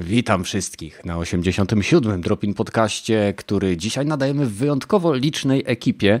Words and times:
Witam 0.00 0.44
wszystkich 0.44 1.04
na 1.04 1.16
87. 1.18 2.20
Dropin 2.20 2.54
Podcaście, 2.54 3.34
który 3.36 3.76
dzisiaj 3.76 4.06
nadajemy 4.06 4.46
w 4.46 4.52
wyjątkowo 4.54 5.14
licznej 5.14 5.62
ekipie. 5.66 6.20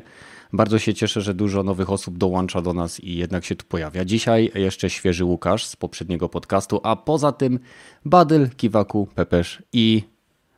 Bardzo 0.52 0.78
się 0.78 0.94
cieszę, 0.94 1.20
że 1.20 1.34
dużo 1.34 1.62
nowych 1.62 1.90
osób 1.90 2.18
dołącza 2.18 2.62
do 2.62 2.72
nas 2.72 3.00
i 3.00 3.16
jednak 3.16 3.44
się 3.44 3.56
tu 3.56 3.66
pojawia. 3.66 4.04
Dzisiaj 4.04 4.50
jeszcze 4.54 4.90
świeży 4.90 5.24
Łukasz 5.24 5.66
z 5.66 5.76
poprzedniego 5.76 6.28
podcastu, 6.28 6.80
a 6.82 6.96
poza 6.96 7.32
tym 7.32 7.58
Badyl, 8.04 8.50
Kiwaku, 8.50 9.08
Pepesz 9.14 9.62
i 9.72 10.02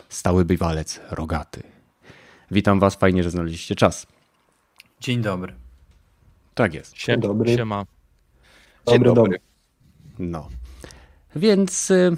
stały 0.08 0.44
bywalec 0.44 1.00
Rogaty. 1.10 1.62
Witam 2.50 2.80
Was, 2.80 2.94
fajnie, 2.94 3.22
że 3.22 3.30
znaleźliście 3.30 3.74
czas. 3.74 4.06
Dzień 5.00 5.22
dobry. 5.22 5.54
Tak 6.54 6.74
jest. 6.74 6.96
Dzień 6.96 7.20
dobry. 7.20 7.56
Siema. 7.56 7.86
Dzień 8.88 9.02
dobry. 9.02 9.14
dobry. 9.14 9.40
No. 10.18 10.48
Więc 11.36 11.90
y, 11.90 12.16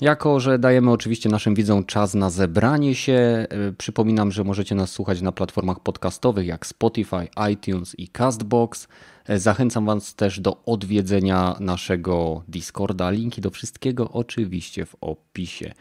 jako, 0.00 0.40
że 0.40 0.58
dajemy 0.58 0.90
oczywiście 0.90 1.28
naszym 1.28 1.54
widzom 1.54 1.84
czas 1.84 2.14
na 2.14 2.30
zebranie 2.30 2.94
się, 2.94 3.46
y, 3.68 3.72
przypominam, 3.72 4.32
że 4.32 4.44
możecie 4.44 4.74
nas 4.74 4.90
słuchać 4.90 5.20
na 5.20 5.32
platformach 5.32 5.80
podcastowych 5.80 6.46
jak 6.46 6.66
Spotify, 6.66 7.28
iTunes 7.52 7.94
i 7.98 8.08
Castbox. 8.08 8.88
Y, 9.30 9.38
zachęcam 9.38 9.86
Was 9.86 10.14
też 10.14 10.40
do 10.40 10.64
odwiedzenia 10.66 11.56
naszego 11.60 12.42
Discorda. 12.48 13.10
Linki 13.10 13.40
do 13.40 13.50
wszystkiego 13.50 14.10
oczywiście 14.10 14.86
w 14.86 14.96
opisie. 15.00 15.72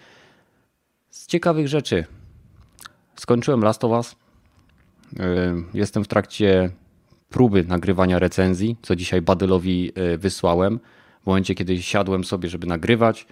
Z 1.09 1.27
ciekawych 1.27 1.67
rzeczy. 1.67 2.05
Skończyłem 3.15 3.61
Last 3.61 3.83
of 3.83 3.91
Us. 3.91 4.15
Jestem 5.73 6.03
w 6.03 6.07
trakcie 6.07 6.69
próby 7.29 7.63
nagrywania 7.63 8.19
recenzji, 8.19 8.77
co 8.81 8.95
dzisiaj 8.95 9.21
Badylowi 9.21 9.91
wysłałem 10.17 10.79
w 11.23 11.25
momencie, 11.25 11.55
kiedy 11.55 11.81
siadłem 11.81 12.23
sobie, 12.23 12.49
żeby 12.49 12.67
nagrywać, 12.67 13.27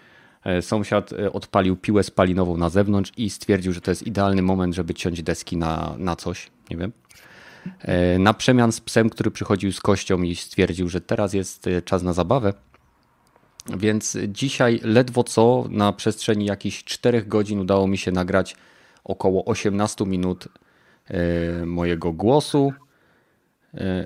sąsiad 0.62 1.14
e, 1.14 1.34
odpalił 1.34 1.76
piłę 1.76 2.04
spalinową 2.04 2.58
na 2.58 2.70
zewnątrz 2.70 3.12
i 3.18 3.30
stwierdził, 3.30 3.74
że 3.74 3.82
to 3.82 3.92
jest 3.92 4.08
idealny 4.08 4.42
moment, 4.42 4.76
żeby 4.76 4.94
ciąć 4.94 5.24
deski 5.24 5.58
na, 5.58 5.96
na 5.98 6.16
coś, 6.16 6.52
nie 6.70 6.78
wiem. 6.78 6.92
E, 7.82 8.20
na 8.20 8.34
przemian 8.34 8.72
z 8.72 8.82
psem, 8.82 9.10
który 9.10 9.32
przychodził 9.32 9.72
z 9.72 9.80
kością 9.80 10.22
i 10.22 10.36
stwierdził, 10.36 10.90
że 10.90 11.02
teraz 11.02 11.34
jest 11.34 11.66
czas 11.86 12.04
na 12.04 12.14
zabawę. 12.14 12.54
Więc 13.78 14.18
dzisiaj 14.28 14.80
ledwo 14.84 15.24
co 15.24 15.66
na 15.70 15.94
przestrzeni 15.94 16.46
jakichś 16.46 16.84
4 16.84 17.22
godzin 17.22 17.60
udało 17.60 17.88
mi 17.88 17.98
się 17.98 18.12
nagrać 18.12 18.56
około 19.04 19.46
18 19.46 20.06
minut 20.06 20.48
mojego 21.66 22.14
głosu 22.14 22.74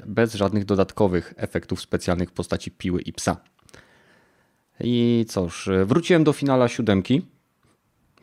bez 0.05 0.33
żadnych 0.33 0.65
dodatkowych 0.65 1.33
efektów 1.37 1.81
specjalnych 1.81 2.29
w 2.29 2.33
postaci 2.33 2.71
piły 2.71 3.01
i 3.01 3.13
psa. 3.13 3.37
I 4.79 5.25
cóż, 5.29 5.69
wróciłem 5.85 6.23
do 6.23 6.33
finala 6.33 6.67
siódemki. 6.67 7.21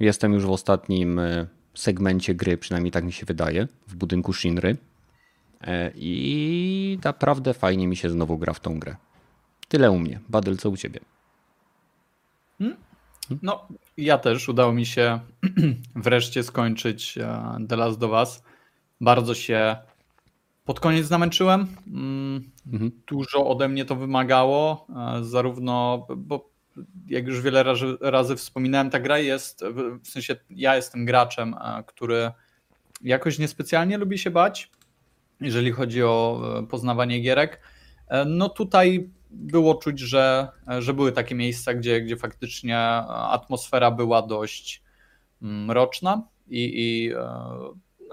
Jestem 0.01 0.33
już 0.33 0.47
w 0.47 0.51
ostatnim 0.51 1.19
e, 1.19 1.47
segmencie 1.75 2.35
gry, 2.35 2.57
przynajmniej 2.57 2.93
tak 2.93 3.05
mi 3.05 3.13
się 3.13 3.27
wydaje, 3.27 3.69
w 3.87 3.95
budynku 3.95 4.33
Shinry. 4.33 4.77
E, 5.61 5.93
I 5.95 6.99
naprawdę 7.05 7.55
fajnie 7.55 7.89
mi 7.89 7.97
się 7.97 8.11
znowu 8.11 8.39
gra 8.39 8.53
w 8.53 8.61
tą 8.61 8.79
grę. 8.79 8.97
Tyle 9.69 9.91
u 9.91 9.99
mnie. 9.99 10.21
Badel, 10.29 10.57
co 10.57 10.71
u 10.71 10.77
ciebie? 10.77 11.01
Hmm? 12.59 12.77
No, 13.43 13.69
ja 13.97 14.19
też 14.19 14.49
udało 14.49 14.73
mi 14.73 14.87
się 14.87 15.21
wreszcie 15.97 16.43
skończyć 16.43 17.19
e, 17.19 17.59
The 17.69 17.77
Last 17.77 18.03
of 18.03 18.11
Us. 18.11 18.43
Bardzo 19.01 19.35
się 19.35 19.77
pod 20.65 20.81
koniec 20.81 21.11
namęczyłem. 21.11 21.77
Mm, 21.87 22.51
mhm. 22.73 22.91
Dużo 23.07 23.47
ode 23.47 23.69
mnie 23.69 23.85
to 23.85 23.97
wymagało, 23.97 24.87
e, 25.19 25.25
zarówno, 25.25 26.07
bo 26.17 26.51
jak 27.07 27.27
już 27.27 27.43
wiele 27.43 27.63
razy, 27.63 27.97
razy 28.01 28.37
wspominałem, 28.37 28.91
ta 28.91 29.01
gra 29.01 29.19
jest, 29.19 29.65
w 30.05 30.09
sensie 30.09 30.37
ja 30.51 30.77
jestem 30.77 31.05
graczem, 31.05 31.55
e, 31.55 31.85
który 31.87 32.31
jakoś 33.03 33.39
niespecjalnie 33.39 33.99
lubi 33.99 34.19
się 34.19 34.31
bać, 34.31 34.71
jeżeli 35.41 35.73
chodzi 35.73 36.03
o 36.03 36.43
e, 36.59 36.67
poznawanie 36.67 37.21
gierek. 37.21 37.61
No 38.27 38.49
tutaj 38.49 39.11
było 39.31 39.75
czuć, 39.75 40.01
że, 40.01 40.49
że 40.79 40.95
były 40.95 41.13
takie 41.13 41.35
miejsca, 41.35 41.75
gdzie, 41.75 42.01
gdzie 42.01 42.17
faktycznie 42.17 42.79
atmosfera 43.09 43.91
była 43.91 44.23
dość 44.23 44.83
mroczna 45.41 46.13
mm, 46.13 46.27
i, 46.49 46.73
i 46.75 47.13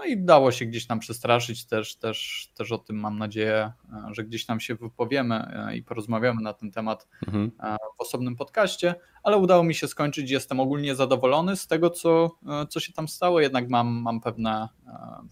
no 0.00 0.06
i 0.06 0.16
dało 0.16 0.52
się 0.52 0.66
gdzieś 0.66 0.86
tam 0.86 0.98
przestraszyć 0.98 1.64
też, 1.64 1.96
też, 1.96 2.48
też 2.54 2.72
o 2.72 2.78
tym 2.78 2.96
mam 2.96 3.18
nadzieję, 3.18 3.72
e, 3.92 4.14
że 4.14 4.24
gdzieś 4.24 4.46
tam 4.46 4.60
się 4.60 4.74
wypowiemy 4.74 5.34
e, 5.34 5.76
i 5.76 5.82
porozmawiamy 5.82 6.42
na 6.42 6.52
ten 6.52 6.70
temat 6.70 7.08
mhm. 7.26 7.50
E, 7.60 7.76
w 7.98 8.00
osobnym 8.00 8.36
podcaście, 8.36 8.94
ale 9.22 9.36
udało 9.36 9.62
mi 9.62 9.74
się 9.74 9.88
skończyć. 9.88 10.30
Jestem 10.30 10.60
ogólnie 10.60 10.94
zadowolony 10.94 11.56
z 11.56 11.66
tego, 11.66 11.90
co, 11.90 12.30
co 12.68 12.80
się 12.80 12.92
tam 12.92 13.08
stało, 13.08 13.40
jednak 13.40 13.68
mam, 13.68 13.88
mam 13.88 14.20
pewne 14.20 14.68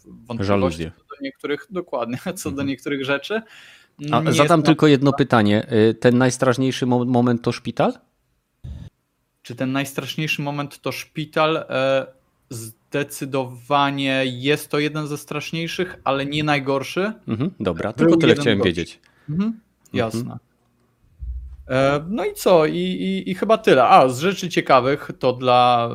wątpliwości 0.05 0.85
co 0.85 1.17
do 1.17 1.23
niektórych, 1.23 1.67
dokładnie, 1.71 2.19
co 2.37 2.51
do 2.51 2.55
mhm. 2.55 2.69
niektórych 2.69 3.05
rzeczy. 3.05 3.43
A, 4.13 4.33
zadam 4.33 4.63
tylko 4.63 4.87
jedno 4.87 5.13
pytanie. 5.13 5.67
Ten 6.01 6.19
najstraszniejszy 6.19 6.87
moment 6.87 7.43
to 7.43 7.53
szpital? 7.53 7.93
Czy 9.43 9.55
ten 9.55 9.73
najstraszniejszy 9.73 10.43
moment 10.43 10.81
to 10.81 10.93
szpital? 10.93 11.65
Zdecydowanie 12.91 14.23
jest 14.27 14.71
to 14.71 14.79
jeden 14.79 15.07
ze 15.07 15.19
straszniejszych, 15.19 16.01
ale 16.05 16.27
nie 16.27 16.45
najgorszy. 16.45 17.13
Mhm, 17.29 17.51
dobra, 17.61 17.93
tylko 17.93 18.17
tyle 18.17 18.35
chciałem 18.35 18.59
gorszy. 18.59 18.69
wiedzieć. 18.69 19.01
Mhm, 19.31 19.61
jasne. 19.93 20.21
Mhm. 20.21 20.39
No 22.09 22.25
i 22.25 22.35
co? 22.35 22.67
I, 22.67 22.79
i, 22.79 23.31
I, 23.31 23.35
chyba 23.35 23.59
tyle. 23.59 23.85
A, 23.85 24.09
z 24.09 24.19
rzeczy 24.19 24.49
ciekawych 24.49 25.11
to 25.19 25.33
dla 25.33 25.91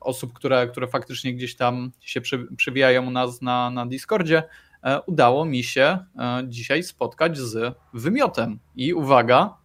osób, 0.00 0.32
które, 0.32 0.68
które 0.68 0.86
faktycznie 0.86 1.34
gdzieś 1.34 1.56
tam 1.56 1.92
się 2.00 2.20
przy, 2.20 2.46
przywijają 2.56 3.06
u 3.06 3.10
nas 3.10 3.42
na, 3.42 3.70
na 3.70 3.86
Discordzie, 3.86 4.42
e, 4.82 5.00
udało 5.00 5.44
mi 5.44 5.64
się 5.64 5.98
e, 6.18 6.42
dzisiaj 6.48 6.82
spotkać 6.82 7.38
z 7.38 7.76
wymiotem. 7.94 8.58
I 8.76 8.94
uwaga, 8.94 9.56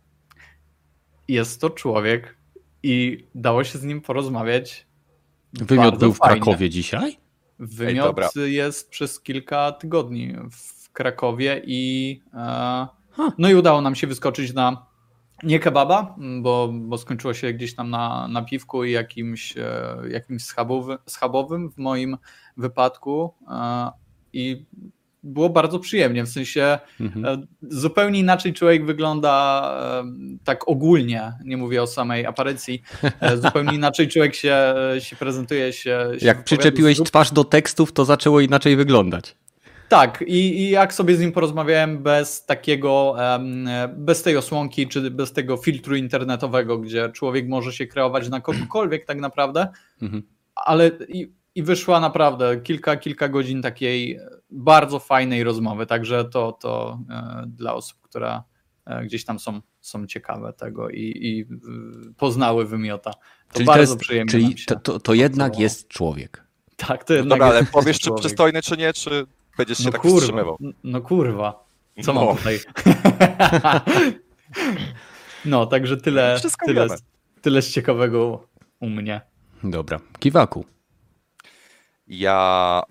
jest 1.27 1.61
to 1.61 1.69
człowiek 1.69 2.37
i 2.83 3.25
dało 3.35 3.63
się 3.63 3.79
z 3.79 3.83
nim 3.83 4.01
porozmawiać 4.01 4.87
Wymiot 5.53 5.97
był 5.97 6.13
w 6.13 6.19
Krakowie 6.19 6.69
dzisiaj? 6.69 7.17
Wymiot 7.59 8.19
Ej, 8.37 8.53
jest 8.53 8.89
przez 8.89 9.21
kilka 9.21 9.71
tygodni 9.71 10.35
w 10.51 10.91
Krakowie 10.91 11.61
i 11.65 12.21
e, 12.33 12.87
no 13.37 13.49
i 13.49 13.55
udało 13.55 13.81
nam 13.81 13.95
się 13.95 14.07
wyskoczyć 14.07 14.53
na 14.53 14.85
nie 15.43 15.59
kebaba, 15.59 16.15
bo, 16.41 16.69
bo 16.73 16.97
skończyło 16.97 17.33
się 17.33 17.53
gdzieś 17.53 17.75
tam 17.75 17.89
na, 17.89 18.27
na 18.27 18.41
piwku 18.41 18.83
i 18.83 18.91
jakimś, 18.91 19.57
e, 19.57 19.97
jakimś 20.09 20.43
schabowym, 20.43 20.97
schabowym 21.05 21.71
w 21.71 21.77
moim 21.77 22.17
wypadku 22.57 23.33
e, 23.47 23.91
i 24.33 24.65
było 25.23 25.49
bardzo 25.49 25.79
przyjemnie, 25.79 26.23
w 26.23 26.29
sensie 26.29 26.79
mhm. 26.99 27.25
E, 27.25 27.47
zupełnie 27.61 28.19
inaczej 28.19 28.53
człowiek 28.53 28.85
wygląda 28.85 29.63
e, 30.01 30.39
tak 30.43 30.67
ogólnie, 30.67 31.33
nie 31.45 31.57
mówię 31.57 31.83
o 31.83 31.87
samej 31.87 32.25
aparycji, 32.25 32.81
e, 33.19 33.37
zupełnie 33.37 33.75
inaczej 33.75 34.07
człowiek 34.07 34.35
się, 34.35 34.73
się 34.99 35.15
prezentuje. 35.15 35.73
Się, 35.73 36.11
się 36.19 36.25
jak 36.25 36.43
przyczepiłeś 36.43 36.99
twarz 37.05 37.31
do 37.31 37.43
tekstów, 37.43 37.93
to 37.93 38.05
zaczęło 38.05 38.39
inaczej 38.39 38.75
wyglądać. 38.75 39.35
Tak, 39.89 40.23
i, 40.27 40.61
i, 40.61 40.69
jak 40.69 40.93
sobie 40.93 41.15
z 41.15 41.19
nim 41.19 41.31
porozmawiałem 41.31 42.03
bez 42.03 42.45
takiego, 42.45 43.15
bez 43.97 44.23
tej 44.23 44.37
osłonki, 44.37 44.87
czy 44.87 45.11
bez 45.11 45.33
tego 45.33 45.57
filtru 45.57 45.95
internetowego, 45.95 46.77
gdzie 46.77 47.09
człowiek 47.09 47.47
może 47.47 47.73
się 47.73 47.87
kreować 47.87 48.29
na 48.29 48.41
kogokolwiek 48.41 49.05
tak 49.05 49.19
naprawdę, 49.19 49.67
mhm. 50.01 50.23
ale 50.55 50.91
i, 51.55 51.63
wyszła 51.63 51.99
naprawdę 51.99 52.61
kilka, 52.61 52.97
kilka 52.97 53.29
godzin 53.29 53.61
takiej 53.61 54.19
bardzo 54.49 54.99
fajnej 54.99 55.43
rozmowy, 55.43 55.85
także 55.85 56.25
to, 56.25 56.51
to 56.51 56.99
e, 57.09 57.43
dla 57.47 57.73
osób, 57.73 58.01
które 58.01 58.41
e, 58.85 59.05
gdzieś 59.05 59.25
tam 59.25 59.39
są, 59.39 59.61
są 59.81 60.07
ciekawe 60.07 60.53
tego 60.53 60.89
i, 60.89 61.13
i 61.21 61.45
poznały 62.17 62.65
wymiota. 62.65 63.11
To 63.11 63.53
czyli 63.53 63.65
bardzo 63.65 63.85
to 63.85 63.91
jest, 63.91 64.01
przyjemnie 64.01 64.31
Czyli 64.31 64.55
to, 64.67 64.75
to, 64.75 64.99
to 64.99 65.13
jednak 65.13 65.59
jest 65.59 65.87
człowiek. 65.87 66.43
Tak, 66.75 67.03
to 67.03 67.13
no 67.13 67.17
jednak 67.17 67.39
Dobra, 67.39 67.57
ale 67.57 67.65
powiesz, 67.65 67.99
czy 67.99 68.11
przystojny, 68.11 68.61
czy 68.61 68.77
nie, 68.77 68.93
czy 68.93 69.25
będziesz 69.57 69.77
się 69.77 69.85
no 69.85 69.91
tak 69.91 70.01
kurwa, 70.01 70.17
wstrzymywał? 70.17 70.57
No 70.83 71.01
kurwa, 71.01 71.65
co 72.03 72.13
no. 72.13 72.25
mam 72.25 72.37
tutaj? 72.37 72.59
no, 75.45 75.65
także 75.65 75.97
tyle, 75.97 76.39
tyle, 76.65 76.87
tyle 77.41 77.61
z 77.61 77.71
ciekawego 77.71 78.47
u 78.79 78.89
mnie. 78.89 79.21
Dobra, 79.63 79.99
Kiwaku. 80.19 80.65
Ja 82.11 82.83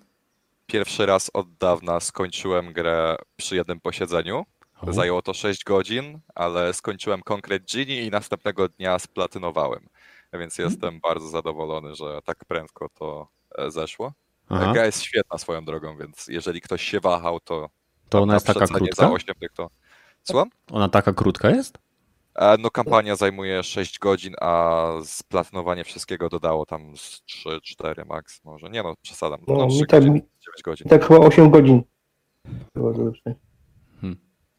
pierwszy 0.67 1.07
raz 1.07 1.31
od 1.35 1.55
dawna 1.55 2.01
skończyłem 2.01 2.73
grę 2.73 3.17
przy 3.37 3.57
jednym 3.57 3.81
posiedzeniu. 3.81 4.47
Zajęło 4.89 5.23
to 5.23 5.35
6 5.35 5.65
godzin, 5.65 6.21
ale 6.35 6.75
skończyłem 6.75 7.23
Concrete 7.23 7.65
Genie 7.75 8.03
i 8.03 8.11
następnego 8.11 8.69
dnia 8.69 8.99
splatynowałem. 8.99 9.89
Więc 10.33 10.57
hmm. 10.57 10.73
jestem 10.73 11.01
bardzo 11.01 11.29
zadowolony, 11.29 11.95
że 11.95 12.19
tak 12.25 12.45
prędko 12.45 12.89
to 12.89 13.29
e, 13.59 13.71
zeszło. 13.71 14.13
Aha. 14.49 14.73
Gra 14.73 14.87
jest 14.87 15.03
świetna 15.03 15.39
swoją 15.39 15.65
drogą, 15.65 15.97
więc 15.97 16.27
jeżeli 16.29 16.61
ktoś 16.61 16.83
się 16.83 17.01
wahał, 17.01 17.41
to. 17.41 17.69
To 18.09 18.23
ona 18.23 18.35
jest 18.35 18.47
taka 18.47 18.67
krótka? 18.67 18.97
Za 18.97 19.11
8, 19.11 19.35
to... 19.55 19.71
Słucham? 20.23 20.51
Ona 20.71 20.89
taka 20.89 21.13
krótka 21.13 21.51
jest? 21.51 21.79
E, 22.35 22.57
no 22.59 22.71
kampania 22.71 23.17
zajmuje 23.17 23.63
6 23.63 23.99
godzin, 23.99 24.35
a 24.41 24.87
splatynowanie 25.05 25.85
wszystkiego 25.85 26.29
dodało 26.29 26.67
tam 26.67 26.97
z 26.97 27.23
3-4 27.47 28.07
max 28.07 28.45
może. 28.45 28.71
Nie 28.71 28.83
no, 28.83 28.95
przesadam. 29.03 29.41
No, 29.49 29.55
No, 29.55 29.67
mi 29.67 29.73
3 29.73 29.87
tak- 29.87 30.01
godziny, 30.01 30.19
9 30.19 30.63
godzin. 30.65 30.89
Tak 30.89 31.07
chyba 31.09 31.21
8 31.21 31.51
godzin. 31.51 31.83
Lepsze. 32.75 33.35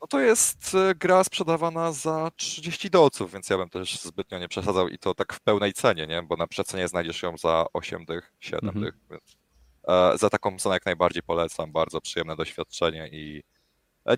No 0.01 0.07
to 0.07 0.19
jest 0.19 0.75
e, 0.75 0.95
gra 0.95 1.23
sprzedawana 1.23 1.91
za 1.91 2.31
30 2.35 2.89
dolców, 2.89 3.31
więc 3.33 3.49
ja 3.49 3.57
bym 3.57 3.69
też 3.69 3.99
zbytnio 3.99 4.39
nie 4.39 4.47
przesadzał 4.47 4.87
i 4.87 4.97
to 4.97 5.13
tak 5.13 5.33
w 5.33 5.39
pełnej 5.39 5.73
cenie, 5.73 6.07
nie? 6.07 6.21
Bo 6.23 6.35
na 6.37 6.47
przecenie 6.47 6.87
znajdziesz 6.87 7.23
ją 7.23 7.37
za 7.37 7.65
8 7.73 8.05
dych, 8.05 8.33
7 8.39 8.69
Mhm. 8.69 8.85
dych, 8.85 8.93
więc 9.11 9.37
e, 9.87 10.17
za 10.17 10.29
taką 10.29 10.57
cenę 10.57 10.75
jak 10.75 10.85
najbardziej 10.85 11.23
polecam, 11.23 11.71
bardzo 11.71 12.01
przyjemne 12.01 12.35
doświadczenie 12.35 13.09
i 13.11 13.43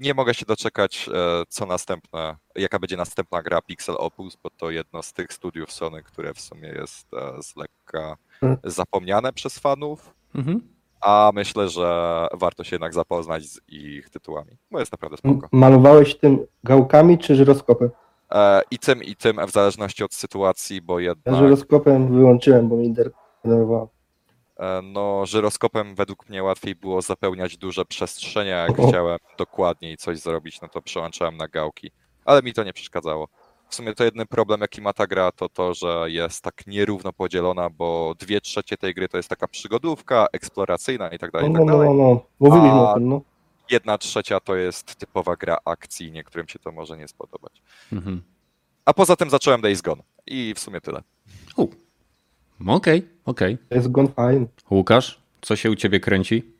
nie 0.01 0.13
mogę 0.13 0.33
się 0.33 0.45
doczekać, 0.45 1.09
e, 1.13 1.43
co 1.49 1.65
następne, 1.65 2.35
jaka 2.55 2.79
będzie 2.79 2.97
następna 2.97 3.41
gra 3.43 3.61
Pixel 3.61 3.95
Opus, 3.99 4.37
bo 4.43 4.49
to 4.49 4.71
jedno 4.71 5.03
z 5.03 5.13
tych 5.13 5.33
studiów 5.33 5.71
Sony, 5.71 6.03
które 6.03 6.33
w 6.33 6.41
sumie 6.41 6.67
jest 6.67 7.13
e, 7.13 7.43
z 7.43 7.55
lekka 7.55 8.17
Mhm. 8.41 8.71
zapomniane 8.71 9.33
przez 9.33 9.59
fanów, 9.59 10.13
Mhm. 10.35 10.61
a 11.01 11.31
myślę, 11.33 11.69
że 11.69 12.27
warto 12.33 12.63
się 12.63 12.75
jednak 12.75 12.93
zapoznać 12.93 13.43
z 13.43 13.59
ich 13.67 14.09
tytułami, 14.09 14.57
bo 14.71 14.79
jest 14.79 14.91
naprawdę 14.91 15.17
spoko. 15.17 15.47
Malowałeś 15.51 16.15
tym 16.15 16.45
gałkami 16.63 17.17
czy 17.17 17.35
żyroskopem? 17.35 17.89
E, 18.31 18.61
I 18.71 18.79
tym, 18.79 19.03
i 19.03 19.15
tym, 19.15 19.37
w 19.47 19.51
zależności 19.51 20.03
od 20.03 20.13
sytuacji, 20.13 20.81
bo 20.81 20.99
Ja 20.99 21.09
jednak 21.09 21.35
żyroskopem 21.35 22.13
wyłączyłem, 22.15 22.69
bo 22.69 22.75
mi 22.75 22.93
denerwowało. 23.43 23.89
E, 24.59 24.81
no, 24.83 25.25
żyroskopem 25.25 25.95
według 25.95 26.29
mnie 26.29 26.43
łatwiej 26.43 26.75
było 26.75 27.01
zapełniać 27.01 27.57
duże 27.57 27.85
przestrzenie, 27.85 28.55
a 28.55 28.59
jak 28.59 28.79
O. 28.79 28.87
chciałem 28.87 29.17
dokładniej 29.37 29.97
coś 29.97 30.19
zrobić, 30.19 30.61
no 30.61 30.67
to 30.67 30.81
przełączałem 30.81 31.37
na 31.37 31.47
gałki, 31.47 31.91
ale 32.25 32.41
mi 32.43 32.53
to 32.53 32.63
nie 32.63 32.73
przeszkadzało. 32.73 33.27
W 33.69 33.75
sumie 33.75 33.93
to 33.93 34.03
jedyny 34.03 34.25
problem, 34.25 34.61
jaki 34.61 34.81
ma 34.81 34.93
ta 34.93 35.07
gra, 35.07 35.31
to 35.31 35.49
to, 35.49 35.73
że 35.73 36.05
jest 36.11 36.43
tak 36.43 36.67
nierówno 36.67 37.13
podzielona, 37.13 37.69
bo 37.69 38.15
dwie 38.19 38.41
trzecie 38.41 38.77
tej 38.77 38.93
gry 38.93 39.09
to 39.09 39.17
jest 39.17 39.29
taka 39.29 39.47
przygodówka, 39.47 40.27
eksploracyjna 40.33 41.09
i 41.09 41.19
tak 41.19 41.31
dalej, 41.31 41.49
No, 41.49 41.59
tak 41.59 41.65
no, 41.67 41.71
no, 41.73 41.77
dalej. 41.79 41.97
no, 41.97 42.03
no. 42.03 42.25
Mówiliśmy 42.39 42.89
o 42.89 42.93
tym, 42.93 43.09
no. 43.09 43.21
Jedna 43.71 43.97
trzecia 43.97 44.39
to 44.39 44.55
jest 44.55 44.95
typowa 44.95 45.35
gra 45.35 45.57
akcji, 45.65 46.11
niektórym 46.11 46.47
się 46.47 46.59
to 46.59 46.71
może 46.71 46.97
nie 46.97 47.07
spodobać. 47.07 47.61
Mhm. 47.93 48.21
A 48.85 48.93
poza 48.93 49.15
tym 49.15 49.29
zacząłem 49.29 49.61
Days 49.61 49.81
Gone 49.81 50.03
i 50.27 50.53
w 50.55 50.59
sumie 50.59 50.81
tyle. 50.81 51.01
U. 51.57 51.67
Okej, 52.67 53.05
okej. 53.25 53.57
To 53.69 53.75
jest 53.75 53.91
gone 53.91 54.07
fine. 54.07 54.45
Łukasz, 54.71 55.19
co 55.41 55.55
się 55.55 55.71
u 55.71 55.75
ciebie 55.75 55.99
kręci? 55.99 56.53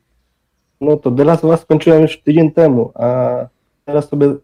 No 0.80 0.96
to 0.96 1.10
of 1.32 1.44
Us 1.44 1.60
skończyłem 1.60 2.02
już 2.02 2.18
tydzień 2.22 2.52
temu, 2.52 2.92
a 2.94 3.36
teraz 3.84 4.08
sobie 4.08 4.34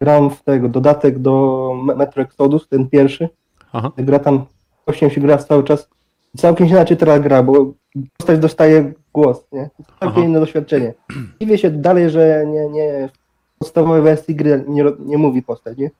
gram 0.00 0.30
w 0.30 0.42
tego, 0.42 0.68
dodatek 0.68 1.18
do 1.18 1.74
Me- 1.84 1.94
Metro 1.96 2.22
Exodus, 2.22 2.68
ten 2.68 2.88
pierwszy. 2.88 3.28
Aha. 3.72 3.92
Gra 3.96 4.18
tam, 4.18 4.44
właśnie 4.86 5.10
się 5.10 5.20
gra 5.20 5.38
cały 5.38 5.64
czas. 5.64 5.88
Całkiem 6.36 6.66
inaczej 6.66 6.96
teraz 6.96 7.20
gra, 7.20 7.42
bo 7.42 7.72
postać 8.18 8.38
dostaje 8.38 8.92
głos, 9.12 9.44
nie? 9.52 9.70
Całkiem 10.00 10.08
Aha. 10.18 10.20
inne 10.20 10.40
doświadczenie. 10.40 10.94
Dziwię 11.40 11.58
się 11.58 11.70
dalej, 11.70 12.10
że 12.10 12.44
nie, 12.46 12.68
nie 12.68 13.08
w 13.08 13.58
podstawowej 13.58 14.02
wersji 14.02 14.34
gry 14.34 14.64
nie, 14.68 14.84
nie 14.98 15.18
mówi 15.18 15.42
postać, 15.42 15.78
nie? 15.78 15.90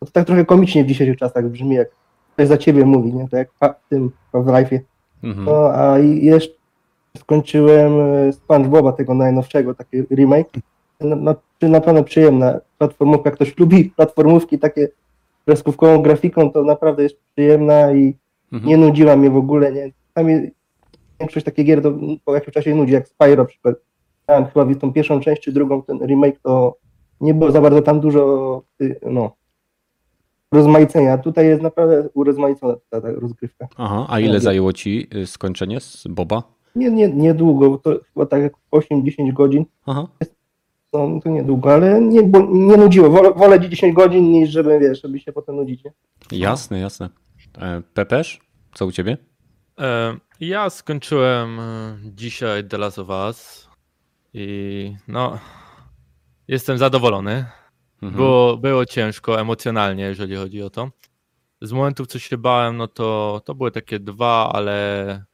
To 0.00 0.06
tak 0.06 0.26
trochę 0.26 0.44
komicznie 0.44 0.84
w 0.84 0.86
dzisiejszych 0.86 1.18
czasach 1.18 1.48
brzmi, 1.48 1.74
jak 1.76 1.88
ktoś 2.36 2.48
za 2.48 2.58
ciebie 2.58 2.84
mówi, 2.84 3.12
nie? 3.14 3.28
Tak 3.28 3.48
jak 3.60 3.78
w 3.86 3.88
tym 3.88 4.10
w 4.34 4.46
Life'ie. 4.46 4.78
Mhm. 5.24 5.46
No, 5.46 5.70
a 5.74 5.98
jeszcze 5.98 6.54
skończyłem 7.16 7.92
e, 8.00 8.32
SpongeBoba, 8.32 8.92
tego 8.92 9.14
najnowszego, 9.14 9.74
taki 9.74 10.02
remake. 10.02 10.50
Na, 11.00 11.16
na, 11.16 11.34
naprawdę 11.62 12.04
przyjemna 12.04 12.60
platformówka. 12.78 13.28
Jak 13.30 13.34
ktoś 13.34 13.58
lubi 13.58 13.84
platformówki 13.84 14.58
takie 14.58 14.88
kreskówkową 15.44 16.02
grafiką, 16.02 16.50
to 16.50 16.62
naprawdę 16.62 17.02
jest 17.02 17.16
przyjemna 17.34 17.92
i 17.92 18.14
Mhm. 18.52 18.68
nie 18.68 18.76
nudziła 18.76 19.16
mnie 19.16 19.30
w 19.30 19.36
ogóle. 19.36 19.72
Nie. 19.72 19.90
Czasami 20.14 20.50
większość 21.20 21.46
takich 21.46 21.66
gier 21.66 21.82
to 21.82 21.92
po 22.24 22.34
jakimś 22.34 22.54
czasie 22.54 22.74
nudzi, 22.74 22.92
jak 22.92 23.08
Spyro 23.08 23.42
na 23.42 23.44
przykład. 23.44 23.76
Tam 24.26 24.46
chyba 24.46 24.74
tą 24.74 24.92
pierwszą 24.92 25.20
część 25.20 25.42
czy 25.42 25.52
drugą, 25.52 25.82
ten 25.82 25.98
remake, 26.06 26.38
to 26.42 26.76
nie 27.20 27.34
było 27.34 27.50
za 27.50 27.60
bardzo 27.60 27.82
tam 27.82 28.00
dużo 28.00 28.62
no, 29.02 29.32
rozmaicenia. 30.52 31.18
Tutaj 31.18 31.46
jest 31.46 31.62
naprawdę 31.62 32.08
urozmaicona 32.14 32.74
ta, 32.90 33.00
ta 33.00 33.08
rozgrywka. 33.12 33.68
Aha, 33.76 34.06
a 34.08 34.20
ile 34.20 34.40
zajęło 34.40 34.72
ci 34.72 35.08
y, 35.14 35.26
skończenie 35.26 35.80
z 35.80 36.06
Boba? 36.10 36.42
Nie, 36.76 36.90
nie, 36.90 37.08
niedługo, 37.08 37.70
bo 37.70 37.78
to 37.78 38.00
chyba 38.14 38.26
tak 38.26 38.42
jak 38.42 38.52
8-10 38.72 39.32
godzin, 39.32 39.64
Aha. 39.86 40.06
no 40.92 41.20
to 41.24 41.30
niedługo, 41.30 41.72
ale 41.74 42.00
nie, 42.00 42.22
bo 42.22 42.38
nie 42.50 42.76
nudziło. 42.76 43.10
Wolę, 43.10 43.32
wolę 43.34 43.60
10 43.70 43.94
godzin 43.94 44.32
niż 44.32 44.50
żeby, 44.50 44.78
wiesz, 44.78 45.02
żeby 45.02 45.18
się 45.20 45.32
potem 45.32 45.56
nudzić, 45.56 45.84
nie? 45.84 45.92
Jasne, 46.38 46.78
jasne. 46.78 47.08
E, 47.58 47.82
Pepesz, 47.94 48.40
co 48.74 48.86
u 48.86 48.92
ciebie? 48.92 49.16
E, 49.80 50.16
Ja 50.40 50.70
skończyłem 50.70 51.60
e, 51.60 51.96
dzisiaj 52.14 52.64
The 52.68 52.78
Last 52.78 52.98
of 52.98 53.08
Us 53.08 53.68
i 54.34 54.94
no 55.08 55.38
jestem 56.48 56.78
zadowolony. 56.78 57.44
Mhm. 58.02 58.16
Było, 58.16 58.56
było 58.56 58.86
ciężko 58.86 59.40
emocjonalnie, 59.40 60.02
jeżeli 60.02 60.36
chodzi 60.36 60.62
o 60.62 60.70
to. 60.70 60.90
Z 61.62 61.72
momentów, 61.72 62.06
co 62.06 62.18
się 62.18 62.38
bałem, 62.38 62.76
no 62.76 62.88
to, 62.88 63.40
to 63.44 63.54
były 63.54 63.70
takie 63.70 64.00
dwa, 64.00 64.52
ale, 64.52 65.24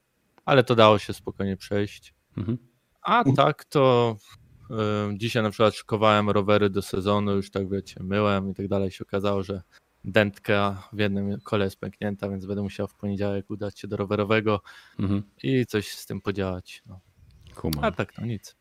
ale 0.44 0.64
to 0.64 0.74
dało 0.74 0.98
się 0.98 1.12
spokojnie 1.12 1.56
przejść. 1.56 2.14
Mhm. 2.36 2.58
A 3.02 3.24
tak 3.36 3.64
to 3.64 4.16
y, 4.70 4.74
dzisiaj 5.18 5.42
na 5.42 5.50
przykład 5.50 5.74
szykowałem 5.74 6.30
rowery 6.30 6.70
do 6.70 6.82
sezonu, 6.82 7.32
już 7.32 7.50
tak 7.50 7.68
wiecie, 7.68 8.02
myłem 8.02 8.50
i 8.50 8.54
tak 8.54 8.68
dalej. 8.68 8.90
Się 8.90 9.04
okazało, 9.04 9.42
że 9.42 9.62
dętka 10.04 10.88
w 10.92 10.98
jednym 10.98 11.40
kole 11.40 11.64
jest 11.64 11.80
pęknięta, 11.80 12.28
więc 12.28 12.46
będę 12.46 12.62
musiał 12.62 12.88
w 12.88 12.94
poniedziałek 12.94 13.50
udać 13.50 13.80
się 13.80 13.88
do 13.88 13.96
rowerowego 13.96 14.60
Mhm. 14.98 15.22
i 15.42 15.66
coś 15.66 15.88
z 15.88 16.06
tym 16.06 16.20
podziałać. 16.20 16.82
No. 16.86 17.00
A 17.82 17.90
tak, 17.92 18.12
to 18.12 18.26
nic. 18.26 18.56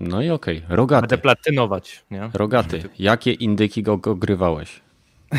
No 0.00 0.22
i 0.22 0.30
okej, 0.30 0.62
rogaty. 0.68 1.00
Będę 1.02 1.18
platynować, 1.18 2.04
nie? 2.10 2.30
Rogaty, 2.34 2.82
jakie 2.98 3.32
indyki 3.32 3.82
go, 3.82 3.98
go 3.98 4.14
grywałeś? 4.14 4.80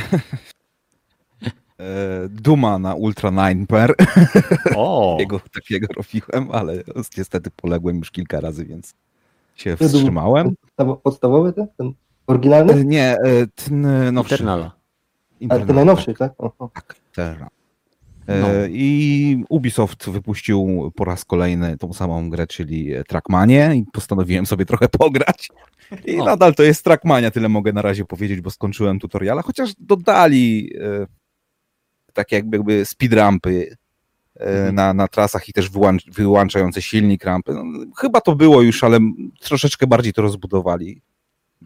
E, 1.79 2.29
Duma 2.29 2.79
na 2.79 2.95
Ultra 2.95 3.31
9 3.31 3.69
per. 3.69 3.95
O, 4.75 5.13
Takiego, 5.17 5.39
takiego 5.53 5.87
robiłem, 5.93 6.51
ale 6.55 6.83
niestety 7.17 7.51
poległem 7.55 7.97
już 7.97 8.11
kilka 8.11 8.39
razy, 8.39 8.65
więc 8.65 8.93
się 9.55 9.77
wstrzymałem. 9.77 10.55
Podstawo- 10.77 10.95
Podstawowy 10.97 11.53
ten, 11.53 11.67
ten 11.77 11.93
oryginalny? 12.27 12.73
E, 12.73 12.83
Nie, 12.83 13.17
e, 13.17 13.47
ten 13.47 14.13
nowszy. 14.13 14.33
Eternala. 14.35 14.65
A 14.65 15.43
Internal, 15.43 15.67
ten 15.67 15.75
najnowszy, 15.75 16.13
tak? 16.13 16.33
O, 16.37 16.53
o. 16.59 16.69
Tak, 16.73 16.95
Terra. 17.15 17.47
No. 18.41 18.47
E, 18.49 18.67
I 18.69 19.43
Ubisoft 19.49 20.09
wypuścił 20.09 20.91
po 20.95 21.05
raz 21.05 21.25
kolejny 21.25 21.77
tą 21.77 21.93
samą 21.93 22.29
grę, 22.29 22.47
czyli 22.47 22.91
Trackmanie 23.07 23.71
i 23.75 23.85
postanowiłem 23.93 24.45
sobie 24.45 24.65
trochę 24.65 24.89
pograć. 24.89 25.49
I 26.05 26.19
O. 26.19 26.25
nadal 26.25 26.55
to 26.55 26.63
jest 26.63 26.83
Trackmania, 26.83 27.31
tyle 27.31 27.49
mogę 27.49 27.73
na 27.73 27.81
razie 27.81 28.05
powiedzieć, 28.05 28.41
bo 28.41 28.49
skończyłem 28.51 28.99
tutoriala, 28.99 29.41
chociaż 29.41 29.73
dodali 29.79 30.73
e, 30.81 31.07
takie 32.13 32.35
jakby, 32.35 32.57
jakby 32.57 32.85
speedrampy 32.85 33.75
e, 34.39 34.41
Mhm. 34.41 34.75
na, 34.75 34.93
na 34.93 35.07
trasach 35.07 35.49
i 35.49 35.53
też 35.53 35.69
wyłącz, 35.69 36.05
wyłączające 36.09 36.81
silnik 36.81 37.23
rampy. 37.23 37.53
No, 37.53 37.63
chyba 37.97 38.21
to 38.21 38.35
było 38.35 38.61
już, 38.61 38.83
ale 38.83 38.99
troszeczkę 39.41 39.87
bardziej 39.87 40.13
to 40.13 40.21
rozbudowali. 40.21 41.01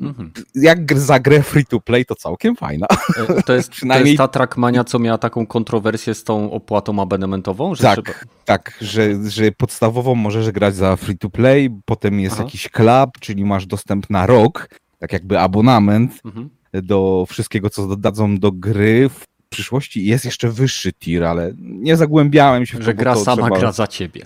Mhm. 0.01 0.31
Jak 0.55 0.99
za 0.99 1.19
grę 1.19 1.43
free 1.43 1.65
to 1.65 1.79
play 1.79 2.05
to 2.05 2.15
całkiem 2.15 2.55
fajna. 2.55 2.87
E, 3.29 3.41
To 3.43 3.53
jest, 3.53 3.69
to 3.69 3.75
Przynajmniej- 3.75 4.11
jest 4.11 4.17
ta 4.17 4.27
Trackmania, 4.27 4.83
co 4.83 4.99
miała 4.99 5.17
taką 5.17 5.47
kontrowersję 5.47 6.13
z 6.13 6.23
tą 6.23 6.51
opłatą 6.51 7.01
abonementową? 7.01 7.75
Że 7.75 7.83
Tak. 7.83 7.95
trzeba... 8.05 8.19
Tak, 8.45 8.77
że, 8.81 9.29
że 9.29 9.51
podstawową 9.51 10.15
możesz 10.15 10.51
grać 10.51 10.75
za 10.75 10.95
free 10.95 11.17
to 11.17 11.29
play, 11.29 11.69
potem 11.85 12.19
jest 12.19 12.35
Aha. 12.35 12.43
jakiś 12.43 12.69
club, 12.69 13.09
czyli 13.19 13.45
masz 13.45 13.65
dostęp 13.65 14.09
na 14.09 14.25
rok, 14.25 14.69
tak 14.99 15.13
jakby 15.13 15.39
abonament 15.39 16.19
Mhm. 16.25 16.49
do 16.73 17.25
wszystkiego, 17.29 17.69
co 17.69 17.87
dodadzą 17.87 18.37
do 18.37 18.51
gry 18.51 19.09
w 19.09 19.25
przyszłości. 19.49 20.05
Jest 20.05 20.25
jeszcze 20.25 20.49
wyższy 20.49 20.93
tier, 20.93 21.23
ale 21.23 21.51
nie 21.59 21.97
zagłębiałem 21.97 22.65
się 22.65 22.77
w 22.77 22.79
to, 22.79 22.85
Że 22.85 22.93
gra 22.93 23.13
to 23.13 23.23
sama 23.23 23.41
trzeba... 23.43 23.59
gra 23.59 23.71
za 23.71 23.87
ciebie. 23.87 24.25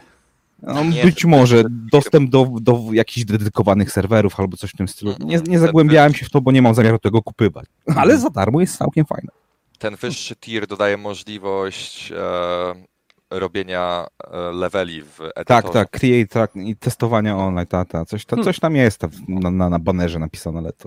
No, 0.64 0.84
Nie, 0.84 1.04
być 1.04 1.26
może 1.26 1.64
dostęp 1.70 2.30
do, 2.30 2.48
do 2.62 2.80
jakichś 2.92 3.26
dedykowanych 3.26 3.92
serwerów 3.92 4.40
albo 4.40 4.58
coś 4.58 4.70
w 4.72 4.78
tym 4.78 4.88
stylu. 4.88 5.16
Nie, 5.20 5.26
nie 5.26 5.42
Ten 5.42 5.60
zagłębiałem 5.60 6.12
wyższy- 6.12 6.20
się 6.20 6.26
w 6.26 6.30
to, 6.32 6.42
bo 6.42 6.52
nie 6.52 6.62
mam 6.62 6.74
zamiaru 6.76 7.00
tego 7.00 7.22
kupywać. 7.22 7.66
Ale 7.96 8.18
za 8.18 8.30
darmo 8.30 8.62
jest 8.62 8.78
całkiem 8.78 9.06
fajne. 9.06 9.30
Ten 9.80 9.96
wyższy 9.96 10.36
tier 10.36 10.68
dodaje 10.68 10.98
możliwość 10.98 12.12
e, 12.12 13.38
robienia 13.40 14.08
e, 14.32 14.38
leveli 14.52 15.02
w 15.04 15.22
edytorze. 15.22 15.44
Tak, 15.46 15.70
tak, 15.74 15.90
create 15.90 16.28
tak, 16.28 16.56
i 16.56 16.76
testowania 16.76 17.38
online, 17.38 17.68
ta, 17.68 17.86
ta, 17.86 18.06
coś, 18.06 18.26
ta, 18.26 18.36
Hmm. 18.36 18.46
coś 18.46 18.60
tam 18.60 18.76
jest 18.76 18.98
ta- 18.98 19.08
na, 19.28 19.52
na, 19.52 19.70
na 19.70 19.80
banerze 19.80 20.20
napisane, 20.20 20.60
ale 20.60 20.74
to 20.74 20.86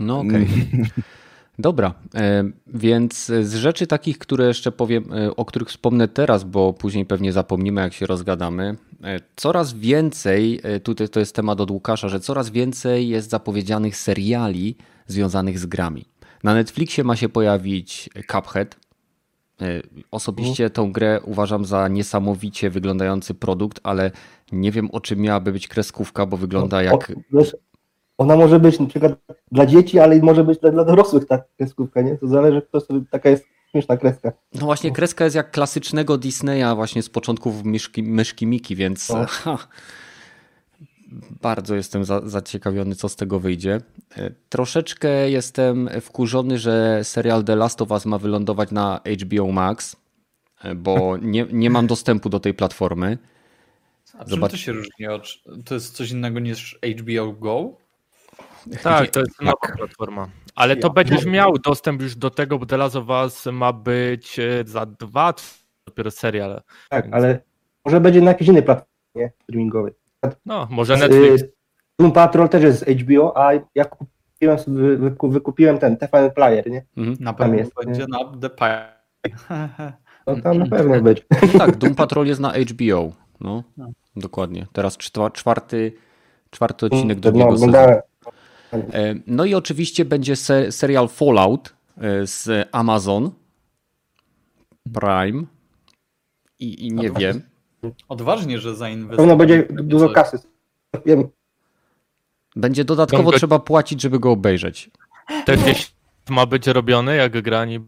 No 0.00 0.18
okej. 0.20 0.30
Mm. 0.74 0.86
Dobra, 1.60 1.94
e, 2.14 2.44
więc 2.66 3.26
z 3.26 3.54
rzeczy 3.54 3.86
takich, 3.86 4.18
które 4.18 4.46
jeszcze 4.46 4.72
powiem, 4.72 5.12
e, 5.12 5.36
o 5.36 5.44
których 5.44 5.68
wspomnę 5.68 6.08
teraz, 6.08 6.44
bo 6.44 6.72
później 6.72 7.06
pewnie 7.06 7.32
zapomnimy, 7.32 7.80
jak 7.80 7.92
się 7.92 8.06
rozgadamy. 8.06 8.76
e, 9.04 9.20
Coraz 9.36 9.72
więcej, 9.72 10.60
tutaj 10.82 11.08
to 11.08 11.20
jest 11.20 11.34
temat 11.34 11.60
od 11.60 11.70
Łukasza, 11.70 12.08
że 12.08 12.20
coraz 12.20 12.50
więcej 12.50 13.08
jest 13.08 13.30
zapowiedzianych 13.30 13.96
seriali 13.96 14.76
związanych 15.06 15.58
z 15.58 15.66
grami. 15.66 16.04
Na 16.44 16.54
Netflixie 16.54 17.04
ma 17.04 17.16
się 17.16 17.28
pojawić 17.28 18.10
Cuphead. 18.32 18.76
Osobiście 20.10 20.70
tą 20.70 20.92
grę 20.92 21.20
uważam 21.24 21.64
za 21.64 21.88
niesamowicie 21.88 22.70
wyglądający 22.70 23.34
produkt, 23.34 23.80
ale 23.82 24.10
nie 24.52 24.72
wiem 24.72 24.90
o 24.90 25.00
czym 25.00 25.20
miałaby 25.20 25.52
być 25.52 25.68
kreskówka, 25.68 26.26
bo 26.26 26.36
wygląda 26.36 26.82
jak. 26.82 27.12
Ona 28.20 28.36
może 28.36 28.60
być 28.60 28.78
na 28.80 28.86
przykład 28.86 29.12
dla 29.52 29.66
dzieci, 29.66 29.98
ale 29.98 30.18
może 30.18 30.44
być 30.44 30.58
dla, 30.58 30.70
dla 30.70 30.84
dorosłych 30.84 31.26
ta 31.26 31.42
kreskówka, 31.56 32.02
nie? 32.02 32.18
To 32.18 32.28
zależy, 32.28 32.62
kto 32.62 32.80
sobie, 32.80 33.00
taka 33.10 33.28
jest 33.30 33.44
śmieszna 33.70 33.96
kreska. 33.96 34.32
No 34.54 34.60
właśnie, 34.60 34.90
kreska 34.92 35.24
jest 35.24 35.36
jak 35.36 35.50
klasycznego 35.50 36.18
Disneya, 36.18 36.74
właśnie 36.74 37.02
z 37.02 37.08
początków 37.08 37.64
myszki, 37.64 38.02
myszki 38.02 38.46
Miki, 38.46 38.76
więc 38.76 39.10
O. 39.10 39.24
ha, 39.28 39.58
bardzo 41.42 41.74
jestem 41.74 42.04
za, 42.04 42.20
zaciekawiony, 42.28 42.94
co 42.94 43.08
z 43.08 43.16
tego 43.16 43.40
wyjdzie. 43.40 43.80
E, 44.16 44.30
Troszeczkę 44.48 45.30
jestem 45.30 45.88
wkurzony, 46.00 46.58
że 46.58 47.00
serial 47.04 47.44
The 47.44 47.56
Last 47.56 47.82
of 47.82 47.90
Us 47.90 48.06
ma 48.06 48.18
wylądować 48.18 48.70
na 48.70 49.00
HBO 49.22 49.52
Max, 49.52 49.96
e, 50.64 50.74
bo 50.74 51.16
nie, 51.22 51.46
nie 51.52 51.70
mam 51.70 51.86
dostępu 51.86 52.28
do 52.28 52.40
tej 52.40 52.54
platformy. 52.54 53.18
A 54.14 54.24
czym 54.24 54.28
Zobacz- 54.28 54.50
to 54.50 54.56
się 54.56 54.72
różni? 54.72 55.06
od- 55.06 55.42
To 55.64 55.74
jest 55.74 55.94
coś 55.96 56.10
innego 56.10 56.40
niż 56.40 56.78
HBO 57.00 57.32
Go? 57.32 57.72
Tak, 58.82 59.10
to 59.10 59.20
jest 59.20 59.42
nowa 59.42 59.56
platforma. 59.76 60.28
Ale 60.54 60.76
to 60.76 60.90
będziesz 60.90 61.26
miał 61.26 61.52
dostęp 61.58 62.02
już 62.02 62.16
do 62.16 62.30
tego, 62.30 62.58
bo 62.58 62.66
The 62.66 62.76
Last 62.76 62.96
of 62.96 63.08
Us 63.08 63.46
ma 63.52 63.72
być 63.72 64.38
e, 64.38 64.64
za 64.66 64.86
dwa 64.86 65.34
dopiero 65.86 66.10
serial. 66.10 66.62
Tak, 66.88 67.08
ale 67.12 67.40
może 67.84 68.00
będzie 68.00 68.20
na 68.20 68.30
jakiejś 68.30 68.48
innej 68.48 68.62
platformie 68.62 68.90
nie? 69.14 69.32
streamingowej. 69.42 69.92
No, 70.46 70.68
może 70.70 70.96
Netflix. 70.96 71.42
Y, 71.42 71.52
Doom 71.98 72.12
Patrol 72.12 72.48
też 72.48 72.62
jest 72.62 72.78
z 72.78 73.02
HBO, 73.02 73.36
a 73.36 73.50
ja 73.74 73.84
kupiłem, 73.84 74.58
sobie- 74.58 74.96
wyku- 74.98 75.30
wykupiłem 75.30 75.78
ten 75.78 75.96
TVN 75.96 76.30
Player, 76.30 76.70
nie? 76.70 76.84
Mhm. 76.96 77.16
Na 77.20 77.32
pewno 77.32 77.54
jest, 77.54 77.72
będzie 77.84 78.06
na 78.08 78.18
The 78.40 78.50
Pie. 78.50 78.88
No 80.26 80.40
tam 80.42 80.58
na 80.58 80.66
pewno 80.66 81.00
być. 81.00 81.26
No 81.52 81.58
tak, 81.58 81.76
Doom 81.76 81.94
Patrol 81.94 82.26
jest 82.26 82.40
na 82.40 82.52
HBO. 82.52 83.12
No, 83.40 83.62
No. 83.76 83.90
dokładnie. 84.16 84.66
Teraz 84.72 84.96
czwa- 84.96 85.30
czwarty, 85.30 85.92
czwarty 86.50 86.86
odcinek 86.86 87.16
No, 87.16 87.20
drugiego 87.22 87.52
sezonu. 87.52 87.72
E, 88.72 89.14
No 89.26 89.44
i 89.44 89.54
oczywiście 89.54 90.04
będzie 90.04 90.36
se, 90.36 90.72
serial 90.72 91.08
Fallout 91.08 91.74
e, 92.00 92.26
z 92.26 92.68
Amazon 92.72 93.30
Prime. 94.92 95.42
I, 96.58 96.86
i 96.86 96.92
nie 96.92 97.10
to- 97.10 97.18
wiem. 97.20 97.42
Odważnie, 98.08 98.58
że 98.58 98.68
Na 98.70 98.74
zainwestowali. 98.74 99.28
pewno 99.28 99.36
będzie 99.36 99.66
dużo 99.70 100.06
coś. 100.06 100.14
kasy. 100.14 100.38
Wiem, 101.06 101.28
Będzie 102.56 102.84
dodatkowo 102.84 103.30
Tam 103.30 103.38
trzeba 103.38 103.58
płacić, 103.58 104.00
żeby 104.02 104.18
go 104.18 104.30
obejrzeć. 104.30 104.90
Te 105.46 105.56
gdzieś 105.56 105.92
ma 106.30 106.46
być 106.46 106.66
robiony, 106.66 107.16
jak 107.16 107.42
grani 107.42 107.80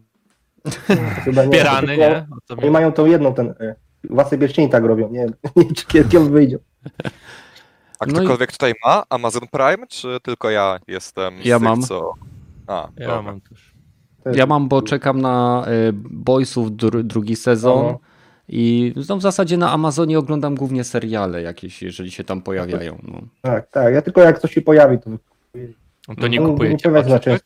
chyba 1.23 1.45
nie. 1.45 1.97
nie? 1.97 2.27
Oni 2.57 2.69
mają 2.71 2.91
tą 2.91 3.05
jedną, 3.05 3.33
ten 3.33 3.53
e, 3.59 3.75
Pierścieni 4.37 4.69
tak 4.69 4.83
robią, 4.83 5.09
nie 5.11 5.19
wiem, 5.19 5.33
nie 5.55 5.63
wiem, 5.63 5.73
czy 5.73 5.85
kiedy 5.85 6.19
on 6.19 6.31
wyjdzie. 6.31 6.59
A 8.03 8.05
No 8.05 8.11
i- 8.13 8.15
ktokolwiek 8.15 8.51
tutaj 8.51 8.73
ma 8.85 9.03
Amazon 9.09 9.43
Prime, 9.51 9.87
czy 9.87 10.17
tylko 10.23 10.49
ja 10.49 10.79
jestem 10.87 11.41
z 11.41 11.45
Ja 11.45 11.59
tych, 11.59 11.67
mam. 11.67 11.81
co... 11.81 12.13
A, 12.67 12.73
Ja 12.97 13.07
dobra. 13.07 13.21
mam 13.21 13.41
też. 13.41 13.73
Ja 14.35 14.45
mam, 14.45 14.67
bo 14.67 14.81
czekam 14.81 15.21
na 15.21 15.63
e, 15.67 15.71
Boysów 16.11 16.75
dru, 16.75 17.03
drugi 17.03 17.35
sezon. 17.35 17.95
I 18.47 18.93
no, 19.09 19.17
w 19.17 19.21
zasadzie 19.21 19.57
na 19.57 19.71
Amazonie 19.71 20.19
oglądam 20.19 20.55
głównie 20.55 20.83
seriale 20.83 21.41
jakieś, 21.41 21.81
jeżeli 21.83 22.11
się 22.11 22.23
tam 22.23 22.41
pojawiają. 22.41 22.97
No. 23.03 23.21
Tak, 23.41 23.69
tak, 23.69 23.93
ja 23.93 24.01
tylko 24.01 24.21
jak 24.21 24.39
coś 24.39 24.53
się 24.53 24.61
pojawi, 24.61 24.99
to 24.99 25.09
No 26.07 26.15
to 26.15 26.27
nie 26.27 26.39
No, 26.39 26.47
kupujecie 26.49 26.89
nie? 26.89 27.39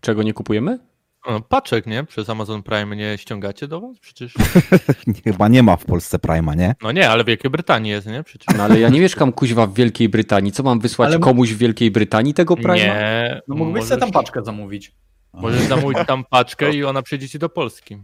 Czego 0.00 0.22
nie 0.22 0.32
kupujemy? 0.34 0.78
No, 1.26 1.40
paczek, 1.40 1.86
nie? 1.86 2.04
Przez 2.04 2.30
Amazon 2.30 2.62
Prime 2.62 2.96
nie 2.96 3.18
ściągacie 3.18 3.68
do 3.68 3.80
was? 3.80 3.98
Przecież. 3.98 4.34
Chyba 5.24 5.48
nie 5.48 5.62
ma 5.62 5.76
w 5.76 5.84
Polsce 5.84 6.18
Prima, 6.18 6.54
nie? 6.54 6.74
No 6.82 6.92
nie, 6.92 7.10
ale 7.10 7.24
w 7.24 7.26
Wielkiej 7.26 7.50
Brytanii 7.50 7.90
jest, 7.90 8.06
nie? 8.06 8.22
Przecież. 8.22 8.56
No 8.56 8.62
ale 8.64 8.80
ja 8.80 8.88
nie 8.88 9.00
mieszkam 9.00 9.32
kuźwa 9.32 9.66
w 9.66 9.74
Wielkiej 9.74 10.08
Brytanii. 10.08 10.52
Co 10.52 10.62
mam 10.62 10.80
wysłać 10.80 11.08
Ale- 11.08 11.18
komuś 11.18 11.50
w 11.50 11.58
Wielkiej 11.58 11.90
Brytanii 11.90 12.34
tego 12.34 12.56
Prima? 12.56 12.74
Nie. 12.76 13.40
No 13.48 13.54
mógłbyś 13.56 13.84
sobie 13.84 14.00
tam 14.00 14.10
paczkę 14.10 14.44
zamówić. 14.44 14.92
Możesz 15.32 15.62
zamówić 15.62 15.98
tam 16.06 16.24
paczkę 16.24 16.72
i 16.74 16.84
ona 16.84 17.02
przyjdzie 17.02 17.28
ci 17.28 17.38
do 17.38 17.48
Polski. 17.48 17.98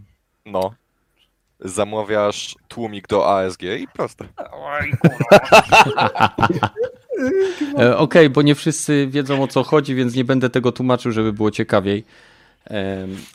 No. 0.47 0.75
Zamawiasz 1.61 2.54
tłumik 2.68 3.09
do 3.09 3.37
ASG 3.38 3.62
i 3.62 3.87
proste. 3.94 4.25
E, 7.78 7.97
Okej, 7.97 8.30
bo 8.30 8.42
nie 8.42 8.54
wszyscy 8.54 9.06
wiedzą 9.11 9.42
o 9.42 9.49
co 9.49 9.62
chodzi, 9.62 9.94
więc 9.94 10.14
nie 10.14 10.25
będę 10.25 10.50
tego 10.50 10.73
tłumaczył, 10.73 11.12
żeby 11.12 11.33
było 11.33 11.50
ciekawiej. 11.50 12.04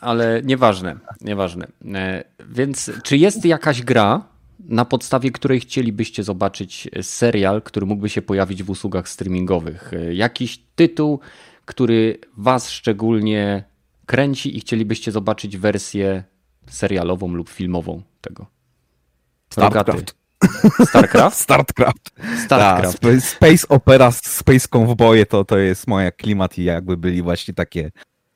Ale 0.00 0.42
nieważne, 0.44 0.96
nieważne. 1.20 1.66
E, 1.94 2.24
Więc 2.48 2.90
czy 3.04 3.16
jest 3.16 3.44
jakaś 3.44 3.82
gra, 3.82 4.24
na 4.68 4.84
podstawie 4.84 5.30
której 5.30 5.60
chcielibyście 5.60 6.22
zobaczyć 6.22 6.88
serial, 7.02 7.62
który 7.62 7.86
mógłby 7.86 8.08
się 8.08 8.22
pojawić 8.22 8.62
w 8.62 8.70
usługach 8.70 9.08
streamingowych? 9.08 9.92
E, 9.94 10.14
Jakiś 10.14 10.60
tytuł, 10.74 11.20
który 11.64 12.18
Was 12.36 12.70
szczególnie 12.70 13.64
kręci 14.06 14.56
i 14.56 14.60
chcielibyście 14.60 15.12
zobaczyć 15.12 15.56
wersję 15.56 16.24
serialową 16.70 17.28
lub 17.34 17.48
filmową 17.48 18.02
tego? 18.20 18.46
Rogaty. 19.56 19.92
Starcraft. 19.92 20.14
Starcraft? 20.88 21.38
Startcraft. 21.38 22.10
Starcraft. 22.44 23.00
Ta, 23.00 23.08
sp- 23.08 23.20
Space 23.20 23.68
Opera, 23.68 24.10
Space 24.12 24.68
Cowboye 24.68 25.26
to, 25.26 25.44
to 25.44 25.58
jest 25.58 25.86
moja 25.86 26.10
klimat 26.12 26.58
i 26.58 26.64
jakby 26.64 26.96
byli 26.96 27.22
właśnie 27.22 27.54
takie 27.54 27.90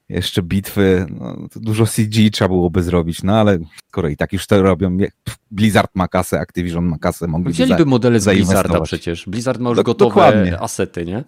jeszcze 0.09 0.43
bitwy, 0.43 1.07
no, 1.11 1.37
to 1.53 1.61
dużo 1.61 1.87
CG 1.87 2.31
trzeba 2.33 2.49
byłoby 2.49 2.83
zrobić, 2.83 3.23
no 3.23 3.37
ale 3.37 3.59
skoro 3.89 4.09
i 4.09 4.17
tak 4.17 4.33
już 4.33 4.47
to 4.47 4.63
robią, 4.63 4.97
Blizzard 5.51 5.91
ma 5.95 6.09
kasę, 6.09 6.41
Activision 6.41 6.85
ma 6.85 6.99
kasę, 6.99 7.27
mogliby 7.27 7.53
Wzięliby 7.53 7.83
za, 7.83 7.89
modele 7.89 8.21
z 8.21 8.25
Blizzarda 8.25 8.81
przecież. 8.81 9.27
Blizzard 9.29 9.61
ma 9.61 9.69
już 9.71 9.79
Dok- 9.79 9.85
gotowe 9.85 10.09
dokładnie. 10.09 10.61
asety, 10.61 11.05
nie? 11.05 11.25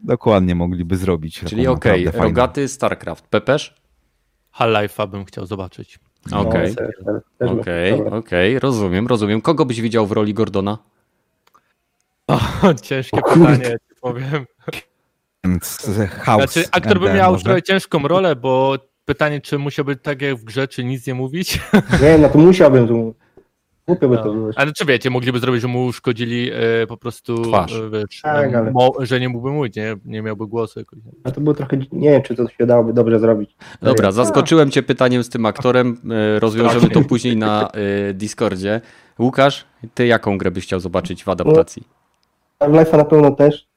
dokładnie 0.00 0.54
mogliby 0.54 0.96
zrobić. 0.96 1.40
Czyli 1.40 1.66
okej, 1.66 2.08
fajną- 2.08 2.22
rogaty 2.22 2.68
StarCraft. 2.68 3.26
Pepesz? 3.26 3.74
Half-Life'a 4.58 5.08
bym 5.10 5.24
chciał 5.24 5.46
zobaczyć. 5.46 5.98
Okej, 6.32 6.74
No, 7.40 7.46
bym- 7.46 7.58
okej, 7.60 7.98
dobra. 7.98 8.16
okej, 8.16 8.58
rozumiem, 8.58 9.06
rozumiem. 9.06 9.40
Kogo 9.40 9.64
byś 9.64 9.80
widział 9.80 10.06
w 10.06 10.12
roli 10.12 10.34
Gordona? 10.34 10.78
O, 12.26 12.38
ciężkie 12.82 13.20
pytanie, 13.22 13.64
ja 13.64 13.70
ci 13.78 13.94
powiem. 14.00 14.46
Więc 15.44 15.86
House 16.10 16.52
Znaczy, 16.52 16.68
aktor 16.72 17.00
by 17.00 17.12
miał 17.14 17.32
może? 17.32 17.44
trochę 17.44 17.62
ciężką 17.62 18.08
rolę, 18.08 18.36
bo 18.36 18.76
pytanie, 19.04 19.40
czy 19.40 19.58
musiał 19.58 19.84
być 19.84 19.98
tak 20.02 20.22
jak 20.22 20.36
w 20.36 20.44
grze, 20.44 20.68
czy 20.68 20.84
nic 20.84 21.06
nie 21.06 21.14
mówić. 21.14 21.60
Nie, 22.02 22.18
no 22.18 22.28
to 22.28 22.38
musiałbym, 22.38 22.88
to 22.88 22.94
głupio 23.86 24.08
by 24.08 24.16
to 24.16 24.32
było. 24.32 24.50
Ale 24.56 24.72
czy 24.72 24.84
wiecie, 24.84 25.10
mogliby 25.10 25.38
zrobić, 25.38 25.62
że 25.62 25.68
mu 25.68 25.84
uszkodzili 25.84 26.50
e, 26.52 26.86
po 26.86 26.96
prostu, 26.96 27.42
Twarz. 27.42 27.72
e, 27.74 27.90
wiesz, 27.90 28.20
Tak, 28.22 28.54
ale- 28.54 28.70
mo, 28.70 28.92
że 29.00 29.20
nie 29.20 29.28
mógłby 29.28 29.50
mówić, 29.50 29.76
nie, 29.76 29.96
nie 30.04 30.22
miałby 30.22 30.46
głosu 30.46 30.78
jakoś. 30.78 30.98
A 31.24 31.30
to 31.30 31.40
było 31.40 31.54
trochę, 31.54 31.76
nie 31.92 32.10
wiem, 32.10 32.22
czy 32.22 32.34
to 32.34 32.48
się 32.48 32.66
dałoby 32.66 32.92
dobrze 32.92 33.18
zrobić. 33.18 33.56
Dobra, 33.82 34.12
zaskoczyłem 34.12 34.70
cię 34.70 34.82
pytaniem 34.82 35.24
z 35.24 35.28
tym 35.28 35.46
aktorem. 35.46 36.00
e, 36.36 36.40
Rozwiążemy 36.40 36.90
to 36.90 37.00
później 37.00 37.36
na 37.36 37.68
e, 37.70 38.14
Discordzie. 38.14 38.80
Łukasz, 39.18 39.64
ty 39.94 40.06
jaką 40.06 40.38
grę 40.38 40.50
byś 40.50 40.64
chciał 40.64 40.80
zobaczyć 40.80 41.24
w 41.24 41.28
adaptacji? 41.28 41.82
Life'a 42.60 42.96
na 42.96 43.04
pewno 43.04 43.30
też, 43.30 43.68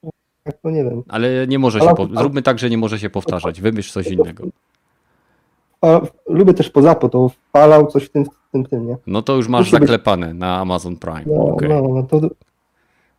tak 0.43 0.57
to 0.61 0.69
nie 0.69 0.83
wiem. 0.83 1.03
Ale 1.07 1.47
nie 1.47 1.59
może 1.59 1.79
się. 1.79 1.95
Po... 1.95 2.07
Zróbmy 2.15 2.41
tak, 2.41 2.59
że 2.59 2.69
nie 2.69 2.77
może 2.77 2.99
się 2.99 3.09
powtarzać. 3.09 3.61
Wymyśl 3.61 3.91
coś 3.91 4.07
innego. 4.07 4.43
A, 5.81 6.01
lubię 6.27 6.53
też 6.53 6.69
pozapo, 6.69 7.09
to 7.09 7.31
falał 7.53 7.87
coś 7.87 8.03
w 8.03 8.09
tym, 8.09 8.25
w 8.25 8.51
tym, 8.51 8.65
tym, 8.65 8.87
nie? 8.87 8.97
No 9.07 9.21
to 9.21 9.35
już 9.35 9.47
masz 9.47 9.59
Musi 9.59 9.71
być- 9.71 9.79
zaklepane 9.81 10.33
na 10.33 10.57
Amazon 10.59 10.97
Prime. 10.97 11.23
No, 11.25 11.43
Okej, 11.43 11.69
no, 11.69 11.81
no 11.81 12.03
to, 12.03 12.19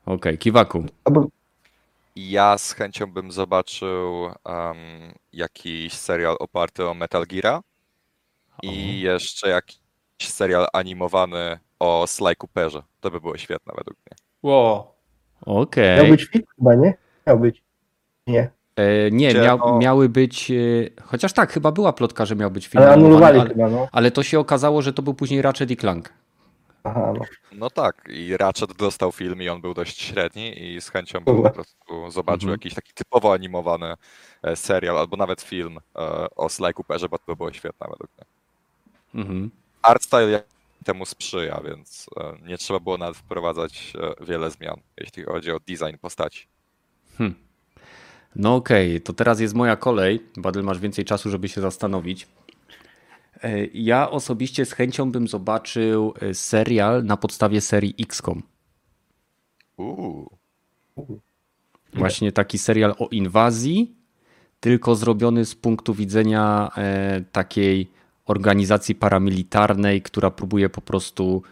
Okej, 0.07 0.39
Kiwaku. 0.39 0.85
albo, 1.05 1.27
Ja 2.17 2.59
z 2.59 2.73
chęcią 2.73 3.07
bym 3.13 3.33
zobaczył 3.33 4.23
um, 4.23 4.33
jakiś 5.33 5.93
serial 5.93 6.37
oparty 6.41 6.89
o 6.89 6.95
Metal 6.95 7.27
Geara 7.27 7.61
i 8.63 9.01
jeszcze 9.01 9.49
jakiś 9.49 9.79
serial 10.21 10.67
animowany 10.73 11.59
o 11.79 12.05
Sly 12.07 12.37
Cooperze. 12.37 12.83
To 13.01 13.11
by 13.11 13.21
było 13.21 13.37
świetne 13.39 13.73
według 13.77 13.97
mnie. 13.99 14.17
Wow. 14.53 14.85
Okej. 15.47 15.97
miał 15.97 16.07
być 16.07 16.25
film 16.25 16.45
chyba, 16.57 16.75
nie? 16.75 16.95
Miał 17.27 17.39
być. 17.39 17.63
Nie, 18.27 18.51
E, 18.77 19.11
nie, 19.11 19.35
miał, 19.35 19.59
no- 19.59 19.79
miały 19.79 20.09
być. 20.09 20.51
e, 20.51 20.55
Chociaż 21.03 21.33
tak, 21.33 21.53
chyba 21.53 21.73
była 21.73 21.93
plotka, 21.93 22.27
że 22.27 22.37
miał 22.37 22.51
być 22.51 22.67
film. 22.67 22.83
ale 22.85 22.93
animowany, 22.93 23.17
anulowali 23.17 23.41
ale, 23.41 23.49
chyba, 23.51 23.69
no. 23.69 23.89
ale 23.93 24.11
to 24.11 24.23
się 24.23 24.39
okazało, 24.41 24.83
że 24.83 24.93
to 24.93 25.03
był 25.03 25.15
później 25.15 25.43
Ratchet 25.43 25.71
i 25.71 25.77
Clank. 25.77 26.13
Aha, 26.85 27.13
no. 27.19 27.25
No 27.53 27.71
tak, 27.71 28.09
i 28.11 28.37
Ratchet 28.37 28.73
dostał 28.73 29.13
film 29.13 29.43
i 29.43 29.49
on 29.49 29.61
był 29.61 29.75
dość 29.75 30.01
średni 30.03 30.63
i 30.75 30.81
z 30.81 30.89
chęcią 30.91 31.21
bym 31.21 31.43
po 31.43 31.51
prostu 31.51 32.11
zobaczył 32.11 32.49
Mhm. 32.49 32.53
jakiś 32.53 32.75
taki 32.75 32.93
typowo 32.95 33.33
animowany 33.33 33.95
e, 34.43 34.57
serial 34.57 34.99
albo 34.99 35.17
nawet 35.17 35.43
film 35.43 35.79
e, 35.97 36.27
o 36.37 36.49
Sly 36.49 36.73
Cooperze, 36.75 37.09
bo 37.09 37.19
to 37.19 37.25
by 37.27 37.37
było 37.37 37.53
świetne 37.53 37.87
według 37.91 38.11
mnie. 38.17 38.25
Mhm. 39.25 39.51
Art 39.83 40.03
style 40.03 40.43
temu 40.85 41.07
sprzyja, 41.07 41.61
więc 41.65 42.07
e, 42.21 42.49
nie 42.49 42.59
trzeba 42.59 42.81
było 42.81 42.99
nawet 42.99 43.17
wprowadzać 43.17 43.93
e, 44.21 44.25
wiele 44.25 44.51
zmian, 44.51 44.77
jeśli 45.01 45.23
chodzi 45.25 45.53
o 45.53 45.61
design 45.61 45.97
postaci. 46.01 46.47
Hm. 47.19 47.35
No 48.37 48.55
okej, 48.55 48.89
okay, 48.89 49.01
to 49.01 49.13
teraz 49.13 49.41
jest 49.41 49.55
moja 49.55 49.77
kolej. 49.77 50.21
Badel, 50.37 50.65
masz 50.65 50.79
więcej 50.79 51.05
czasu, 51.05 51.31
żeby 51.31 51.49
się 51.49 51.61
zastanowić. 51.61 52.29
E, 53.43 53.67
ja 53.67 54.11
osobiście 54.11 54.65
z 54.65 54.73
chęcią 54.73 55.13
bym 55.13 55.29
zobaczył 55.29 56.15
e, 56.21 56.35
serial 56.35 57.05
na 57.05 57.17
podstawie 57.17 57.61
serii 57.61 57.95
XCOM. 57.99 58.43
Uuu. 59.77 60.31
Właśnie 61.95 62.33
taki 62.33 62.59
serial 62.59 62.95
o 62.99 63.09
inwazji, 63.09 63.95
tylko 64.61 64.95
zrobiony 64.95 65.45
z 65.45 65.55
punktu 65.55 65.95
widzenia 65.95 66.71
e, 66.77 67.25
takiej 67.33 67.91
organizacji 68.27 68.95
paramilitarnej, 68.95 70.03
która 70.03 70.31
próbuje 70.31 70.69
po 70.69 70.81
prostu. 70.81 71.43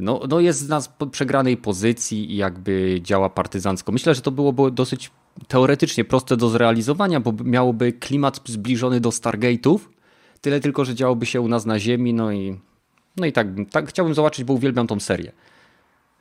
No, 0.00 0.20
no 0.28 0.40
jest 0.40 0.68
na 0.68 0.80
przegranej 1.10 1.56
pozycji 1.56 2.32
i 2.32 2.36
jakby 2.36 3.00
działa 3.02 3.30
partyzancko. 3.30 3.92
Myślę, 3.92 4.14
że 4.14 4.20
to 4.20 4.30
byłoby 4.30 4.70
dosyć 4.70 5.10
teoretycznie 5.48 6.04
proste 6.04 6.36
do 6.36 6.48
zrealizowania, 6.48 7.20
bo 7.20 7.32
miałoby 7.44 7.92
klimat 7.92 8.40
zbliżony 8.44 9.00
do 9.00 9.08
Stargate'ów, 9.08 9.78
tyle 10.40 10.60
tylko, 10.60 10.84
że 10.84 10.94
działoby 10.94 11.26
się 11.26 11.40
u 11.40 11.48
nas 11.48 11.66
na 11.66 11.78
Ziemi, 11.78 12.14
no 12.14 12.32
i, 12.32 12.60
no 13.16 13.26
i 13.26 13.32
tak, 13.32 13.46
tak 13.70 13.88
chciałbym 13.88 14.14
zobaczyć, 14.14 14.44
bo 14.44 14.52
uwielbiam 14.52 14.86
tą 14.86 15.00
serię. 15.00 15.32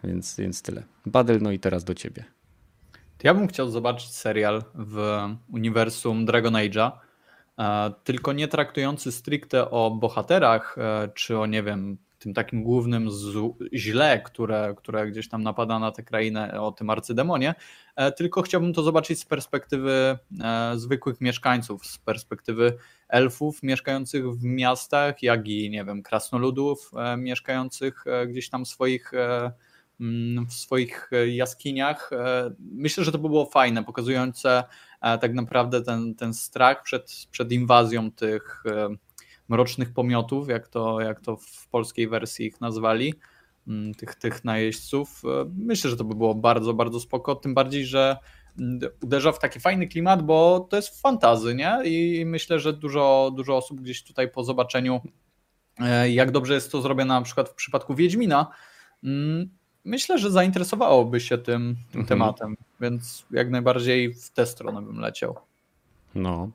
Więc, 0.04 0.38
więc 0.38 0.62
tyle. 0.62 0.84
Badel, 1.06 1.40
no 1.42 1.52
i 1.52 1.60
teraz 1.60 1.84
do 1.84 1.94
ciebie. 1.94 2.26
Ja 3.24 3.34
bym 3.34 3.48
chciał 3.48 3.70
zobaczyć 3.70 4.10
serial 4.10 4.64
w 4.76 5.20
uniwersum 5.54 6.26
Dragon 6.26 6.54
Age'a, 6.54 6.92
e, 7.60 7.92
tylko 8.04 8.34
nie 8.34 8.48
traktujący 8.48 9.12
stricte 9.12 9.72
o 9.72 9.92
bohaterach, 9.92 10.76
e, 10.78 11.10
czy 11.14 11.40
o, 11.40 11.46
nie 11.46 11.64
wiem, 11.64 11.98
tym 12.26 12.34
takim 12.34 12.64
głównym 12.64 13.10
źle, 13.74 14.22
które, 14.26 14.74
które 14.78 15.08
gdzieś 15.08 15.30
tam 15.30 15.44
napada 15.44 15.80
na 15.80 15.92
tę 15.92 16.04
krainę, 16.04 16.62
o 16.62 16.72
tym 16.72 16.90
arcydemonie, 16.90 17.56
e, 17.96 18.12
tylko 18.12 18.42
chciałbym 18.42 18.74
to 18.74 18.84
zobaczyć 18.84 19.20
z 19.20 19.26
perspektywy 19.26 20.18
zwykłych 20.76 21.22
mieszkańców, 21.22 21.86
z 21.86 21.98
perspektywy 21.98 22.78
elfów 23.08 23.64
mieszkających 23.64 24.32
w 24.32 24.44
miastach, 24.44 25.24
jak 25.24 25.48
i, 25.48 25.70
nie 25.70 25.86
wiem, 25.86 26.04
krasnoludów 26.04 26.92
mieszkających 27.18 28.06
gdzieś 28.28 28.50
tam 28.50 28.66
swoich 28.66 29.12
Mm, 30.00 30.46
w 30.46 30.54
swoich 30.54 31.10
e, 31.14 31.28
jaskiniach. 31.28 32.14
E, 32.14 32.52
myślę, 32.60 33.04
że 33.04 33.12
to 33.12 33.18
by 33.18 33.30
było 33.30 33.46
fajne, 33.46 33.84
pokazujące 33.84 34.64
e, 35.02 35.18
tak 35.18 35.34
naprawdę 35.34 35.82
ten, 35.82 36.16
ten 36.16 36.34
strach 36.34 36.84
przed, 36.84 37.28
przed 37.32 37.52
inwazją 37.52 38.12
tych 38.12 38.64
mrocznych 39.50 39.94
pomiotów, 39.94 40.50
jak 40.50 40.68
to, 40.68 41.02
jak 41.02 41.22
to 41.22 41.38
w 41.38 41.68
polskiej 41.68 42.08
wersji 42.08 42.46
ich 42.46 42.62
nazwali, 42.62 43.14
mm, 43.68 43.94
tych, 43.94 44.16
tych 44.16 44.46
najeźdźców. 44.46 45.22
Myślę, 45.58 45.90
że 45.90 45.98
to 45.98 46.04
by 46.04 46.16
było 46.16 46.36
bardzo, 46.36 46.74
bardzo 46.74 47.00
spoko, 47.00 47.36
tym 47.36 47.54
bardziej, 47.54 47.86
że 47.86 48.18
mm, 48.60 48.80
uderza 49.04 49.32
w 49.32 49.40
taki 49.40 49.60
fajny 49.60 49.88
klimat, 49.88 50.22
bo 50.22 50.68
to 50.70 50.76
jest 50.76 51.02
fantazy, 51.02 51.56
nie? 51.56 51.80
I 51.86 52.26
myślę, 52.26 52.60
że 52.60 52.74
dużo, 52.74 53.32
dużo 53.36 53.58
osób 53.58 53.82
gdzieś 53.82 54.04
tutaj 54.04 54.32
po 54.32 54.44
zobaczeniu, 54.44 55.02
jak 56.10 56.32
dobrze 56.32 56.54
jest 56.54 56.72
to 56.72 56.82
zrobione 56.82 57.14
na 57.14 57.22
przykład 57.22 57.50
w 57.50 57.54
przypadku 57.54 57.96
Wiedźmina, 57.96 58.48
myślę, 59.86 60.20
że 60.20 60.32
zainteresowałoby 60.32 61.20
się 61.20 61.38
tym, 61.38 61.76
tym 61.92 62.02
mhm. 62.02 62.06
tematem, 62.06 62.58
więc 62.82 63.26
jak 63.32 63.50
najbardziej 63.50 64.14
w 64.14 64.30
tę 64.30 64.46
stronę 64.46 64.82
bym 64.82 65.00
leciał. 65.00 65.36
No. 66.16 66.50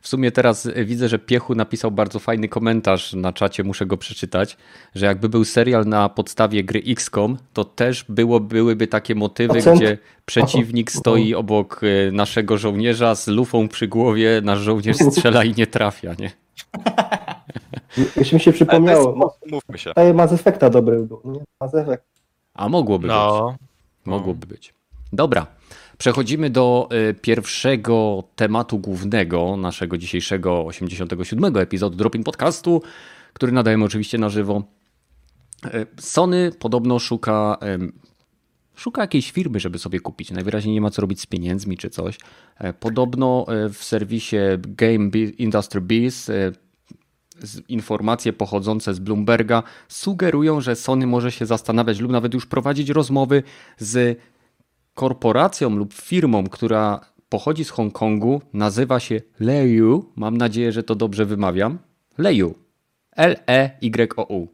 W 0.00 0.08
sumie 0.08 0.32
teraz 0.32 0.68
widzę, 0.84 1.08
że 1.08 1.18
Piechu 1.18 1.54
napisał 1.54 1.90
bardzo 1.90 2.18
fajny 2.18 2.48
komentarz 2.48 3.12
na 3.12 3.32
czacie, 3.32 3.64
muszę 3.64 3.86
go 3.86 3.96
przeczytać, 3.96 4.56
że 4.94 5.06
jakby 5.06 5.28
był 5.28 5.44
serial 5.44 5.86
na 5.86 6.08
podstawie 6.08 6.64
gry 6.64 6.82
XCOM, 6.86 7.36
to 7.52 7.64
też 7.64 8.04
było, 8.08 8.40
byłyby 8.40 8.86
takie 8.86 9.14
motywy, 9.14 9.60
gdzie 9.76 9.98
przeciwnik 10.26 10.90
stoi 10.90 11.34
obok 11.34 11.80
e, 11.82 12.12
naszego 12.12 12.58
żołnierza 12.58 13.14
z 13.14 13.26
lufą 13.26 13.68
przy 13.68 13.88
głowie, 13.88 14.40
nasz 14.44 14.58
żołnierz 14.58 14.96
strzela 14.96 15.44
i 15.44 15.54
nie 15.54 15.66
trafia, 15.66 16.14
nie? 16.18 16.30
Jeśli 18.16 18.34
mi 18.34 18.40
się 18.40 18.52
przypomniało, 18.52 19.36
mówmy 19.50 19.78
się. 19.78 19.92
Mass 20.14 20.32
Effecta 20.32 20.70
dobry 20.70 21.02
był, 21.02 21.20
nie? 21.24 21.40
Mass 21.60 21.74
Effect. 21.74 22.04
A 22.54 22.68
mogłoby 22.68 23.08
no. 23.08 23.50
być. 23.52 23.68
Mogłoby 24.06 24.46
być. 24.46 24.74
Dobra. 25.12 25.46
Przechodzimy 25.98 26.50
do 26.50 26.88
y, 27.10 27.14
pierwszego 27.14 28.24
tematu 28.36 28.78
głównego 28.78 29.56
naszego 29.56 29.98
dzisiejszego 29.98 30.66
87 30.66 31.56
epizodu 31.56 31.96
Dropping 31.96 32.24
Podcastu, 32.24 32.82
który 33.32 33.52
nadajemy 33.52 33.84
oczywiście 33.84 34.18
na 34.18 34.28
żywo. 34.28 34.62
Y, 35.64 35.86
Sony 36.00 36.52
podobno 36.58 36.98
szuka 36.98 37.58
szuka 38.78 39.00
jakiejś 39.00 39.30
firmy, 39.30 39.60
żeby 39.60 39.78
sobie 39.78 40.00
kupić. 40.00 40.30
Najwyraźniej 40.30 40.74
nie 40.74 40.80
ma 40.80 40.90
co 40.90 41.02
robić 41.02 41.20
z 41.20 41.26
pieniędzmi 41.26 41.76
czy 41.76 41.90
coś. 41.90 42.18
E, 42.58 42.72
podobno 42.72 43.46
e, 43.48 43.68
w 43.68 43.84
serwisie 43.84 44.36
Game 44.58 45.08
Industry 45.38 45.80
Biz 45.80 46.30
e, 46.30 46.52
informacje 47.68 48.32
pochodzące 48.32 48.94
z 48.94 48.98
Bloomberga 48.98 49.62
sugerują, 49.88 50.60
że 50.60 50.76
Sony 50.76 51.06
może 51.06 51.32
się 51.32 51.46
zastanawiać 51.46 52.00
lub 52.00 52.12
nawet 52.12 52.34
już 52.34 52.46
prowadzić 52.46 52.88
rozmowy 52.88 53.42
z 53.78 54.18
korporacją 54.98 55.76
lub 55.76 55.94
firmą, 55.94 56.44
która 56.46 57.00
pochodzi 57.28 57.64
z 57.64 57.70
Hongkongu, 57.70 58.40
nazywa 58.52 59.00
się 59.00 59.20
Leyu. 59.40 60.04
Mam 60.16 60.36
nadzieję, 60.36 60.72
że 60.72 60.82
to 60.82 60.94
dobrze 60.94 61.26
wymawiam. 61.26 61.78
Leyu. 62.18 62.54
L-E-Y-O-U. 63.16 64.48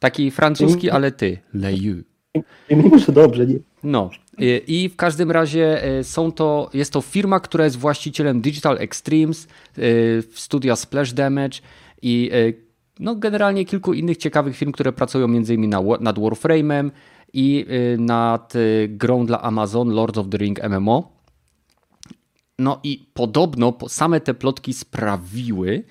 Taki 0.00 0.30
francuski, 0.30 0.90
ale 0.90 1.12
ty. 1.12 1.38
Leyu. 1.54 1.96
Mimo, 2.70 2.98
że 2.98 3.12
dobrze, 3.12 3.46
nie? 3.46 3.58
No. 3.82 4.10
I 4.66 4.88
w 4.88 4.96
każdym 4.96 5.30
razie 5.30 5.84
e, 5.84 6.04
są 6.04 6.32
to, 6.32 6.70
jest 6.74 6.92
to 6.92 7.00
firma, 7.00 7.40
która 7.40 7.64
jest 7.64 7.76
właścicielem 7.76 8.40
Digital 8.40 8.78
Extremes, 8.78 9.48
e, 9.78 9.82
studia 10.32 10.76
Splash 10.76 11.12
Damage 11.12 11.58
i 12.02 12.30
e, 12.32 12.52
no, 13.00 13.14
generalnie 13.14 13.64
kilku 13.64 13.94
innych 13.94 14.16
ciekawych 14.16 14.56
firm, 14.56 14.72
które 14.72 14.92
pracują 14.92 15.24
m.in. 15.24 15.70
nad 16.00 16.18
Warframe'em 16.18 16.90
i 17.36 17.66
nad 17.98 18.52
grą 18.88 19.26
dla 19.26 19.42
Amazon 19.42 19.88
Lords 19.88 20.18
of 20.18 20.28
the 20.28 20.38
Ring 20.38 20.60
MMO. 20.68 21.12
No 22.58 22.80
i 22.82 23.06
podobno 23.14 23.72
same 23.88 24.20
te 24.20 24.34
plotki 24.34 24.72
sprawiły, 24.72 25.84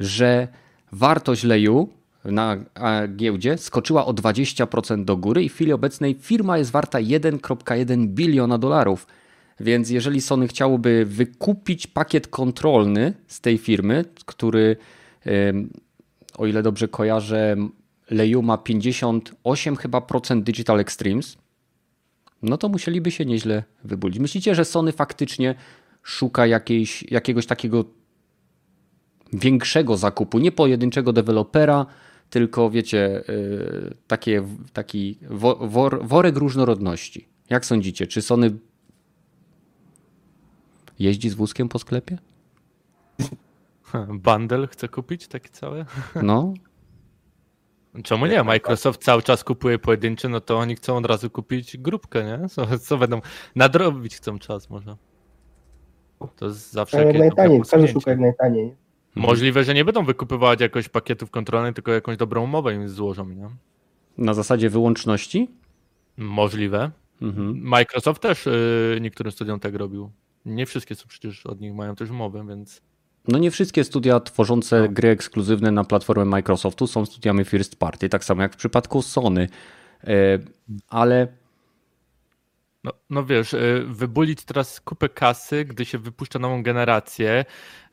że 0.00 0.48
wartość 0.92 1.44
leju 1.44 1.88
na 2.24 2.56
giełdzie 3.16 3.58
skoczyła 3.58 4.06
o 4.06 4.12
20% 4.12 5.04
do 5.04 5.16
góry 5.16 5.44
i 5.44 5.48
w 5.48 5.54
chwili 5.54 5.72
obecnej 5.72 6.14
firma 6.14 6.58
jest 6.58 6.70
warta 6.70 6.98
1,1 6.98 8.06
biliona 8.06 8.58
dolarów. 8.58 9.06
Więc 9.60 9.90
jeżeli 9.90 10.20
Sony 10.20 10.48
chciałoby 10.48 11.04
wykupić 11.06 11.86
pakiet 11.86 12.28
kontrolny 12.28 13.14
z 13.26 13.40
tej 13.40 13.58
firmy, 13.58 14.04
który 14.26 14.76
o 16.38 16.46
ile 16.46 16.62
dobrze 16.62 16.88
kojarzę, 16.88 17.56
Leju 18.10 18.42
ma 18.42 18.58
58 18.58 19.76
chyba 19.76 20.00
procent 20.00 20.44
Digital 20.44 20.80
Extremes, 20.80 21.38
no 22.42 22.56
to 22.56 22.68
musieliby 22.68 23.10
się 23.10 23.24
nieźle 23.24 23.64
wybudzić. 23.84 24.20
Myślicie, 24.20 24.54
że 24.54 24.64
Sony 24.64 24.92
faktycznie 24.92 25.54
szuka 26.02 26.46
jakiejś, 26.46 27.02
jakiegoś 27.10 27.46
takiego 27.46 27.84
większego 29.32 29.96
zakupu, 29.96 30.38
nie 30.38 30.52
pojedynczego 30.52 31.12
dewelopera, 31.12 31.86
tylko 32.30 32.70
wiecie, 32.70 33.28
y, 33.28 33.94
takie, 34.06 34.46
taki 34.72 35.18
wor, 35.30 36.06
worek 36.06 36.36
różnorodności. 36.36 37.28
Jak 37.50 37.66
sądzicie, 37.66 38.06
czy 38.06 38.22
Sony 38.22 38.58
jeździ 40.98 41.30
z 41.30 41.34
wózkiem 41.34 41.68
po 41.68 41.78
sklepie? 41.78 42.18
Bundle 44.24 44.66
chce 44.66 44.88
kupić 44.88 45.28
taki 45.28 45.48
cały? 45.48 45.84
No. 46.22 46.54
Czemu 48.04 48.26
nie? 48.26 48.44
Microsoft 48.44 49.04
cały 49.04 49.22
czas 49.22 49.44
kupuje 49.44 49.78
pojedyncze, 49.78 50.28
no 50.28 50.40
to 50.40 50.58
oni 50.58 50.76
chcą 50.76 50.96
od 50.96 51.06
razu 51.06 51.30
kupić 51.30 51.76
grupkę, 51.76 52.24
nie? 52.24 52.48
Co, 52.48 52.78
co 52.78 52.98
będą 52.98 53.20
nadrobić 53.56 54.16
chcą 54.16 54.38
czas 54.38 54.70
może. 54.70 54.96
To 56.36 56.46
jest 56.46 56.72
zawsze 56.72 57.04
jak 57.04 57.18
najtaniej, 57.18 57.62
każdy 57.70 57.88
szuka 57.88 58.10
jak 58.10 58.20
najtaniej. 58.20 58.64
Mhm. 58.64 59.26
Możliwe, 59.26 59.64
że 59.64 59.74
nie 59.74 59.84
będą 59.84 60.04
wykupywać 60.04 60.60
jakoś 60.60 60.88
pakietów 60.88 61.30
kontrolnych, 61.30 61.74
tylko 61.74 61.92
jakąś 61.92 62.16
dobrą 62.16 62.44
umowę 62.44 62.74
im 62.74 62.88
złożą. 62.88 63.28
Nie? 63.28 63.48
Na 64.18 64.34
zasadzie 64.34 64.70
wyłączności? 64.70 65.50
Możliwe. 66.16 66.90
Mhm. 67.22 67.60
Microsoft 67.62 68.22
też 68.22 68.46
y, 68.46 68.98
niektórym 69.00 69.32
studiom 69.32 69.60
tak 69.60 69.74
robił. 69.74 70.10
Nie 70.44 70.66
wszystkie 70.66 70.94
są 70.94 71.08
przecież 71.08 71.46
od 71.46 71.60
nich 71.60 71.74
mają 71.74 71.94
też 71.94 72.10
umowę, 72.10 72.46
więc. 72.48 72.82
No 73.28 73.38
nie 73.38 73.50
wszystkie 73.50 73.84
studia 73.84 74.20
tworzące 74.20 74.80
no. 74.80 74.88
gry 74.88 75.08
ekskluzywne 75.08 75.70
na 75.70 75.84
platformę 75.84 76.24
Microsoftu 76.24 76.86
są 76.86 77.06
studiami 77.06 77.44
first 77.44 77.76
party, 77.76 78.08
tak 78.08 78.24
samo 78.24 78.42
jak 78.42 78.54
w 78.54 78.56
przypadku 78.56 79.02
Sony. 79.02 79.48
E, 80.04 80.38
ale 80.88 81.28
no, 82.84 82.92
no 83.10 83.24
wiesz, 83.24 83.54
y, 83.54 83.84
wybulić 83.88 84.44
teraz 84.44 84.80
kupę 84.80 85.08
kasy, 85.08 85.64
gdy 85.64 85.84
się 85.84 85.98
wypuszcza 85.98 86.38
nową 86.38 86.62
generację, 86.62 87.44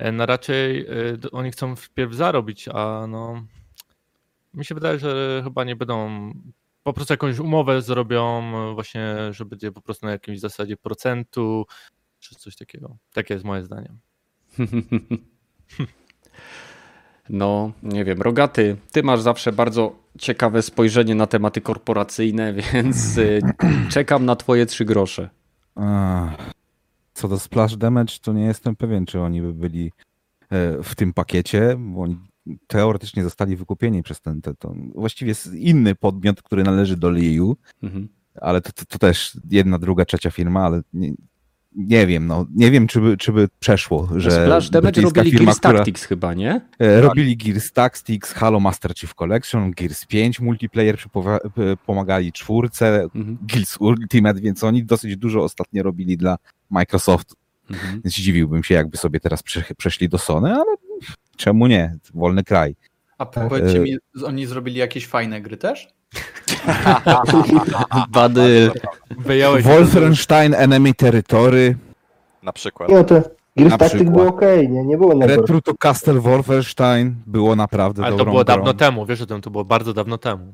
y, 0.02 0.12
no 0.12 0.26
raczej 0.26 0.88
oni 1.32 1.52
chcą 1.52 1.76
wpierw 1.76 2.14
zarobić, 2.14 2.68
a 2.74 3.08
no 3.08 3.44
mi 4.54 4.66
się 4.66 4.76
wydaje, 4.76 5.00
że 5.00 5.42
chyba 5.44 5.64
nie 5.64 5.76
będą 5.76 6.32
po 6.84 6.94
prostu 6.94 7.14
jakąś 7.14 7.40
umowę 7.40 7.82
zrobią 7.82 8.52
właśnie, 8.74 9.16
że 9.32 9.46
będzie 9.46 9.72
po 9.72 9.82
prostu 9.82 10.06
na 10.06 10.12
jakimś 10.12 10.40
zasadzie 10.40 10.78
procentu, 10.78 11.66
czy 12.20 12.36
coś 12.36 12.56
takiego. 12.56 12.98
Takie 13.14 13.34
jest 13.34 13.46
moje 13.46 13.64
zdanie. 13.64 13.96
No, 17.30 17.72
nie 17.84 18.06
wiem, 18.06 18.22
Rogaty, 18.22 18.78
ty 18.92 19.04
masz 19.04 19.22
zawsze 19.22 19.52
bardzo 19.52 19.96
ciekawe 20.18 20.62
spojrzenie 20.62 21.16
na 21.16 21.28
tematy 21.28 21.62
korporacyjne, 21.62 22.54
więc 22.74 23.18
y, 23.18 23.42
czekam 23.90 24.26
na 24.26 24.36
twoje 24.36 24.66
trzy 24.66 24.86
grosze. 24.86 25.30
Co 27.14 27.28
do 27.28 27.40
Splash 27.40 27.78
Damage, 27.78 28.14
to 28.22 28.34
nie 28.34 28.46
jestem 28.46 28.76
pewien, 28.76 29.06
czy 29.06 29.20
oni 29.20 29.42
by 29.42 29.54
byli 29.54 29.92
e, 30.50 30.84
w 30.84 30.96
tym 30.96 31.14
pakiecie, 31.14 31.76
bo 31.80 32.02
oni 32.02 32.18
teoretycznie 32.68 33.24
zostali 33.24 33.56
wykupieni 33.56 34.04
przez 34.04 34.22
ten, 34.22 34.42
ten, 34.42 34.56
ten 34.56 34.92
właściwie 34.96 35.30
jest 35.30 35.54
inny 35.54 35.96
podmiot, 35.96 36.42
który 36.42 36.64
należy 36.64 36.98
do 36.98 37.12
Liu, 37.12 37.58
mhm. 37.84 38.08
ale 38.42 38.62
to, 38.62 38.72
to, 38.72 38.86
to, 38.86 38.98
też 38.98 39.38
jedna, 39.50 39.80
druga, 39.80 40.06
trzecia 40.06 40.32
firma, 40.32 40.66
ale 40.66 40.82
nie, 40.94 41.14
nie 41.76 42.08
wiem, 42.08 42.28
no, 42.28 42.46
nie 42.56 42.72
wiem, 42.72 42.88
czy 42.88 43.02
by, 43.02 43.18
czy 43.18 43.32
by 43.32 43.48
przeszło, 43.60 44.10
że 44.16 44.32
Splash 44.32 44.70
Damage 44.70 45.02
robili 45.02 45.32
firma, 45.32 45.46
Gears 45.46 45.60
Tactics 45.60 46.02
która, 46.06 46.16
chyba, 46.16 46.34
nie? 46.34 46.62
E, 46.80 47.02
robili 47.02 47.38
Gears 47.38 47.72
Tactics, 47.72 48.34
Halo 48.34 48.60
Master 48.60 48.96
Chief 48.96 49.16
Collection, 49.16 49.72
Gears 49.72 50.06
5 50.06 50.40
multiplayer, 50.40 50.98
pomagali 51.86 52.32
czwórce, 52.32 53.04
mhm. 53.04 53.38
Gears 53.42 53.78
Ultimate, 53.80 54.42
więc 54.42 54.64
oni 54.64 54.84
dosyć 54.84 55.18
dużo 55.18 55.44
ostatnio 55.44 55.84
robili 55.84 56.18
dla 56.18 56.38
Microsoft. 56.70 57.36
Mhm. 57.70 58.02
Więc 58.04 58.16
dziwiłbym 58.16 58.64
się, 58.64 58.76
jakby 58.76 58.98
sobie 58.98 59.20
teraz 59.20 59.44
przeszli 59.78 60.10
do 60.10 60.18
Sony, 60.18 60.54
ale 60.54 60.76
czemu 61.36 61.68
nie? 61.68 61.96
Wolny 62.14 62.44
kraj. 62.44 62.76
A 63.18 63.26
powiedzcie 63.26 63.78
e, 63.78 63.82
mi, 63.82 63.98
oni 64.26 64.46
zrobili 64.46 64.80
jakieś 64.80 65.08
fajne 65.08 65.42
gry 65.42 65.58
też? 65.58 65.88
Badyl. 68.10 68.72
Wolfenstein 69.62 70.54
Enemy 70.54 70.94
Territory. 70.94 71.76
Na 72.44 72.54
przykład. 72.54 72.90
Nie, 72.90 73.04
to 73.04 73.22
Gears 73.58 73.78
Tactic 73.78 74.10
było 74.10 74.28
ok, 74.28 74.42
nie, 74.70 74.84
nie 74.84 74.98
było 74.98 75.16
najgorsze. 75.16 75.42
Retro 75.42 75.62
to 75.62 75.74
Castle 75.78 76.20
Wolfenstein 76.20 77.16
było 77.26 77.56
naprawdę 77.56 78.04
Ale 78.04 78.18
to 78.18 78.26
było 78.26 78.44
dawno 78.44 78.74
temu, 78.74 79.06
wiesz 79.06 79.22
o 79.22 79.26
tym, 79.26 79.42
to 79.42 79.50
było 79.50 79.66
bardzo 79.66 79.94
dawno 79.94 80.18
temu. 80.18 80.54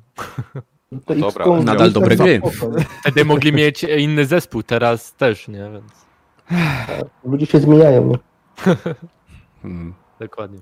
To 1.06 1.16
Dobra, 1.16 1.46
nadal 1.64 1.92
dobre 1.92 2.16
gry. 2.16 2.42
Wtedy 3.02 3.26
mogli 3.26 3.54
mieć 3.54 3.84
inny 3.84 4.26
zespół, 4.26 4.64
teraz 4.64 5.14
też, 5.14 5.48
nie, 5.48 5.70
więc... 5.72 6.06
Ludzie 7.26 7.46
się 7.46 7.60
zmieniają? 7.60 8.12
Hmm. 9.62 9.94
Dokładnie. 10.20 10.60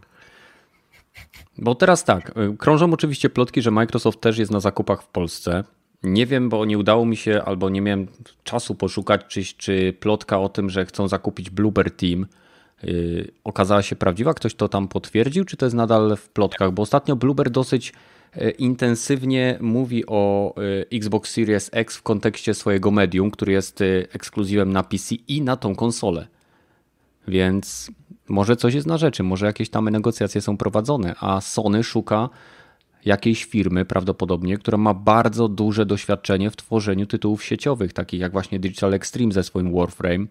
Bo 1.62 1.76
teraz 1.76 2.04
tak, 2.04 2.34
y, 2.54 2.58
krążą 2.58 2.94
oczywiście 2.94 3.30
plotki, 3.30 3.62
że 3.62 3.72
Microsoft 3.72 4.22
też 4.22 4.38
jest 4.38 4.52
na 4.52 4.60
zakupach 4.60 5.04
w 5.04 5.08
Polsce. 5.08 5.64
Nie 6.04 6.26
wiem, 6.26 6.50
bo 6.50 6.66
nie 6.66 6.78
udało 6.78 7.06
mi 7.06 7.18
się, 7.18 7.42
albo 7.46 7.70
nie 7.70 7.82
miałem 7.82 8.08
czasu 8.44 8.76
poszukać, 8.76 9.22
czy, 9.28 9.44
czy 9.44 9.94
plotka 10.00 10.40
o 10.40 10.50
tym, 10.50 10.70
że 10.70 10.86
chcą 10.86 11.08
zakupić 11.08 11.50
Bloober 11.50 11.92
Team 11.92 12.26
yy, 12.84 13.32
okazała 13.44 13.82
się 13.82 13.96
prawdziwa. 13.96 14.34
Ktoś 14.34 14.56
to 14.56 14.68
tam 14.70 14.88
potwierdził, 14.88 15.46
czy 15.46 15.58
to 15.58 15.66
jest 15.66 15.76
nadal 15.76 16.18
w 16.18 16.30
plotkach? 16.30 16.72
Bo 16.72 16.82
ostatnio 16.82 17.16
Bloober 17.16 17.50
dosyć 17.50 17.94
y, 18.38 18.52
intensywnie 18.52 19.58
mówi 19.62 20.04
o 20.08 20.54
y, 20.62 20.86
Xbox 20.98 21.32
Series 21.32 21.70
X 21.74 21.98
w 21.98 22.04
kontekście 22.04 22.54
swojego 22.54 22.92
medium, 22.92 23.32
który 23.32 23.54
jest 23.54 23.84
ekskluzywem 24.14 24.74
na 24.74 24.84
PC 24.84 25.16
i 25.28 25.42
na 25.42 25.58
tą 25.58 25.76
konsolę. 25.76 26.28
Więc 27.28 27.92
może 28.30 28.56
coś 28.56 28.74
jest 28.74 28.88
na 28.88 28.98
rzeczy, 28.98 29.24
może 29.24 29.46
jakieś 29.46 29.70
tam 29.70 29.90
negocjacje 29.90 30.42
są 30.42 30.58
prowadzone, 30.58 31.16
a 31.20 31.42
Sony 31.42 31.84
szuka 31.84 32.30
jakiejś 33.06 33.46
firmy 33.46 33.86
prawdopodobnie, 33.86 34.58
która 34.58 34.78
ma 34.78 34.94
bardzo 34.94 35.48
duże 35.48 35.86
doświadczenie 35.86 36.52
w 36.52 36.56
tworzeniu 36.56 37.06
tytułów 37.06 37.44
sieciowych, 37.44 37.94
takich 37.94 38.20
jak 38.20 38.32
właśnie 38.32 38.60
Digital 38.60 38.94
Extreme 38.94 39.32
ze 39.32 39.44
swoim 39.44 39.74
Warframe. 39.74 40.26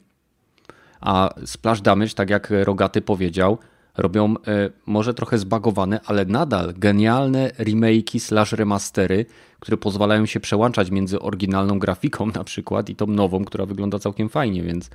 A 1.00 1.34
Splash 1.44 1.80
Damage, 1.80 2.14
tak 2.14 2.30
jak 2.30 2.52
Rogaty 2.64 3.02
powiedział, 3.02 3.58
robią 3.96 4.34
e, 4.46 4.70
może 4.86 5.14
trochę 5.14 5.38
zbagowane, 5.38 6.00
ale 6.06 6.24
nadal 6.24 6.74
genialne 6.76 7.50
remake'i 7.58 8.20
slash 8.20 8.52
remastery, 8.52 9.26
które 9.60 9.76
pozwalają 9.76 10.26
się 10.26 10.40
przełączać 10.40 10.90
między 10.90 11.20
oryginalną 11.20 11.78
grafiką 11.78 12.26
na 12.26 12.44
przykład 12.44 12.88
i 12.88 12.96
tą 12.96 13.06
nową, 13.06 13.44
która 13.44 13.66
wygląda 13.66 13.98
całkiem 13.98 14.28
fajnie, 14.28 14.62
więc 14.62 14.90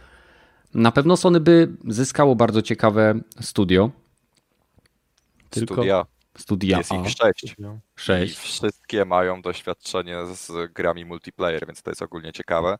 na 0.75 0.91
pewno 0.91 1.17
Sony 1.17 1.39
by 1.39 1.77
zyskało 1.87 2.35
bardzo 2.35 2.61
ciekawe 2.61 3.19
studio. 3.41 3.91
Tylko 5.49 5.73
studia. 5.73 6.05
Studia. 6.37 6.77
Jest 6.77 6.91
ich 6.91 7.09
sześć. 7.09 7.55
sześć. 7.95 8.33
I 8.33 8.37
wszystkie 8.37 9.05
mają 9.05 9.41
doświadczenie 9.41 10.17
z 10.33 10.73
grami 10.73 11.05
multiplayer, 11.05 11.67
więc 11.67 11.81
to 11.81 11.91
jest 11.91 12.01
ogólnie 12.01 12.33
ciekawe. 12.33 12.77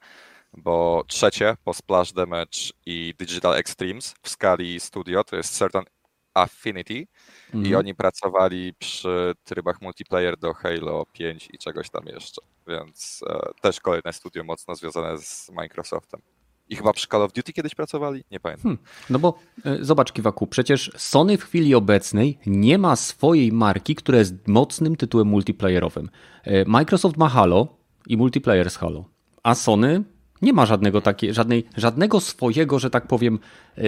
Bo 0.58 1.04
trzecie 1.08 1.58
po 1.64 1.74
Splash 1.74 2.14
Damage 2.14 2.60
i 2.86 3.14
Digital 3.20 3.54
Extremes 3.54 4.16
w 4.22 4.30
skali 4.30 4.80
studio 4.80 5.24
to 5.24 5.36
jest 5.36 5.58
Certain 5.58 5.86
Affinity 6.34 6.94
i 6.94 7.08
mhm. 7.54 7.76
oni 7.76 7.96
pracowali 7.96 8.74
przy 8.80 9.34
trybach 9.44 9.82
multiplayer 9.82 10.38
do 10.38 10.54
Halo 10.54 11.06
5 11.14 11.50
i 11.54 11.58
czegoś 11.58 11.90
tam 11.90 12.06
jeszcze. 12.06 12.42
Więc 12.68 13.24
e, 13.30 13.40
też 13.62 13.80
kolejne 13.80 14.14
studio 14.14 14.44
mocno 14.44 14.76
związane 14.76 15.18
z 15.18 15.50
Microsoftem. 15.50 16.22
I 16.70 16.76
chyba 16.76 16.94
przy 16.94 17.08
Call 17.08 17.22
of 17.22 17.34
Duty 17.34 17.54
kiedyś 17.54 17.76
pracowali? 17.76 18.24
Nie 18.32 18.40
pamiętam. 18.40 18.64
Hmm. 18.64 18.78
No 19.10 19.20
bo 19.20 19.34
e, 19.66 19.78
zobacz, 19.82 20.12
Kiwaku, 20.12 20.48
przecież 20.48 20.92
Sony 20.98 21.38
w 21.38 21.44
chwili 21.44 21.76
obecnej 21.76 22.38
nie 22.46 22.78
ma 22.78 22.96
swojej 22.96 23.52
marki, 23.52 23.96
która 23.96 24.18
jest 24.18 24.48
mocnym 24.48 24.96
tytułem 24.96 25.28
multiplayerowym. 25.28 26.10
E, 26.44 26.66
Microsoft 26.66 27.18
ma 27.18 27.30
Halo 27.30 27.68
i 28.08 28.18
multiplayer 28.18 28.70
z 28.70 28.78
Halo, 28.78 29.06
a 29.44 29.56
Sony 29.56 30.04
nie 30.42 30.54
ma 30.54 30.66
żadnego 30.66 31.02
takie, 31.02 31.34
żadnej, 31.34 31.66
żadnego 31.78 32.20
swojego, 32.20 32.80
że 32.80 32.90
tak 32.90 33.08
powiem, 33.08 33.40
e, 33.78 33.82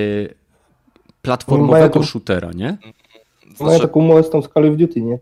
platformowego 1.22 2.04
shootera, 2.04 2.52
nie? 2.52 2.78
Znaczy... 3.48 3.64
Mają 3.64 3.80
taką 3.80 4.00
umowę 4.00 4.24
z 4.24 4.30
tą 4.30 4.42
z 4.42 4.50
Call 4.50 4.70
of 4.70 4.78
Duty, 4.78 5.02
nie? 5.02 5.20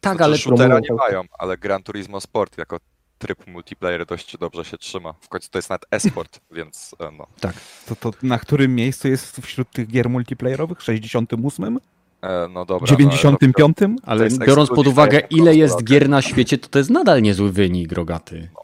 Tak, 0.00 0.16
znaczy, 0.16 0.24
ale... 0.24 0.38
Shootera 0.38 0.80
nie 0.80 0.94
mają, 0.94 1.22
ale 1.38 1.58
Gran 1.58 1.82
Turismo 1.82 2.20
Sport 2.20 2.58
jako 2.58 2.78
tryb 3.22 3.46
multiplayer 3.46 4.06
dość 4.06 4.36
dobrze 4.36 4.64
się 4.64 4.78
trzyma. 4.78 5.14
W 5.20 5.28
końcu 5.28 5.50
to 5.50 5.58
jest 5.58 5.70
nawet 5.70 5.86
esport, 5.90 6.40
więc 6.56 6.94
e, 6.98 7.10
no. 7.10 7.26
Tak. 7.40 7.54
To, 7.86 7.96
to 7.96 8.12
na 8.22 8.38
którym 8.38 8.74
miejscu 8.74 9.08
jest 9.08 9.40
wśród 9.40 9.70
tych 9.70 9.88
gier 9.88 10.10
multiplayerowych? 10.10 10.82
68? 10.82 11.78
E, 12.22 12.48
no 12.48 12.64
dobra. 12.64 12.86
95? 12.86 13.76
No, 13.80 13.88
ale 14.02 14.28
biorąc 14.46 14.70
pod 14.70 14.86
uwagę, 14.86 15.20
ile 15.30 15.56
jest 15.56 15.84
gier 15.84 16.08
na 16.08 16.22
świecie, 16.22 16.58
to 16.58 16.68
to 16.68 16.78
jest 16.78 16.90
nadal 16.90 17.22
niezły 17.22 17.52
wynik, 17.52 17.92
Rogaty. 17.92 18.48
No. 18.54 18.62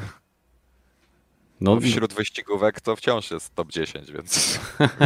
No, 1.60 1.80
wśród 1.80 2.12
wyścigówek 2.12 2.80
to 2.80 2.96
wciąż 2.96 3.30
jest 3.30 3.54
top 3.54 3.72
10, 3.72 4.12
więc 4.12 4.60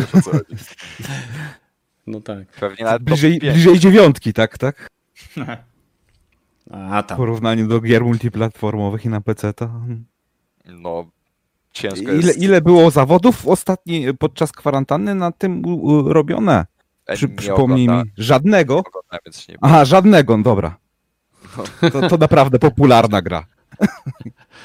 No 2.06 2.20
tak. 2.20 2.48
Pewnie 2.48 2.84
nawet 2.84 3.02
bliżej, 3.02 3.38
bliżej 3.38 3.78
dziewiątki, 3.78 4.32
tak, 4.32 4.58
tak? 4.58 4.88
A, 6.70 7.02
tam. 7.02 7.16
W 7.16 7.18
porównaniu 7.18 7.68
do 7.68 7.80
gier 7.80 8.04
multiplatformowych 8.04 9.04
i 9.04 9.08
na 9.08 9.20
PC 9.20 9.52
to... 9.52 9.70
No, 10.66 11.06
ciężko 11.72 12.12
ile, 12.12 12.14
jest... 12.14 12.42
Ile 12.42 12.60
było 12.60 12.90
zawodów 12.90 13.48
ostatni, 13.48 14.06
podczas 14.18 14.52
kwarantanny 14.52 15.14
na 15.14 15.32
tym 15.32 15.62
robione? 16.06 16.66
E, 17.06 17.14
Przy, 17.16 17.28
przypomnij 17.28 17.88
mi. 17.88 18.02
Żadnego? 18.18 18.82
Nie 19.48 19.56
Aha, 19.60 19.84
żadnego, 19.84 20.36
no 20.36 20.42
dobra. 20.42 20.76
No. 21.56 21.90
To, 21.90 22.08
to 22.08 22.16
naprawdę 22.16 22.58
popularna 22.58 23.22
gra. 23.22 23.46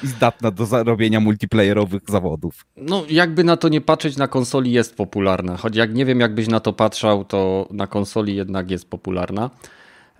I 0.02 0.06
zdatna 0.06 0.50
do 0.50 0.66
zarobienia 0.66 1.20
multiplayerowych 1.20 2.02
zawodów. 2.08 2.66
No, 2.76 3.02
jakby 3.10 3.44
na 3.44 3.56
to 3.56 3.68
nie 3.68 3.80
patrzeć, 3.80 4.16
na 4.16 4.28
konsoli 4.28 4.72
jest 4.72 4.96
popularna. 4.96 5.56
Choć 5.56 5.76
jak 5.76 5.94
nie 5.94 6.04
wiem, 6.04 6.20
jakbyś 6.20 6.48
na 6.48 6.60
to 6.60 6.72
patrzał, 6.72 7.24
to 7.24 7.68
na 7.70 7.86
konsoli 7.86 8.36
jednak 8.36 8.70
jest 8.70 8.90
popularna. 8.90 9.50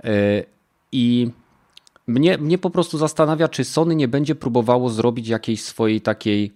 E, 0.05 0.45
I 0.93 1.31
mnie, 2.09 2.38
mnie 2.38 2.59
po 2.59 2.71
prostu 2.71 2.99
zastanawia, 2.99 3.49
czy 3.49 3.64
Sony 3.64 3.97
nie 3.97 4.09
będzie 4.09 4.35
próbowało 4.35 4.90
zrobić 4.90 5.29
jakiejś 5.29 5.62
swojej 5.62 6.01
takiej 6.01 6.53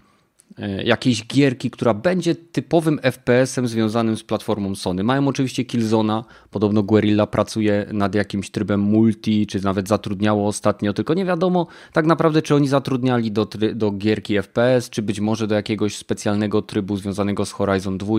e, 0.58 0.82
jakiejś 0.82 1.26
gierki, 1.26 1.70
która 1.70 1.94
będzie 1.94 2.34
typowym 2.34 3.00
FPS-em 3.02 3.68
związanym 3.68 4.16
z 4.16 4.22
platformą 4.22 4.74
Sony. 4.74 5.04
Mają 5.04 5.28
oczywiście 5.28 5.64
Killzona, 5.64 6.24
podobno 6.50 6.82
Guerrilla 6.82 7.26
pracuje 7.26 7.86
nad 7.92 8.14
jakimś 8.14 8.50
trybem 8.50 8.80
multi, 8.80 9.46
czy 9.46 9.64
nawet 9.64 9.88
zatrudniało 9.88 10.48
ostatnio, 10.48 10.92
tylko 10.92 11.14
nie 11.14 11.24
wiadomo 11.24 11.66
tak 11.92 12.06
naprawdę, 12.06 12.42
czy 12.42 12.54
oni 12.54 12.68
zatrudniali 12.68 13.32
do, 13.32 13.48
do 13.74 13.90
gierki 13.90 14.34
FPS, 14.42 14.90
czy 14.90 15.02
być 15.02 15.20
może 15.20 15.46
do 15.46 15.54
jakiegoś 15.54 15.96
specjalnego 15.96 16.62
trybu 16.62 16.96
związanego 16.96 17.46
z 17.46 17.52
Horizon 17.52 17.98
2. 17.98 18.14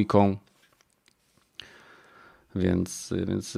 Więc, 2.55 3.13
więc 3.27 3.57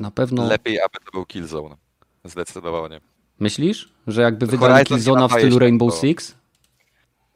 na 0.00 0.10
pewno. 0.10 0.46
Lepiej, 0.48 0.80
aby 0.80 0.98
to 1.04 1.10
był 1.12 1.26
Killzone. 1.26 1.76
Zdecydowanie. 2.24 3.00
Myślisz, 3.40 3.92
że 4.06 4.22
jakby 4.22 4.46
wydali 4.46 4.84
Killzona 4.86 5.28
w 5.28 5.32
stylu 5.32 5.58
Rainbow 5.58 5.94
Six? 5.94 6.34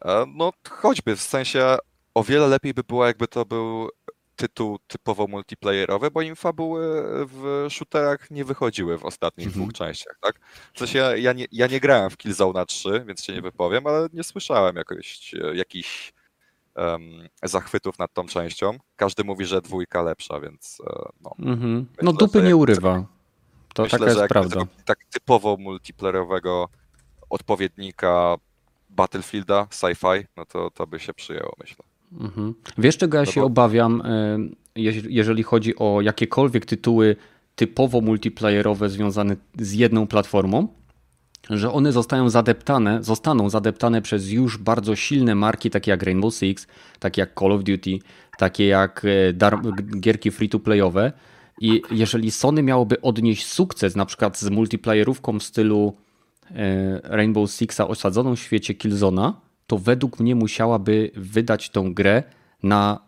E, 0.05 0.25
no 0.35 0.53
choćby, 0.71 1.16
w 1.16 1.23
sensie 1.23 1.77
o 2.14 2.25
wiele 2.25 2.47
lepiej 2.47 2.75
by 2.75 2.85
było, 2.85 3.07
jakby 3.07 3.29
to 3.29 3.45
był 3.45 3.88
tytuł 4.37 4.79
typowo 4.87 5.27
multiplayerowy, 5.27 6.11
bo 6.11 6.23
im 6.23 6.37
fabuły 6.37 7.03
w 7.27 7.66
shooterach 7.71 8.31
nie 8.31 8.45
wychodziły 8.45 8.99
w 8.99 9.05
ostatnich 9.05 9.47
Mhm. 9.47 9.64
dwóch 9.64 9.75
częściach, 9.75 10.19
tak? 10.23 10.40
W 10.75 10.79
sensie 10.79 10.99
ja, 10.99 11.16
ja, 11.16 11.33
nie, 11.33 11.47
ja 11.53 11.66
nie 11.66 11.81
grałem 11.81 12.11
w 12.11 12.16
Killzone 12.16 12.66
3, 12.66 13.05
więc 13.07 13.25
się 13.25 13.33
nie 13.33 13.42
wypowiem, 13.42 13.87
ale 13.87 14.09
nie 14.12 14.25
słyszałem 14.25 14.77
jakoś, 14.77 15.35
e, 15.35 15.57
jakichś 15.57 16.12
em, 16.77 17.03
zachwytów 17.43 17.99
nad 17.99 18.12
tą 18.15 18.27
częścią. 18.27 18.79
Każdy 18.97 19.25
mówi, 19.25 19.45
że 19.47 19.62
dwójka 19.62 20.03
lepsza, 20.03 20.41
więc 20.41 20.79
e, 20.87 21.09
no. 21.21 21.31
Mhm. 21.39 21.87
No 22.03 22.12
Myślę, 22.12 22.27
dupy 22.27 22.41
że 22.41 22.47
nie 22.47 22.57
urywa. 22.57 23.05
To 23.75 23.83
Myślę, 23.83 23.99
taka 23.99 24.11
jest 24.11 24.21
jak 24.21 24.29
prawda. 24.29 24.51
zrobić 24.51 24.75
tak 24.85 24.99
typowo 25.12 25.57
multiplayerowego 25.57 26.69
odpowiednika 27.31 28.35
Battlefielda, 28.91 29.67
sci-fi, 29.71 30.25
no 30.37 30.45
to, 30.47 30.71
to 30.71 30.87
by 30.87 30.99
się 31.01 31.15
przyjęło, 31.15 31.53
myślę. 31.61 31.85
Mhm. 32.21 32.55
Wiesz, 32.79 32.97
czego 32.99 33.19
ja 33.19 33.25
No 33.25 33.31
się 33.33 33.41
bo- 33.41 33.47
obawiam, 33.47 34.01
e, 34.05 34.39
jeż- 34.77 35.07
jeżeli 35.09 35.43
chodzi 35.43 35.77
o 35.77 36.01
jakiekolwiek 36.01 36.67
tytuły 36.67 37.17
typowo 37.57 38.01
multiplayerowe 38.01 38.89
związane 38.89 39.37
z 39.59 39.73
jedną 39.73 40.07
platformą? 40.07 40.69
Że 41.51 41.73
one 41.73 41.93
zostają 41.93 42.31
zadeptane, 42.31 43.03
zostaną 43.03 43.51
zadeptane 43.51 44.03
przez 44.03 44.31
już 44.31 44.59
bardzo 44.59 44.97
silne 44.97 45.35
marki, 45.35 45.71
takie 45.71 45.91
jak 45.91 46.03
Rainbow 46.03 46.35
Six, 46.35 46.67
takie 46.99 47.21
jak 47.21 47.41
Call 47.41 47.53
of 47.53 47.65
Duty, 47.65 47.99
takie 48.39 48.67
jak 48.67 49.03
e, 49.05 49.59
gierki 50.01 50.31
free-to-playowe. 50.31 51.13
I 51.61 51.83
jeżeli 51.91 52.31
Sony 52.31 52.63
miałoby 52.63 53.01
odnieść 53.01 53.47
sukces 53.47 53.97
na 53.97 54.07
przykład 54.07 54.39
z 54.39 54.51
multiplayerówką 54.51 55.39
w 55.39 55.43
stylu 55.43 55.97
e, 56.51 57.01
Rainbow 57.05 57.51
Sixa 57.51 57.81
osadzoną 57.89 58.37
w 58.37 58.41
świecie 58.41 58.75
Killzona, 58.75 59.41
to 59.67 59.79
według 59.79 60.21
mnie 60.21 60.35
musiałaby 60.35 61.11
wydać 61.15 61.71
tą 61.71 61.95
grę 61.95 62.23
na, 62.63 63.01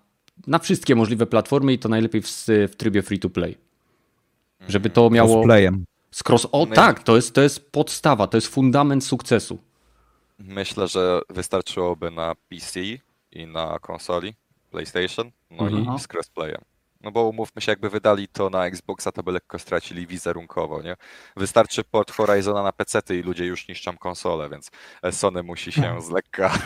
na 0.47 0.59
wszystkie 0.59 0.95
możliwe 0.95 1.27
platformy 1.27 1.73
i 1.73 1.79
to 1.79 1.89
najlepiej 1.89 2.23
w, 2.23 2.47
w 2.49 2.77
trybie 2.77 3.03
free 3.03 3.19
to 3.19 3.31
play. 3.31 3.57
Żeby 4.69 4.91
to 4.91 5.11
miało. 5.11 5.35
Cosplayem. 5.35 5.85
Z 6.11 6.23
cross... 6.29 6.47
O 6.53 6.67
My- 6.67 6.77
tak, 6.77 7.03
to 7.03 7.17
jest, 7.17 7.35
to 7.35 7.41
jest 7.41 7.73
podstawa, 7.73 8.27
to 8.27 8.37
jest 8.37 8.47
fundament 8.49 9.05
sukcesu. 9.05 9.59
Myślę, 10.39 10.89
że 10.89 11.21
wystarczyłoby 11.31 12.11
na 12.11 12.35
PC 12.35 12.81
i 13.33 13.47
na 13.47 13.79
konsoli 13.79 14.35
PlayStation, 14.71 15.31
no 15.51 15.65
Mhm. 15.69 15.97
i 15.97 16.01
z 16.01 16.07
crossplayem. 16.09 16.61
No 17.01 17.11
bo 17.11 17.25
umówmy 17.25 17.63
się, 17.63 17.73
jakby 17.73 17.91
wydali 17.91 18.29
to 18.29 18.51
na 18.51 18.67
Xboxa, 18.67 19.13
to 19.13 19.23
by 19.23 19.33
lekko 19.33 19.59
stracili 19.59 20.07
wizerunkowo, 20.07 20.83
nie? 20.83 20.97
Wystarczy 21.37 21.85
port 21.85 22.13
Horizona 22.13 22.63
na 22.63 22.73
PC 22.73 23.01
i 23.17 23.23
ludzie 23.23 23.45
już 23.47 23.69
niszczą 23.69 23.97
konsolę, 23.99 24.49
więc 24.51 24.71
Sony 25.11 25.43
musi 25.43 25.73
się 25.73 26.01
z 26.07 26.11
lekka, 26.11 26.59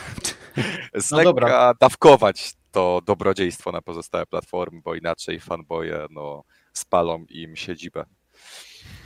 z 0.94 1.10
No 1.10 1.16
lekka 1.16 1.30
dobra. 1.30 1.74
dawkować 1.80 2.52
to 2.72 3.00
dobrodziejstwo 3.06 3.72
na 3.72 3.82
pozostałe 3.82 4.26
platformy, 4.26 4.80
bo 4.84 4.94
inaczej 4.94 5.40
fanboye 5.40 6.06
no, 6.10 6.44
spalą 6.72 7.24
im 7.28 7.56
siedzibę. 7.56 8.04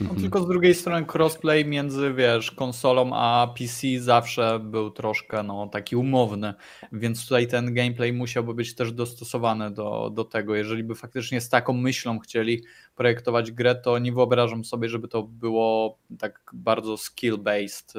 No, 0.00 0.14
tylko 0.14 0.40
z 0.40 0.48
drugiej 0.48 0.74
strony 0.74 1.06
crossplay 1.14 1.64
między, 1.64 2.14
wiesz, 2.14 2.50
konsolą 2.50 3.10
a 3.14 3.54
PC 3.58 3.86
zawsze 3.98 4.58
był 4.58 4.90
troszkę 4.90 5.42
no, 5.42 5.66
taki 5.66 5.96
umowny, 5.96 6.54
więc 6.92 7.24
tutaj 7.24 7.46
ten 7.46 7.74
gameplay 7.74 8.12
musiałby 8.12 8.54
być 8.54 8.74
też 8.74 8.92
dostosowany 8.92 9.70
do, 9.70 10.10
do 10.14 10.24
tego. 10.24 10.54
Jeżeli 10.54 10.84
by 10.84 10.94
faktycznie 10.94 11.40
z 11.40 11.48
taką 11.48 11.72
myślą 11.72 12.18
chcieli 12.18 12.62
projektować 12.96 13.52
grę, 13.52 13.74
to 13.74 13.98
nie 13.98 14.12
wyobrażam 14.12 14.64
sobie, 14.64 14.88
żeby 14.88 15.08
to 15.08 15.22
było 15.22 15.98
tak 16.18 16.50
bardzo 16.52 16.94
skill-based 16.94 17.94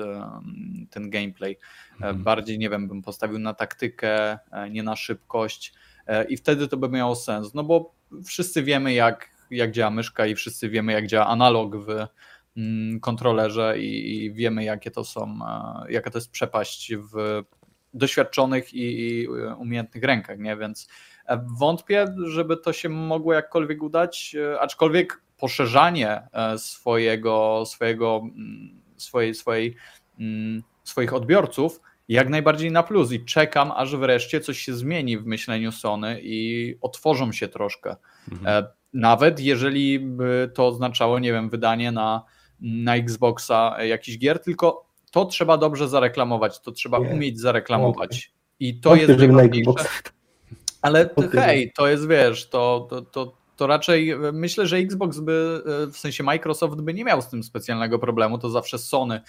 ten 0.89 1.09
gameplay. 1.09 1.57
E, 2.01 2.13
Bardziej, 2.13 2.59
nie 2.59 2.69
wiem, 2.69 2.87
bym 2.87 3.01
postawił 3.01 3.39
na 3.39 3.53
taktykę, 3.53 4.39
e, 4.51 4.69
nie 4.69 4.83
na 4.83 4.95
szybkość 4.95 5.73
e, 6.07 6.23
i 6.23 6.37
wtedy 6.37 6.67
to 6.67 6.77
by 6.77 6.89
miało 6.89 7.15
sens, 7.15 7.53
no 7.53 7.63
bo 7.63 7.93
wszyscy 8.25 8.63
wiemy 8.63 8.93
jak, 8.93 9.36
jak 9.51 9.71
działa 9.71 9.91
myszka 9.91 10.25
i 10.25 10.35
wszyscy 10.35 10.69
wiemy 10.69 10.93
jak 10.93 11.07
działa 11.07 11.27
analog 11.27 11.75
w 11.75 12.07
mm, 12.57 12.99
kontrolerze 12.99 13.79
i, 13.79 14.31
wiemy 14.33 14.63
jakie 14.63 14.91
to 14.91 15.03
są, 15.03 15.39
e, 15.85 15.91
jaka 15.91 16.11
to 16.11 16.17
jest 16.17 16.31
przepaść 16.31 16.93
w 16.95 17.43
doświadczonych 17.93 18.73
i, 18.73 18.99
i 18.99 19.27
umiejętnych 19.57 20.03
rękach, 20.03 20.39
nie? 20.39 20.57
Więc 20.57 20.87
e, 21.25 21.45
wątpię, 21.59 22.05
żeby 22.25 22.57
to 22.57 22.73
się 22.73 22.89
mogło 22.89 23.33
jakkolwiek 23.33 23.83
udać, 23.83 24.35
e, 24.53 24.59
aczkolwiek 24.59 25.21
poszerzanie 25.37 26.21
e, 26.33 26.57
swojego, 26.57 27.63
swojego, 27.65 28.21
mm, 28.23 28.81
swojej, 28.97 29.35
swojej, 29.35 29.75
mm, 30.19 30.63
swoich 30.83 31.13
odbiorców 31.13 31.81
jak 32.07 32.29
najbardziej 32.29 32.71
na 32.71 32.83
plus 32.83 33.11
i 33.11 33.25
czekam, 33.25 33.71
aż 33.75 33.95
wreszcie 33.95 34.41
coś 34.41 34.59
się 34.59 34.73
zmieni 34.73 35.17
w 35.17 35.25
myśleniu 35.25 35.71
Sony 35.71 36.19
i 36.21 36.75
otworzą 36.81 37.31
się 37.31 37.47
troszkę. 37.47 37.95
Mhm. 38.31 38.65
Nawet 38.93 39.39
jeżeli 39.39 39.99
by 39.99 40.51
to 40.53 40.67
oznaczało, 40.67 41.19
nie 41.19 41.31
wiem, 41.31 41.49
wydanie 41.49 41.91
na, 41.91 42.23
na 42.59 42.95
Xboxa 42.95 43.83
jakichś 43.83 44.17
gier, 44.17 44.39
tylko 44.39 44.87
to 45.11 45.25
trzeba 45.25 45.57
dobrze 45.57 45.89
zareklamować, 45.89 46.59
to 46.59 46.71
trzeba 46.71 46.99
Nie. 46.99 47.09
umieć 47.09 47.39
zareklamować. 47.39 48.31
I 48.59 48.79
to 48.79 48.95
jest 48.95 49.07
żeby 49.07 49.27
na 49.27 49.33
najważniejsze. 49.33 49.71
Xbox. 49.71 50.01
Ale 50.81 51.09
hej, 51.31 51.71
to 51.75 51.87
jest, 51.87 52.07
wiesz, 52.07 52.49
to, 52.49 52.87
to, 52.89 53.01
to, 53.01 53.33
to 53.55 53.67
raczej 53.67 54.15
myślę, 54.33 54.67
że 54.67 54.77
Xbox 54.77 55.19
by, 55.19 55.63
e, 55.83 55.91
w 55.91 55.97
sensie 55.97 56.23
Microsoft 56.23 56.81
by 56.81 56.93
nie 56.93 57.03
miał 57.03 57.21
z 57.21 57.27
tym 57.27 57.43
specjalnego 57.43 57.99
problemu, 57.99 58.37
to 58.37 58.49
zawsze 58.49 58.77
Sony, 58.77 59.21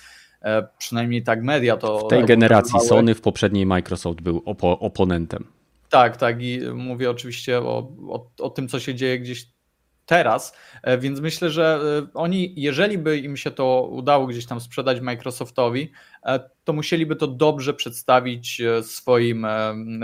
e, 0.42 0.68
przynajmniej 0.78 1.22
tak 1.22 1.42
media 1.42 1.76
to... 1.76 1.98
W 1.98 2.08
tej 2.08 2.24
generacji. 2.24 2.80
Sony, 2.80 3.14
w 3.14 3.20
poprzedniej 3.20 3.66
Microsoft 3.66 4.20
był 4.20 4.42
opo 4.44 4.78
oponentem. 4.78 5.57
Tak, 5.88 6.16
tak 6.16 6.42
i 6.42 6.60
mówię 6.74 7.10
oczywiście 7.10 7.58
o, 7.58 7.92
o, 8.08 8.30
o 8.38 8.50
tym, 8.50 8.68
co 8.68 8.80
się 8.80 8.94
dzieje 8.94 9.18
gdzieś 9.18 9.46
teraz, 10.08 10.56
e, 10.82 10.98
więc 10.98 11.20
myślę, 11.20 11.50
że 11.50 11.80
e, 12.02 12.12
oni, 12.14 12.54
jeżeli 12.56 12.98
by 12.98 13.18
im 13.18 13.36
się 13.36 13.50
to 13.50 13.88
udało 13.92 14.26
gdzieś 14.26 14.46
tam 14.46 14.60
sprzedać 14.60 15.00
Microsoftowi, 15.00 15.92
e, 16.22 16.50
to 16.64 16.72
musieliby 16.72 17.16
to 17.16 17.26
dobrze 17.26 17.74
przedstawić 17.74 18.62
swoim 18.82 19.46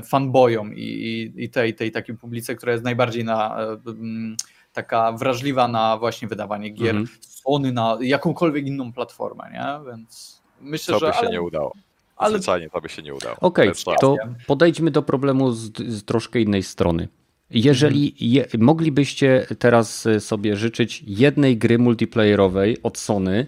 fanboyom 0.05 0.75
i, 0.75 0.81
i, 0.81 1.45
i 1.45 1.51
tej, 1.51 1.75
tej 1.75 1.93
takiej 1.93 2.17
publice, 2.17 2.55
która 2.55 2.73
jest 2.73 2.85
najbardziej 2.85 3.25
na, 3.25 3.57
taka 4.73 5.13
wrażliwa 5.13 5.69
na 5.69 5.99
właśnie 5.99 6.29
wydawanie 6.29 6.71
gier 6.71 6.97
Mhm. 6.97 7.19
Sony 7.21 7.73
na 7.73 7.99
jakąkolwiek 8.01 8.67
inną 8.67 8.93
platformę, 8.93 9.51
nie? 9.53 9.91
Więc 9.91 10.43
myślę, 10.61 10.95
To 10.95 11.01
że 11.01 11.07
by 11.07 11.13
się 11.13 11.19
ale, 11.19 11.31
nie 11.31 11.43
udało. 11.43 11.73
Ale 12.17 12.39
Zwyczajnie 12.39 12.71
to 12.71 12.81
by 12.81 12.89
się 12.89 13.03
nie 13.03 13.15
udało. 13.15 13.37
Okej, 13.41 13.75
szans. 13.75 13.99
to 14.01 14.17
podejdźmy 14.47 14.91
do 14.91 15.03
problemu 15.03 15.53
z, 15.53 15.79
z 15.89 16.05
troszkę 16.05 16.41
innej 16.41 16.63
strony. 16.63 17.09
Jeżeli 17.51 18.15
je, 18.33 18.47
moglibyście 18.59 19.47
teraz 19.59 20.07
e, 20.07 20.21
sobie 20.21 20.57
życzyć 20.57 21.05
jednej 21.07 21.59
gry 21.59 21.79
multiplayerowej 21.79 22.83
od 22.83 22.99
Sony, 22.99 23.47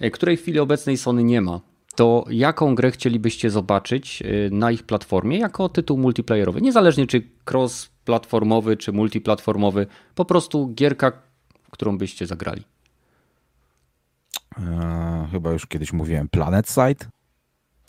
e, 0.00 0.10
której 0.10 0.36
w 0.36 0.40
chwili 0.42 0.58
obecnej 0.58 0.96
Sony 0.96 1.24
nie 1.24 1.40
ma, 1.40 1.60
to 1.94 2.24
jaką 2.30 2.74
grę 2.74 2.90
chcielibyście 2.90 3.50
zobaczyć 3.50 4.22
e, 4.22 4.50
na 4.50 4.70
ich 4.70 4.82
platformie 4.82 5.38
jako 5.38 5.68
tytuł 5.68 5.98
multiplayerowy? 5.98 6.60
Niezależnie 6.60 7.06
czy 7.06 7.22
cross-platformowy, 7.50 8.76
czy 8.76 8.92
multiplatformowy, 8.92 9.86
po 10.14 10.24
prostu 10.24 10.68
gierka, 10.74 11.12
którą 11.70 11.98
byście 11.98 12.26
zagrali. 12.26 12.62
E, 14.58 15.28
chyba 15.32 15.52
już 15.52 15.66
kiedyś 15.66 15.92
mówiłem 15.92 16.28
Planet 16.28 16.68
Side. 16.68 17.19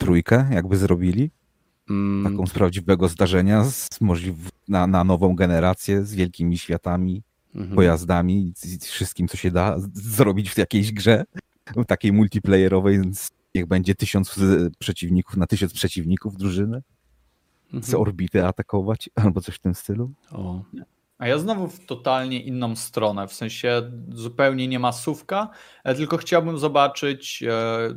Trójkę 0.05 0.47
jakby 0.51 0.77
zrobili. 0.77 1.31
Mm, 1.89 2.31
Taką 2.31 2.47
z 2.47 2.51
prawdziwego 2.53 3.07
zdarzenia 3.07 3.63
z 3.63 3.87
możliw 4.01 4.35
na, 4.67 4.87
na 4.87 5.03
nową 5.03 5.35
generację 5.35 6.05
z 6.05 6.15
wielkimi 6.15 6.57
światami, 6.57 7.23
mhm. 7.55 7.75
pojazdami 7.75 8.53
z- 8.55 8.83
z 8.83 8.85
wszystkim, 8.91 9.27
co 9.27 9.37
się 9.37 9.51
da 9.51 9.79
z- 9.79 9.89
zrobić 9.93 10.49
w 10.49 10.57
jakiejś 10.57 10.91
grze. 10.91 11.23
Takiej 11.87 12.13
multiplayerowej, 12.13 12.99
więc 13.01 13.29
niech 13.55 13.65
będzie 13.65 13.95
tysiąc 13.95 14.33
z- 14.33 14.77
przeciwników 14.77 15.37
na 15.37 15.47
tysiąc 15.47 15.73
przeciwników 15.73 16.37
drużyny. 16.37 16.81
Z 17.73 17.75
Mhm. 17.75 18.01
orbity 18.01 18.45
atakować 18.45 19.09
albo 19.23 19.41
coś 19.41 19.55
w 19.55 19.59
tym 19.59 19.75
stylu. 19.75 20.11
O. 20.31 20.63
A 21.17 21.27
ja 21.27 21.37
znowu 21.37 21.67
w 21.67 21.85
totalnie 21.85 22.39
inną 22.43 22.75
stronę, 22.75 23.27
w 23.27 23.33
sensie 23.33 23.91
zupełnie 24.09 24.67
nie 24.67 24.79
masówka, 24.79 25.49
e, 25.83 25.95
tylko 25.95 26.17
chciałbym 26.17 26.57
zobaczyć 26.57 27.43
e, 27.43 27.51
e, 27.53 27.91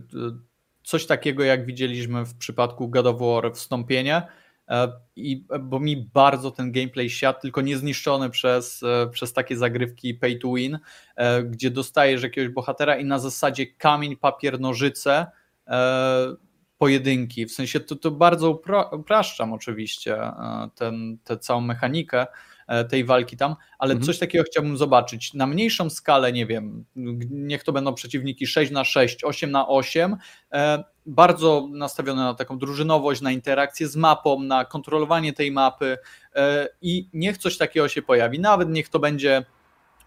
coś 0.85 1.07
takiego, 1.07 1.45
jak 1.45 1.67
widzieliśmy 1.67 2.25
w 2.25 2.35
przypadku 2.35 2.89
God 2.89 3.07
of 3.07 3.21
War 3.21 3.53
Wstąpienie, 3.55 4.23
e, 4.69 4.93
i, 5.17 5.45
bo 5.61 5.81
mi 5.81 6.11
bardzo 6.15 6.51
ten 6.51 6.73
gameplay 6.73 7.11
siadł, 7.11 7.41
tylko 7.41 7.61
nie 7.61 7.77
zniszczony 7.77 8.31
przez, 8.31 8.83
e, 8.83 9.09
przez 9.13 9.33
takie 9.33 9.57
zagrywki 9.57 10.15
pay 10.15 10.37
to 10.37 10.53
win, 10.55 10.79
e, 11.17 11.43
gdzie 11.43 11.71
dostajesz 11.71 12.23
jakiegoś 12.23 12.55
bohatera 12.55 12.97
i 12.97 13.05
na 13.05 13.19
zasadzie 13.19 13.67
kamień, 13.67 14.17
papier, 14.17 14.61
nożyce 14.61 15.27
e, 15.67 16.37
pojedynki, 16.79 17.47
w 17.47 17.53
sensie 17.53 17.81
to, 17.81 17.97
to 17.97 18.11
bardzo 18.11 18.55
upra- 18.55 18.99
upraszczam 18.99 19.53
oczywiście 19.53 20.23
e, 20.23 20.69
ten, 20.75 21.19
tę 21.25 21.39
całą 21.39 21.61
mechanikę, 21.61 22.21
e, 22.21 22.27
tej 22.91 23.05
walki 23.05 23.37
tam, 23.37 23.57
ale 23.79 23.93
Mhm. 23.93 24.07
coś 24.07 24.19
takiego 24.19 24.45
chciałbym 24.45 24.77
zobaczyć. 24.77 25.35
Na 25.35 25.47
mniejszą 25.47 25.91
skalę, 25.91 26.33
nie 26.33 26.47
wiem, 26.47 26.85
niech 27.31 27.65
to 27.65 27.73
będą 27.73 27.95
przeciwniki 27.95 28.47
6 28.47 28.73
na 28.73 28.85
6 28.85 29.25
8 29.25 29.51
na 29.51 29.69
8 29.69 30.17
e, 30.53 30.85
bardzo 31.07 31.69
nastawione 31.71 32.23
na 32.23 32.35
taką 32.35 32.59
drużynowość, 32.59 33.21
na 33.21 33.33
interakcję 33.33 33.89
z 33.89 33.97
mapą, 33.97 34.41
na 34.43 34.65
kontrolowanie 34.65 35.33
tej 35.33 35.53
mapy 35.53 35.99
i 36.83 37.09
niech 37.13 37.39
coś 37.39 37.59
takiego 37.59 37.89
się 37.89 38.03
pojawi, 38.03 38.41
nawet 38.41 38.69
niech 38.71 38.89
to 38.89 38.99
będzie 38.99 39.45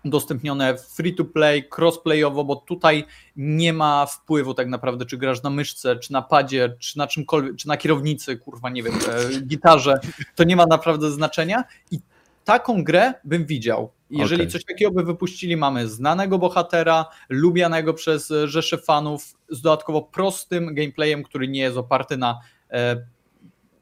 udostępnione 0.05 0.77
free 0.77 1.15
to 1.15 1.25
play, 1.25 1.69
crossplayowo, 1.75 2.43
bo 2.43 2.55
tutaj 2.55 3.05
nie 3.35 3.73
ma 3.73 4.05
wpływu 4.05 4.53
tak 4.53 4.67
naprawdę, 4.67 5.05
czy 5.05 5.17
grasz 5.17 5.43
na 5.43 5.49
myszce, 5.49 5.95
czy 5.95 6.13
na 6.13 6.21
padzie, 6.21 6.75
czy 6.79 6.97
na 6.97 7.07
czymkolwiek, 7.07 7.55
czy 7.55 7.67
na 7.67 7.77
kierownicy, 7.77 8.37
kurwa, 8.37 8.69
nie 8.69 8.83
wiem, 8.83 8.93
e, 8.95 9.41
gitarze, 9.41 9.99
to 10.35 10.43
nie 10.43 10.55
ma 10.55 10.65
naprawdę 10.65 11.11
znaczenia 11.11 11.63
i 11.91 11.99
taką 12.47 12.83
grę 12.83 13.13
bym 13.23 13.45
widział. 13.45 13.91
Jeżeli 14.09 14.41
okay. 14.41 14.51
coś 14.51 14.65
takiego 14.65 14.91
by 14.91 15.03
wypuścili, 15.03 15.57
mamy 15.57 15.87
znanego 15.87 16.39
bohatera, 16.39 17.05
lubianego 17.29 17.93
przez 17.93 18.33
rzesze 18.45 18.77
fanów, 18.77 19.37
z 19.49 19.61
dodatkowo 19.61 20.01
prostym 20.01 20.75
gameplayem, 20.75 21.23
który 21.23 21.47
nie 21.47 21.59
jest 21.59 21.77
oparty 21.77 22.17
na 22.17 22.39
e, 22.69 22.95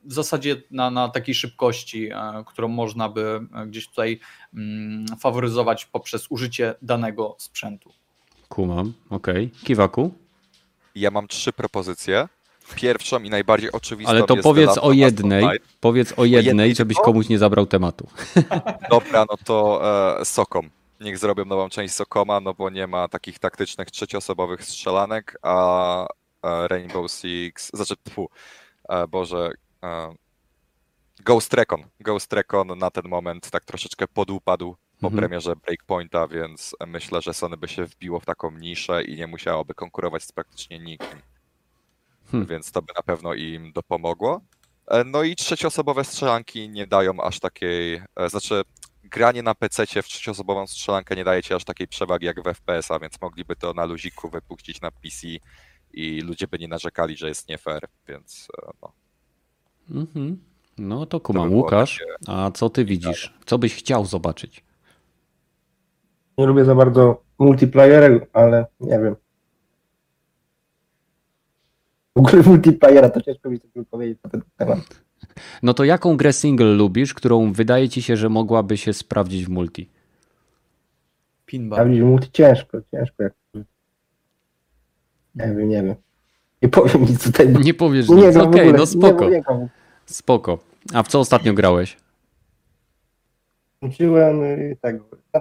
w 0.04 0.14
zasadzie 0.14 0.62
na, 0.72 0.92
na 0.92 1.10
takiej 1.10 1.36
szybkości, 1.36 2.10
e, 2.12 2.44
którą 2.48 2.68
można 2.68 3.10
by 3.10 3.40
e, 3.56 3.68
gdzieś 3.68 3.88
tutaj 3.88 4.20
mm, 4.54 5.06
faworyzować 5.20 5.86
poprzez 5.86 6.28
użycie 6.30 6.76
danego 6.82 7.36
sprzętu. 7.40 7.94
Kumam, 8.50 8.94
okej. 9.10 9.46
Okay. 9.46 9.66
Kiwaku? 9.66 10.14
Ja 10.96 11.12
mam 11.12 11.28
trzy 11.28 11.54
propozycje. 11.54 12.28
Pierwszą 12.76 13.20
i 13.20 13.30
najbardziej 13.30 13.72
oczywistą 13.72 14.12
Ale 14.12 14.24
to 14.24 14.36
powiedz 14.36 14.78
o 14.78 14.92
jednej, 14.92 15.46
powiedz 15.80 16.14
o 16.18 16.26
jednej, 16.26 16.76
żebyś 16.76 16.98
komuś 16.98 17.30
nie 17.30 17.38
zabrał 17.38 17.66
tematu. 17.66 18.08
Dobra, 18.90 19.26
no 19.30 19.38
to 19.46 19.82
e, 20.20 20.26
Sokom. 20.26 20.70
Niech 21.00 21.18
zrobią 21.18 21.46
nową 21.46 21.70
część 21.70 21.94
Sokoma, 21.94 22.40
no 22.40 22.54
bo 22.54 22.70
nie 22.70 22.88
ma 22.88 23.08
takich 23.08 23.40
taktycznych 23.40 23.92
trzecioosobowych 23.92 24.64
strzelanek, 24.64 25.38
a 25.42 26.08
Rainbow 26.44 27.12
Six, 27.12 27.72
znaczy, 27.74 27.96
tfu, 28.04 28.30
Boże, 29.10 29.52
Ghost 31.26 31.54
Recon. 31.54 31.84
Ghost 32.00 32.34
Recon 32.34 32.68
na 32.78 32.92
ten 32.92 33.08
moment 33.08 33.50
tak 33.50 33.66
troszeczkę 33.66 34.08
podupadł 34.08 34.76
po 35.02 35.08
mhm. 35.08 35.20
premierze 35.20 35.56
Breakpointa, 35.56 36.28
więc 36.28 36.76
myślę, 36.88 37.22
że 37.22 37.34
Sony 37.34 37.58
by 37.58 37.68
się 37.68 37.86
wbiło 37.86 38.20
w 38.20 38.26
taką 38.26 38.52
niszę 38.52 39.04
i 39.04 39.16
nie 39.16 39.28
musiałoby 39.28 39.74
konkurować 39.74 40.24
z 40.24 40.32
praktycznie 40.32 40.80
nikim. 40.80 41.22
Hmm. 42.32 42.48
Więc 42.48 42.72
to 42.72 42.82
by 42.82 42.94
na 42.96 43.04
pewno 43.04 43.34
im 43.34 43.72
dopomogło. 43.72 44.42
E, 44.88 45.04
no 45.04 45.24
i 45.24 45.36
trzecioosobowe 45.36 46.04
strzelanki 46.04 46.70
nie 46.70 46.88
dają 46.88 47.22
aż 47.22 47.40
takiej, 47.40 48.02
e, 48.16 48.30
znaczy 48.30 48.62
granie 49.04 49.44
na 49.44 49.56
PC 49.56 49.86
w 49.86 50.08
trzecioosobową 50.08 50.68
strzelankę 50.68 51.16
nie 51.16 51.24
daje 51.24 51.44
ci 51.44 51.54
aż 51.54 51.64
takiej 51.64 51.88
przewagi 51.88 52.26
jak 52.26 52.42
w 52.42 52.54
FPS-a, 52.54 53.00
więc 53.00 53.22
mogliby 53.22 53.56
to 53.56 53.74
na 53.74 53.86
luziku 53.86 54.30
wypuścić 54.30 54.82
na 54.82 54.92
PC 54.92 55.28
i 55.94 56.22
ludzie 56.22 56.48
by 56.48 56.60
nie 56.60 56.68
narzekali, 56.68 57.18
że 57.18 57.28
jest 57.28 57.50
nie 57.50 57.58
fair, 57.58 57.88
więc 58.08 58.48
e, 58.64 58.72
no. 58.82 58.92
Mhm. 59.92 60.38
No 60.78 61.06
to 61.06 61.20
kumam. 61.20 61.50
To 61.50 61.56
Łukasz, 61.56 62.04
a 62.28 62.52
co 62.52 62.70
ty 62.70 62.86
widzisz? 62.86 63.34
Co 63.46 63.58
byś 63.58 63.76
chciał 63.76 64.06
zobaczyć? 64.06 64.64
Nie 66.38 66.46
lubię 66.46 66.66
za 66.66 66.76
bardzo 66.76 67.22
multiplayera, 67.40 68.26
ale 68.34 68.66
nie 68.80 69.00
wiem. 69.00 69.16
W 72.16 72.20
ogóle 72.20 72.44
multiplayera 72.44 73.10
to 73.10 73.22
ciężko 73.22 73.50
mi 73.50 73.60
coś 73.60 73.70
powiedzieć 73.92 74.20
na 74.24 74.30
ten 74.30 74.42
temat. 74.58 74.80
No 75.64 75.74
to 75.74 75.84
jaką 75.84 76.18
grę 76.18 76.34
single 76.34 76.74
lubisz, 76.74 77.14
którą 77.14 77.54
wydaje 77.54 77.90
ci 77.90 78.02
się, 78.02 78.18
że 78.18 78.30
mogłaby 78.30 78.78
się 78.78 78.94
sprawdzić 78.94 79.46
w 79.46 79.50
multi? 79.50 79.90
Pinball. 81.46 81.78
Sprawdzić 81.78 82.02
w 82.02 82.04
multi 82.04 82.32
ciężko, 82.32 82.78
ciężko. 82.92 83.24
Jak... 83.24 83.34
Nie 85.36 85.48
wiem, 85.48 85.70
nie 85.70 85.84
wiem. 85.84 85.96
Nie 86.62 86.70
powiem 86.70 87.02
nic 87.02 87.24
tutaj. 87.24 87.54
Nie 87.64 87.74
powiesz 87.74 88.10
nie 88.10 88.16
nic, 88.16 88.38
okej, 88.38 88.70
okay, 88.70 88.74
no 88.80 88.86
spoko. 88.86 89.30
Nie, 89.30 89.38
nie 89.38 89.44
spoko. 90.06 90.60
A 90.94 91.04
w 91.04 91.08
co 91.08 91.20
ostatnio 91.20 91.54
grałeś? 91.54 91.98
Skończyłem 93.78 94.44
y, 94.44 94.78
tak, 94.82 94.96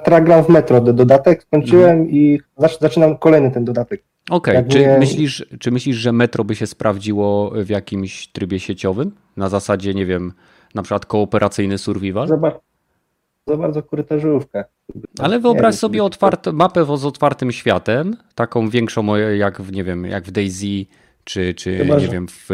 teraz 0.05 0.25
gram 0.25 0.45
w 0.45 0.49
Metro 0.49 0.81
dodatek, 0.81 1.43
skończyłem 1.43 1.91
mhm. 1.91 2.11
i 2.11 2.41
zaczynam 2.81 3.19
kolejny 3.19 3.51
ten 3.51 3.65
dodatek. 3.65 4.03
Okej, 4.31 4.57
okay. 4.57 4.71
czy, 4.71 4.81
nie... 4.81 4.99
myślisz, 4.99 5.47
czy 5.59 5.71
myślisz, 5.71 5.97
że 5.97 6.13
Metro 6.13 6.45
by 6.45 6.55
się 6.55 6.67
sprawdziło 6.67 7.53
w 7.65 7.69
jakimś 7.69 8.29
trybie 8.29 8.61
sieciowym? 8.61 9.13
Na 9.37 9.49
zasadzie, 9.49 9.95
nie 9.95 10.07
wiem, 10.07 10.33
na 10.75 10.83
przykład 10.83 11.07
kooperacyjny 11.07 11.79
survival? 11.79 12.29
Zobacz, 12.29 12.55
za 13.47 13.57
bardzo 13.57 13.83
korytarzówkę. 13.83 14.65
Ale 15.19 15.41
wyobraź 15.41 15.75
sobie 15.75 16.05
otwarte, 16.05 16.53
mapę 16.53 16.85
z 16.97 17.05
otwartym 17.05 17.53
światem, 17.53 18.17
taką 18.35 18.69
większą 18.69 19.17
jak 19.17 19.63
w, 19.63 19.73
nie 19.73 19.85
wiem, 19.85 20.05
jak 20.05 20.25
w 20.25 20.31
Daisy, 20.31 20.87
czy, 21.25 21.55
czy 21.55 21.77
Chyba, 21.77 21.99
nie 21.99 22.09
wiem, 22.09 22.29
w, 22.29 22.47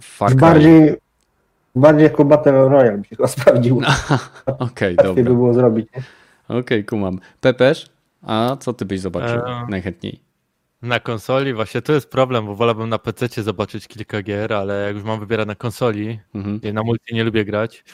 w 0.00 0.04
Far 0.04 0.30
Cry. 0.30 0.40
Bardziej, 0.40 0.96
bardziej 1.74 2.04
jako 2.04 2.24
Battle 2.24 2.52
Royale 2.52 2.98
by 2.98 3.04
się 3.04 3.16
chyba 3.16 3.28
sprawdził. 3.28 3.76
Okej, 4.46 4.94
okay, 4.94 4.94
dobra. 4.96 5.24
by 5.24 5.30
było 5.30 5.54
zrobić. 5.54 5.88
Okej, 6.44 6.60
okay, 6.60 6.84
kumam. 6.84 7.18
Pepesz, 7.40 7.90
a 8.22 8.56
co 8.60 8.72
ty 8.72 8.84
byś 8.84 9.00
zobaczył 9.00 9.38
eee, 9.46 9.64
najchętniej? 9.68 10.31
Na 10.82 11.00
konsoli 11.00 11.54
właśnie 11.54 11.82
to 11.82 11.92
jest 11.92 12.10
problem, 12.10 12.46
bo 12.46 12.54
wolałbym 12.54 12.88
na 12.88 12.98
PC 12.98 13.42
zobaczyć 13.42 13.88
kilka 13.88 14.22
gier, 14.22 14.52
ale 14.52 14.86
jak 14.86 14.94
już 14.94 15.04
mam 15.04 15.20
wybierać 15.20 15.46
na 15.46 15.54
konsoli, 15.54 16.18
mhm. 16.34 16.74
na 16.74 16.82
multi 16.82 17.14
nie 17.14 17.24
lubię 17.24 17.44
grać, 17.44 17.84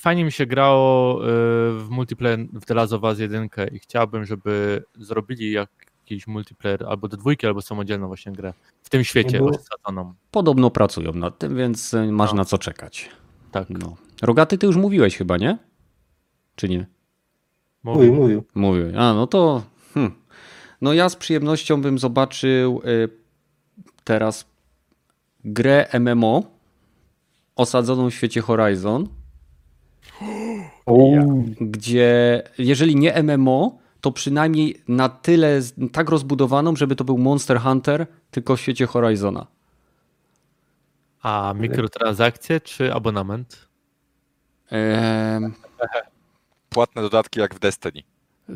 Fajnie 0.00 0.24
mi 0.24 0.32
się 0.32 0.46
grało 0.46 1.22
y, 1.24 1.28
w 1.78 1.86
multiplayer 1.90 2.38
w 2.52 2.64
The 2.64 2.74
Last 2.74 2.92
of 2.92 3.02
Us 3.02 3.18
1 3.18 3.48
i 3.72 3.78
chciałbym, 3.78 4.24
żeby 4.24 4.84
zrobili 4.94 5.52
jakiś 5.52 6.26
multiplayer 6.26 6.84
albo 6.88 7.08
do 7.08 7.16
dwójki, 7.16 7.46
albo 7.46 7.62
samodzielną 7.62 8.06
właśnie 8.06 8.32
grę 8.32 8.52
w 8.82 8.90
tym 8.90 9.04
świecie 9.04 9.40
osadzoną. 9.42 10.14
Podobno 10.30 10.70
pracują 10.70 11.12
nad 11.12 11.38
tym, 11.38 11.56
więc 11.56 11.94
y, 11.94 12.12
masz 12.12 12.30
no. 12.30 12.36
na 12.36 12.44
co 12.44 12.58
czekać. 12.58 13.10
Tak. 13.52 13.70
No. 13.70 13.96
Rogaty 14.22 14.58
ty 14.58 14.66
już 14.66 14.76
mówiłeś 14.76 15.16
chyba, 15.16 15.36
nie? 15.36 15.58
Czy 16.56 16.68
nie? 16.68 16.86
Mówił, 17.82 18.14
mówił. 18.14 18.44
Mówił. 18.54 18.86
A, 18.98 19.14
no 19.14 19.26
to... 19.26 19.62
Hmm. 19.94 20.21
No 20.82 20.92
ja 20.92 21.08
z 21.08 21.16
przyjemnością 21.16 21.82
bym 21.82 21.98
zobaczył 21.98 22.82
y, 22.86 23.08
teraz 24.04 24.44
grę 25.44 25.86
MMO 26.00 26.42
osadzoną 27.56 28.10
w 28.10 28.14
świecie 28.14 28.40
Horizon, 28.40 29.08
gdzie 31.60 32.42
jeżeli 32.58 32.96
nie 32.96 33.22
MMO, 33.22 33.78
to 34.00 34.12
przynajmniej 34.12 34.82
na 34.88 35.08
tyle 35.08 35.60
tak 35.92 36.10
rozbudowaną, 36.10 36.76
żeby 36.76 36.96
to 36.96 37.04
był 37.04 37.18
Monster 37.18 37.60
Hunter, 37.60 38.06
tylko 38.30 38.56
w 38.56 38.60
świecie 38.60 38.86
Horizona. 38.86 39.46
A 41.22 41.54
mikrotransakcje 41.56 42.60
czy 42.60 42.94
abonament? 42.94 43.68
Ehm... 44.70 45.52
Płatne 46.70 47.02
dodatki 47.02 47.40
jak 47.40 47.54
w 47.54 47.58
Destiny. 47.58 48.02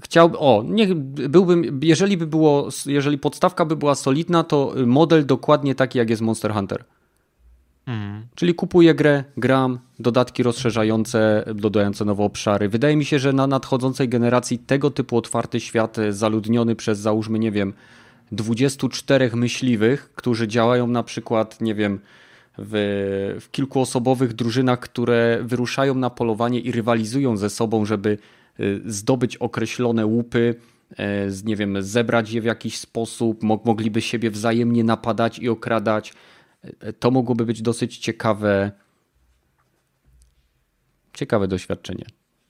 Chciałbym, 0.02 0.40
o, 0.40 0.64
niech 0.66 0.94
byłbym, 0.94 1.80
jeżeli 1.82 2.16
by 2.16 2.26
było, 2.26 2.68
jeżeli 2.86 3.18
podstawka 3.18 3.64
by 3.64 3.76
była 3.76 3.94
solidna, 3.94 4.44
to 4.44 4.74
model 4.86 5.26
dokładnie 5.26 5.74
taki 5.74 5.98
jak 5.98 6.10
jest 6.10 6.22
Monster 6.22 6.52
Hunter. 6.52 6.84
Mhm. 7.86 8.26
Czyli 8.34 8.54
kupuję 8.54 8.94
grę, 8.94 9.24
gram, 9.36 9.78
dodatki 9.98 10.42
rozszerzające, 10.42 11.44
dodające 11.54 12.04
nowe 12.04 12.24
obszary. 12.24 12.68
Wydaje 12.68 12.96
mi 12.96 13.04
się, 13.04 13.18
że 13.18 13.32
na 13.32 13.46
nadchodzącej 13.46 14.08
generacji 14.08 14.58
tego 14.58 14.90
typu 14.90 15.16
otwarty 15.16 15.60
świat, 15.60 15.98
e, 15.98 16.12
zaludniony 16.12 16.76
przez 16.76 16.98
załóżmy, 16.98 17.38
nie 17.38 17.50
wiem, 17.50 17.72
24 18.32 19.30
myśliwych, 19.34 20.10
którzy 20.14 20.48
działają 20.48 20.86
na 20.86 21.02
przykład, 21.02 21.60
nie 21.60 21.74
wiem, 21.74 22.00
w, 22.58 22.72
w 23.40 23.50
kilkuosobowych 23.50 24.32
drużynach, 24.32 24.80
które 24.80 25.38
wyruszają 25.42 25.94
na 25.94 26.10
polowanie 26.10 26.60
i 26.60 26.72
rywalizują 26.72 27.36
ze 27.36 27.50
sobą, 27.50 27.84
żeby 27.84 28.18
zdobyć 28.86 29.36
określone 29.36 30.06
łupy, 30.06 30.54
e, 30.96 31.26
nie 31.44 31.56
wiem, 31.56 31.82
zebrać 31.82 32.30
je 32.30 32.40
w 32.40 32.44
jakiś 32.44 32.78
sposób, 32.78 33.42
mogliby 33.42 34.02
siebie 34.02 34.30
wzajemnie 34.30 34.84
napadać 34.84 35.38
i 35.38 35.48
okradać 35.48 36.12
to 36.98 37.10
mogłoby 37.10 37.46
być 37.46 37.62
dosyć 37.62 37.98
ciekawe, 37.98 38.72
ciekawe 41.12 41.48
doświadczenie. 41.48 42.04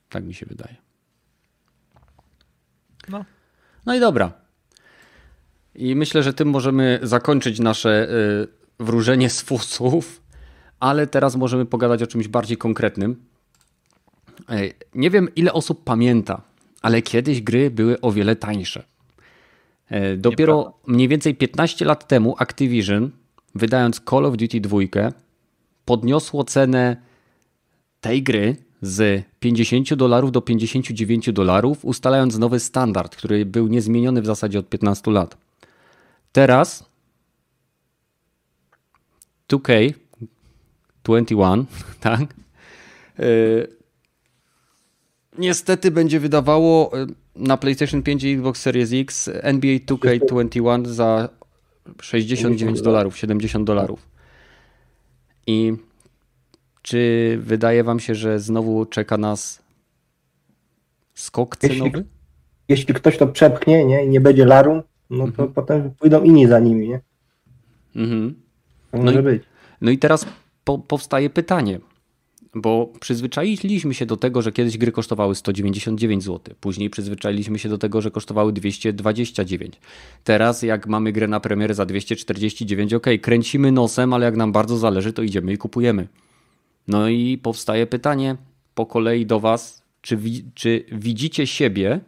Tak 0.09 0.25
mi 0.25 0.35
się 0.35 0.47
wydaje. 0.47 0.77
No. 3.09 3.25
No 3.87 3.95
i 3.95 4.01
dobra. 4.01 4.33
I 5.75 5.97
myślę, 5.97 6.23
że 6.23 6.33
tym 6.33 6.49
możemy 6.49 6.99
zakończyć 7.03 7.59
nasze 7.59 8.09
y, 8.11 8.85
wróżenie 8.85 9.31
z 9.31 9.41
fusów, 9.41 10.23
ale 10.81 11.07
teraz 11.07 11.37
możemy 11.37 11.67
pogadać 11.67 12.03
o 12.03 12.07
czymś 12.07 12.29
bardziej 12.29 12.57
konkretnym. 12.57 13.27
Nie 14.95 15.11
wiem, 15.11 15.29
ile 15.37 15.53
osób 15.53 15.85
pamięta, 15.85 16.43
ale 16.83 17.03
kiedyś 17.03 17.43
gry 17.43 17.71
były 17.71 18.01
o 18.01 18.13
wiele 18.13 18.37
tańsze. 18.37 18.85
E, 19.89 20.17
dopiero 20.17 20.57
Nieprawda. 20.57 20.79
mniej 20.87 21.09
więcej 21.09 21.35
15 21.35 21.85
lat 21.85 22.09
temu 22.09 22.35
Activision 22.39 23.11
wydając 23.55 24.01
Call 24.11 24.27
of 24.27 24.37
Duty 24.37 24.61
2, 24.61 24.79
podniosło 25.85 26.45
cenę 26.45 26.97
tej 28.01 28.23
gry 28.23 28.57
z 28.83 29.25
50 29.41 29.95
dolarów 29.95 30.33
do 30.33 30.41
59 30.41 31.33
dolarów, 31.33 31.85
ustalając 31.85 32.39
nowy 32.39 32.61
standard, 32.61 33.17
który 33.17 33.47
był 33.47 33.67
niezmieniony 33.67 34.23
w 34.23 34.27
zasadzie 34.27 34.59
od 34.59 34.69
15 34.69 35.11
lat. 35.11 35.37
Teraz 36.33 36.85
2K21, 39.49 41.65
tak? 42.01 42.35
Niestety 45.39 45.91
będzie 45.91 46.21
wydawało 46.21 46.93
na 47.37 47.57
PlayStation 47.57 48.03
5 48.03 48.25
i 48.25 48.33
Xbox 48.33 48.61
Series 48.61 48.91
X 48.93 49.31
NBA 49.43 49.77
2K21 49.77 50.87
za 50.87 51.29
69 52.03 52.83
dolarów, 52.83 53.19
70 53.19 53.67
dolarów. 53.67 54.09
I 55.47 55.73
czy 56.83 57.39
wydaje 57.41 57.85
wam 57.85 58.01
się, 58.01 58.15
że 58.15 58.41
znowu 58.41 58.87
czeka 58.87 59.19
nas 59.19 59.63
skok 61.15 61.57
cenowy? 61.57 61.85
Jeśli, 61.85 62.05
jeśli 62.69 62.95
ktoś 62.95 63.19
to 63.19 63.27
przepchnie 63.27 63.85
nie, 63.85 64.05
i 64.05 64.09
nie 64.09 64.21
będzie 64.21 64.45
larum, 64.45 64.83
no 65.11 65.25
to 65.25 65.29
mhm. 65.29 65.53
potem 65.53 65.91
pójdą 65.91 66.23
inni 66.23 66.47
za 66.47 66.61
nimi, 66.61 66.89
nie? 66.89 67.01
Mhm. 67.97 68.35
No 68.93 69.13
i, 69.13 69.23
być. 69.23 69.43
No 69.81 69.91
i 69.91 69.99
teraz 69.99 70.27
po, 70.65 70.79
powstaje 70.79 71.31
pytanie, 71.31 71.81
bo 72.57 72.93
przyzwyczailiśmy 73.01 73.95
się 73.95 74.07
do 74.07 74.17
tego, 74.17 74.43
że 74.43 74.53
kiedyś 74.53 74.79
gry 74.79 74.93
kosztowały 74.93 75.35
199 75.35 76.25
zł, 76.25 76.55
później 76.61 76.91
przyzwyczailiśmy 76.91 77.59
się 77.59 77.69
do 77.69 77.79
tego, 77.79 78.01
że 78.01 78.11
kosztowały 78.11 78.53
229. 78.53 79.81
Teraz 80.25 80.63
jak 80.63 80.87
mamy 80.87 81.13
grę 81.13 81.29
na 81.29 81.41
premierę 81.41 81.75
za 81.75 81.87
249, 81.87 82.95
ok, 82.95 83.07
kręcimy 83.23 83.73
nosem, 83.73 84.13
ale 84.13 84.25
jak 84.25 84.37
nam 84.37 84.53
bardzo 84.53 84.79
zależy, 84.79 85.13
to 85.13 85.23
idziemy 85.23 85.53
i 85.53 85.59
kupujemy. 85.59 86.09
No 86.89 87.09
i 87.09 87.39
powstaje 87.39 87.87
pytanie 87.87 88.37
po 88.75 88.87
kolei 88.87 89.27
do 89.27 89.41
Was, 89.41 89.83
czy, 90.03 90.19
czy 90.55 90.85
widzicie 90.93 91.47
siebie 91.47 92.01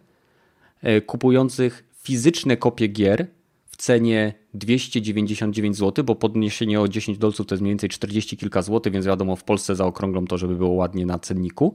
e, 0.82 1.01
kupujących 1.01 1.84
fizyczne 2.03 2.57
kopie 2.57 2.88
gier 2.88 3.26
w 3.66 3.76
cenie 3.76 4.34
299 4.55 5.76
zł, 5.76 6.05
bo 6.05 6.14
podniesienie 6.14 6.80
o 6.80 6.88
10 6.88 7.18
dolców 7.18 7.46
to 7.46 7.55
jest 7.55 7.62
mniej 7.62 7.70
więcej 7.70 7.88
40 7.88 8.36
kilka 8.36 8.62
złotych, 8.62 8.92
więc 8.92 9.07
wiadomo 9.07 9.36
w 9.36 9.44
Polsce 9.44 9.76
zaokrąglą 9.76 10.26
to, 10.26 10.38
żeby 10.38 10.57
było 10.57 10.70
ładnie 10.70 11.07
na 11.07 11.18
cenniku. 11.18 11.74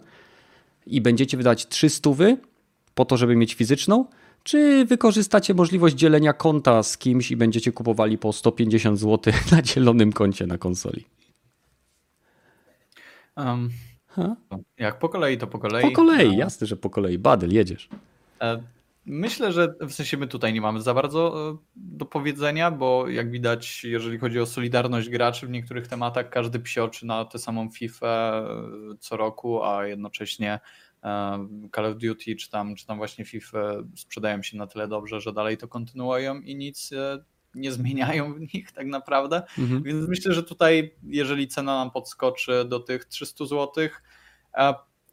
I 0.85 1.01
będziecie 1.01 1.37
wydać 1.37 1.67
300 1.67 2.09
po 2.95 3.05
to, 3.05 3.17
żeby 3.17 3.35
mieć 3.35 3.53
fizyczną, 3.53 4.05
czy 4.43 4.85
wykorzystacie 4.85 5.53
możliwość 5.53 5.95
dzielenia 5.95 6.33
konta 6.33 6.83
z 6.83 6.97
kimś 6.97 7.31
i 7.31 7.37
będziecie 7.37 7.71
kupowali 7.71 8.17
po 8.17 8.33
150 8.33 8.99
zł 8.99 9.33
na 9.51 9.61
dzielonym 9.61 10.13
koncie 10.13 10.47
na 10.47 10.57
konsoli? 10.57 11.05
Um, 13.37 13.69
jak 14.77 14.99
po 14.99 15.09
kolei, 15.09 15.37
to 15.37 15.47
po 15.47 15.59
kolei. 15.59 15.83
Po 15.83 15.91
kolei, 15.91 16.37
jasne, 16.37 16.67
że 16.67 16.77
po 16.77 16.89
kolei. 16.89 17.17
Badel, 17.17 17.53
jedziesz. 17.53 17.89
E, 18.41 18.63
myślę, 19.05 19.51
że 19.51 19.75
w 19.81 19.91
sensie 19.91 20.17
my 20.17 20.27
tutaj 20.27 20.53
nie 20.53 20.61
mamy 20.61 20.81
za 20.81 20.93
bardzo 20.93 21.51
e, 21.51 21.57
do 21.75 22.05
powiedzenia, 22.05 22.71
bo 22.71 23.09
jak 23.09 23.31
widać, 23.31 23.83
jeżeli 23.83 24.17
chodzi 24.17 24.39
o 24.39 24.45
solidarność 24.45 25.09
graczy 25.09 25.47
w 25.47 25.49
niektórych 25.49 25.87
tematach, 25.87 26.29
każdy 26.29 26.59
psioczy 26.59 27.05
na 27.05 27.25
tę 27.25 27.39
samą 27.39 27.69
FIFA 27.69 28.07
e, 28.07 28.97
co 28.99 29.17
roku, 29.17 29.63
a 29.63 29.87
jednocześnie 29.87 30.59
Call 31.75 31.85
of 31.85 31.97
Duty 31.97 32.35
czy 32.35 32.49
tam, 32.49 32.75
czy 32.75 32.85
tam 32.85 32.97
właśnie 32.97 33.25
FIFA 33.25 33.73
sprzedają 33.95 34.43
się 34.43 34.57
na 34.57 34.67
tyle 34.67 34.87
dobrze, 34.87 35.21
że 35.21 35.33
dalej 35.33 35.57
to 35.57 35.67
kontynuują 35.67 36.41
i 36.41 36.55
nic 36.55 36.91
nie 37.55 37.71
zmieniają 37.71 38.33
w 38.33 38.39
nich 38.39 38.71
tak 38.71 38.87
naprawdę. 38.87 39.43
Mhm. 39.59 39.83
Więc 39.83 40.07
myślę, 40.07 40.33
że 40.33 40.43
tutaj, 40.43 40.95
jeżeli 41.03 41.47
cena 41.47 41.77
nam 41.77 41.91
podskoczy 41.91 42.65
do 42.65 42.79
tych 42.79 43.05
300 43.05 43.45
zł, 43.45 43.89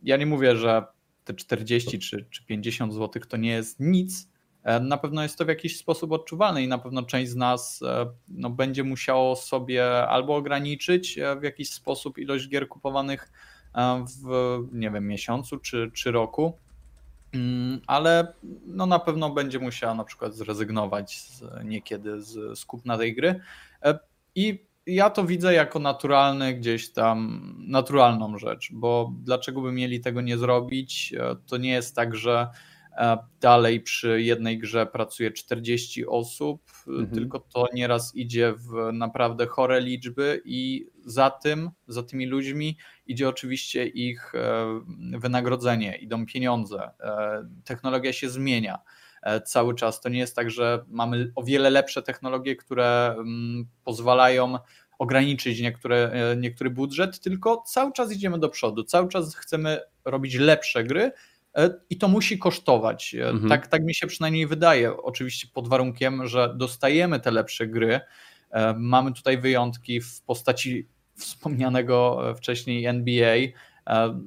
ja 0.02 0.16
nie 0.16 0.26
mówię, 0.26 0.56
że 0.56 0.84
te 1.32 1.34
40 1.34 1.98
czy, 1.98 2.26
czy 2.30 2.44
50 2.44 2.94
zł 2.94 3.22
to 3.28 3.36
nie 3.36 3.50
jest 3.50 3.80
nic. 3.80 4.28
E, 4.62 4.80
na 4.80 4.98
pewno 4.98 5.22
jest 5.22 5.38
to 5.38 5.44
w 5.44 5.48
jakiś 5.48 5.76
sposób 5.76 6.12
odczuwalne 6.12 6.62
i 6.62 6.68
na 6.68 6.78
pewno 6.78 7.02
część 7.02 7.30
z 7.30 7.36
nas 7.36 7.82
e, 7.82 8.06
no, 8.28 8.50
będzie 8.50 8.84
musiało 8.84 9.36
sobie 9.36 10.08
albo 10.08 10.36
ograniczyć 10.36 11.18
e, 11.18 11.36
w 11.36 11.42
jakiś 11.42 11.70
sposób 11.70 12.18
ilość 12.18 12.48
gier 12.48 12.68
kupowanych 12.68 13.32
w 14.22 14.58
nie 14.72 14.90
wiem, 14.90 15.06
miesiącu 15.06 15.58
czy, 15.58 15.90
czy 15.94 16.12
roku, 16.12 16.58
Mm, 17.34 17.80
ale 17.86 18.32
no 18.66 18.86
na 18.86 18.98
pewno 18.98 19.30
będzie 19.30 19.58
musiała 19.58 19.94
na 19.94 20.04
przykład 20.04 20.34
zrezygnować 20.34 21.20
z, 21.20 21.42
niekiedy 21.64 22.22
z, 22.22 22.58
z 22.58 22.64
kupna 22.64 22.98
tej 22.98 23.14
gry. 23.14 23.40
I 24.34 24.66
ja 24.94 25.10
to 25.10 25.24
widzę 25.24 25.54
jako 25.54 25.78
naturalny 25.78 26.54
gdzieś 26.54 26.92
tam, 26.92 27.40
naturalną 27.58 28.38
rzecz, 28.38 28.68
bo 28.72 29.12
dlaczego 29.22 29.60
by 29.60 29.72
mieli 29.72 30.00
tego 30.00 30.20
nie 30.20 30.38
zrobić? 30.38 31.14
E, 31.18 31.36
to 31.46 31.56
nie 31.56 31.70
jest 31.70 31.96
tak, 31.96 32.16
że 32.16 32.48
E, 33.00 33.18
dalej 33.40 33.80
przy 33.80 34.22
jednej 34.22 34.58
grze 34.58 34.86
pracuje 34.86 35.30
40 35.30 36.06
osób, 36.06 36.62
mhm. 36.88 37.10
tylko 37.10 37.40
to 37.40 37.66
nieraz 37.74 38.16
idzie 38.16 38.52
w 38.52 38.92
naprawdę 38.92 39.46
chore 39.46 39.80
liczby 39.80 40.42
i 40.44 40.86
za 41.04 41.30
tym, 41.30 41.70
za 41.88 42.02
tymi 42.02 42.26
ludźmi 42.26 42.76
idzie 43.06 43.28
oczywiście 43.28 43.86
ich 43.86 44.34
e, 44.34 44.66
wynagrodzenie, 45.18 45.96
idą 45.96 46.26
pieniądze. 46.26 46.90
E, 47.00 47.48
technologia 47.64 48.12
się 48.12 48.30
zmienia 48.30 48.78
cały 49.44 49.74
czas. 49.74 50.00
To 50.00 50.08
nie 50.08 50.18
jest 50.18 50.36
tak, 50.36 50.50
że 50.50 50.84
mamy 50.88 51.32
o 51.34 51.42
wiele 51.42 51.70
lepsze 51.70 52.02
technologie, 52.02 52.56
które 52.56 53.14
mm, 53.18 53.68
pozwalają 53.84 54.58
ograniczyć 55.00 55.60
niektóre, 55.60 56.12
niektóry 56.36 56.70
budżet, 56.70 57.20
tylko 57.20 57.62
cały 57.66 57.92
czas 57.92 58.12
idziemy 58.12 58.38
do 58.38 58.48
przodu, 58.48 58.84
cały 58.84 59.08
czas 59.08 59.36
chcemy 59.36 59.80
robić 60.04 60.34
lepsze 60.34 60.84
gry, 60.84 61.12
E, 61.56 61.70
i 61.90 61.96
to 61.96 62.08
musi 62.08 62.38
kosztować. 62.38 63.14
E, 63.14 63.28
mhm. 63.28 63.48
Tak, 63.48 63.66
tak 63.66 63.84
mi 63.84 63.94
się 63.94 64.06
przynajmniej 64.06 64.46
wydaje. 64.46 64.96
Oczywiście 64.96 65.48
pod 65.54 65.68
warunkiem, 65.68 66.26
że 66.26 66.54
dostajemy 66.56 67.20
te 67.20 67.30
lepsze 67.30 67.66
gry. 67.66 68.00
E, 68.50 68.74
mamy 68.78 69.12
tutaj 69.12 69.38
wyjątki 69.38 70.00
w 70.00 70.22
postaci 70.22 70.88
wspomnianego 71.14 72.22
wcześniej 72.36 72.86
NBA. 72.86 73.36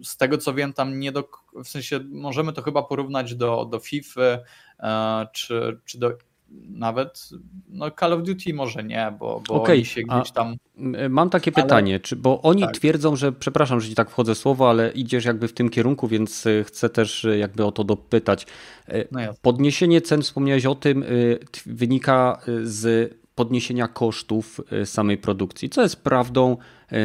Z 0.03 0.17
tego 0.17 0.37
co 0.37 0.53
wiem, 0.53 0.73
tam 0.73 0.99
nie 0.99 1.11
do. 1.11 1.29
W 1.63 1.67
sensie 1.67 1.99
możemy 2.11 2.53
to 2.53 2.61
chyba 2.61 2.83
porównać 2.83 3.35
do, 3.35 3.65
do 3.65 3.79
FIFA 3.79 4.39
czy, 5.33 5.79
czy 5.85 5.99
do 5.99 6.17
nawet 6.69 7.29
no 7.69 7.91
Call 7.91 8.13
of 8.13 8.23
Duty 8.23 8.53
może 8.53 8.83
nie, 8.83 9.13
bo, 9.19 9.41
bo 9.47 9.53
okay. 9.53 9.75
oni 9.75 9.85
się 9.85 10.01
gdzieś 10.01 10.31
tam. 10.31 10.55
Mam 11.09 11.29
takie 11.29 11.51
ale... 11.55 11.63
pytanie, 11.63 11.99
czy, 11.99 12.15
bo 12.15 12.41
oni 12.41 12.61
tak. 12.61 12.77
twierdzą, 12.77 13.15
że 13.15 13.31
przepraszam, 13.31 13.81
że 13.81 13.89
ci 13.89 13.95
tak 13.95 14.09
wchodzę 14.09 14.35
słowo, 14.35 14.69
ale 14.69 14.91
idziesz 14.91 15.25
jakby 15.25 15.47
w 15.47 15.53
tym 15.53 15.69
kierunku, 15.69 16.07
więc 16.07 16.47
e, 16.47 16.63
chcę 16.63 16.89
też 16.89 17.25
e, 17.25 17.37
jakby 17.37 17.65
o 17.65 17.71
to 17.71 17.83
dopytać. 17.83 18.45
E, 18.87 19.05
no 19.11 19.19
Podniesienie 19.41 20.01
cen, 20.01 20.21
wspomniałeś 20.21 20.65
o 20.65 20.75
tym, 20.75 21.05
wynika 21.65 22.39
z 22.63 23.13
podniesienia 23.35 23.87
kosztów 23.87 24.61
y, 24.81 24.85
samej 24.85 25.17
produkcji, 25.17 25.69
co 25.69 25.81
jest 25.81 26.03
prawdą. 26.03 26.57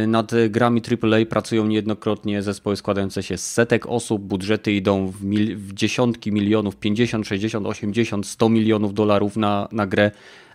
Y, 0.02 0.06
nad 0.06 0.32
grami 0.50 0.82
AAA 1.02 1.26
pracują 1.26 1.66
niejednokrotnie 1.66 2.42
zespoły 2.42 2.76
składające 2.76 3.22
się 3.22 3.36
z 3.36 3.46
setek 3.46 3.86
osób, 3.86 4.22
budżety 4.22 4.72
idą 4.72 5.06
w, 5.08 5.24
mil, 5.24 5.56
w 5.56 5.72
dziesiątki 5.72 6.32
milionów, 6.32 6.76
50, 6.76 7.26
60, 7.26 7.66
80, 7.66 8.26
100 8.26 8.48
milionów 8.48 8.94
dolarów 8.94 9.36
na, 9.36 9.68
na 9.72 9.86
grę, 9.86 10.10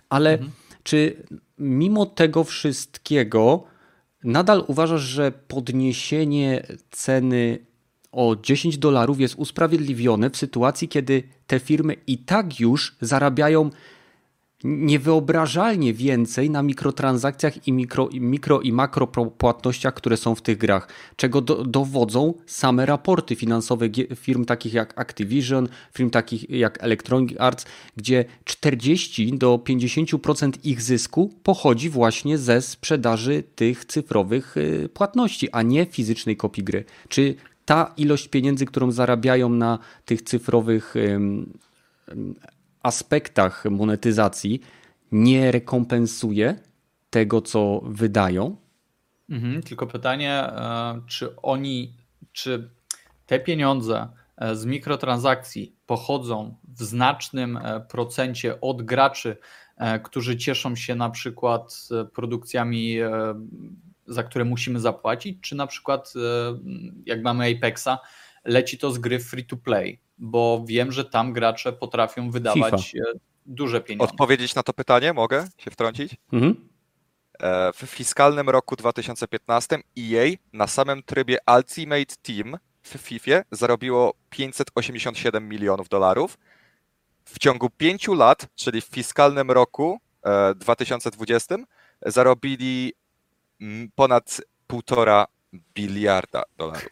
ale 0.08 0.32
mhm. 0.32 0.50
czy 0.82 1.16
mimo 1.58 2.06
tego 2.06 2.44
wszystkiego 2.44 3.64
nadal 4.24 4.64
uważasz, 4.66 5.02
że 5.02 5.32
podniesienie 5.48 6.66
ceny 6.90 7.58
o 8.12 8.36
10 8.42 8.78
dolarów 8.78 9.20
jest 9.20 9.34
usprawiedliwione 9.34 10.30
w 10.30 10.36
sytuacji, 10.36 10.88
kiedy 10.88 11.22
te 11.46 11.60
firmy 11.60 11.96
i 12.06 12.18
tak 12.18 12.60
już 12.60 12.96
zarabiają 13.00 13.70
niewyobrażalnie 14.64 15.94
więcej 15.94 16.50
na 16.50 16.62
mikrotransakcjach 16.62 17.68
i 17.68 17.72
mikro, 17.72 18.08
mikro 18.12 18.60
i 18.60 18.72
makro 18.72 19.06
płatnościach, 19.06 19.94
które 19.94 20.16
są 20.16 20.34
w 20.34 20.42
tych 20.42 20.58
grach, 20.58 20.88
czego 21.16 21.40
do, 21.40 21.64
dowodzą 21.64 22.34
same 22.46 22.86
raporty 22.86 23.36
finansowe 23.36 23.88
firm 24.14 24.44
takich 24.44 24.74
jak 24.74 24.98
Activision, 24.98 25.68
firm 25.92 26.10
takich 26.10 26.50
jak 26.50 26.84
Electronic 26.84 27.40
Arts, 27.40 27.66
gdzie 27.96 28.24
40 28.44 29.38
do 29.38 29.56
50% 29.56 30.52
ich 30.64 30.82
zysku 30.82 31.30
pochodzi 31.42 31.90
właśnie 31.90 32.38
ze 32.38 32.62
sprzedaży 32.62 33.42
tych 33.54 33.84
cyfrowych 33.84 34.56
y, 34.56 34.88
płatności, 34.94 35.50
a 35.50 35.62
nie 35.62 35.86
fizycznej 35.86 36.36
kopii 36.36 36.64
gry. 36.64 36.84
Czy 37.08 37.34
ta 37.64 37.92
ilość 37.96 38.28
pieniędzy, 38.28 38.66
którą 38.66 38.90
zarabiają 38.90 39.48
na 39.48 39.78
tych 40.04 40.22
cyfrowych 40.22 40.94
aspektach 42.84 43.64
monetyzacji 43.64 44.60
nie 45.12 45.52
rekompensuje 45.52 46.58
tego, 47.10 47.42
co 47.42 47.80
wydają. 47.84 48.56
Mhm, 49.30 49.62
tylko 49.62 49.86
pytanie, 49.86 50.32
e, 50.32 51.00
czy 51.06 51.36
oni, 51.36 51.94
czy 52.32 52.70
te 53.26 53.40
pieniądze 53.40 54.08
e, 54.36 54.56
z 54.56 54.64
mikrotransakcji 54.64 55.76
pochodzą 55.86 56.56
w 56.68 56.82
znacznym 56.82 57.56
e, 57.56 57.80
procencie 57.80 58.60
od 58.60 58.82
graczy, 58.82 59.36
którzy 60.02 60.36
cieszą 60.36 60.76
się 60.76 60.94
na 60.94 61.10
przykład 61.10 61.88
produkcjami, 62.14 62.96
za 64.06 64.22
które 64.22 64.44
musimy 64.44 64.80
zapłacić, 64.80 65.38
czy 65.40 65.54
na 65.54 65.66
przykład 65.66 66.14
jak 67.06 67.22
mamy 67.22 67.56
Apexa, 67.56 67.98
leci 68.44 68.78
to 68.78 68.90
z 68.90 68.98
gry 68.98 69.20
free 69.20 69.44
to 69.44 69.56
play 69.56 70.00
bo 70.18 70.64
wiem, 70.66 70.92
że 70.92 71.04
tam 71.04 71.32
gracze 71.32 71.72
potrafią 71.72 72.30
wydawać 72.30 72.90
FIFA. 72.92 73.04
duże 73.46 73.80
pieniądze. 73.80 74.12
Odpowiedzieć 74.12 74.54
na 74.54 74.62
to 74.62 74.72
pytanie 74.72 75.12
mogę 75.12 75.46
się 75.58 75.70
wtrącić? 75.70 76.16
Mhm. 76.32 76.68
E, 77.40 77.72
w 77.72 77.76
fiskalnym 77.76 78.50
roku 78.50 78.76
2015 78.76 79.78
EA 79.98 80.36
na 80.52 80.66
samym 80.66 81.02
trybie 81.02 81.38
Ultimate 81.56 82.14
Team 82.22 82.58
w 82.82 82.88
FIFA 82.88 83.42
zarobiło 83.50 84.14
587 84.30 85.48
milionów 85.48 85.88
dolarów. 85.88 86.38
W 87.24 87.38
ciągu 87.38 87.70
pięciu 87.70 88.14
lat, 88.14 88.46
czyli 88.54 88.80
w 88.80 88.84
fiskalnym 88.84 89.50
roku 89.50 90.00
2020, 90.56 91.56
zarobili 92.06 92.92
mm, 93.60 93.90
ponad 93.94 94.40
półtora 94.66 95.26
biliarda 95.74 96.42
dolarów. 96.56 96.88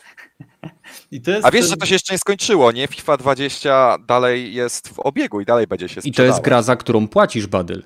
Jest... 1.11 1.45
A 1.45 1.51
wiesz, 1.51 1.69
że 1.69 1.77
to 1.77 1.87
się 1.87 1.95
jeszcze 1.95 2.15
nie 2.15 2.19
skończyło, 2.19 2.73
nie? 2.73 2.89
FIFA 2.89 3.17
20 3.17 3.99
dalej 3.99 4.55
jest 4.55 4.89
w 4.89 4.99
obiegu 4.99 5.41
i 5.41 5.45
dalej 5.45 5.67
będzie 5.67 5.89
się 5.89 6.01
sprzedało. 6.01 6.13
I 6.13 6.17
to 6.17 6.23
jest 6.23 6.45
gra, 6.45 6.63
za 6.63 6.77
którą 6.77 7.09
płacisz, 7.09 7.47
Badyl. 7.47 7.83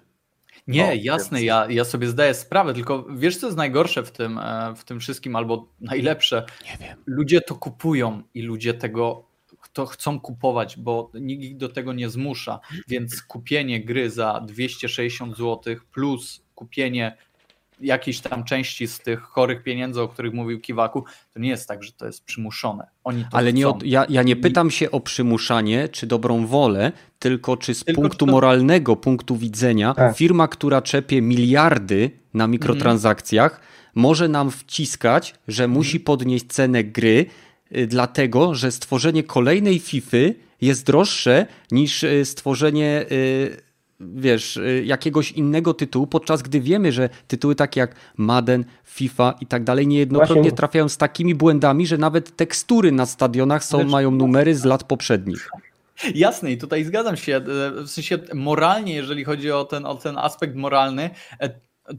Nie, 0.67 0.87
no, 0.87 0.93
jasne, 0.95 1.39
więc... 1.39 1.47
ja, 1.47 1.67
ja 1.71 1.85
sobie 1.85 2.09
zdaję 2.09 2.35
sprawę, 2.35 2.75
tylko 2.75 3.07
wiesz, 3.17 3.37
co 3.37 3.47
jest 3.47 3.57
najgorsze 3.57 4.03
w 4.03 4.11
tym, 4.11 4.39
e, 4.39 4.75
w 4.77 4.85
tym 4.85 5.01
wszystkim, 5.01 5.37
albo 5.37 5.69
najlepsze? 5.81 6.47
Nie 6.65 6.87
wiem. 6.87 6.97
Ludzie 7.07 7.41
to 7.41 7.55
kupują 7.55 8.23
i 8.35 8.43
ludzie 8.43 8.75
tego 8.75 9.27
to 9.73 9.87
chcą 9.87 10.21
kupować, 10.21 10.77
bo 10.77 11.11
nikt 11.15 11.43
ich 11.43 11.57
do 11.57 11.69
tego 11.69 11.93
nie 11.93 12.11
zmusza, 12.11 12.61
więc 12.89 13.23
kupienie 13.23 13.85
gry 13.85 14.11
za 14.11 14.41
260 14.41 15.37
zł 15.37 15.77
plus 15.93 16.43
kupienie 16.55 17.17
jakiejś 17.81 18.21
tam 18.21 18.45
części 18.45 18.87
z 18.87 18.99
tych 18.99 19.21
chorych 19.21 19.63
pieniędzy, 19.63 20.01
o 20.01 20.09
których 20.09 20.35
mówił 20.35 20.61
Kiwaku, 20.61 21.05
to 21.35 21.41
nie 21.41 21.49
jest 21.49 21.69
tak, 21.69 21.83
że 21.83 21.93
to 21.93 22.07
jest 22.07 22.25
przymuszone. 22.25 22.87
Oni 23.05 23.25
to 23.25 23.37
Ale 23.37 23.53
nie 23.53 23.69
od, 23.69 23.83
ja, 23.83 24.07
ja 24.09 24.23
nie 24.23 24.37
pytam 24.37 24.71
się 24.71 24.91
o 24.91 25.01
przymuszanie 25.01 25.89
czy 25.89 26.07
dobrą 26.07 26.47
wolę, 26.47 26.93
tylko 27.19 27.57
czy 27.57 27.75
z 27.75 27.85
tylko 27.85 28.03
punktu 28.03 28.27
to... 28.27 28.33
moralnego 28.33 28.97
punktu 28.97 29.37
widzenia 29.37 29.95
tak. 29.95 30.17
firma, 30.17 30.49
która 30.49 30.83
czepie 30.83 31.23
miliardy 31.23 32.11
na 32.35 32.47
mikrotransakcjach, 32.47 33.53
mm. 33.53 33.63
może 33.95 34.29
nam 34.29 34.51
wciskać, 34.51 35.35
że 35.49 35.65
mm. 35.65 35.77
musi 35.77 36.01
podnieść 36.01 36.47
cenę 36.47 36.85
gry, 36.85 37.27
y, 37.77 37.87
dlatego 37.87 38.55
że 38.55 38.73
stworzenie 38.73 39.23
kolejnej 39.23 39.79
FIFA 39.79 40.17
jest 40.61 40.87
droższe 40.87 41.47
niż 41.71 42.03
y, 42.03 42.25
stworzenie 42.25 43.07
y, 43.13 43.66
wiesz, 44.01 44.57
y, 44.57 44.83
jakiegoś 44.87 45.33
innego 45.33 45.75
tytułu, 45.75 46.07
podczas 46.07 46.43
gdy 46.43 46.61
wiemy, 46.61 46.93
że 46.93 47.09
tytuły 47.29 47.55
takie 47.55 47.81
jak 47.81 47.95
Madden, 48.17 48.65
FIFA 48.85 49.35
i 49.41 49.47
tak 49.47 49.65
dalej 49.65 49.87
niejednokrotnie 49.87 50.35
Właśnie. 50.35 50.57
trafiają 50.57 50.89
z 50.89 50.97
takimi 50.97 51.35
błędami, 51.35 51.87
że 51.87 51.99
nawet 51.99 52.37
tekstury 52.37 52.93
na 52.93 53.07
stadionach 53.07 53.65
są, 53.65 53.85
mają 53.85 54.11
numery 54.11 54.55
z 54.55 54.65
lat 54.65 54.85
poprzednich. 54.85 55.51
Jasne, 56.15 56.53
i 56.53 56.59
tutaj 56.59 56.85
zgadzam 56.85 57.17
się. 57.17 57.37
E, 57.37 57.43
w 57.83 57.89
sensie 57.89 58.19
moralnie, 58.35 58.95
jeżeli 58.95 59.25
chodzi 59.25 59.51
o 59.51 59.65
ten, 59.65 59.87
o 59.87 59.95
ten 59.95 60.19
aspekt 60.19 60.57
moralny, 60.57 61.11
e, 61.41 61.51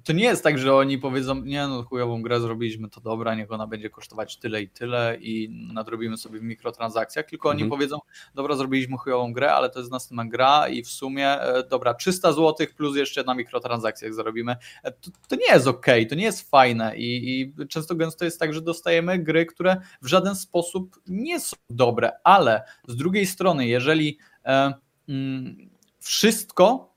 to 0.04 0.14
nie 0.14 0.24
jest 0.24 0.44
tak, 0.44 0.58
że 0.58 0.76
oni 0.76 0.98
powiedzą, 0.98 1.42
nie 1.42 1.68
no, 1.68 1.84
chujową 1.84 2.22
grę 2.22 2.40
zrobiliśmy, 2.40 2.90
to 2.90 3.02
dobra, 3.02 3.36
niech 3.36 3.52
ona 3.52 3.68
będzie 3.68 3.90
kosztować 3.90 4.38
tyle 4.38 4.62
i 4.62 4.70
tyle 4.70 5.18
i 5.22 5.50
nadrobimy 5.74 6.18
sobie 6.18 6.40
w 6.40 6.44
mikrotransakcjach, 6.44 7.26
tylko 7.26 7.50
oni 7.50 7.64
mhm. 7.64 7.70
powiedzą, 7.70 8.00
dobra, 8.36 8.56
zrobiliśmy 8.56 8.98
chujową 8.98 9.34
grę, 9.34 9.54
ale 9.54 9.70
to 9.70 9.80
jest 9.80 9.92
następna 9.92 10.26
gra 10.26 10.68
i 10.68 10.84
w 10.84 10.88
sumie, 10.88 11.42
e, 11.42 11.64
dobra, 11.64 11.94
300 11.94 12.32
zł 12.32 12.68
plus 12.78 12.98
jeszcze 12.98 13.24
na 13.24 13.34
mikrotransakcjach 13.34 14.14
zarobimy. 14.14 14.56
E, 14.84 14.92
to, 14.92 15.12
to 15.28 15.36
nie 15.36 15.54
jest 15.54 15.68
ok, 15.68 15.86
to 16.10 16.16
nie 16.16 16.24
jest 16.24 16.50
fajne 16.50 16.98
I, 16.98 17.42
i 17.42 17.68
często 17.68 17.96
gęsto 17.96 18.26
jest 18.26 18.40
tak, 18.40 18.54
że 18.54 18.62
dostajemy 18.62 19.20
gry, 19.20 19.46
które 19.46 19.78
w 20.02 20.08
żaden 20.08 20.36
sposób 20.36 21.00
nie 21.08 21.40
są 21.40 21.56
dobre, 21.70 22.12
ale 22.24 22.64
z 22.88 22.96
drugiej 22.96 23.26
strony, 23.26 23.68
jeżeli 23.68 24.18
e, 24.46 24.74
mm, 25.10 25.70
wszystko 26.00 26.97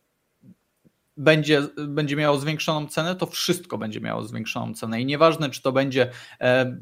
będzie, 1.21 1.63
będzie 1.89 2.17
miało 2.17 2.39
zwiększoną 2.39 2.87
cenę, 2.87 3.15
to 3.15 3.27
wszystko 3.27 3.79
będzie 3.79 4.01
miało 4.01 4.23
zwiększoną 4.23 4.75
cenę. 4.75 5.01
I 5.01 5.07
nieważne, 5.07 5.51
czy 5.51 5.63
to 5.63 5.73
będzie 5.73 6.11
e, 6.41 6.77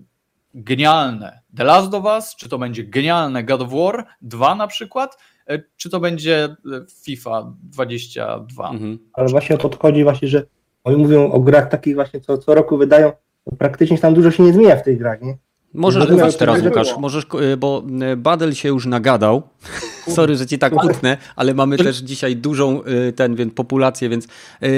genialne 0.54 1.40
The 1.56 1.64
Last 1.64 1.94
of 1.94 2.04
Us, 2.04 2.36
czy 2.36 2.48
to 2.48 2.58
będzie 2.58 2.84
genialne 2.84 3.44
God 3.44 3.62
of 3.62 3.70
War 3.70 4.06
2 4.22 4.54
na 4.54 4.66
przykład, 4.66 5.18
e, 5.46 5.62
czy 5.76 5.90
to 5.90 6.00
będzie 6.00 6.44
e, 6.44 6.56
FIFA 7.04 7.52
22. 7.62 8.70
Mhm. 8.70 8.98
Ale 9.12 9.28
właśnie 9.28 9.58
podchodzi 9.58 10.04
właśnie, 10.04 10.28
że 10.28 10.46
oni 10.84 10.96
mówią 10.96 11.32
o 11.32 11.40
grach 11.40 11.68
takich 11.68 11.94
właśnie, 11.94 12.20
co, 12.20 12.38
co 12.38 12.54
roku 12.54 12.78
wydają, 12.78 13.12
praktycznie 13.58 13.98
tam 13.98 14.14
dużo 14.14 14.30
się 14.30 14.42
nie 14.42 14.52
zmienia 14.52 14.76
w 14.76 14.82
tych 14.82 14.98
grach, 14.98 15.22
nie? 15.22 15.36
Możesz 15.74 16.10
mówić 16.10 16.36
teraz, 16.36 16.62
Łukasz, 16.62 16.98
możesz, 16.98 17.26
y, 17.52 17.56
bo 17.56 17.82
y, 18.12 18.16
Badel 18.16 18.54
się 18.54 18.68
już 18.68 18.86
nagadał. 18.86 19.42
Sorry, 20.16 20.36
że 20.36 20.46
ci 20.46 20.58
tak 20.58 20.84
utnę, 20.84 21.16
ale 21.36 21.54
mamy 21.54 21.76
też 21.76 21.96
dzisiaj 21.96 22.36
dużą 22.36 22.82
y, 22.84 23.12
ten, 23.12 23.34
więc 23.34 23.54
populację, 23.54 24.08
więc 24.08 24.28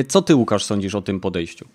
co 0.08 0.22
ty, 0.22 0.34
Łukasz, 0.34 0.64
sądzisz 0.64 0.94
o 0.94 1.02
tym 1.02 1.20
podejściu? 1.20 1.66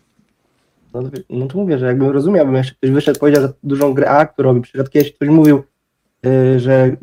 No, 0.93 1.01
no 1.29 1.47
to 1.47 1.57
mówię, 1.57 1.77
że 1.77 1.85
jakbym 1.85 2.09
rozumiał, 2.09 2.45
bym 2.45 2.55
jeszcze 2.55 2.75
ktoś 2.75 2.91
wyszedł, 2.91 3.19
powiedział, 3.19 3.41
że 3.41 3.53
dużą 3.63 3.93
grę 3.93 4.09
A, 4.09 4.25
którą 4.25 4.49
robi. 4.49 4.61
Przykład 4.61 4.89
kiedyś 4.89 5.13
ktoś 5.13 5.29
mówił, 5.29 5.63
że 6.57 6.95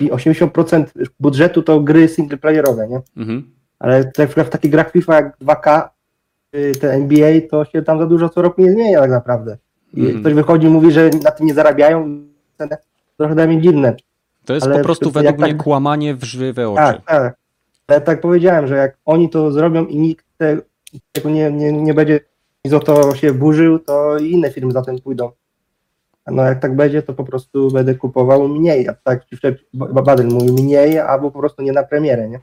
80% 0.00 0.84
budżetu 1.20 1.62
to 1.62 1.80
gry 1.80 2.08
singleplayerowe, 2.08 2.88
nie? 2.88 3.00
Mhm. 3.16 3.50
Ale 3.78 4.12
na 4.18 4.26
przykład 4.26 4.46
w 4.46 4.50
takich 4.50 4.70
grach 4.70 4.92
FIFA 4.92 5.14
jak 5.14 5.38
2K, 5.38 5.88
te 6.80 6.92
NBA, 6.92 7.40
to 7.50 7.64
się 7.64 7.82
tam 7.82 7.98
za 7.98 8.06
dużo 8.06 8.28
co 8.28 8.42
roku 8.42 8.62
nie 8.62 8.72
zmienia 8.72 9.00
tak 9.00 9.10
naprawdę. 9.10 9.56
I 9.96 10.00
mm. 10.00 10.20
ktoś 10.20 10.34
wychodzi 10.34 10.66
i 10.66 10.70
mówi, 10.70 10.92
że 10.92 11.10
na 11.22 11.30
tym 11.30 11.46
nie 11.46 11.54
zarabiają, 11.54 12.20
trochę 13.16 13.34
dla 13.34 13.46
mnie 13.46 13.60
dziwne. 13.60 13.96
To 14.44 14.54
jest 14.54 14.66
Ale 14.66 14.76
po 14.76 14.84
prostu 14.84 15.10
według 15.10 15.38
mnie 15.38 15.52
tak... 15.52 15.62
kłamanie 15.62 16.14
w 16.14 16.24
żywe 16.24 16.68
oczy. 16.68 16.82
Tak, 16.82 17.04
tak. 17.04 17.36
Ale 17.86 18.00
tak 18.00 18.20
powiedziałem, 18.20 18.66
że 18.66 18.76
jak 18.76 18.96
oni 19.04 19.30
to 19.30 19.52
zrobią 19.52 19.86
i 19.86 19.98
nikt 19.98 20.26
tego 21.12 21.30
nie, 21.30 21.52
nie, 21.52 21.72
nie 21.72 21.94
będzie 21.94 22.20
nic 22.64 22.74
o 22.74 22.80
to 22.80 23.14
się 23.14 23.34
burzył, 23.34 23.78
to 23.78 24.18
inne 24.18 24.50
firmy 24.50 24.72
za 24.72 24.82
tym 24.82 24.98
pójdą. 24.98 25.30
No 26.26 26.42
jak 26.42 26.60
tak 26.60 26.76
będzie, 26.76 27.02
to 27.02 27.14
po 27.14 27.24
prostu 27.24 27.70
będę 27.70 27.94
kupował 27.94 28.48
mniej, 28.48 28.88
a 28.88 28.94
tak 28.94 29.22
Baden 29.74 30.28
mówi 30.28 30.52
mniej, 30.52 30.98
albo 30.98 31.30
po 31.30 31.38
prostu 31.38 31.62
nie 31.62 31.72
na 31.72 31.82
premierę, 31.82 32.28
nie? 32.28 32.40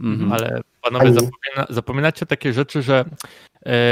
Mhm. 0.00 0.32
Ale 0.32 0.60
panowie, 0.82 1.12
zapomina, 1.12 1.66
zapominacie 1.70 2.26
takie 2.26 2.52
rzeczy, 2.52 2.82
że 2.82 3.04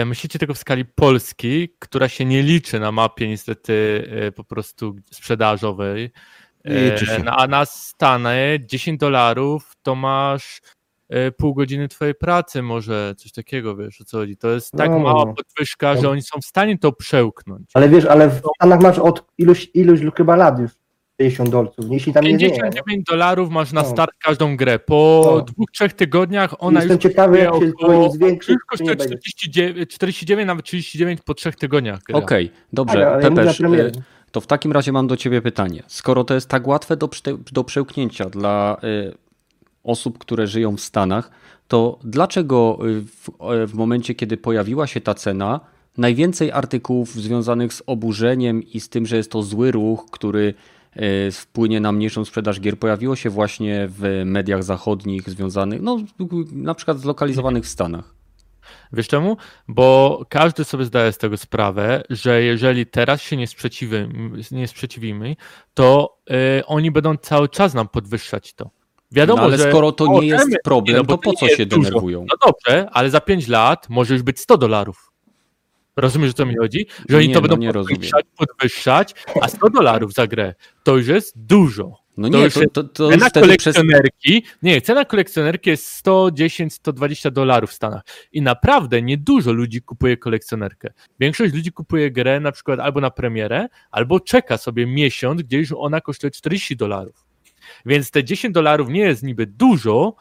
myślicie 0.06 0.38
tego 0.38 0.54
w 0.54 0.58
skali 0.58 0.84
Polski, 0.84 1.68
która 1.78 2.08
się 2.08 2.24
nie 2.24 2.42
liczy 2.42 2.80
na 2.80 2.92
mapie 2.92 3.28
niestety 3.28 4.08
e, 4.10 4.32
po 4.32 4.44
prostu 4.44 4.96
sprzedażowej. 5.10 6.10
E, 6.64 7.22
no, 7.24 7.32
a 7.36 7.46
na 7.46 7.64
Stany 7.64 8.58
10 8.66 9.00
dolarów 9.00 9.72
to 9.82 9.94
masz 9.94 10.60
e, 11.08 11.32
pół 11.32 11.54
godziny 11.54 11.88
twojej 11.88 12.14
pracy, 12.14 12.62
może 12.62 13.14
coś 13.18 13.32
takiego, 13.32 13.76
wiesz 13.76 14.00
o 14.00 14.04
co 14.04 14.16
chodzi. 14.16 14.36
To 14.36 14.50
jest 14.50 14.72
tak 14.72 14.90
no, 14.90 14.98
mała 14.98 15.34
podwyżka, 15.34 15.94
no. 15.94 16.00
że 16.00 16.10
oni 16.10 16.22
są 16.22 16.40
w 16.40 16.46
stanie 16.46 16.78
to 16.78 16.92
przełknąć. 16.92 17.70
Ale 17.74 17.88
wiesz, 17.88 18.04
ale 18.04 18.28
w 18.28 18.40
Stanach 18.56 18.80
masz 18.80 18.98
od 18.98 19.24
iluś, 19.38 19.68
iluś 19.74 20.00
chyba 20.16 20.36
lat 20.36 20.58
już 20.58 20.72
50 21.16 21.50
dolców. 21.50 21.84
Jeśli 21.90 22.12
tam 22.12 22.24
59 22.24 23.04
dolarów 23.04 23.50
masz 23.50 23.72
na 23.72 23.84
start 23.84 24.10
no. 24.14 24.28
każdą 24.28 24.56
grę. 24.56 24.78
Po 24.78 25.22
no. 25.36 25.40
dwóch, 25.40 25.70
trzech 25.70 25.92
tygodniach 25.92 26.54
ona 26.58 26.80
Jestem 26.80 26.94
już 26.96 27.02
ciekawy, 27.02 27.38
jak 27.38 27.54
się 27.54 27.72
około, 27.80 28.10
zwiększy. 28.10 28.56
Kosztuje 28.70 28.96
49, 28.96 29.90
49, 29.90 30.46
nawet 30.46 30.64
39 30.64 31.20
po 31.24 31.34
trzech 31.34 31.56
tygodniach. 31.56 32.00
Okej, 32.12 32.46
okay, 32.46 32.58
dobrze. 32.72 33.06
Ale, 33.06 33.26
ale 33.26 33.46
ja 33.46 33.90
to 34.30 34.40
w 34.40 34.46
takim 34.46 34.72
razie 34.72 34.92
mam 34.92 35.06
do 35.06 35.16
ciebie 35.16 35.42
pytanie. 35.42 35.82
Skoro 35.86 36.24
to 36.24 36.34
jest 36.34 36.48
tak 36.48 36.66
łatwe 36.66 36.96
do, 36.96 37.08
do 37.52 37.64
przełknięcia 37.64 38.30
dla 38.30 38.76
y, 38.84 39.14
osób, 39.84 40.18
które 40.18 40.46
żyją 40.46 40.76
w 40.76 40.80
Stanach, 40.80 41.30
to 41.68 41.98
dlaczego 42.04 42.78
y, 42.86 43.00
w, 43.00 43.30
w 43.66 43.74
momencie, 43.74 44.14
kiedy 44.14 44.36
pojawiła 44.36 44.86
się 44.86 45.00
ta 45.00 45.14
cena, 45.14 45.60
najwięcej 45.98 46.52
artykułów 46.52 47.14
związanych 47.14 47.72
z 47.72 47.82
oburzeniem 47.86 48.62
i 48.62 48.80
z 48.80 48.88
tym, 48.88 49.06
że 49.06 49.16
jest 49.16 49.30
to 49.30 49.42
zły 49.42 49.70
ruch, 49.70 50.06
który 50.10 50.54
wpłynie 51.32 51.80
na 51.80 51.92
mniejszą 51.92 52.24
sprzedaż 52.24 52.60
gier 52.60 52.78
pojawiło 52.78 53.16
się 53.16 53.30
właśnie 53.30 53.88
w 53.90 54.22
mediach 54.24 54.64
zachodnich 54.64 55.30
związanych, 55.30 55.82
no 55.82 55.98
na 56.52 56.74
przykład 56.74 56.98
zlokalizowanych 56.98 57.64
w 57.64 57.68
Stanach. 57.68 58.16
Wiesz 58.92 59.08
czemu? 59.08 59.36
Bo 59.68 60.20
każdy 60.28 60.64
sobie 60.64 60.84
zdaje 60.84 61.12
z 61.12 61.18
tego 61.18 61.36
sprawę, 61.36 62.02
że 62.10 62.42
jeżeli 62.42 62.86
teraz 62.86 63.22
się 63.22 63.36
nie 63.36 63.46
sprzeciwimy, 63.46 64.08
nie 64.50 64.68
sprzeciwimy 64.68 65.36
to 65.74 66.18
yy, 66.30 66.36
oni 66.66 66.90
będą 66.90 67.16
cały 67.16 67.48
czas 67.48 67.74
nam 67.74 67.88
podwyższać 67.88 68.54
to. 68.54 68.70
Wiadomo, 69.12 69.42
no, 69.42 69.48
ale 69.48 69.58
że 69.58 69.68
skoro 69.68 69.92
to 69.92 70.06
nie 70.06 70.26
jest 70.26 70.56
problem, 70.64 70.96
no, 70.96 71.04
to 71.04 71.18
po 71.18 71.32
co 71.32 71.48
się 71.48 71.66
denerwują? 71.66 72.26
No 72.30 72.36
dobrze, 72.46 72.88
ale 72.92 73.10
za 73.10 73.20
5 73.20 73.48
lat 73.48 73.88
może 73.88 74.14
już 74.14 74.22
być 74.22 74.40
100 74.40 74.58
dolarów. 74.58 75.12
Rozumiesz, 75.96 76.30
o 76.30 76.34
co 76.34 76.46
mi 76.46 76.56
chodzi? 76.56 76.86
Że 77.08 77.16
oni 77.16 77.28
nie, 77.28 77.34
to 77.34 77.40
no, 77.40 77.48
będą 77.48 77.72
podwyższać, 77.72 78.26
podwyższać, 78.36 79.14
a 79.40 79.48
100 79.48 79.70
dolarów 79.70 80.12
za 80.12 80.26
grę 80.26 80.54
to 80.82 80.96
już 80.96 81.06
jest 81.06 81.32
dużo. 81.36 82.06
No 82.16 82.28
nie, 82.28 82.50
to, 82.50 82.60
to, 82.72 82.84
to 82.84 83.10
cena 83.10 83.30
kolekcjonerki, 83.30 84.42
przez... 84.42 84.58
nie, 84.62 84.80
cena 84.80 85.04
kolekcjonerki 85.04 85.70
jest 85.70 86.06
110-120 86.06 87.30
dolarów 87.30 87.70
w 87.70 87.72
Stanach 87.72 88.02
i 88.32 88.42
naprawdę 88.42 89.02
niedużo 89.02 89.52
ludzi 89.52 89.82
kupuje 89.82 90.16
kolekcjonerkę. 90.16 90.92
Większość 91.20 91.54
ludzi 91.54 91.72
kupuje 91.72 92.10
grę 92.10 92.40
na 92.40 92.52
przykład 92.52 92.80
albo 92.80 93.00
na 93.00 93.10
premierę, 93.10 93.68
albo 93.90 94.20
czeka 94.20 94.58
sobie 94.58 94.86
miesiąc, 94.86 95.42
gdzie 95.42 95.58
już 95.58 95.72
ona 95.76 96.00
kosztuje 96.00 96.30
40 96.30 96.76
dolarów. 96.76 97.26
Więc 97.86 98.10
te 98.10 98.24
10 98.24 98.54
dolarów 98.54 98.88
nie 98.88 99.00
jest 99.00 99.22
niby 99.22 99.46
dużo, 99.46 100.14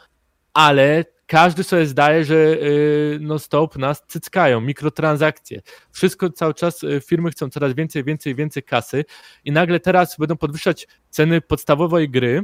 ale 0.54 1.06
każdy 1.28 1.64
sobie 1.64 1.86
zdaje, 1.86 2.26
że 2.26 2.36
y, 2.36 3.18
no 3.22 3.40
stop 3.40 3.78
nas 3.78 4.04
cyckają, 4.08 4.62
mikrotransakcje. 4.62 5.62
Wszystko 5.92 6.30
cały 6.30 6.54
czas 6.54 6.84
y, 6.84 7.02
firmy 7.06 7.32
chcą 7.32 7.50
coraz 7.50 7.74
więcej, 7.74 8.04
więcej, 8.04 8.36
więcej 8.36 8.64
kasy 8.64 9.06
i 9.46 9.52
nagle 9.52 9.80
teraz 9.80 10.18
będą 10.18 10.38
podwyższać 10.38 10.88
ceny 11.10 11.42
podstawowej 11.42 12.10
gry, 12.10 12.44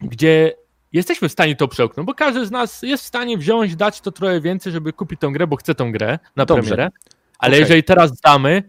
gdzie 0.00 0.54
jesteśmy 0.92 1.28
w 1.28 1.32
stanie 1.32 1.56
to 1.56 1.68
przełknąć, 1.68 2.06
bo 2.06 2.14
każdy 2.14 2.46
z 2.46 2.50
nas 2.50 2.82
jest 2.82 3.04
w 3.04 3.06
stanie 3.06 3.38
wziąć, 3.38 3.76
dać 3.76 4.00
to 4.00 4.12
trochę 4.12 4.40
więcej, 4.40 4.72
żeby 4.72 4.92
kupić 4.92 5.20
tą 5.20 5.32
grę, 5.32 5.46
bo 5.46 5.56
chce 5.56 5.74
tą 5.74 5.92
grę 5.92 6.18
na 6.36 6.44
Dobrze. 6.44 6.62
premierę. 6.62 6.90
Ale 7.38 7.50
Okej. 7.50 7.60
jeżeli 7.60 7.84
teraz 7.84 8.20
damy, 8.20 8.62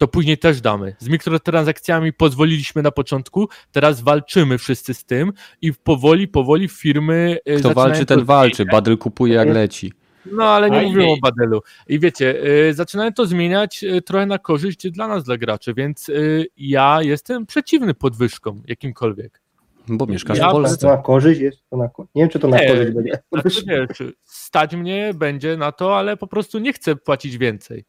to 0.00 0.08
później 0.08 0.38
też 0.38 0.60
damy. 0.60 0.96
Z 0.98 1.08
mikrotransakcjami 1.08 2.12
pozwoliliśmy 2.12 2.82
na 2.82 2.90
początku, 2.90 3.48
teraz 3.72 4.00
walczymy 4.00 4.58
wszyscy 4.58 4.94
z 4.94 5.04
tym 5.04 5.32
i 5.62 5.72
powoli, 5.72 6.28
powoli 6.28 6.68
firmy. 6.68 7.38
y, 7.38 7.40
Kto 7.42 7.54
zaczynają 7.68 7.74
walczy, 7.74 8.06
to 8.06 8.14
ten 8.16 8.24
walczy. 8.24 8.64
Badel 8.64 8.98
kupuje 8.98 9.34
jak 9.34 9.48
leci. 9.48 9.92
No 10.32 10.44
ale 10.44 10.70
nie 10.70 10.76
Aj, 10.78 10.86
mówimy 10.86 11.04
o 11.10 11.16
Badelu. 11.22 11.60
I 11.88 11.98
wiecie, 11.98 12.44
y, 12.68 12.74
zaczynają 12.74 13.12
to 13.12 13.26
zmieniać 13.26 13.84
y, 13.84 14.02
trochę 14.02 14.26
na 14.26 14.38
korzyść 14.38 14.90
dla 14.90 15.08
nas, 15.08 15.24
dla 15.24 15.36
graczy, 15.36 15.74
więc 15.74 16.08
y, 16.08 16.46
ja 16.56 16.98
jestem 17.02 17.46
przeciwny 17.46 17.94
podwyżkom 17.94 18.62
jakimkolwiek. 18.66 19.40
Bo 19.88 20.06
mieszkasz 20.06 20.38
Ja 20.38 20.44
w 20.44 20.46
To 20.48 20.52
Polsce. 20.52 20.86
na 20.86 20.96
korzyść 20.96 21.40
jest 21.40 21.58
to 21.70 21.76
na 21.76 21.88
korzyść. 21.88 22.14
Nie 22.14 22.22
wiem, 22.22 22.28
czy 22.30 22.38
to 22.38 22.48
na 22.48 22.58
Nie, 22.58 22.68
korzyść 22.68 22.92
będzie. 22.92 23.18
Znaczy, 23.32 23.62
wiesz, 23.66 24.12
stać 24.24 24.76
mnie 24.76 25.12
będzie 25.14 25.56
na 25.56 25.72
to, 25.72 25.98
ale 25.98 26.16
po 26.16 26.26
prostu 26.26 26.58
nie 26.58 26.72
chcę 26.72 26.96
płacić 26.96 27.38
więcej. 27.38 27.84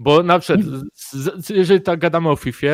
Bo 0.00 0.22
na 0.22 0.38
przykład, 0.38 0.66
z, 0.94 1.46
z, 1.46 1.50
jeżeli 1.50 1.80
tak 1.80 1.98
gadamy 1.98 2.28
o 2.30 2.36
FIFA, 2.36 2.66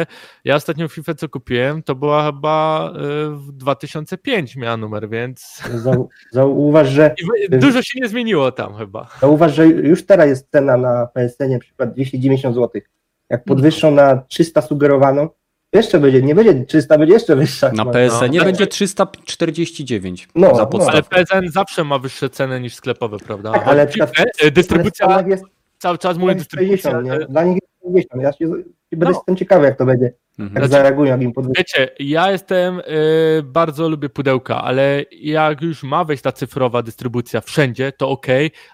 ja 0.44 0.54
ostatnią 0.54 0.88
FIFA 0.88 1.14
co 1.14 1.28
kupiłem, 1.28 1.82
to 1.82 1.94
była 1.94 2.26
chyba 2.26 2.90
y, 2.90 3.30
w 3.30 3.52
2005 3.52 4.56
miała 4.56 4.76
numer, 4.76 5.08
więc 5.08 5.62
Zau, 5.74 6.08
zauważ, 6.32 6.88
że, 6.88 7.14
dużo 7.50 7.82
się 7.82 8.00
nie 8.00 8.08
zmieniło 8.08 8.52
tam 8.52 8.74
chyba. 8.76 9.08
zauważ, 9.20 9.54
że 9.54 9.66
już 9.66 10.06
teraz 10.06 10.28
jest 10.28 10.50
cena 10.50 10.76
na 10.76 11.06
PSN 11.06 11.50
na 11.52 11.58
przykład 11.58 11.92
290 11.94 12.54
zł. 12.54 12.82
Jak 13.30 13.44
podwyższą 13.44 13.90
na 13.90 14.22
300 14.28 14.62
sugerowaną, 14.62 15.28
jeszcze 15.72 16.00
będzie, 16.00 16.22
nie 16.22 16.34
będzie 16.34 16.64
300, 16.64 16.98
będzie 16.98 17.14
jeszcze 17.14 17.36
wyższa. 17.36 17.72
Na. 17.72 17.84
PSN 17.84 18.30
nie 18.30 18.38
No. 18.38 18.44
będzie 18.44 18.66
349 18.66 20.28
No, 20.34 20.54
za 20.54 20.68
no. 20.72 20.86
Ale 20.88 21.02
PSN 21.02 21.48
zawsze 21.52 21.84
ma 21.84 21.98
wyższe 21.98 22.30
ceny 22.30 22.60
niż 22.60 22.74
sklepowe, 22.74 23.18
prawda? 23.18 23.52
Tak, 23.52 23.68
ale 23.68 23.88
FIFA, 23.88 24.06
y, 24.44 24.50
dystrybucja, 24.50 25.24
jest 25.28 25.44
cały 25.84 25.98
czas 25.98 26.18
mówię 26.18 26.34
dystrybucja. 26.34 26.90
60, 26.90 27.06
nie? 27.06 27.12
y, 27.26 27.26
Dla 27.28 27.44
nich 27.44 27.54
jest 27.54 27.82
50. 27.84 28.22
Ja 28.22 28.32
się, 28.32 28.46
będę 28.92 29.06
No. 29.06 29.10
jestem 29.10 29.36
ciekawy, 29.36 29.64
jak 29.64 29.78
to 29.78 29.86
będzie. 29.86 30.12
Mhm. 30.38 30.62
Jak 30.62 30.70
zareagują, 30.70 31.10
jak 31.10 31.22
im 31.22 31.32
podwyższą. 31.32 31.58
Wiecie, 31.58 31.90
ja 31.98 32.30
jestem, 32.30 32.78
y, 32.80 33.42
bardzo 33.42 33.88
lubię 33.88 34.08
pudełka, 34.08 34.62
ale 34.62 35.04
jak 35.12 35.62
już 35.62 35.82
ma 35.82 36.04
wejść 36.04 36.22
ta 36.22 36.32
cyfrowa 36.32 36.82
dystrybucja 36.82 37.40
wszędzie, 37.40 37.92
to 37.92 38.08
ok, 38.08 38.26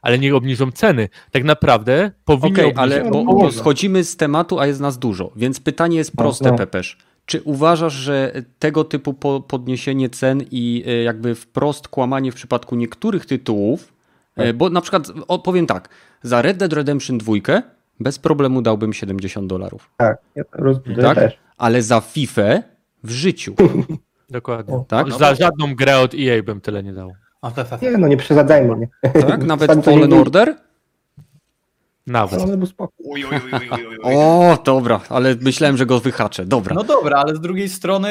ale 0.03 0.19
nie 0.19 0.35
obniżą 0.37 0.73
ceny. 0.73 1.09
Tak 1.31 1.45
naprawdę 1.45 2.11
powinni 2.25 2.53
Okej, 2.53 2.65
obniżyć. 2.65 2.79
ale 2.79 3.05
no, 3.05 3.11
bo, 3.11 3.25
no, 3.25 3.33
bo 3.35 3.43
no. 3.43 3.53
schodzimy 3.53 4.05
z 4.05 4.17
tematu, 4.17 4.59
a 4.61 4.67
jest 4.67 4.81
nas 4.81 4.99
dużo, 4.99 5.33
więc 5.37 5.61
pytanie 5.61 5.97
jest 5.97 6.17
proste, 6.17 6.51
no. 6.51 6.57
Pepesz. 6.59 6.99
Czy 7.27 7.43
uważasz, 7.43 7.93
że 7.93 8.33
tego 8.59 8.85
typu 8.85 9.15
po, 9.15 9.41
podniesienie 9.41 10.09
cen 10.11 10.43
i 10.51 10.85
e, 10.87 11.03
jakby 11.03 11.35
wprost 11.35 11.89
kłamanie 11.89 12.33
w 12.33 12.35
przypadku 12.35 12.77
niektórych 12.77 13.27
tytułów, 13.27 13.93
Tak. 14.35 14.57
bo 14.57 14.71
na 14.71 14.81
przykład 14.81 15.03
o, 15.29 15.39
powiem 15.39 15.67
tak, 15.67 15.89
za 16.23 16.43
Red 16.43 16.57
Dead 16.57 16.73
Redemption 16.73 17.19
2 17.19 17.33
bez 18.01 18.19
problemu 18.19 18.63
dałbym 18.63 18.93
70 18.93 19.47
dolarów, 19.47 19.91
Tak, 19.97 20.19
ja 20.37 20.45
tak? 21.03 21.19
też. 21.19 21.39
Ale 21.59 21.83
za 21.83 22.01
FIFA 22.01 22.43
w 23.05 23.11
życiu, 23.11 23.55
Dokładnie. 24.31 24.85
tak? 24.89 25.13
Za 25.13 25.35
żadną 25.35 25.75
grę 25.75 25.99
od 25.99 26.15
EA 26.15 26.43
bym 26.43 26.61
tyle 26.61 26.83
nie 26.83 26.93
dał. 26.93 27.13
Nie, 27.83 27.99
no 27.99 28.09
nie 28.09 28.17
przesadzajmy, 28.17 28.77
nie? 28.81 29.11
tak? 29.23 29.45
Nawet 29.45 29.85
Fallen 29.85 30.11
nie- 30.11 30.21
Order? 30.21 30.55
Nawet. 32.11 32.43
Ale 32.43 32.57
był 32.57 32.67
spoko. 32.67 32.93
Uj, 32.99 33.25
uj, 33.25 33.31
uj, 33.31 33.53
uj, 33.53 33.87
uj, 33.87 33.87
uj. 33.87 33.99
O, 34.03 34.59
dobra, 34.65 35.01
ale 35.09 35.35
myślałem, 35.41 35.77
że 35.77 35.87
go 35.87 36.01
wyhaczę, 36.01 36.47
dobra. 36.47 36.75
No 36.75 36.85
dobra, 36.85 37.17
ale 37.17 37.37
z 37.37 37.41
drugiej 37.41 37.69
strony 37.69 38.09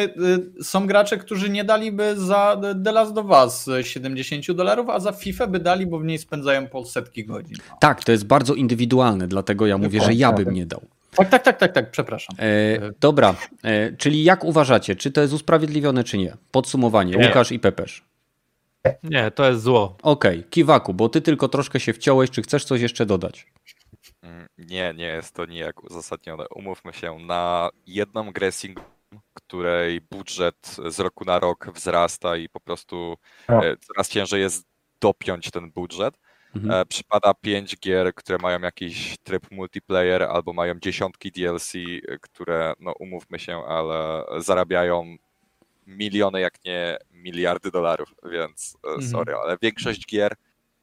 y, 0.59 0.63
są 0.63 0.87
gracze, 0.87 1.17
którzy 1.17 1.49
nie 1.49 1.63
daliby 1.63 2.15
za 2.17 2.61
The 2.83 2.91
Last 2.91 3.17
of 3.17 3.25
Us 3.25 3.69
70 3.81 4.51
dolarów, 4.51 4.89
a 4.89 4.99
za 4.99 5.11
FIFA 5.11 5.47
by 5.47 5.59
dali, 5.59 5.87
bo 5.87 5.99
w 5.99 6.03
niej 6.03 6.17
spędzają 6.17 6.67
po 6.67 6.85
setki 6.85 7.25
godzin. 7.25 7.57
Tak, 7.79 8.03
to 8.03 8.11
jest 8.11 8.25
bardzo 8.25 8.53
indywidualne, 8.53 9.27
dlatego 9.27 9.67
ja 9.67 9.77
mówię, 9.77 10.01
że 10.01 10.13
ja 10.13 10.31
bym 10.31 10.53
nie 10.53 10.65
dał. 10.65 10.81
Tak, 11.15 11.29
tak, 11.29 11.43
tak, 11.43 11.57
tak, 11.57 11.73
tak, 11.73 11.91
przepraszam. 11.91 12.35
E, 12.39 12.45
dobra, 12.99 13.35
e, 13.63 13.91
czyli 13.93 14.23
jak 14.23 14.43
uważacie, 14.43 14.95
czy 14.95 15.11
to 15.11 15.21
jest 15.21 15.33
usprawiedliwione, 15.33 16.03
czy 16.03 16.17
nie? 16.17 16.37
Podsumowanie, 16.51 17.15
Nie. 17.15 17.27
Łukasz 17.27 17.51
i 17.51 17.59
Pepesz. 17.59 18.03
Nie, 19.03 19.31
to 19.31 19.49
jest 19.49 19.61
zło. 19.61 19.97
Okej, 20.01 20.43
Kiwaku, 20.49 20.93
bo 20.93 21.09
ty 21.09 21.21
tylko 21.21 21.47
troszkę 21.47 21.79
się 21.79 21.93
wciąłeś, 21.93 22.29
czy 22.29 22.41
chcesz 22.41 22.65
coś 22.65 22.81
jeszcze 22.81 23.05
dodać? 23.05 23.47
Mm, 24.21 24.47
Nie, 24.57 24.93
nie 24.93 25.05
jest 25.05 25.35
to 25.35 25.45
nijak 25.45 25.83
uzasadnione. 25.83 26.45
Umówmy 26.55 26.93
się, 26.93 27.19
na 27.19 27.69
jedną 27.87 28.31
grę 28.31 28.51
single, 28.51 28.83
której 29.33 30.01
budżet 30.01 30.75
z 30.87 30.99
roku 30.99 31.25
na 31.25 31.39
rok 31.39 31.69
wzrasta 31.73 32.37
i 32.37 32.49
po 32.49 32.59
prostu 32.59 33.15
e, 33.63 33.77
coraz 33.77 34.09
ciężej 34.09 34.41
jest 34.41 34.67
dopiąć 35.01 35.51
ten 35.51 35.71
budżet, 35.71 36.19
Mhm. 36.55 36.81
e, 36.81 36.85
przypada 36.85 37.33
pięć 37.33 37.77
gier, 37.79 38.15
które 38.15 38.37
mają 38.37 38.59
jakiś 38.61 39.17
tryb 39.23 39.51
multiplayer 39.51 40.23
albo 40.23 40.53
mają 40.53 40.79
dziesiątki 40.79 41.31
DLC, 41.31 41.75
e, 42.07 42.17
które, 42.21 42.73
no 42.79 42.93
umówmy 42.99 43.39
się, 43.39 43.63
ale 43.65 44.23
zarabiają 44.37 45.15
miliony, 45.87 46.41
jak 46.41 46.65
nie 46.65 46.97
miliardy 47.11 47.71
dolarów, 47.71 48.13
więc 48.31 48.77
Mhm. 48.83 49.01
sorry, 49.11 49.33
ale 49.35 49.57
większość 49.61 50.05
gier 50.07 50.35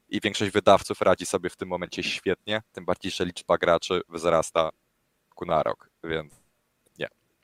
i 0.09 0.21
większość 0.21 0.51
wydawców 0.51 1.01
radzi 1.01 1.25
sobie 1.25 1.49
w 1.49 1.55
tym 1.55 1.69
momencie 1.69 2.03
świetnie, 2.03 2.61
tym 2.71 2.85
bardziej, 2.85 3.11
że 3.11 3.25
liczba 3.25 3.57
graczy 3.57 4.01
wzrasta 4.09 4.69
ku 5.35 5.45
na 5.45 5.63
rok, 5.63 5.89
więc 6.03 6.33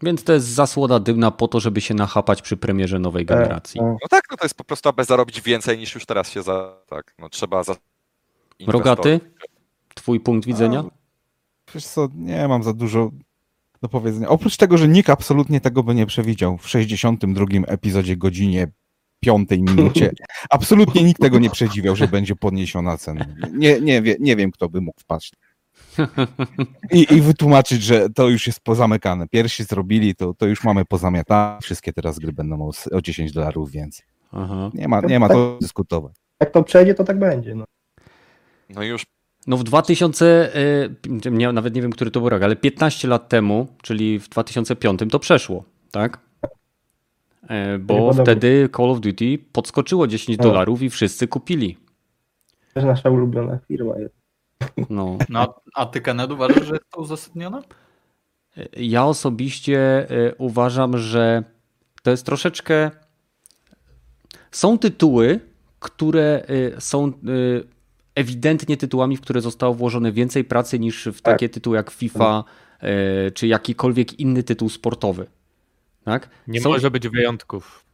Więc 0.04 0.24
to 0.24 0.34
jest 0.34 0.48
zasłoda 0.48 1.00
dymna 1.00 1.32
po 1.32 1.48
to, 1.48 1.60
żeby 1.60 1.82
się 1.82 1.94
nachapać 1.94 2.42
przy 2.42 2.58
premierze 2.58 3.00
nowej 3.00 3.26
generacji. 3.26 3.82
E, 3.82 3.84
no 3.84 4.08
tak, 4.10 4.24
no 4.32 4.38
to 4.38 4.46
jest 4.46 4.56
po 4.56 4.64
prostu, 4.64 4.90
aby 4.90 5.04
zarobić 5.04 5.42
więcej 5.42 5.78
niż 5.78 5.96
już 5.96 6.06
teraz 6.06 6.30
się 6.30 6.42
za, 6.42 6.78
tak, 6.88 7.14
no 7.20 7.30
trzeba 7.30 7.64
za 7.64 7.76
Rogaty, 8.68 9.20
twój 9.96 10.20
punkt 10.20 10.48
widzenia? 10.48 10.84
Wiesz 11.74 11.86
co, 11.86 12.08
nie 12.16 12.48
mam 12.48 12.64
za 12.64 12.74
dużo 12.74 13.12
do 13.82 13.90
powiedzenia. 13.90 14.30
Oprócz 14.30 14.58
tego, 14.58 14.78
że 14.78 14.88
nikt 14.88 15.10
absolutnie 15.10 15.62
tego 15.62 15.84
by 15.84 15.96
nie 15.96 16.06
przewidział 16.06 16.58
w 16.58 16.70
62 16.70 17.46
epizodzie 17.68 18.18
godzinie 18.18 18.72
5 19.24 19.50
minucie. 19.50 20.12
Absolutnie 20.50 21.04
nikt 21.04 21.22
tego 21.22 21.40
nie 21.40 21.50
przewidział, 21.50 21.96
że 21.96 22.08
będzie 22.08 22.36
podniesiona 22.36 22.98
cena. 22.98 23.26
Nie, 23.54 23.82
nie, 23.82 24.02
wie, 24.02 24.16
nie 24.20 24.36
wiem, 24.36 24.52
kto 24.52 24.70
by 24.70 24.82
mógł 24.82 25.00
wpaść. 25.00 25.34
I, 26.92 27.14
I 27.14 27.22
wytłumaczyć, 27.22 27.84
że 27.84 28.10
to 28.10 28.30
już 28.30 28.48
jest 28.48 28.60
pozamykane. 28.60 29.28
Pierwsi 29.28 29.64
zrobili, 29.64 30.16
to, 30.16 30.34
to 30.34 30.46
już 30.46 30.64
mamy 30.64 30.86
pozamiatane. 30.86 31.60
Wszystkie 31.62 31.94
teraz 31.94 32.20
gry 32.20 32.34
będą 32.34 32.70
o, 32.70 32.72
o 32.92 33.02
10 33.02 33.32
dolarów 33.32 33.72
więcej. 33.72 34.06
Aha. 34.32 34.72
Nie 34.74 34.88
ma, 34.88 35.02
nie 35.02 35.20
ma 35.20 35.30
to 35.30 35.58
dyskutować. 35.62 36.14
Jak 36.40 36.52
to 36.52 36.64
przejdzie, 36.64 36.94
to 36.94 37.04
tak 37.04 37.20
będzie. 37.20 37.56
No. 37.56 37.66
No 38.70 38.84
już 38.84 39.06
No 39.48 39.58
w 39.58 39.64
2000, 39.64 40.52
y, 41.26 41.30
nie, 41.32 41.52
nawet 41.52 41.76
nie 41.76 41.82
wiem, 41.82 41.92
który 41.92 42.12
to 42.12 42.20
był 42.20 42.30
rok, 42.30 42.44
ale 42.44 42.56
15 42.56 43.08
lat 43.08 43.30
temu, 43.30 43.68
czyli 43.82 44.20
w 44.20 44.30
2005 44.30 45.02
to 45.12 45.20
przeszło, 45.20 45.64
tak? 45.92 46.20
E, 47.50 47.80
Bo 47.80 48.14
wtedy 48.14 48.70
Call 48.78 48.90
of 48.90 49.00
Duty 49.00 49.38
podskoczyło 49.52 50.08
10 50.08 50.40
O. 50.40 50.44
dolarów 50.44 50.82
i 50.82 50.90
wszyscy 50.90 51.28
kupili. 51.28 51.78
To 52.74 52.80
jest 52.80 52.88
nasza 52.88 53.10
ulubiona 53.10 53.60
firma. 53.68 53.98
Jest. 54.00 54.16
No. 54.90 55.18
No, 55.30 55.62
a 55.76 55.86
ty, 55.86 56.02
Kenneth, 56.02 56.34
uważasz, 56.34 56.68
że 56.68 56.74
jest 56.74 56.90
to 56.90 57.02
uzasadnione? 57.02 57.62
Ja 58.78 59.06
osobiście 59.06 60.08
y, 60.12 60.36
uważam, 60.38 60.98
że 60.98 61.44
to 62.04 62.12
jest 62.12 62.26
troszeczkę. 62.26 62.92
Są 64.52 64.78
tytuły, 64.78 65.40
które 65.80 66.44
y, 66.50 66.82
są 66.82 67.12
ewidentnie 68.16 68.78
tytułami, 68.78 69.18
w 69.18 69.22
które 69.22 69.42
zostało 69.42 69.74
włożone 69.74 70.12
więcej 70.12 70.44
pracy 70.44 70.80
niż 70.80 71.08
w 71.08 71.22
takie 71.22 71.50
tytuły 71.50 71.78
jak 71.78 71.92
FIFA 71.92 72.44
czy 73.34 73.48
jakikolwiek 73.48 74.20
inny 74.20 74.44
tytuł 74.44 74.70
sportowy. 74.70 75.26
Tak? 76.06 76.30
Nie 76.48 76.62
Są- 76.62 76.70
może 76.70 76.92
być 76.92 77.10
wyjątków. 77.10 77.86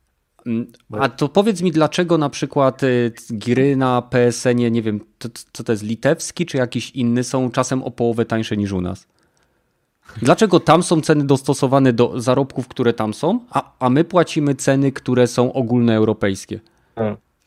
Mm, 0.45 0.67
A 0.99 1.09
to 1.09 1.29
powiedz 1.29 1.61
mi, 1.61 1.71
dlaczego 1.71 2.17
na 2.17 2.29
przykład 2.29 2.83
y, 2.83 3.11
gry 3.29 3.75
na 3.75 4.01
PSN-ie, 4.01 4.71
nie 4.71 4.81
wiem, 4.81 4.99
to, 5.17 5.29
co 5.53 5.63
to 5.63 5.71
jest 5.71 5.83
litewski, 5.83 6.45
czy 6.45 6.57
jakiś 6.57 6.91
inny, 6.91 7.23
są 7.23 7.51
czasem 7.51 7.83
o 7.83 7.91
połowę 7.91 8.25
tańsze 8.25 8.57
niż 8.57 8.71
u 8.71 8.81
nas? 8.81 9.07
Dlaczego 10.21 10.59
tam 10.59 10.83
są 10.83 11.01
ceny 11.01 11.23
dostosowane 11.27 11.93
do 11.93 12.21
zarobków, 12.21 12.67
które 12.67 12.93
tam 12.93 13.13
są, 13.13 13.39
a, 13.49 13.71
a 13.79 13.89
my 13.89 14.03
płacimy 14.03 14.55
ceny, 14.55 14.91
które 14.91 15.27
są 15.27 15.53
ogólnoeuropejskie? 15.53 16.59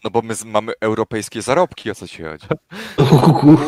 No 0.04 0.10
bo 0.10 0.22
my 0.22 0.34
mamy 0.44 0.72
europejskie 0.80 1.42
zarobki, 1.42 1.90
o 1.90 1.94
co 1.94 2.08
ci 2.08 2.22
chodzi? 2.22 2.46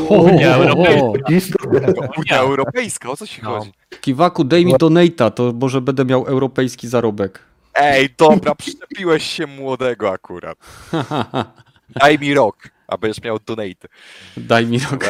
Unia 0.09 0.55
Europejska. 0.55 1.69
Unia 2.17 2.39
Europejska, 2.39 3.11
o 3.11 3.17
co 3.17 3.27
ci 3.27 3.43
No. 3.43 3.51
chodzi? 3.59 3.73
Kiwaku, 4.01 4.45
daj 4.45 4.65
mi 4.67 4.75
donata, 4.79 5.31
to 5.31 5.53
może 5.61 5.81
będę 5.81 6.05
miał 6.05 6.27
europejski 6.27 6.89
zarobek. 6.89 7.39
Ej, 7.75 8.09
dobra, 8.19 8.55
przyczepiłeś 8.55 9.25
się 9.31 9.47
młodego 9.47 10.11
akurat. 10.11 10.59
Daj 11.89 12.19
mi 12.19 12.35
rok. 12.35 12.57
A 12.89 12.97
będziesz 12.97 13.25
miał 13.25 13.39
donate. 13.47 13.89
Daj 14.37 14.67
mi 14.67 14.79
rok. 14.79 15.05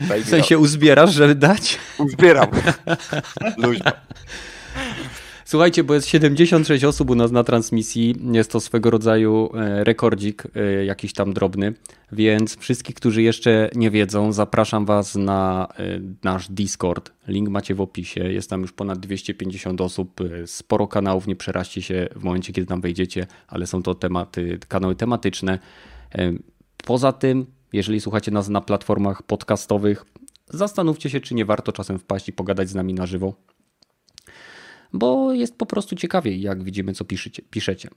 Daj 0.00 0.18
mi 0.18 0.24
W 0.24 0.28
sensie 0.28 0.58
uzbierasz, 0.58 1.12
żeby 1.12 1.34
dać? 1.34 1.78
rok. 1.98 2.10
Zbieram. 2.10 2.48
Luźno. 3.56 3.90
Słuchajcie, 5.50 5.84
bo 5.84 5.94
jest 5.94 6.08
76 6.08 6.84
osób 6.84 7.10
u 7.10 7.14
nas 7.14 7.30
na 7.30 7.44
transmisji. 7.44 8.16
Jest 8.32 8.52
to 8.52 8.60
swego 8.60 8.90
rodzaju 8.90 9.50
e, 9.54 9.84
rekordzik, 9.84 10.44
e, 10.54 10.84
jakiś 10.84 11.12
tam 11.12 11.32
drobny. 11.32 11.74
Więc 12.12 12.56
wszystkich, 12.56 12.94
którzy 12.94 13.22
jeszcze 13.22 13.70
nie 13.74 13.90
wiedzą, 13.90 14.32
zapraszam 14.32 14.84
Was 14.84 15.14
na 15.14 15.68
e, 15.78 16.00
nasz 16.24 16.48
Discord. 16.48 17.12
Link 17.28 17.48
macie 17.48 17.74
w 17.74 17.80
opisie. 17.80 18.32
Jest 18.32 18.50
tam 18.50 18.62
już 18.62 18.72
ponad 18.72 18.98
250 18.98 19.80
osób. 19.80 20.20
Sporo 20.46 20.86
kanałów, 20.86 21.26
nie 21.26 21.36
przeraźcie 21.36 21.82
się 21.82 22.08
w 22.16 22.24
momencie, 22.24 22.52
kiedy 22.52 22.66
tam 22.66 22.80
wejdziecie, 22.80 23.26
ale 23.48 23.66
są 23.66 23.82
to 23.82 23.94
tematy, 23.94 24.58
kanały 24.68 24.94
tematyczne. 24.94 25.58
Poza 26.84 27.12
tym, 27.12 27.46
jeżeli 27.72 28.00
słuchacie 28.00 28.30
nas 28.30 28.48
na 28.48 28.60
platformach 28.60 29.22
podcastowych, 29.22 30.04
zastanówcie 30.48 31.10
się, 31.10 31.20
czy 31.20 31.34
nie 31.34 31.44
warto 31.44 31.72
czasem 31.72 31.98
wpaść 31.98 32.28
i 32.28 32.32
pogadać 32.32 32.68
z 32.68 32.74
nami 32.74 32.94
na 32.94 33.06
żywo 33.06 33.34
bo 34.92 35.32
jest 35.32 35.58
po 35.58 35.66
prostu 35.66 35.96
ciekawiej, 35.96 36.40
jak 36.40 36.62
widzimy, 36.62 36.94
co 36.94 37.04
piszecie. 37.04 37.42
piszecie. 37.50 37.88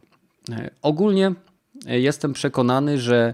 E, 0.51 0.69
Ogólnie 0.81 1.33
e, 1.87 1.99
jestem 1.99 2.33
przekonany, 2.33 2.99
że 2.99 3.33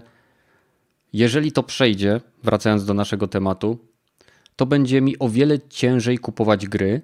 jeżeli 1.12 1.52
to 1.52 1.62
przejdzie, 1.62 2.20
wracając 2.42 2.84
do 2.84 2.94
naszego 2.94 3.28
tematu, 3.28 3.78
to 4.56 4.66
będzie 4.66 5.00
mi 5.00 5.18
o 5.18 5.28
wiele 5.28 5.58
ciężej 5.58 6.18
kupować 6.18 6.66
gry, 6.66 7.02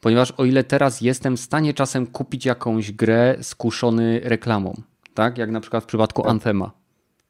ponieważ 0.00 0.30
o 0.30 0.44
ile 0.44 0.64
teraz 0.64 1.00
jestem 1.00 1.36
w 1.36 1.40
stanie 1.40 1.74
czasem 1.74 2.06
kupić 2.06 2.46
jakąś 2.46 2.92
grę 2.92 3.36
skuszony 3.42 4.20
reklamą, 4.24 4.82
tak 5.14 5.38
jak 5.38 5.50
na 5.50 5.60
przykład 5.60 5.84
w 5.84 5.86
przypadku 5.86 6.28
Anthema. 6.28 6.70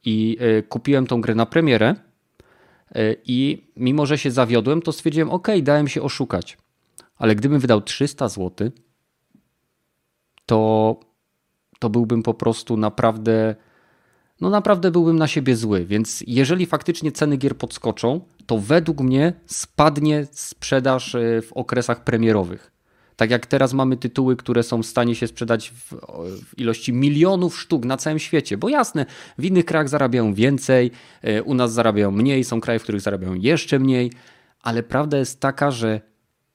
I 0.04 0.36
e, 0.40 0.62
kupiłem 0.62 1.06
tą 1.06 1.20
grę 1.20 1.34
na 1.34 1.46
premierę 1.46 1.94
i 3.26 3.66
mimo, 3.76 4.06
że 4.06 4.18
się 4.18 4.30
zawiodłem, 4.30 4.82
to 4.82 4.92
stwierdziłem, 4.92 5.30
ok, 5.30 5.48
dałem 5.62 5.88
się 5.88 6.02
oszukać. 6.02 6.58
Ale 7.16 7.34
gdybym 7.34 7.60
wydał 7.60 7.80
300 7.80 8.28
zł, 8.28 8.70
to, 10.46 11.00
to 11.78 11.90
byłbym 11.90 12.22
po 12.22 12.34
prostu 12.34 12.76
naprawdę, 12.76 13.54
no 14.40 14.50
naprawdę 14.50 14.90
byłbym 14.90 15.16
na 15.16 15.26
siebie 15.26 15.56
zły. 15.56 15.84
Więc 15.84 16.24
jeżeli 16.26 16.66
faktycznie 16.66 17.12
ceny 17.12 17.36
gier 17.36 17.56
podskoczą, 17.56 18.20
to 18.46 18.58
według 18.58 19.00
mnie 19.00 19.32
spadnie 19.46 20.26
sprzedaż 20.30 21.14
e, 21.14 21.42
w 21.42 21.52
okresach 21.52 22.04
premierowych. 22.04 22.74
Tak 23.16 23.30
jak 23.30 23.46
teraz 23.46 23.72
mamy 23.72 23.96
tytuły, 23.96 24.36
które 24.36 24.62
są 24.62 24.82
w 24.82 24.86
stanie 24.86 25.14
się 25.14 25.26
sprzedać 25.26 25.70
w, 25.70 25.92
w 26.44 26.58
ilości 26.58 26.92
milionów 26.92 27.60
sztuk 27.60 27.84
na 27.84 27.96
całym 27.96 28.18
świecie. 28.18 28.56
Bo 28.56 28.68
jasne, 28.68 29.06
w 29.38 29.44
innych 29.44 29.64
krajach 29.64 29.88
zarabiają 29.88 30.34
więcej, 30.34 30.90
e, 31.22 31.42
u 31.42 31.54
nas 31.54 31.72
zarabiają 31.72 32.10
mniej, 32.10 32.44
są 32.44 32.60
kraje, 32.60 32.78
w 32.78 32.82
których 32.82 33.00
zarabiają 33.00 33.34
jeszcze 33.34 33.78
mniej, 33.78 34.12
ale 34.62 34.82
prawda 34.82 35.18
jest 35.18 35.40
taka, 35.40 35.70
że 35.70 36.00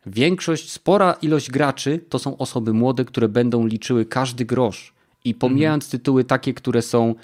Większość, 0.05 0.71
spora 0.71 1.13
ilość 1.21 1.51
graczy 1.51 1.99
to 2.09 2.19
są 2.19 2.37
osoby 2.37 2.73
młode, 2.73 3.05
które 3.05 3.29
będą 3.29 3.65
liczyły 3.67 4.05
każdy 4.05 4.45
grosz. 4.45 4.93
I 5.23 5.35
pomijając 5.35 5.89
tytuły 5.89 6.23
takie, 6.23 6.53
które 6.53 6.81
są 6.81 7.15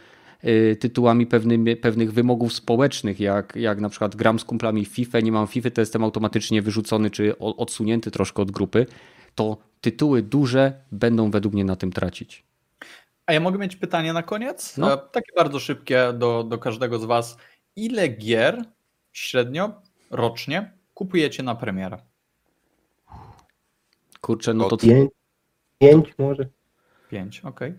y, 0.43 0.77
tytułami 0.79 1.27
pewnymi, 1.27 1.75
pewnych 1.75 2.13
wymogów 2.13 2.53
społecznych, 2.53 3.19
jak, 3.19 3.55
jak 3.55 3.79
na 3.79 3.89
przykład 3.89 4.15
gram 4.15 4.39
z 4.39 4.45
kumplami 4.45 4.85
w 4.85 4.87
FIFA, 4.89 5.19
nie 5.19 5.31
mam 5.31 5.47
FIFA, 5.47 5.69
to 5.69 5.81
jestem 5.81 6.03
automatycznie 6.03 6.61
wyrzucony 6.61 7.09
czy 7.09 7.39
odsunięty 7.39 8.11
troszkę 8.11 8.41
od 8.41 8.51
grupy, 8.51 8.85
to 9.35 9.57
tytuły 9.81 10.21
duże 10.21 10.73
będą 10.91 11.31
według 11.31 11.53
mnie 11.53 11.65
na 11.65 11.75
tym 11.75 11.91
tracić. 11.91 12.43
A 13.25 13.33
ja 13.33 13.39
mogę 13.39 13.57
mieć 13.57 13.75
pytanie 13.75 14.13
na 14.13 14.23
koniec? 14.23 14.77
No. 14.77 14.93
E, 14.93 14.97
Takie 14.97 15.31
bardzo 15.35 15.59
szybkie 15.59 16.13
do, 16.13 16.43
do 16.43 16.57
każdego 16.57 16.99
z 16.99 17.05
Was. 17.05 17.37
Ile 17.75 18.07
gier 18.07 18.63
średnio 19.13 19.81
rocznie 20.11 20.71
kupujecie 20.93 21.43
na 21.43 21.55
premierę? 21.55 21.97
Kurczę, 24.25 24.53
no 24.53 24.69
to... 24.69 24.77
Pięć, 24.77 25.11
pięć 25.79 26.13
może. 26.17 26.45
Pięć, 27.09 27.39
okej. 27.39 27.73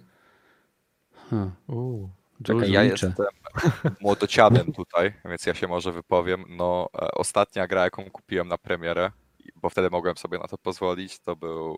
Hmm, 1.30 1.50
Uuu, 1.68 2.10
czekaj. 2.44 2.72
Ja 2.72 2.82
liczę. 2.82 3.06
jestem 3.06 3.26
młodocianem 4.00 4.72
tutaj, 4.72 5.12
więc 5.24 5.46
ja 5.46 5.54
się 5.54 5.68
może 5.68 5.92
wypowiem. 5.92 6.44
No, 6.48 6.88
e, 6.94 7.10
ostatnia 7.10 7.66
gra, 7.66 7.84
jaką 7.84 8.10
kupiłem 8.10 8.48
na 8.48 8.58
premierę, 8.58 9.10
bo 9.56 9.70
wtedy 9.70 9.90
mogłem 9.90 10.16
sobie 10.16 10.38
na 10.38 10.48
to 10.48 10.58
pozwolić, 10.58 11.18
to 11.18 11.36
był. 11.36 11.76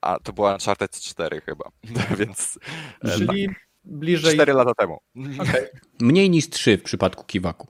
A 0.00 0.18
to 0.18 0.32
była 0.32 0.52
Uncharted 0.52 1.00
4 1.00 1.40
chyba, 1.40 1.70
więc 2.18 2.58
e, 3.04 3.08
Czyli 3.08 3.46
tak, 3.46 3.56
bliżej. 3.84 4.34
4 4.34 4.52
lata 4.52 4.74
temu. 4.74 4.98
Okej, 5.40 5.66
Mniej 6.00 6.30
niż 6.30 6.50
3 6.50 6.78
w 6.78 6.82
przypadku 6.82 7.24
Kiwaku. 7.24 7.68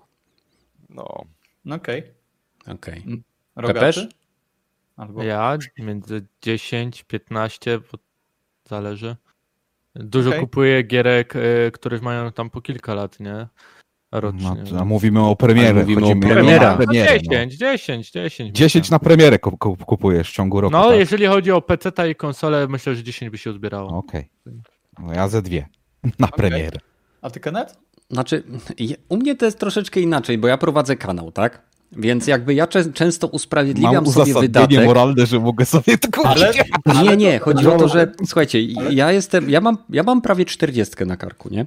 No, 0.89 1.25
okej. 1.71 2.13
Okej. 2.67 3.05
Rogaty? 3.57 3.81
Pepesz? 3.81 4.22
Albo... 5.03 5.23
Ja 5.23 5.59
między 5.79 6.27
10, 6.43 7.05
15, 7.05 7.79
bo 7.79 7.99
zależy. 8.69 9.17
Dużo 9.95 10.29
Okej. 10.29 10.41
kupuję 10.41 10.83
gierek, 10.83 11.37
y, 11.37 11.71
które 11.75 11.99
mają 12.01 12.33
tam 12.33 12.51
po 12.51 12.61
kilka 12.61 12.95
lat, 12.95 13.21
nie? 13.21 13.47
Rocznie. 14.13 14.65
No, 14.73 14.81
a 14.81 14.85
mówimy 14.85 15.21
o 15.21 15.37
premierze. 15.37 15.75
Mówimy 15.75 16.07
o 16.07 16.09
na 16.09 16.15
No 16.15 16.77
premierę, 16.77 17.21
10, 17.23 17.57
10, 17.57 18.11
10. 18.11 18.49
No. 18.49 18.55
10 18.55 18.91
na 18.91 18.99
premierę 18.99 19.39
ku- 19.39 19.57
ku- 19.59 19.77
kupujesz 19.77 20.31
w 20.31 20.33
ciągu 20.33 20.61
roku. 20.61 20.73
No, 20.73 20.89
tak? 20.91 20.99
jeżeli 20.99 21.27
chodzi 21.27 21.51
o 21.53 21.63
PC 21.63 22.11
i 22.11 22.15
konsolę, 22.15 22.67
myślę, 22.69 22.95
że 22.95 23.03
10 23.03 23.31
by 23.31 23.39
się 23.39 23.51
uzbierało. 23.51 23.99
Okej. 23.99 24.29
No 24.99 25.15
ja 25.15 25.29
ze 25.29 25.43
dwie. 25.43 25.67
Na 26.19 26.29
premierę. 26.29 26.79
A 27.23 27.31
ty, 27.31 27.41
Kenneth? 27.41 27.75
Znaczy, 28.11 28.43
u 29.09 29.17
mnie 29.17 29.37
to 29.37 29.45
jest 29.45 29.59
troszeczkę 29.59 30.01
inaczej, 30.01 30.39
bo 30.39 30.49
ja 30.49 30.59
prowadzę 30.59 30.97
kanał, 30.97 31.33
tak? 31.33 31.72
Więc 31.97 32.27
jakby 32.27 32.55
ja 32.55 32.67
czę- 32.67 32.93
często 32.93 33.27
usprawiedliwiam 33.27 33.95
Mam 33.95 34.07
sobie 34.07 34.35
wydatek. 34.35 34.85
moralne, 34.85 35.27
że 35.27 35.41
mogę 35.41 35.67
sobie 35.67 35.99
to 35.99 36.09
kupić. 36.23 36.43
Ale 36.85 37.05
Nie, 37.05 37.17
nie, 37.17 37.39
chodzi 37.39 37.67
o 37.67 37.79
to, 37.79 37.89
że 37.89 38.01
Ale- 38.01 38.13
słuchajcie, 38.27 38.63
ja 38.91 39.13
jestem, 39.13 39.51
ja 39.51 39.61
mam, 39.61 39.79
ja 39.91 40.03
mam 40.03 40.23
prawie 40.23 40.45
40 40.45 41.07
na 41.07 41.17
karku, 41.17 41.49
nie? 41.51 41.67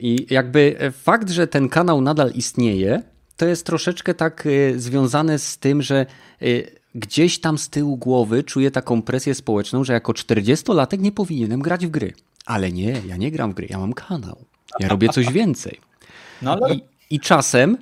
I 0.00 0.26
jakby 0.30 0.76
fakt, 1.02 1.30
że 1.30 1.46
ten 1.46 1.68
kanał 1.68 2.00
nadal 2.00 2.30
istnieje, 2.34 3.02
to 3.36 3.46
jest 3.46 3.66
troszeczkę 3.66 4.14
tak 4.14 4.46
y, 4.46 4.74
związane 4.80 5.38
z 5.38 5.58
tym, 5.58 5.82
że 5.82 6.06
y, 6.42 6.70
gdzieś 6.94 7.40
tam 7.40 7.58
z 7.58 7.68
tyłu 7.68 7.96
głowy 7.96 8.42
czuję 8.44 8.70
taką 8.70 9.02
presję 9.02 9.34
społeczną, 9.34 9.84
że 9.84 9.92
jako 9.92 10.12
40-latek 10.12 10.98
nie 11.00 11.12
powinienem 11.12 11.60
grać 11.60 11.86
w 11.86 11.90
gry. 11.90 12.12
Ale 12.46 12.72
nie, 12.72 13.00
ja 13.06 13.16
nie 13.16 13.30
gram 13.30 13.52
w 13.52 13.54
gry, 13.54 13.66
ja 13.70 13.78
mam 13.78 13.92
kanał. 13.92 14.36
Ja 14.80 14.88
robię 14.88 15.08
coś 15.08 15.32
więcej. 15.32 15.78
No 16.42 16.52
ale 16.52 16.74
I, 16.74 16.80
I 17.10 17.20
czasem 17.20 17.76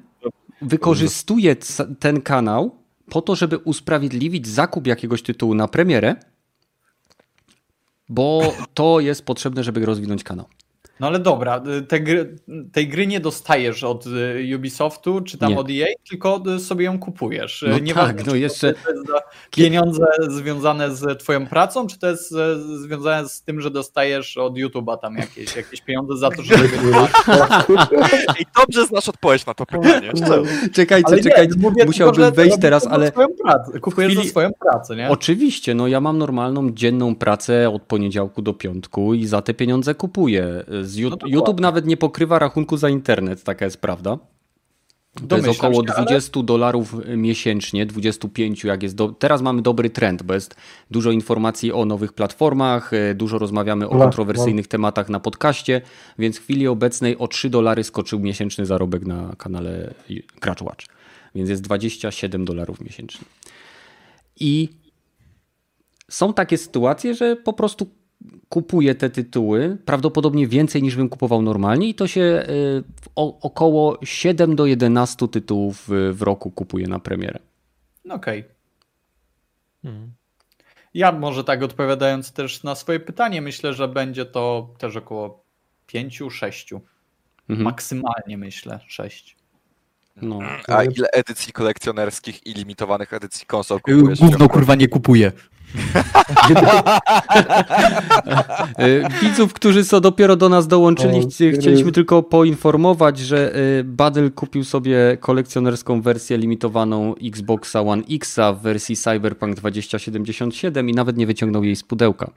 wykorzystuję 0.63 1.57
c- 1.57 1.95
ten 2.01 2.21
kanał 2.23 2.79
po 3.11 3.23
to, 3.23 3.37
żeby 3.37 3.59
usprawiedliwić 3.59 4.49
zakup 4.49 4.87
jakiegoś 4.87 5.23
tytułu 5.23 5.55
na 5.55 5.69
premierę, 5.69 6.17
bo 8.09 8.55
to 8.75 9.01
jest 9.01 9.25
potrzebne, 9.25 9.65
żeby 9.65 9.87
rozwinąć 9.87 10.25
kanał. 10.25 10.47
No 11.01 11.07
ale 11.07 11.19
dobra, 11.19 11.63
te 11.89 12.01
gry, 12.01 12.37
tej 12.73 12.89
gry 12.89 13.07
nie 13.07 13.21
dostajesz 13.21 13.85
od 13.85 14.07
y, 14.07 14.57
Ubisoftu 14.57 15.21
czy 15.21 15.39
tam 15.39 15.51
Nie. 15.53 15.59
od 15.59 15.71
EA, 15.71 15.87
tylko 16.09 16.43
y, 16.57 16.61
sobie 16.61 16.85
ją 16.85 16.99
kupujesz. 16.99 17.65
No 17.69 17.79
nie 17.79 17.95
tak, 17.95 18.07
ważne, 18.07 18.23
no 18.27 18.33
czy 18.33 18.39
jeszcze- 18.39 18.75
To 18.75 18.91
jest 18.91 19.07
za 19.07 19.19
pieniądze 19.51 20.05
związane 20.29 20.95
z 20.97 21.19
twoją 21.23 21.47
pracą, 21.47 21.87
czy 21.87 21.99
to 21.99 22.07
jest 22.07 22.35
związane 22.83 23.29
z 23.29 23.43
tym, 23.43 23.61
że 23.61 23.71
dostajesz 23.71 24.37
od 24.37 24.55
YouTube'a 24.55 24.99
tam 24.99 25.17
jakieś, 25.17 25.57
jakieś 25.57 25.81
pieniądze 25.81 26.17
za 26.17 26.31
to, 26.31 26.43
że 26.43 26.55
i 28.41 28.45
dobrze 28.61 28.87
znasz 28.87 29.09
odpowiedź 29.09 29.47
na 29.47 29.55
to 29.55 29.67
pytanie. 29.67 30.11
szczerze. 30.17 30.43
Czekajcie, 30.73 31.07
Ale 31.09 31.17
nie, 31.17 31.23
czekajcie, 31.23 31.55
mówię 31.59 31.85
musiałbym 31.85 32.15
tylko, 32.25 32.37
wejść 32.37 32.57
teraz, 32.61 32.87
ale 32.87 33.09
Swoją 33.11 33.29
pracę. 33.45 33.81
Kupujesz 33.81 34.13
chwili- 34.13 34.25
za 34.25 34.31
swoją 34.31 34.51
pracę, 34.61 34.97
nie? 34.97 35.09
oczywiście, 35.11 35.75
no 35.75 35.89
ja 35.89 36.01
mam 36.01 36.19
normalną 36.19 36.71
dzienną 36.71 37.15
pracę 37.15 37.71
od 37.71 37.83
poniedziałku 37.83 38.43
do 38.43 38.55
piątku 38.55 39.15
i 39.15 39.27
za 39.27 39.43
te 39.43 39.55
pieniądze 39.55 39.95
kupuję. 39.95 40.65
Z 40.87 40.97
Ju- 40.97 41.11
No. 41.11 41.29
YouTube 41.29 41.61
nawet 41.61 41.87
nie 41.87 41.97
pokrywa 41.97 42.39
rachunku 42.39 42.77
za 42.77 42.89
internet, 42.89 43.43
taka 43.43 43.65
jest 43.65 43.81
prawda. 43.81 44.19
To 45.29 45.37
jest 45.37 45.49
około 45.49 45.87
się, 45.87 45.93
ale- 45.97 46.07
20 46.07 46.43
dolarów 46.43 46.95
miesięcznie, 47.17 47.87
25 47.87 48.65
jak 48.65 48.83
jest. 48.83 48.95
Do... 48.95 49.09
Teraz 49.09 49.43
mamy 49.43 49.63
dobry 49.63 49.91
trend, 49.91 50.23
bo 50.23 50.35
jest 50.35 50.55
dużo 50.91 51.11
informacji 51.11 51.73
o 51.73 51.85
nowych 51.85 52.13
platformach, 52.13 52.93
e, 52.93 53.15
dużo 53.15 53.39
rozmawiamy 53.39 53.89
o 53.89 53.95
No, 53.95 54.01
kontrowersyjnych 54.01 54.67
tematach 54.69 55.09
na 55.09 55.21
podcaście, 55.21 55.81
więc 56.19 56.39
w 56.39 56.43
chwili 56.43 56.69
obecnej 56.69 57.19
o 57.19 57.29
3 57.29 57.51
dolary 57.51 57.85
skoczył 57.85 58.21
miesięczny 58.21 58.67
zarobek 58.67 59.07
na 59.07 59.35
kanale 59.39 59.95
Gracz 60.41 60.63
Watch. 60.63 60.87
Więc 61.35 61.51
jest 61.51 61.63
27 61.63 62.45
dolarów 62.45 62.81
miesięcznie. 62.81 63.25
I 64.41 64.69
są 66.11 66.35
takie 66.35 66.59
sytuacje, 66.59 67.15
że 67.15 67.37
po 67.37 67.53
prostu 67.53 67.87
kupuję 68.49 68.95
te 68.95 69.11
tytuły, 69.11 69.79
prawdopodobnie 69.85 70.47
więcej 70.47 70.83
niż 70.83 70.97
bym 70.97 71.09
kupował 71.09 71.43
normalnie 71.43 71.89
i 71.89 71.95
to 71.95 72.07
się 72.07 72.47
o, 73.17 73.41
około 73.41 73.99
7 74.05 74.57
do 74.57 74.67
11 74.67 75.29
tytułów 75.29 75.89
w, 76.13 76.23
roku 76.23 76.51
kupuję 76.51 76.87
na 76.87 76.99
premierę. 76.99 77.39
No 78.05 78.15
Okej. 78.15 78.45
Hmm. 79.83 80.13
Ja 80.95 81.13
może 81.13 81.45
tak 81.45 81.63
odpowiadając 81.63 82.33
też 82.33 82.63
na 82.63 82.75
swoje 82.75 83.01
pytanie, 83.01 83.43
myślę, 83.43 83.75
że 83.75 83.89
będzie 83.89 84.25
to 84.25 84.75
też 84.79 84.97
około 84.97 85.45
5-6. 85.89 86.81
Mhm. 87.49 87.65
Maksymalnie 87.65 88.39
myślę 88.39 88.81
6. 88.87 89.37
No. 90.23 90.39
A 90.69 90.85
ile 90.85 91.09
edycji 91.13 91.53
kolekcjonerskich 91.53 92.47
i 92.47 92.55
limitowanych 92.55 93.13
edycji 93.13 93.47
konsol 93.47 93.81
Yy, 93.87 93.97
kupujesz? 93.97 94.21
Gówno 94.21 94.49
kurwa 94.49 94.75
nie 94.75 94.89
kupuje. 94.89 95.33
E, 98.79 99.09
Widzów, 99.23 99.53
którzy 99.53 99.85
co 99.85 100.01
dopiero 100.01 100.37
do 100.37 100.49
nas 100.49 100.67
dołączyli, 100.67 101.27
chcieliśmy 101.31 101.93
tylko 101.93 102.23
poinformować, 102.23 103.19
że 103.19 103.55
e, 103.55 103.85
Badel 103.85 104.33
kupił 104.33 104.65
sobie 104.65 105.17
kolekcjonerską 105.21 106.03
wersję 106.03 106.39
limitowaną 106.39 107.15
Xboxa 107.25 107.81
One 107.81 108.03
X 108.11 108.37
w 108.55 108.63
wersji 108.63 108.97
Cyberpunk 108.97 109.57
2077 109.57 110.91
i 110.91 110.93
nawet 110.93 111.17
nie 111.17 111.27
wyciągnął 111.27 111.65
jej 111.65 111.77
z 111.77 111.83
pudełka. 111.83 112.31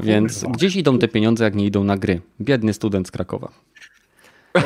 Więc 0.00 0.44
gdzieś 0.44 0.76
idą 0.76 0.98
te 0.98 1.08
pieniądze, 1.08 1.44
jak 1.44 1.54
nie 1.54 1.66
idą 1.66 1.84
na 1.84 1.96
gry. 1.96 2.20
Biedny 2.40 2.72
student 2.72 3.08
z 3.08 3.10
Krakowa. 3.10 3.52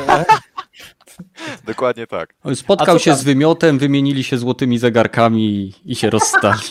Dokładnie 1.67 2.07
tak. 2.07 2.33
Spotkał 2.55 2.99
się 2.99 3.11
tam? 3.11 3.19
z 3.19 3.23
wymiotem, 3.23 3.77
wymienili 3.77 4.23
się 4.23 4.37
złotymi 4.37 4.77
zegarkami 4.77 5.73
i 5.85 5.95
się 5.95 6.09
rozstali. 6.09 6.61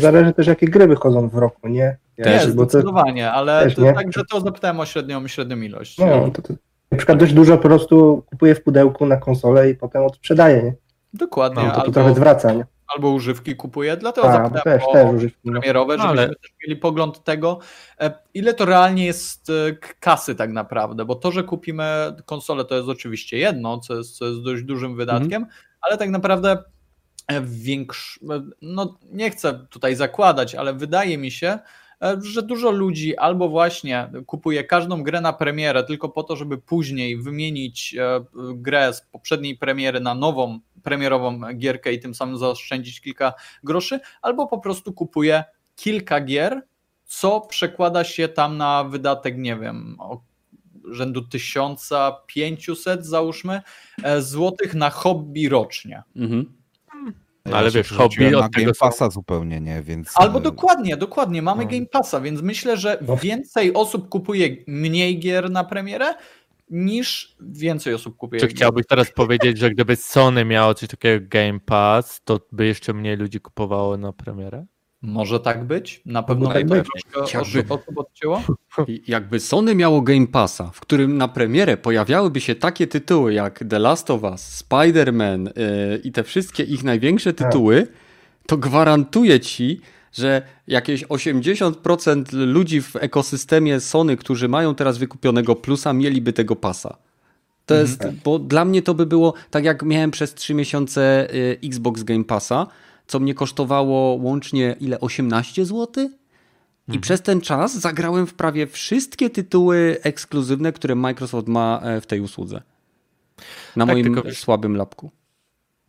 Zależy 0.00 0.32
też, 0.32 0.46
jakie 0.46 0.68
gry 0.68 0.86
wychodzą 0.86 1.28
w 1.28 1.34
roku, 1.34 1.68
nie? 1.68 1.96
Też, 2.16 2.46
Nie, 2.46 2.52
bo 2.52 2.62
to, 2.64 2.70
zdecydowanie, 2.70 3.32
ale 3.32 3.62
też 3.64 3.74
to, 3.74 3.82
nie. 3.82 3.92
także 3.92 4.22
to 4.30 4.40
zapytałem 4.40 4.80
o 4.80 4.86
średnią, 4.86 5.28
średnią 5.28 5.56
ilość. 5.56 5.98
no, 5.98 6.30
to, 6.30 6.42
to, 6.42 6.54
na 6.90 6.96
przykład 6.98 7.18
dość 7.18 7.32
dużo 7.32 7.56
po 7.56 7.62
prostu 7.62 8.22
kupuję 8.26 8.54
w 8.54 8.62
pudełku 8.62 9.06
na 9.06 9.16
konsolę 9.16 9.70
i 9.70 9.74
potem 9.74 10.04
odsprzedaję, 10.04 10.62
nie? 10.62 10.74
Dokładnie, 11.12 11.62
No, 11.62 11.68
to, 11.70 11.74
to 11.76 11.80
albo, 11.80 11.92
trochę 11.92 12.14
zwraca, 12.14 12.52
nie? 12.52 12.66
albo 12.96 13.10
używki 13.10 13.56
kupuję, 13.56 13.96
dlatego 13.96 14.28
A, 14.28 14.30
bo 14.38 14.48
zapytałem 14.48 14.78
też, 14.80 14.88
o 14.88 14.92
też 14.92 15.14
używki. 15.14 15.38
no. 15.44 15.52
premierowe, 15.60 15.96
No, 15.96 16.02
żebyśmy 16.02 16.22
ale- 16.22 16.28
też 16.34 16.52
mieli 16.68 16.80
pogląd 16.80 17.24
tego, 17.24 17.58
e, 18.00 18.10
ile 18.34 18.54
to 18.54 18.64
realnie 18.64 19.06
jest 19.06 19.50
e, 19.50 19.52
kasy 20.00 20.34
tak 20.34 20.50
naprawdę, 20.52 21.04
bo 21.04 21.14
to, 21.14 21.32
że 21.32 21.44
kupimy 21.44 21.84
konsolę 22.24 22.64
to 22.64 22.74
jest 22.74 22.88
oczywiście 22.88 23.38
jedno, 23.38 23.78
co 23.78 23.94
jest, 23.96 24.16
co 24.16 24.24
jest 24.26 24.42
dość 24.42 24.62
dużym 24.62 24.96
wydatkiem, 24.96 25.46
ale 25.80 25.98
tak 25.98 26.10
naprawdę 26.10 26.58
e, 27.28 27.40
większ, 27.42 28.20
e, 28.30 28.42
no 28.62 28.98
nie 29.12 29.30
chcę 29.30 29.66
tutaj 29.70 29.94
zakładać, 29.94 30.54
ale 30.54 30.74
wydaje 30.74 31.18
mi 31.18 31.30
się, 31.30 31.58
e, 32.02 32.16
że 32.22 32.42
dużo 32.42 32.70
ludzi 32.70 33.16
albo 33.16 33.48
właśnie 33.48 34.10
kupuje 34.26 34.64
każdą 34.64 35.02
grę 35.02 35.20
na 35.20 35.32
premierę 35.32 35.84
tylko 35.84 36.08
po 36.08 36.22
to, 36.22 36.36
żeby 36.36 36.58
później 36.58 37.16
wymienić 37.16 37.96
grę 38.54 38.92
z 38.94 39.00
poprzedniej 39.00 39.56
premiery 39.56 40.00
na 40.00 40.14
nową 40.14 40.60
premierową 40.82 41.40
gierkę 41.54 41.92
i 41.92 42.00
tym 42.00 42.14
samym 42.14 42.38
zaoszczędzić 42.38 43.00
kilka 43.00 43.34
groszy, 43.64 44.00
albo 44.22 44.46
po 44.46 44.58
prostu 44.58 44.92
kupuje 44.92 45.44
kilka 45.76 46.20
gier, 46.20 46.62
co 47.04 47.40
przekłada 47.40 48.04
się 48.04 48.28
tam 48.28 48.56
na 48.56 48.84
wydatek, 48.84 49.38
nie 49.38 49.56
wiem, 49.56 49.96
rzędu 50.90 51.22
1500 51.22 53.06
załóżmy 53.06 53.62
złotych 54.18 54.74
na 54.74 54.90
hobby 54.90 55.48
rocznie. 55.48 56.02
Mhm. 56.16 56.58
No, 57.50 57.56
ale 57.56 57.66
Ja 57.66 57.72
wiesz, 57.72 57.92
hobby 57.92 58.30
na 58.30 58.38
od 58.38 58.52
tego 58.52 58.64
Game 58.64 58.74
Passa 58.80 59.10
zupełnie, 59.10 59.60
nie? 59.60 59.82
Więc... 59.82 60.12
Albo 60.14 60.38
e, 60.38 60.42
dokładnie, 60.42 60.96
dokładnie, 60.96 61.42
mamy 61.42 61.64
No. 61.64 61.70
Game 61.70 61.86
Passa, 61.86 62.20
więc 62.20 62.42
myślę, 62.42 62.76
że 62.76 62.98
No. 63.08 63.16
więcej 63.16 63.74
osób 63.74 64.08
kupuje 64.08 64.56
mniej 64.66 65.18
gier 65.18 65.50
na 65.50 65.64
premierę, 65.64 66.14
niż 66.70 67.36
więcej 67.40 67.94
osób 67.94 68.16
kupuje. 68.16 68.40
Czy 68.40 68.48
chciałbyś 68.48 68.86
teraz 68.86 69.10
powiedzieć, 69.10 69.58
że 69.58 69.70
gdyby 69.70 69.96
Sony 69.96 70.44
miało 70.44 70.74
coś 70.74 70.88
takiego 70.88 71.12
jak 71.12 71.28
Game 71.28 71.60
Pass, 71.60 72.20
to 72.24 72.40
by 72.52 72.66
jeszcze 72.66 72.92
mniej 72.92 73.16
ludzi 73.16 73.40
kupowało 73.40 73.96
na 73.96 74.12
premierę? 74.12 74.66
Może 75.02 75.40
tak 75.40 75.64
być? 75.64 76.02
Na 76.06 76.22
pewno 76.22 76.52
tak 76.52 76.66
by 76.66 76.76
być. 76.76 76.88
troszkę 77.12 77.58
Jakby- 77.58 77.74
osób 77.74 77.98
odcięło. 77.98 78.42
Jakby 79.06 79.40
Sony 79.40 79.74
miało 79.74 80.02
Game 80.02 80.26
Passa, 80.26 80.70
w 80.74 80.80
którym 80.80 81.16
na 81.16 81.28
premierę 81.28 81.76
pojawiałyby 81.76 82.40
się 82.40 82.54
takie 82.54 82.86
tytuły 82.86 83.34
jak 83.34 83.64
The 83.70 83.78
Last 83.78 84.10
of 84.10 84.22
Us, 84.22 84.64
Spider-Man 84.64 85.46
yy, 85.46 85.98
i 86.04 86.12
te 86.12 86.24
wszystkie 86.24 86.62
ich 86.62 86.84
największe 86.84 87.32
tytuły, 87.32 87.86
to 88.46 88.56
gwarantuję 88.56 89.40
ci, 89.40 89.80
że 90.12 90.42
jakieś 90.66 91.04
80% 91.04 92.24
ludzi 92.32 92.82
w 92.82 92.96
ekosystemie 92.96 93.80
Sony, 93.80 94.16
którzy 94.16 94.48
mają 94.48 94.74
teraz 94.74 94.98
wykupionego 94.98 95.56
plusa, 95.56 95.92
mieliby 95.92 96.32
tego 96.32 96.56
pasa. 96.56 96.96
To 97.66 97.74
jest, 97.74 98.08
bo 98.24 98.38
dla 98.38 98.64
mnie 98.64 98.82
to 98.82 98.94
by 98.94 99.06
było 99.06 99.34
tak 99.50 99.64
jak 99.64 99.82
miałem 99.82 100.10
przez 100.10 100.34
3 100.34 100.54
miesiące 100.54 101.28
y, 101.34 101.58
Xbox 101.64 102.02
Game 102.02 102.24
Passa, 102.24 102.66
co 103.08 103.20
mnie 103.20 103.34
kosztowało 103.34 104.14
łącznie 104.14 104.76
ile 104.80 105.00
18 105.00 105.64
zł? 105.64 106.10
I 106.92 106.98
przez 106.98 107.22
ten 107.22 107.40
czas 107.40 107.78
zagrałem 107.78 108.26
w 108.26 108.34
prawie 108.34 108.66
wszystkie 108.66 109.30
tytuły 109.30 109.96
ekskluzywne, 110.02 110.72
które 110.72 110.94
Microsoft 110.94 111.48
ma 111.48 111.80
e, 111.82 112.00
w 112.00 112.06
tej 112.06 112.20
usłudze. 112.20 112.62
Na 113.76 113.86
Tak, 113.86 113.94
moim 113.94 114.14
tylko 114.14 114.34
słabym 114.34 114.76
lapku. 114.76 115.10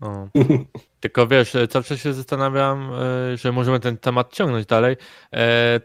O. 0.01 0.27
Tylko 0.99 1.27
wiesz, 1.27 1.55
e, 1.55 1.67
zawsze 1.71 1.97
się 1.97 2.13
zastanawiam, 2.13 2.91
e, 3.33 3.37
że 3.37 3.51
możemy 3.51 3.79
ten 3.79 3.97
temat 3.97 4.33
ciągnąć 4.33 4.65
dalej, 4.65 4.97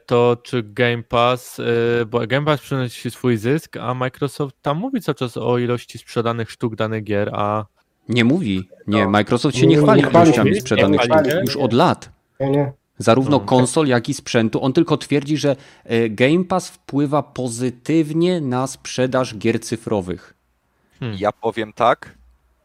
to 0.06 0.36
czy 0.42 0.62
Game 0.62 1.02
Pass, 1.02 1.60
bo 2.06 2.26
Game 2.26 2.46
Pass 2.46 2.60
przynosi 2.60 3.10
swój 3.10 3.36
zysk, 3.36 3.76
a 3.76 3.94
Microsoft 3.94 4.56
tam 4.62 4.78
mówi 4.78 5.00
cały 5.00 5.14
czas 5.14 5.36
o 5.36 5.58
ilości 5.58 5.98
sprzedanych 5.98 6.50
sztuk 6.50 6.76
danych 6.76 7.04
gier, 7.04 7.30
a 7.32 7.64
Nie 8.08 8.24
mówi. 8.24 8.68
Nie, 8.86 9.04
No. 9.04 9.10
Microsoft 9.10 9.56
się 9.56 9.66
Nie, 9.66 9.76
nie 9.76 9.82
chwali 9.82 10.00
ilościami 10.02 10.60
sprzedanych 10.60 11.00
sztuk 11.02 11.16
już 11.46 11.56
od 11.56 11.72
lat. 11.72 12.10
Nie, 12.40 12.50
nie. 12.50 12.72
Zarówno 12.98 13.38
No. 13.38 13.40
konsol, 13.44 13.86
jak 13.86 14.08
i 14.08 14.14
sprzętu. 14.14 14.64
On 14.64 14.72
tylko 14.72 14.96
twierdzi, 14.96 15.36
że 15.36 15.56
e, 15.84 16.10
Game 16.10 16.44
Pass 16.44 16.68
wpływa 16.68 17.22
pozytywnie 17.22 18.40
na 18.40 18.66
sprzedaż 18.66 19.36
gier 19.38 19.60
cyfrowych. 19.60 20.34
Ja 21.18 21.32
powiem 21.32 21.72
tak, 21.72 22.18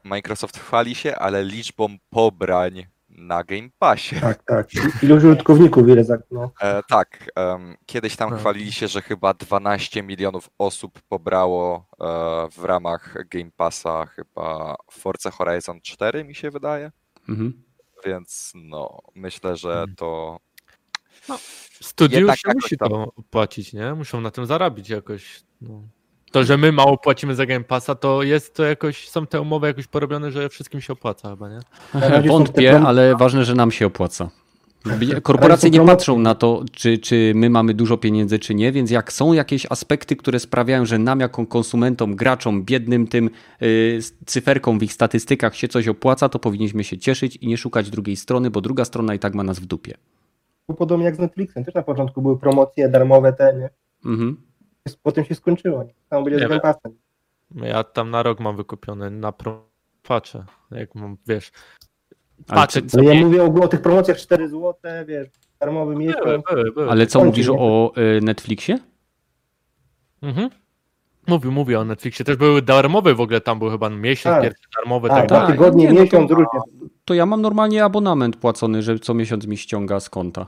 Microsoft 0.03 0.57
chwali 0.57 0.95
się, 0.95 1.15
ale 1.15 1.43
liczbą 1.43 1.87
pobrań 2.09 2.85
na 3.19 3.43
Game 3.43 3.69
Passie. 3.79 4.15
Tak, 4.21 4.43
tak. 4.43 4.67
Ilość 5.03 5.25
użytkowników, 5.25 5.87
ile 5.87 6.03
za... 6.03 6.17
No. 6.31 6.51
E, 6.61 6.81
tak, 6.89 7.31
kiedyś 7.85 8.15
tam 8.15 8.29
No. 8.29 8.37
chwalili 8.37 8.71
się, 8.71 8.87
że 8.87 9.01
chyba 9.01 9.33
12 9.33 10.03
milionów 10.03 10.49
osób 10.57 11.01
pobrało 11.01 11.85
e, 12.01 12.05
w 12.51 12.63
ramach 12.63 13.15
Game 13.29 13.51
Passa 13.57 14.05
chyba 14.05 14.75
Forza 14.91 15.31
Horizon 15.31 15.81
4 15.81 16.23
mi 16.23 16.35
się 16.35 16.51
wydaje, 16.51 16.91
Mhm. 17.29 17.63
więc 18.05 18.51
no 18.55 18.99
myślę, 19.15 19.57
że 19.57 19.69
Mhm. 19.71 19.95
to 19.95 20.39
studiu 21.81 22.17
Jednak 22.17 22.37
się 22.37 22.47
jakoś 22.47 22.63
musi 22.63 22.77
tam. 22.77 22.89
to 22.89 23.11
płacić, 23.29 23.73
nie? 23.73 23.93
Muszą 23.93 24.21
na 24.21 24.31
tym 24.31 24.45
zarabić 24.45 24.89
jakoś. 24.89 25.43
No. 25.61 25.81
To, 26.31 26.43
że 26.43 26.57
my 26.57 26.71
mało 26.71 26.97
płacimy 26.97 27.35
za 27.35 27.45
Game 27.45 27.63
Passa, 27.63 27.95
to 27.95 28.23
jest 28.23 28.55
to 28.55 28.63
jakoś, 28.63 29.09
są 29.09 29.27
te 29.27 29.41
umowy 29.41 29.67
jakoś 29.67 29.87
porobione, 29.87 30.31
że 30.31 30.49
wszystkim 30.49 30.81
się 30.81 30.93
opłaca 30.93 31.29
chyba, 31.29 31.49
nie? 31.49 31.59
Są 31.93 32.27
Wątpię, 32.27 32.79
ale 32.79 33.15
ważne, 33.15 33.45
że 33.45 33.55
nam 33.55 33.71
się 33.71 33.85
opłaca. 33.85 34.29
Korporacje 35.23 35.69
nie 35.69 35.85
patrzą 35.85 36.19
na 36.19 36.35
to, 36.35 36.63
czy, 36.71 36.97
czy 36.97 37.31
my 37.35 37.49
mamy 37.49 37.73
dużo 37.73 37.97
pieniędzy, 37.97 38.39
czy 38.39 38.55
nie, 38.55 38.71
więc 38.71 38.91
jak 38.91 39.13
są 39.13 39.33
jakieś 39.33 39.67
aspekty, 39.69 40.15
które 40.15 40.39
sprawiają, 40.39 40.85
że 40.85 40.99
nam 40.99 41.19
jako 41.19 41.45
konsumentom, 41.45 42.15
graczom, 42.15 42.63
biednym 42.63 43.07
tym 43.07 43.29
yy, 43.61 43.99
cyferkom 44.25 44.79
w 44.79 44.83
ich 44.83 44.93
statystykach 44.93 45.55
się 45.55 45.67
coś 45.67 45.87
opłaca, 45.87 46.29
to 46.29 46.39
powinniśmy 46.39 46.83
się 46.83 46.97
cieszyć 46.97 47.35
i 47.35 47.47
nie 47.47 47.57
szukać 47.57 47.89
drugiej 47.89 48.15
strony, 48.15 48.49
bo 48.49 48.61
druga 48.61 48.85
strona 48.85 49.13
i 49.13 49.19
tak 49.19 49.33
ma 49.35 49.43
nas 49.43 49.59
w 49.59 49.65
dupie. 49.65 49.93
Podobnie 50.77 51.05
jak 51.05 51.15
z 51.15 51.19
Netflixem. 51.19 51.65
Też 51.65 51.75
na 51.75 51.81
początku 51.81 52.21
były 52.21 52.39
promocje 52.39 52.89
darmowe 52.89 53.33
te, 53.33 53.53
nie? 53.53 53.69
Mhm. 54.11 54.48
Potem 55.03 55.25
się 55.25 55.35
skończyło. 55.35 55.85
Tam 56.09 56.23
będzie 56.23 56.39
z 56.39 56.49
Game 56.49 56.59
Passem. 56.59 56.97
Ja 57.55 57.83
tam 57.83 58.11
na 58.11 58.23
rok 58.23 58.39
mam 58.39 58.55
wykupiony, 58.55 59.11
na 59.11 59.33
patrzę, 60.03 60.45
jak 60.71 60.95
mam, 60.95 61.17
wiesz, 61.27 61.51
patrzę 62.47 62.81
Ale 62.93 63.15
ja 63.15 63.25
mówię 63.25 63.43
o, 63.43 63.63
o 63.63 63.67
tych 63.67 63.81
promocjach 63.81 64.17
4 64.17 64.49
zł, 64.49 64.73
wiesz, 65.05 65.27
darmowy 65.59 65.95
miesiąc. 65.95 66.43
Ale 66.89 67.07
co 67.07 67.23
mówisz 67.25 67.49
o 67.49 67.93
y, 68.17 68.21
Netflixie? 68.21 68.79
Mhm. 70.21 70.49
Mówił, 71.27 71.51
mówię 71.51 71.79
o 71.79 71.85
Netflixie. 71.85 72.25
Też 72.25 72.35
były 72.35 72.61
darmowe 72.61 73.15
w 73.15 73.21
ogóle, 73.21 73.41
tam 73.41 73.59
był 73.59 73.69
chyba 73.69 73.89
miesiąc 73.89 74.35
Tak. 74.35 74.43
pierwszy 74.43 74.67
darmowy, 74.75 75.09
Tak, 75.09 75.29
tak, 75.29 75.47
tygodnie, 75.47 75.87
nie, 75.87 75.89
no 75.89 75.95
to- 75.95 76.01
miesiąc. 76.01 76.31
To 77.05 77.13
ja 77.13 77.25
mam 77.25 77.41
normalnie 77.41 77.83
abonament 77.83 78.35
płacony, 78.35 78.81
że 78.81 78.99
co 78.99 79.13
miesiąc 79.13 79.47
mi 79.47 79.57
ściąga 79.57 79.99
z 79.99 80.09
konta. 80.09 80.47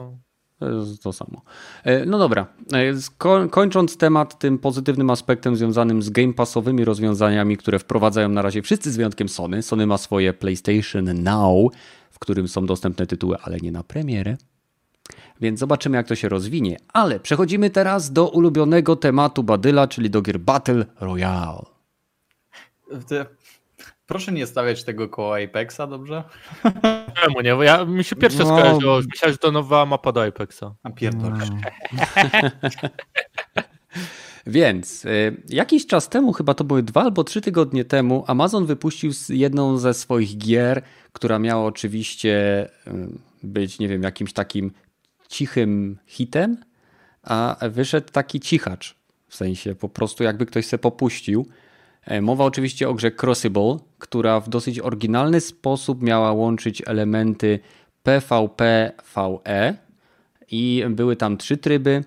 No. 0.00 0.18
To 0.58 0.68
jest 0.70 1.02
to 1.02 1.12
samo. 1.12 1.42
E, 1.84 2.06
No 2.06 2.18
dobra, 2.18 2.46
E, 2.72 3.48
kończąc 3.50 3.96
temat 3.96 4.38
tym 4.38 4.58
pozytywnym 4.58 5.10
aspektem 5.10 5.56
związanym 5.56 6.02
z 6.02 6.10
game 6.10 6.32
passowymi 6.32 6.84
rozwiązaniami, 6.84 7.56
które 7.56 7.78
wprowadzają 7.78 8.28
na 8.28 8.42
razie 8.42 8.62
wszyscy 8.62 8.92
z 8.92 8.96
wyjątkiem 8.96 9.28
Sony. 9.28 9.62
Sony 9.62 9.86
ma 9.86 9.98
swoje 9.98 10.32
PlayStation 10.32 11.22
Now, 11.22 11.72
w 12.10 12.18
którym 12.18 12.48
są 12.48 12.66
dostępne 12.66 13.06
tytuły, 13.06 13.36
ale 13.42 13.56
nie 13.56 13.72
na 13.72 13.82
premierę. 13.82 14.36
Więc 15.40 15.60
zobaczymy, 15.60 15.96
jak 15.96 16.08
to 16.08 16.14
się 16.14 16.28
rozwinie. 16.28 16.76
Ale 16.92 17.20
przechodzimy 17.20 17.70
teraz 17.70 18.12
do 18.12 18.28
ulubionego 18.28 18.96
tematu 18.96 19.42
Badyla, 19.42 19.88
czyli 19.88 20.10
do 20.10 20.22
gier 20.22 20.40
Battle 20.40 20.84
Royale. 21.00 21.62
Proszę 24.08 24.32
nie 24.32 24.46
stawiać 24.46 24.84
tego 24.84 25.08
koło 25.08 25.36
Apexa, 25.38 25.80
dobrze? 25.90 26.24
Czemu 27.22 27.40
nie? 27.40 27.54
Bo 27.54 27.62
Ja, 27.62 27.84
mi 27.84 28.04
się 28.04 28.16
pierwsze 28.16 28.38
No. 28.38 28.44
skojarzyło, 28.44 29.00
myślałem, 29.10 29.32
że 29.32 29.38
to 29.38 29.52
nowa 29.52 29.86
mapa 29.86 30.12
do 30.12 30.24
Apexa. 30.24 30.62
A 30.82 30.90
pierdol. 30.90 31.32
Więc 34.46 35.04
y, 35.04 35.42
jakiś 35.48 35.86
czas 35.86 36.08
temu, 36.08 36.32
chyba 36.32 36.54
to 36.54 36.64
były 36.64 36.82
dwa 36.82 37.02
albo 37.02 37.24
trzy 37.24 37.40
tygodnie 37.40 37.84
temu, 37.84 38.24
Amazon 38.26 38.66
wypuścił 38.66 39.10
jedną 39.28 39.78
ze 39.78 39.94
swoich 39.94 40.38
gier, 40.38 40.82
która 41.12 41.38
miała 41.38 41.64
oczywiście 41.64 42.64
y, 42.86 42.90
być, 43.42 43.78
nie 43.78 43.88
wiem, 43.88 44.02
jakimś 44.02 44.32
takim 44.32 44.72
cichym 45.28 45.98
hitem, 46.06 46.56
a 47.22 47.56
wyszedł 47.70 48.12
taki 48.12 48.40
cichacz. 48.40 48.94
W 49.28 49.36
sensie 49.36 49.74
po 49.74 49.88
prostu 49.88 50.24
jakby 50.24 50.46
ktoś 50.46 50.66
se 50.66 50.78
popuścił. 50.78 51.46
E, 52.08 52.20
mowa 52.20 52.44
oczywiście 52.44 52.88
o 52.88 52.94
grze 52.94 53.10
Crossable, 53.22 53.76
która 53.98 54.40
w 54.40 54.48
dosyć 54.48 54.80
oryginalny 54.80 55.40
sposób 55.40 56.02
miała 56.02 56.32
łączyć 56.32 56.82
elementy 56.86 57.58
PvP, 58.02 58.92
VE 59.16 59.74
i 60.50 60.84
były 60.90 61.16
tam 61.16 61.36
trzy 61.36 61.56
tryby. 61.56 62.04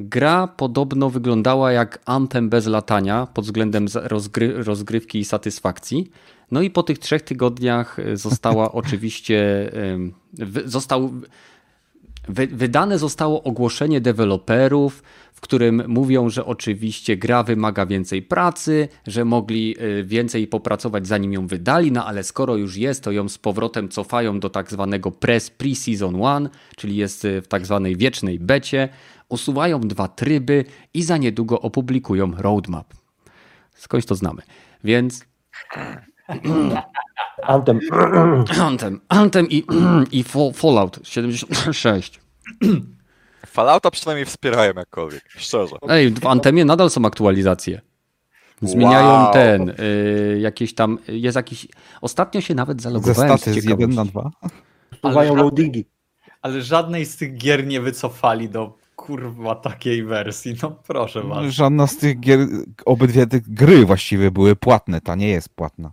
Gra 0.00 0.46
podobno 0.46 1.10
wyglądała 1.10 1.72
jak 1.72 1.98
Anthem 2.04 2.48
bez 2.48 2.66
latania 2.66 3.26
pod 3.26 3.44
względem 3.44 3.86
rozgry 3.94 4.64
rozgrywki 4.64 5.18
i 5.18 5.24
satysfakcji. 5.24 6.10
No 6.50 6.62
i 6.62 6.70
po 6.70 6.82
tych 6.82 6.98
trzech 6.98 7.22
tygodniach 7.22 7.96
została 8.14 8.72
oczywiście, 8.82 9.70
został, 10.64 11.10
wydane 12.28 12.98
zostało 12.98 13.42
ogłoszenie 13.42 14.00
deweloperów, 14.00 15.02
którym 15.42 15.82
mówią, 15.88 16.28
że 16.28 16.46
oczywiście 16.46 17.16
gra 17.16 17.42
wymaga 17.42 17.86
więcej 17.86 18.22
pracy, 18.22 18.88
że 19.06 19.24
mogli 19.24 19.76
y, 19.82 20.04
więcej 20.04 20.46
popracować 20.46 21.06
zanim 21.06 21.32
ją 21.32 21.46
wydali, 21.46 21.92
no 21.92 22.06
ale 22.06 22.22
skoro 22.22 22.56
już 22.56 22.76
jest, 22.76 23.04
to 23.04 23.12
ją 23.12 23.28
z 23.28 23.38
powrotem 23.38 23.88
cofają 23.88 24.40
do 24.40 24.50
tak 24.50 24.70
zwanego 24.70 25.10
press 25.10 25.50
pre-season 25.50 26.34
1, 26.34 26.48
czyli 26.76 26.96
jest 26.96 27.24
y, 27.24 27.42
w 27.42 27.48
tak 27.48 27.66
zwanej 27.66 27.96
wiecznej 27.96 28.38
becie, 28.38 28.88
usuwają 29.28 29.80
dwa 29.80 30.08
tryby 30.08 30.64
i 30.94 31.02
za 31.02 31.16
niedługo 31.16 31.60
opublikują 31.60 32.32
roadmap. 32.36 32.94
Skądś 33.74 34.06
to 34.06 34.14
znamy. 34.14 34.42
Więc 34.84 35.24
Anthem. 37.42 37.80
Anthem, 38.68 39.00
Anthem 39.08 39.46
i, 39.50 39.64
i 40.18 40.24
Fallout 40.54 41.00
76. 41.02 42.20
Fallouta 43.46 43.90
przynajmniej 43.90 44.26
wspierają 44.26 44.72
jakkolwiek, 44.76 45.24
szczerze. 45.28 45.76
Ej, 45.88 46.10
w 46.10 46.26
Antemie 46.26 46.64
nadal 46.64 46.90
są 46.90 47.04
aktualizacje. 47.04 47.80
Zmieniają 48.62 49.06
wow. 49.06 49.32
ten, 49.32 49.68
y, 49.70 50.38
jakieś 50.40 50.74
tam, 50.74 50.98
jest 51.08 51.36
jakiś, 51.36 51.68
ostatnio 52.00 52.40
się 52.40 52.54
nawet 52.54 52.82
zalogowałem 52.82 53.38
Ze 53.38 53.52
z 53.52 53.64
1 53.64 53.94
na 53.94 54.04
2. 54.04 54.30
Usuwają 55.02 55.34
loadingi. 55.34 55.84
Ale 56.42 56.62
żadnej 56.62 57.06
z 57.06 57.16
tych 57.16 57.36
gier 57.36 57.66
nie 57.66 57.80
wycofali 57.80 58.48
do 58.48 58.78
kurwa 58.96 59.54
takiej 59.54 60.04
wersji, 60.04 60.54
no 60.62 60.70
proszę 60.86 61.22
was. 61.22 61.52
Żadna 61.52 61.86
z 61.86 61.96
tych 61.96 62.20
gier, 62.20 62.46
obydwie 62.84 63.26
te 63.26 63.40
gry 63.40 63.86
właściwie 63.86 64.30
były 64.30 64.56
płatne, 64.56 65.00
ta 65.00 65.14
nie 65.14 65.28
jest 65.28 65.48
płatna. 65.48 65.92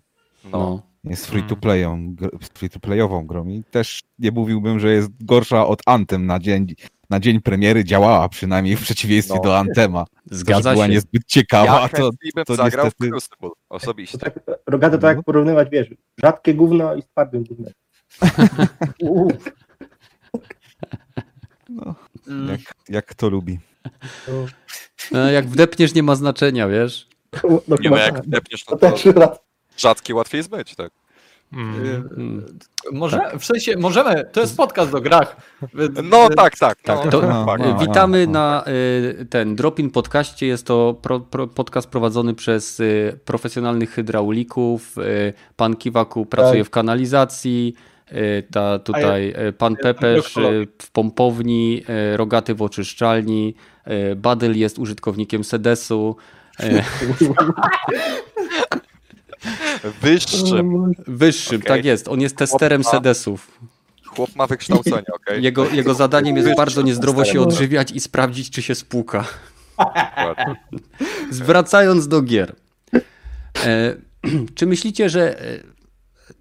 No. 0.52 0.89
Jest 1.04 1.28
free 1.28 1.44
to, 1.44 1.56
playą, 1.56 2.16
free 2.54 2.70
to 2.70 2.80
playową 2.80 3.28
grą 3.28 3.48
i 3.48 3.64
też 3.72 4.02
nie 4.20 4.32
mówiłbym, 4.32 4.80
że 4.80 4.94
jest 4.94 5.26
gorsza 5.26 5.68
od 5.68 5.82
Anthem 5.86 6.26
na 6.26 6.40
dzień, 6.40 6.74
na 7.10 7.20
dzień 7.20 7.42
premiery 7.42 7.84
działała 7.84 8.30
przynajmniej 8.30 8.76
w 8.76 8.82
przeciwieństwie 8.82 9.36
no. 9.36 9.42
do 9.42 9.58
Antema. 9.58 10.06
Zgadza 10.26 10.70
to, 10.70 10.74
była 10.74 10.86
się. 10.86 10.92
niezbyt 10.92 11.26
ciekawa. 11.26 11.82
Ja 11.82 11.90
to, 11.90 12.10
to 12.46 12.56
zagrał 12.56 12.86
niestety... 12.86 13.08
w 13.08 13.12
Crucible, 13.12 13.50
osobiście. 13.70 14.18
To 14.18 14.26
tak, 14.26 14.40
Rogato 14.68 14.98
to 14.98 15.08
jak 15.08 15.18
no. 15.18 15.24
porównywać, 15.24 15.70
wiesz, 15.72 15.88
rzadkie 16.24 16.54
gówno 16.54 16.96
i 16.96 17.02
z 17.02 17.06
twardym 17.06 17.44
gównem. 17.44 17.74
no, 21.70 21.96
mm. 22.28 22.50
jak, 22.50 22.62
jak 22.90 23.14
to 23.14 23.30
lubi. 23.30 23.60
No, 25.12 25.32
jak 25.32 25.48
wdepniesz 25.48 25.94
nie 25.94 26.04
ma 26.04 26.16
znaczenia, 26.16 26.68
wiesz? 26.68 27.08
No, 27.68 27.76
nie 27.82 27.90
ma 27.90 28.00
jak 28.00 28.16
tak. 28.16 28.24
wdepniesz, 28.24 28.66
no 28.72 28.78
to 28.78 28.98
rzadki 29.80 30.14
łatwiej 30.14 30.44
zbyć, 30.44 30.76
tak. 30.76 30.92
Mm. 31.54 32.46
Może, 32.92 33.18
tak. 33.18 33.40
w 33.40 33.46
sensie, 33.46 33.78
możemy, 33.78 34.26
to 34.32 34.42
jest 34.42 34.58
podcast 34.58 34.94
o 34.94 35.02
grach. 35.02 35.36
No 36.04 36.30
tak, 36.30 36.58
tak. 36.58 36.82
tak 36.82 37.06
no, 37.06 37.12
to, 37.12 37.22
no, 37.22 37.56
no, 37.60 37.78
witamy 37.78 38.28
na 38.28 38.64
y, 39.22 39.26
ten 39.30 39.56
Dropin 39.56 39.92
Podcaście. 39.92 40.48
Jest 40.48 40.66
to 40.66 40.96
pro, 41.02 41.20
pro, 41.20 41.48
podcast 41.48 41.90
prowadzony 41.90 42.34
przez 42.34 42.80
y, 42.80 43.20
profesjonalnych 43.26 43.92
hydraulików. 43.92 44.98
Y, 44.98 45.34
pan 45.56 45.76
Kiwaku 45.76 46.26
pracuje 46.26 46.62
tak. 46.62 46.68
w 46.68 46.70
kanalizacji. 46.70 47.74
Ta, 48.52 48.80
tutaj 48.80 49.34
pan 49.58 49.76
Pepeż 49.76 50.36
w 50.82 50.92
pompowni, 50.92 51.84
Rogaty 52.16 52.56
w 52.56 52.62
oczyszczalni, 52.62 53.56
Badyl 54.16 54.58
jest 54.58 54.80
użytkownikiem 54.80 55.44
Sedesu. 55.44 56.16
Wyższym. 60.02 60.94
Wyższym, 61.08 61.62
okay. 61.62 61.68
tak 61.68 61.86
jest. 61.86 62.08
On 62.08 62.22
jest 62.22 62.38
testerem 62.38 62.82
ma, 62.82 62.92
sedesów. 62.92 63.60
Chłop 64.06 64.36
ma 64.36 64.48
wykształcenie, 64.48 64.98
okej. 64.98 65.14
Okay. 65.16 65.40
Jego, 65.48 65.70
jego 65.70 65.94
zadaniem 65.94 66.38
jest 66.38 66.56
bardzo 66.56 66.82
niezdrowo 66.82 67.26
się 67.26 67.42
odżywiać 67.42 67.92
i 67.92 68.00
sprawdzić, 68.00 68.50
czy 68.50 68.62
się 68.62 68.76
spłuka. 68.76 69.26
Zwracając 71.32 72.08
do 72.08 72.22
gier. 72.22 72.56
E, 73.66 73.96
czy 74.56 74.66
myślicie, 74.66 75.10
że 75.10 75.42
e, 75.42 75.64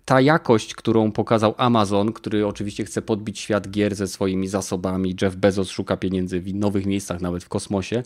ta 0.05 0.21
jakość, 0.21 0.75
którą 0.75 1.13
pokazał 1.13 1.55
Amazon, 1.57 2.13
który 2.13 2.47
oczywiście 2.47 2.85
chce 2.85 3.03
podbić 3.03 3.39
świat 3.39 3.71
gier 3.71 3.95
ze 3.95 4.09
swoimi 4.09 4.49
zasobami, 4.49 5.17
Jeff 5.23 5.37
Bezos 5.37 5.71
szuka 5.71 5.97
pieniędzy 5.97 6.41
w 6.41 6.55
nowych 6.55 6.87
miejscach, 6.87 7.21
nawet 7.21 7.45
w 7.45 7.49
kosmosie, 7.49 8.03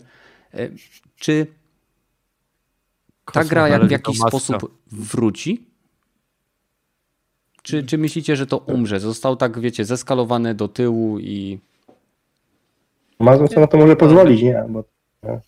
e, 0.53 0.69
czy 1.15 1.47
ta 3.31 3.43
gra 3.43 3.67
jak 3.67 3.85
w 3.85 3.91
jakiś 3.91 4.17
sposób 4.17 4.77
wróci? 4.91 5.67
Czy, 7.61 7.83
czy 7.83 7.97
myślicie, 7.97 8.35
że 8.35 8.47
to 8.47 8.57
umrze? 8.57 8.99
Został 8.99 9.35
tak, 9.35 9.59
wiecie, 9.59 9.85
zeskalowane 9.85 10.55
do 10.55 10.67
tyłu 10.67 11.19
i. 11.19 11.59
Sobie 13.19 13.61
na 13.61 13.67
to 13.67 13.77
może 13.77 13.95
pozwolić, 13.95 14.41
nie? 14.41 14.65
Bo, 14.69 14.83
nie? 15.23 15.41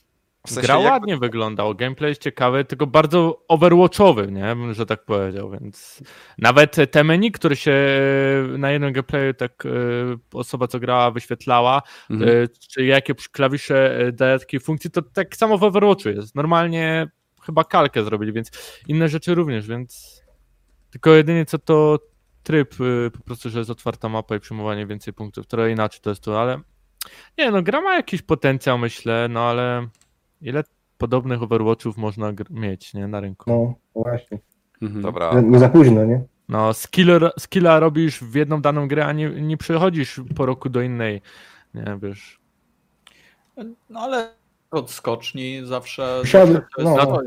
W 0.45 0.49
sensie 0.49 0.67
Gra 0.67 0.78
ładnie 0.78 1.13
jak... 1.13 1.19
wyglądał, 1.19 1.76
gameplay 1.76 2.11
jest 2.11 2.21
ciekawy, 2.21 2.65
tylko 2.65 2.88
bardzo 2.88 3.43
overwatchowy, 3.47 4.32
nie? 4.32 4.73
Że 4.73 4.86
tak 4.86 5.05
powiedział, 5.05 5.49
więc 5.49 6.03
nawet 6.38 6.91
te 6.91 7.03
menu, 7.03 7.32
które 7.32 7.55
się 7.55 7.76
na 8.57 8.71
jednym 8.71 8.93
gameplayu 8.93 9.34
tak 9.34 9.65
e, 9.65 9.69
osoba, 10.34 10.67
co 10.67 10.80
grała, 10.80 11.11
wyświetlała, 11.11 11.82
mhm. 12.09 12.43
E, 12.43 12.47
czy 12.69 12.86
jakie 12.86 13.15
klawisze 13.32 13.99
e, 13.99 14.11
daje 14.11 14.39
takiej 14.39 14.59
funkcji, 14.59 14.91
to 14.91 15.01
tak 15.01 15.36
samo 15.36 15.57
w 15.57 15.63
Overwatchu 15.63 16.09
jest. 16.09 16.36
Normalnie 16.36 17.07
chyba 17.45 17.63
kalkę 17.63 18.03
zrobili, 18.03 18.33
więc 18.33 18.51
inne 18.87 19.09
rzeczy 19.09 19.35
również, 19.35 19.67
więc 19.67 20.21
tylko 20.91 21.09
jedynie 21.09 21.45
co 21.45 21.59
to 21.59 21.99
tryb 22.43 22.81
y, 22.81 23.11
po 23.13 23.19
prostu, 23.19 23.49
że 23.49 23.59
jest 23.59 23.71
otwarta 23.71 24.09
mapa 24.09 24.35
i 24.35 24.39
przyjmowanie 24.39 24.87
więcej 24.87 25.13
punktów, 25.13 25.47
trochę 25.47 25.71
inaczej 25.71 26.01
to 26.01 26.09
jest 26.09 26.23
to, 26.23 26.41
ale 26.41 26.59
nie 27.37 27.51
no, 27.51 27.61
gra 27.61 27.81
ma 27.81 27.95
jakiś 27.95 28.21
potencjał 28.21 28.77
myślę, 28.77 29.27
no 29.29 29.41
ale 29.41 29.87
ile 30.41 30.63
podobnych 30.97 31.43
Overwatchów 31.43 31.97
można 31.97 32.33
mieć, 32.49 32.93
nie, 32.93 33.07
na 33.07 33.19
rynku. 33.19 33.43
No, 33.47 33.75
właśnie. 34.03 34.39
Mhm. 34.81 35.01
Dobra. 35.01 35.41
Nie 35.41 35.59
za 35.59 35.69
późno, 35.69 36.05
nie? 36.05 36.23
No, 36.49 36.73
skilla, 36.73 37.31
skilla 37.39 37.79
robisz 37.79 38.19
w 38.19 38.35
jedną 38.35 38.61
daną 38.61 38.87
grę, 38.87 39.05
a 39.05 39.11
nie, 39.11 39.29
nie 39.29 39.57
przechodzisz 39.57 40.21
po 40.35 40.45
roku 40.45 40.69
do 40.69 40.81
innej, 40.81 41.21
nie, 41.73 41.97
wiesz. 42.01 42.39
No 43.89 43.99
ale 43.99 44.35
od 44.72 44.91
skoczni 44.91 45.61
zawsze. 45.63 46.22
No. 46.78 46.95
no. 46.95 47.22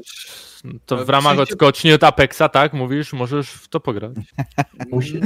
To 0.86 1.04
w 1.04 1.08
ramach 1.08 1.38
odskoczni 1.38 1.92
od 1.92 2.04
Apexa, 2.04 2.42
tak? 2.52 2.72
Mówisz, 2.72 3.12
możesz 3.12 3.50
w 3.50 3.68
to 3.68 3.80
pograć. 3.80 4.12
Musi. 4.90 5.20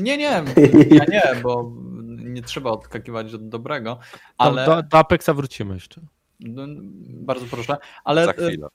Nie, 0.00 0.16
nie, 0.16 0.24
ja 0.90 1.04
nie, 1.08 1.42
bo 1.42 1.72
nie 2.08 2.42
trzeba 2.42 2.70
odskakiwać 2.70 3.34
od 3.34 3.48
dobrego. 3.48 3.98
Ale... 4.38 4.66
Do, 4.66 4.82
do 4.82 4.98
Apexa 4.98 5.30
wrócimy 5.34 5.74
jeszcze. 5.74 6.00
No, 6.40 6.66
bardzo 7.02 7.46
proszę. 7.46 7.76
Ale 8.04 8.24
Za 8.24 8.32
chwilę. 8.32 8.68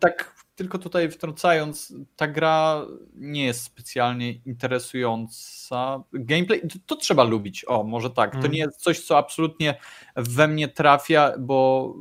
tak 0.00 0.34
tylko 0.56 0.78
tutaj 0.78 1.10
wtrącając, 1.10 1.94
ta 2.16 2.28
gra 2.28 2.86
nie 3.14 3.44
jest 3.44 3.62
specjalnie 3.62 4.32
interesująca. 4.32 6.02
Gameplay 6.12 6.60
to, 6.60 6.78
to 6.86 6.96
trzeba 6.96 7.24
lubić. 7.24 7.64
O, 7.68 7.84
może 7.84 8.10
tak. 8.10 8.32
To 8.32 8.38
mm. 8.38 8.52
nie 8.52 8.58
jest 8.58 8.82
coś, 8.82 9.00
co 9.00 9.18
absolutnie 9.18 9.74
we 10.16 10.48
mnie 10.48 10.68
trafia, 10.68 11.32
bo, 11.38 11.94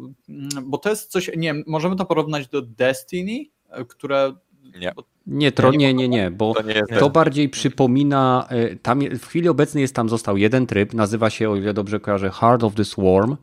bo 0.63 0.77
to 0.77 0.89
jest 0.89 1.11
coś. 1.11 1.31
Nie 1.37 1.53
możemy 1.67 1.95
to 1.95 2.05
porównać 2.05 2.47
do 2.47 2.61
Destiny, 2.61 3.45
które. 3.87 4.33
Nie. 4.79 4.93
Nie, 5.27 5.51
tro, 5.51 5.71
nie, 5.71 5.93
nie, 5.93 6.07
nie, 6.07 6.31
bo 6.31 6.53
to, 6.53 6.61
nie 6.61 6.99
to 6.99 7.09
bardziej 7.09 7.49
przypomina. 7.49 8.47
E, 8.49 8.75
tam 8.75 8.99
w 9.19 9.25
chwili 9.25 9.49
obecnej 9.49 9.81
jest 9.81 9.95
tam 9.95 10.09
został 10.09 10.37
jeden 10.37 10.67
tryb, 10.67 10.93
nazywa 10.93 11.29
się, 11.29 11.49
o 11.49 11.55
ile 11.55 11.73
dobrze 11.73 11.99
kojarzę, 11.99 12.29
Heart 12.29 12.63
of 12.63 12.75
the 12.75 12.85
Swarm 12.85 13.35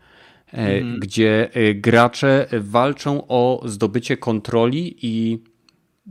mm. 0.52 1.00
gdzie 1.00 1.50
e, 1.54 1.74
gracze 1.74 2.46
walczą 2.60 3.26
o 3.28 3.62
zdobycie 3.64 4.16
kontroli 4.16 4.96
i 5.02 5.42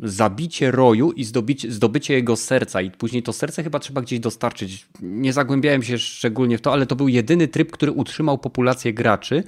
zabicie 0.01 0.71
roju 0.71 1.11
i 1.11 1.23
zdobycie, 1.23 1.71
zdobycie 1.71 2.13
jego 2.13 2.35
serca 2.35 2.81
i 2.81 2.91
później 2.91 3.23
to 3.23 3.33
serce 3.33 3.63
chyba 3.63 3.79
trzeba 3.79 4.01
gdzieś 4.01 4.19
dostarczyć. 4.19 4.87
Nie 5.01 5.33
zagłębiałem 5.33 5.83
się 5.83 5.97
szczególnie 5.97 6.57
w 6.57 6.61
to, 6.61 6.73
ale 6.73 6.85
to 6.85 6.95
był 6.95 7.07
jedyny 7.07 7.47
tryb, 7.47 7.71
który 7.71 7.91
utrzymał 7.91 8.37
populację 8.37 8.93
graczy 8.93 9.43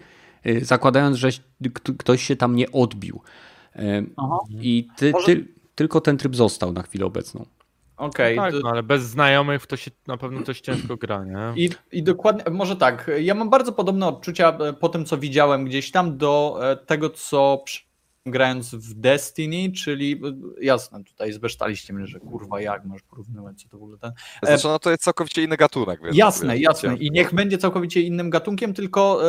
y, 0.48 0.66
zakładając, 0.66 1.18
że 1.18 1.30
ktoś 1.98 2.24
się 2.24 2.36
tam 2.36 2.56
nie 2.56 2.72
odbił. 2.72 3.22
Aha. 4.18 4.38
I 4.62 4.88
ty, 4.98 5.14
ty, 5.26 5.48
tylko 5.76 6.02
ten 6.02 6.18
tryb 6.18 6.36
został 6.36 6.74
na 6.74 6.84
chwilę 6.84 7.06
obecną. 7.06 7.46
Okej. 7.98 8.40
Okay. 8.40 8.52
No 8.52 8.58
tak, 8.58 8.64
no, 8.64 8.70
ale 8.70 8.84
bez 8.84 9.04
znajomych 9.04 9.68
to 9.68 9.78
się 9.78 9.92
na 10.08 10.18
pewno 10.18 10.44
coś 10.44 10.62
ciężko 10.62 10.98
gra, 10.98 11.24
nie? 11.24 11.64
I, 11.64 11.70
I 11.92 12.04
dokładnie, 12.04 12.44
może 12.52 12.76
tak, 12.76 13.12
ja 13.20 13.34
mam 13.34 13.50
bardzo 13.50 13.72
podobne 13.72 14.08
odczucia 14.08 14.58
e, 14.58 14.74
po 14.74 14.90
tym, 14.90 15.06
co 15.06 15.18
widziałem 15.18 15.66
gdzieś 15.66 15.92
tam 15.92 16.18
do 16.18 16.60
e, 16.62 16.78
tego, 16.78 17.10
co 17.10 17.64
grając 18.26 18.76
w 18.76 18.94
Destiny, 18.94 19.72
czyli 19.72 20.22
e, 20.26 20.64
jasne, 20.66 21.04
tutaj 21.04 21.34
zbesztaliście 21.34 21.94
mnie, 21.94 22.08
że 22.08 22.20
kurwa 22.20 22.62
jak 22.62 22.86
masz 22.86 23.02
porównywać, 23.02 23.62
co 23.62 23.70
to 23.70 23.78
w 23.78 23.84
ogóle 23.84 23.98
ten... 23.98 24.12
Znaczy 24.44 24.68
no 24.68 24.80
to 24.80 24.92
jest 24.92 25.04
całkowicie 25.04 25.44
inny 25.44 25.58
gatunek. 25.58 26.00
Więc 26.04 26.16
jasne, 26.16 26.58
jasne 26.58 26.96
i 26.96 27.12
niech 27.12 27.34
będzie 27.34 27.58
całkowicie 27.58 28.02
innym 28.02 28.30
gatunkiem, 28.30 28.74
tylko 28.74 29.22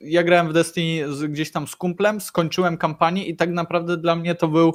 ja 0.00 0.22
grałem 0.22 0.48
w 0.48 0.52
Destiny 0.52 1.28
gdzieś 1.28 1.50
tam 1.50 1.66
z 1.66 1.76
kumplem, 1.76 2.20
skończyłem 2.20 2.78
kampanię 2.78 3.26
i 3.26 3.36
tak 3.36 3.50
naprawdę 3.50 3.96
dla 3.96 4.16
mnie 4.16 4.34
to 4.34 4.48
był 4.48 4.74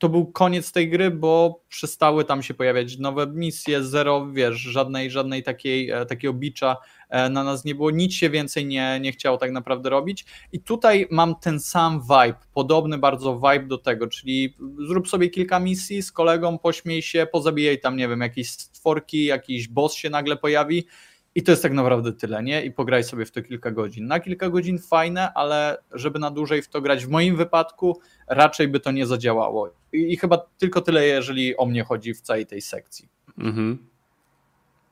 to 0.00 0.08
był 0.08 0.26
koniec 0.26 0.72
tej 0.72 0.90
gry, 0.90 1.10
bo 1.10 1.62
przestały 1.68 2.24
tam 2.24 2.42
się 2.42 2.54
pojawiać 2.54 2.98
nowe 2.98 3.26
misje, 3.26 3.84
zero, 3.84 4.26
wiesz, 4.32 4.56
żadnej, 4.56 5.10
żadnej 5.10 5.42
takiej, 5.42 5.90
e, 5.90 6.06
takiego 6.06 6.34
bicza 6.34 6.76
e, 7.08 7.28
na 7.28 7.44
nas 7.44 7.64
nie 7.64 7.74
było, 7.74 7.90
nic 7.90 8.14
się 8.14 8.30
więcej 8.30 8.66
nie, 8.66 9.00
nie 9.00 9.12
chciało 9.12 9.36
tak 9.36 9.50
naprawdę 9.50 9.90
robić. 9.90 10.24
I 10.52 10.60
tutaj 10.60 11.06
mam 11.10 11.34
ten 11.34 11.60
sam 11.60 12.02
vibe, 12.02 12.38
podobny 12.54 12.98
bardzo 12.98 13.34
vibe 13.40 13.66
do 13.66 13.78
tego, 13.78 14.06
czyli 14.06 14.56
zrób 14.88 15.08
sobie 15.08 15.28
kilka 15.28 15.60
misji 15.60 16.02
z 16.02 16.12
kolegą, 16.12 16.58
pośmiej 16.58 17.02
się, 17.02 17.26
pozabijaj 17.32 17.80
tam, 17.80 17.96
nie 17.96 18.08
wiem, 18.08 18.20
jakieś 18.20 18.50
stworki, 18.50 19.24
jakiś 19.24 19.68
boss 19.68 19.94
się 19.94 20.10
nagle 20.10 20.36
pojawi 20.36 20.86
i 21.34 21.42
to 21.42 21.50
jest 21.50 21.62
tak 21.62 21.72
naprawdę 21.72 22.12
tyle, 22.12 22.42
nie? 22.42 22.64
I 22.64 22.70
pograj 22.70 23.04
sobie 23.04 23.26
w 23.26 23.30
to 23.30 23.42
kilka 23.42 23.70
godzin. 23.70 24.06
Na 24.06 24.20
kilka 24.20 24.50
godzin 24.50 24.78
fajne, 24.78 25.32
ale 25.34 25.78
żeby 25.92 26.18
na 26.18 26.30
dłużej 26.30 26.62
w 26.62 26.68
to 26.68 26.80
grać, 26.80 27.06
w 27.06 27.08
moim 27.08 27.36
wypadku 27.36 28.00
raczej 28.28 28.68
by 28.68 28.80
to 28.80 28.90
nie 28.90 29.06
zadziałało. 29.06 29.70
I, 29.92 30.12
i 30.12 30.16
chyba 30.16 30.46
tylko 30.58 30.80
tyle, 30.80 31.06
jeżeli 31.06 31.56
o 31.56 31.66
mnie 31.66 31.84
chodzi 31.84 32.14
w 32.14 32.20
całej 32.20 32.46
tej 32.46 32.60
sekcji. 32.60 33.08
Mhm. 33.38 33.78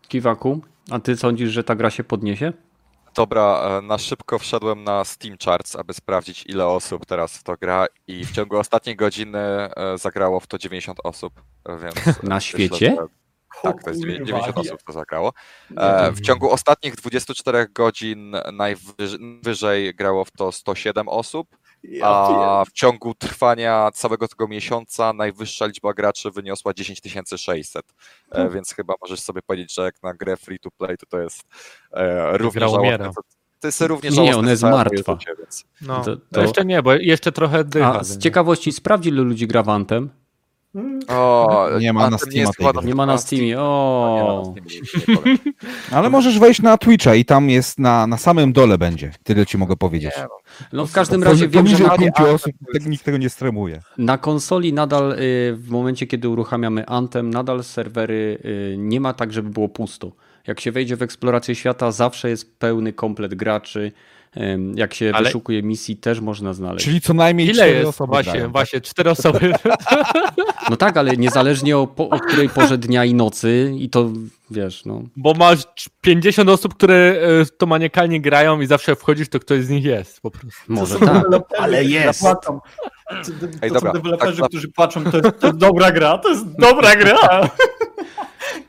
Kiwaku, 0.09 0.61
a 0.91 0.99
ty 0.99 1.16
sądzisz, 1.16 1.51
że 1.51 1.64
ta 1.64 1.74
gra 1.74 1.91
się 1.91 2.05
podniesie? 2.05 2.53
Dobra, 3.14 3.61
e, 3.78 3.82
na 3.82 3.99
szybko 3.99 4.39
wszedłem 4.39 4.84
na 4.84 5.05
Steam 5.05 5.36
Charts, 5.45 5.76
aby 5.76 5.95
sprawdzić, 5.95 6.45
ile 6.47 6.66
osób 6.66 7.07
teraz 7.07 7.39
w 7.39 7.43
to 7.43 7.57
gra 7.57 7.86
i 8.07 8.24
w 8.24 8.32
ciągu 8.32 8.57
ostatniej 8.57 8.97
godziny 8.97 9.39
e, 9.39 9.99
zagrało 9.99 10.41
w 10.41 10.47
to 10.47 10.59
90 10.59 10.99
osób. 11.05 11.43
Więc 11.82 12.22
na 12.22 12.41
świecie? 12.41 12.91
Myślę, 12.91 13.07
tak, 13.62 13.82
to 13.84 13.90
jest 13.90 14.02
90 14.02 14.59
osób 14.59 14.82
to 14.82 14.92
zagrało. 14.92 15.32
E, 15.76 16.12
w 16.12 16.20
ciągu 16.20 16.50
ostatnich 16.50 16.96
24 16.96 17.66
godzin 17.74 18.36
najwyżej 18.52 19.94
grało 19.94 20.24
w 20.24 20.30
to 20.30 20.52
107 20.52 21.09
osób, 21.09 21.48
a 22.02 22.64
w 22.68 22.72
ciągu 22.72 23.14
trwania 23.14 23.90
całego 23.94 24.28
tego 24.28 24.48
miesiąca 24.48 25.12
najwyższa 25.12 25.66
liczba 25.66 25.94
graczy 25.94 26.30
wyniosła 26.30 26.74
10 26.74 27.00
600. 27.36 27.84
E, 27.86 28.34
hmm. 28.34 28.54
Więc 28.54 28.74
chyba 28.74 28.94
możesz 29.00 29.20
sobie 29.20 29.42
powiedzieć, 29.42 29.74
że 29.74 29.82
jak 29.82 30.02
na 30.02 30.14
grę 30.14 30.36
free 30.36 30.59
to 30.59 30.70
play 30.70 30.96
to 30.98 31.06
to 31.06 31.20
jest 31.20 31.42
e, 31.92 32.38
równie 32.38 32.61
żałosne. 32.61 33.11
To, 33.61 33.68
jest 33.68 33.80
równie 33.80 34.11
żałosne. 34.11 34.32
Nie, 34.32 34.38
ona 34.38 34.50
jest 34.50 34.62
martwa. 34.62 35.18
Więc... 35.38 35.64
No, 35.80 36.04
to, 36.04 36.16
to... 36.32 36.40
Jeszcze 36.40 36.64
nie, 36.64 36.82
bo 36.82 36.94
jeszcze 36.94 37.32
trochę 37.32 37.64
dycha. 37.64 37.98
A 37.98 38.04
z 38.04 38.18
ciekawości 38.18 38.72
sprawdź, 38.72 39.06
ilu 39.06 39.24
ludzi 39.24 39.46
gra 39.46 39.62
Wantem. 39.62 40.11
O, 41.09 41.69
nie 41.81 41.93
ma 41.93 42.11
na 42.11 42.19
Steamie. 42.19 42.51
Nie, 42.85 42.95
ma 42.95 43.07
na 43.07 43.19
Steamie. 43.19 43.61
O. 43.61 44.55
Ale 45.93 46.11
możesz 46.11 46.39
wejść 46.39 46.62
na 46.62 46.79
Twitcha 46.79 47.14
i 47.14 47.25
tam 47.25 47.51
jest 47.51 47.79
na, 47.79 48.07
na 48.07 48.16
samym 48.16 48.53
dole 48.53 48.79
będzie. 48.79 49.12
Tyle 49.23 49.47
ci 49.47 49.59
mogę 49.59 49.77
powiedzieć. 49.77 50.12
No, 50.19 50.29
no 50.73 50.87
w 50.87 50.93
każdym 50.93 51.23
razie 51.23 51.49
wiem, 51.49 51.66
że 51.66 51.85
na, 51.85 52.27
osób, 52.29 52.53
nikt 52.87 53.05
tego 53.05 53.19
nie 53.19 53.31
stremuje. 53.31 53.81
Na 53.99 54.19
konsoli 54.19 54.73
nadal 54.73 55.12
y, 55.12 55.16
w 55.57 55.71
momencie, 55.71 56.07
kiedy 56.07 56.29
uruchamiamy 56.29 56.87
Anthem, 56.87 57.31
nadal 57.31 57.64
serwery 57.64 58.39
y, 58.45 58.77
nie 58.79 59.01
ma 59.01 59.12
tak, 59.12 59.33
żeby 59.33 59.51
było 59.51 59.69
pusto. 59.69 60.12
Jak 60.47 60.61
się 60.61 60.73
wejdzie 60.73 60.97
w 60.97 61.03
eksplorację 61.03 61.55
świata, 61.55 61.93
zawsze 61.93 62.31
jest 62.31 62.59
pełny 62.59 62.93
komplet 62.93 63.35
graczy. 63.35 63.93
Jak 64.74 64.95
się 64.95 65.12
Ale... 65.14 65.24
wyszukuje 65.24 65.62
misji, 65.62 65.97
też 65.97 66.20
można 66.20 66.53
znaleźć. 66.53 66.85
Czyli 66.85 67.01
co 67.01 67.14
najmniej 67.14 67.47
Ile 67.47 67.55
cztery 67.55 67.72
jest? 67.72 67.89
osoby. 67.89 68.11
Właśnie, 68.11 68.33
grają, 68.33 68.53
właśnie, 68.53 68.81
cztery 68.81 69.11
osoby. 69.11 69.53
No 70.70 70.76
tak, 70.76 70.97
ale 70.97 71.16
niezależnie 71.16 71.79
o, 71.79 71.87
po, 71.87 72.09
o 72.09 72.20
której 72.20 72.49
porze 72.49 72.79
dnia 72.79 73.05
i 73.05 73.14
nocy, 73.14 73.72
i 73.79 73.91
to 73.91 74.11
wiesz, 74.51 74.85
no. 74.85 75.03
Bo 75.16 75.35
masz 75.35 75.64
50 76.01 76.49
osób, 76.51 76.74
które 76.74 76.95
e, 76.95 77.47
to 77.59 77.66
maniakalnie 77.66 78.20
grają 78.20 78.61
i 78.61 78.66
zawsze 78.66 78.97
wchodzisz, 78.97 79.29
to 79.29 79.41
ktoś 79.41 79.64
z 79.64 79.68
nich 79.68 79.85
jest 79.85 80.20
po 80.20 80.31
prostu. 80.31 80.62
Może 80.68 80.99
tak, 80.99 81.24
ale 81.59 81.85
jest. 81.85 82.20
To, 82.20 82.61
Ej, 83.62 83.70
dobra, 83.70 83.93
są 83.93 83.99
deweloperzy, 83.99 84.41
tak, 84.41 84.49
którzy 84.49 84.68
patrzą, 84.68 85.05
to 85.05 85.16
jest, 85.16 85.41
to 85.41 85.47
jest 85.47 85.59
dobra 85.59 85.93
gra, 85.93 86.18
to 86.18 86.29
jest 86.29 86.45
dobra 86.59 86.97
gra. 86.97 87.51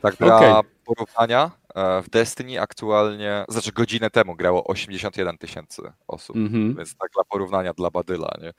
Tak 0.02 0.16
dla 0.16 0.36
okay. 0.36 0.70
porównania, 0.84 1.50
w 1.74 2.10
Destiny 2.10 2.60
aktualnie, 2.60 3.44
znaczy 3.48 3.72
godzinę 3.72 4.10
temu 4.10 4.36
grało 4.36 4.66
81 4.66 5.38
tysięcy 5.38 5.82
osób, 6.08 6.36
mm-hmm. 6.36 6.76
więc 6.76 6.96
tak 6.96 7.10
dla 7.14 7.24
porównania 7.24 7.72
dla 7.72 7.90
Badyla, 7.90 8.34
nie? 8.42 8.52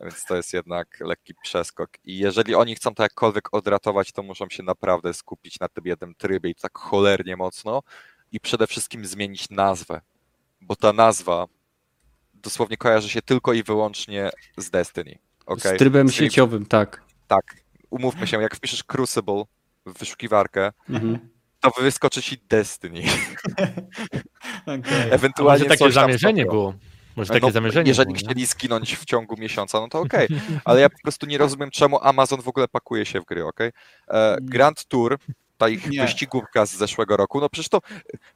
Więc 0.00 0.24
to 0.24 0.36
jest 0.36 0.52
jednak 0.52 1.00
lekki 1.00 1.34
przeskok. 1.42 1.90
I 2.04 2.18
jeżeli 2.18 2.54
oni 2.54 2.74
chcą 2.74 2.94
to 2.94 3.02
jakkolwiek 3.02 3.54
odratować, 3.54 4.12
to 4.12 4.22
muszą 4.22 4.48
się 4.48 4.62
naprawdę 4.62 5.14
skupić 5.14 5.60
na 5.60 5.68
tym 5.68 5.84
jednym 5.86 6.14
trybie 6.14 6.50
i 6.50 6.54
tak 6.54 6.78
cholernie 6.78 7.36
mocno 7.36 7.82
i 8.32 8.40
przede 8.40 8.66
wszystkim 8.66 9.06
zmienić 9.06 9.50
nazwę, 9.50 10.00
bo 10.60 10.76
ta 10.76 10.92
nazwa 10.92 11.46
dosłownie 12.34 12.76
kojarzy 12.76 13.08
się 13.08 13.22
tylko 13.22 13.52
i 13.52 13.62
wyłącznie 13.62 14.30
z 14.56 14.70
Destiny. 14.70 15.18
Okay? 15.46 15.76
Z 15.76 15.78
trybem 15.78 16.08
z 16.08 16.12
sieciowym, 16.12 16.66
tak. 16.66 17.02
Tak. 17.28 17.44
Umówmy 17.90 18.26
się, 18.26 18.42
jak 18.42 18.56
wpiszesz 18.56 18.84
Crucible 18.84 19.44
w 19.86 19.98
wyszukiwarkę, 19.98 20.72
mm-hmm 20.90 21.18
to 21.62 21.82
wyskoczy 21.82 22.22
ci 22.22 22.38
Destiny. 22.48 23.02
okay. 24.66 25.10
Ewentualnie 25.10 25.64
takie 25.64 25.92
zamierzenie 25.92 26.46
było. 26.46 26.74
Może 27.16 27.32
takie 27.32 27.46
no, 27.46 27.52
zamierzenie 27.52 27.88
jeżeli 27.88 28.12
było, 28.12 28.18
chcieli 28.18 28.46
skinąć 28.46 28.96
w 28.96 29.04
ciągu 29.04 29.36
miesiąca, 29.38 29.80
no 29.80 29.88
to 29.88 30.00
okej. 30.06 30.26
Okay. 30.26 30.40
Ale 30.64 30.80
ja 30.80 30.88
po 30.88 30.98
prostu 31.02 31.26
nie 31.26 31.38
rozumiem, 31.38 31.70
czemu 31.70 31.98
Amazon 32.02 32.42
w 32.42 32.48
ogóle 32.48 32.68
pakuje 32.68 33.06
się 33.06 33.20
w 33.20 33.24
gry, 33.24 33.44
okej? 33.44 33.72
Okay? 34.08 34.20
E, 34.20 34.36
Grand 34.40 34.86
Tour 34.86 35.18
ta 35.62 35.68
ich 35.68 35.90
nie. 35.90 36.02
wyścigówka 36.02 36.66
z 36.66 36.76
zeszłego 36.76 37.16
roku. 37.16 37.40
No 37.40 37.48
przecież 37.48 37.68
to, 37.68 37.80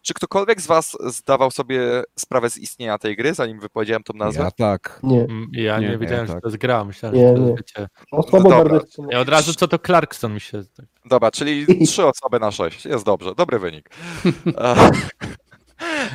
czy 0.03 0.14
ktokolwiek 0.14 0.61
z 0.61 0.66
was 0.66 0.97
zdawał 1.07 1.51
sobie 1.51 2.03
sprawę 2.18 2.51
z 2.51 2.59
istnienia 2.59 2.99
tej 2.99 3.16
gry, 3.16 3.35
zanim 3.35 3.61
wypowiedziałem 3.61 4.03
tą 4.03 4.14
nazwę? 4.14 4.43
Ja 4.43 4.51
tak. 4.51 5.01
Nie. 5.03 5.20
Mm, 5.20 5.49
ja 5.53 5.79
nie, 5.79 5.89
nie 5.89 5.99
wiedziałem, 5.99 6.27
ja 6.27 6.33
tak. 6.33 6.37
że 6.37 6.41
to 6.41 6.49
jest 6.49 6.59
gra. 6.59 6.85
Myślałem, 6.85 7.18
nie, 7.18 7.29
że 7.29 7.35
to 7.35 7.41
jest 7.41 7.57
wiecie... 7.57 7.89
No, 8.12 8.22
no 8.33 9.07
Ja 9.11 9.20
od 9.20 9.29
razu 9.29 9.55
co 9.55 9.68
to 9.68 9.79
Clarkson 9.79 10.35
mi 10.35 10.41
się... 10.41 10.62
Dobra, 11.05 11.31
czyli 11.31 11.87
trzy 11.87 12.07
osoby 12.07 12.41
na 12.41 12.51
sześć. 12.51 12.84
Jest 12.84 13.05
dobrze, 13.05 13.34
dobry 13.34 13.59
wynik. 13.59 13.91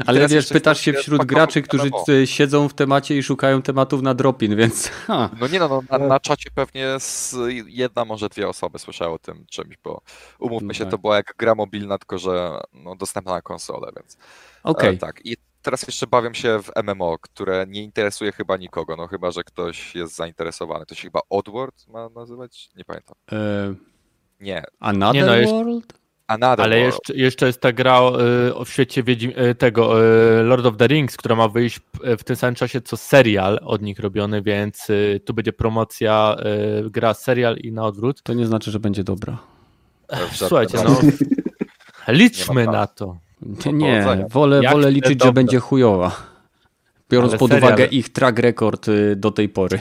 Ale 0.05 0.27
wiesz, 0.27 0.47
pytasz 0.47 0.81
się 0.81 0.93
wśród 0.93 1.25
graczy, 1.25 1.61
którzy 1.61 1.91
siedzą 2.25 2.69
w 2.69 2.73
temacie 2.73 3.17
i 3.17 3.23
szukają 3.23 3.61
tematów 3.61 4.01
na 4.01 4.13
dropin, 4.13 4.55
więc. 4.55 4.87
Ha. 4.87 5.29
No 5.39 5.47
nie 5.47 5.59
no, 5.59 5.67
no 5.67 5.97
na, 5.97 6.07
na, 6.07 6.19
czacie 6.19 6.49
pewnie 6.55 6.87
jedna, 7.67 8.05
może 8.05 8.29
dwie 8.29 8.47
osoby 8.47 8.79
słyszały 8.79 9.13
o 9.13 9.19
tym 9.19 9.45
czymś, 9.49 9.77
bo 9.83 10.01
umówmy 10.39 10.73
się, 10.73 10.85
to 10.85 10.97
była 10.97 11.15
jak 11.15 11.33
gra 11.37 11.55
mobilna, 11.55 11.97
tylko 11.97 12.17
że 12.17 12.59
no, 12.73 12.95
dostępna 12.95 13.31
na 13.31 13.41
konsolę, 13.41 13.91
więc. 13.95 14.17
Okej. 14.63 14.89
Okay. 14.89 14.97
tak. 14.97 15.25
I 15.25 15.37
teraz 15.61 15.87
jeszcze 15.87 16.07
bawię 16.07 16.35
się 16.35 16.59
w 16.63 16.71
MMO, 16.83 17.17
które 17.21 17.65
nie 17.67 17.83
interesuje 17.83 18.31
chyba 18.31 18.57
nikogo, 18.57 18.95
no 18.95 19.07
chyba, 19.07 19.31
że 19.31 19.43
ktoś 19.43 19.95
jest 19.95 20.15
zainteresowany. 20.15 20.85
To 20.85 20.95
się 20.95 21.01
chyba 21.01 21.19
Oddworld 21.29 21.87
ma 21.87 22.09
nazywać? 22.09 22.69
Nie 22.75 22.85
pamiętam. 22.85 23.15
E... 23.31 23.75
Nie. 24.39 24.63
Another 24.79 25.15
nie, 25.15 25.45
no, 25.45 25.51
World? 25.51 26.00
Ale 26.57 26.79
jeszcze, 26.79 27.13
jeszcze 27.13 27.45
jest 27.45 27.61
ta 27.61 27.71
gra 27.71 27.99
y, 28.61 28.65
w 28.65 28.69
świecie 28.69 29.03
Wiedzi, 29.03 29.33
y, 29.51 29.55
tego 29.55 30.03
y, 30.39 30.43
Lord 30.43 30.65
of 30.65 30.77
the 30.77 30.87
Rings, 30.87 31.17
która 31.17 31.35
ma 31.35 31.47
wyjść 31.47 31.79
w 32.17 32.23
tym 32.23 32.35
samym 32.35 32.55
czasie 32.55 32.81
co 32.81 32.97
serial 32.97 33.59
od 33.65 33.81
nich 33.81 33.99
robiony, 33.99 34.41
więc 34.41 34.87
tu 35.25 35.33
będzie 35.33 35.53
promocja 35.53 36.35
gra 36.85 37.13
serial 37.13 37.57
i 37.57 37.71
na 37.71 37.85
odwrót. 37.85 38.23
To 38.23 38.33
nie 38.33 38.45
znaczy, 38.45 38.71
że 38.71 38.79
będzie 38.79 39.03
dobra. 39.03 39.37
Słuchajcie, 40.31 40.77
no 40.83 40.99
liczmy 42.13 42.65
na 42.65 42.87
to. 42.87 43.17
Nie, 43.73 44.05
wolę, 44.29 44.61
wolę 44.71 44.91
liczyć, 44.91 45.15
dobra. 45.15 45.27
że 45.27 45.33
będzie 45.33 45.59
chujowa. 45.59 46.11
Biorąc 47.09 47.31
Ale 47.31 47.39
pod 47.39 47.51
serial... 47.51 47.67
uwagę 47.69 47.85
ich 47.85 48.09
track 48.09 48.39
record 48.39 48.87
do 49.15 49.31
tej 49.31 49.49
pory. 49.49 49.79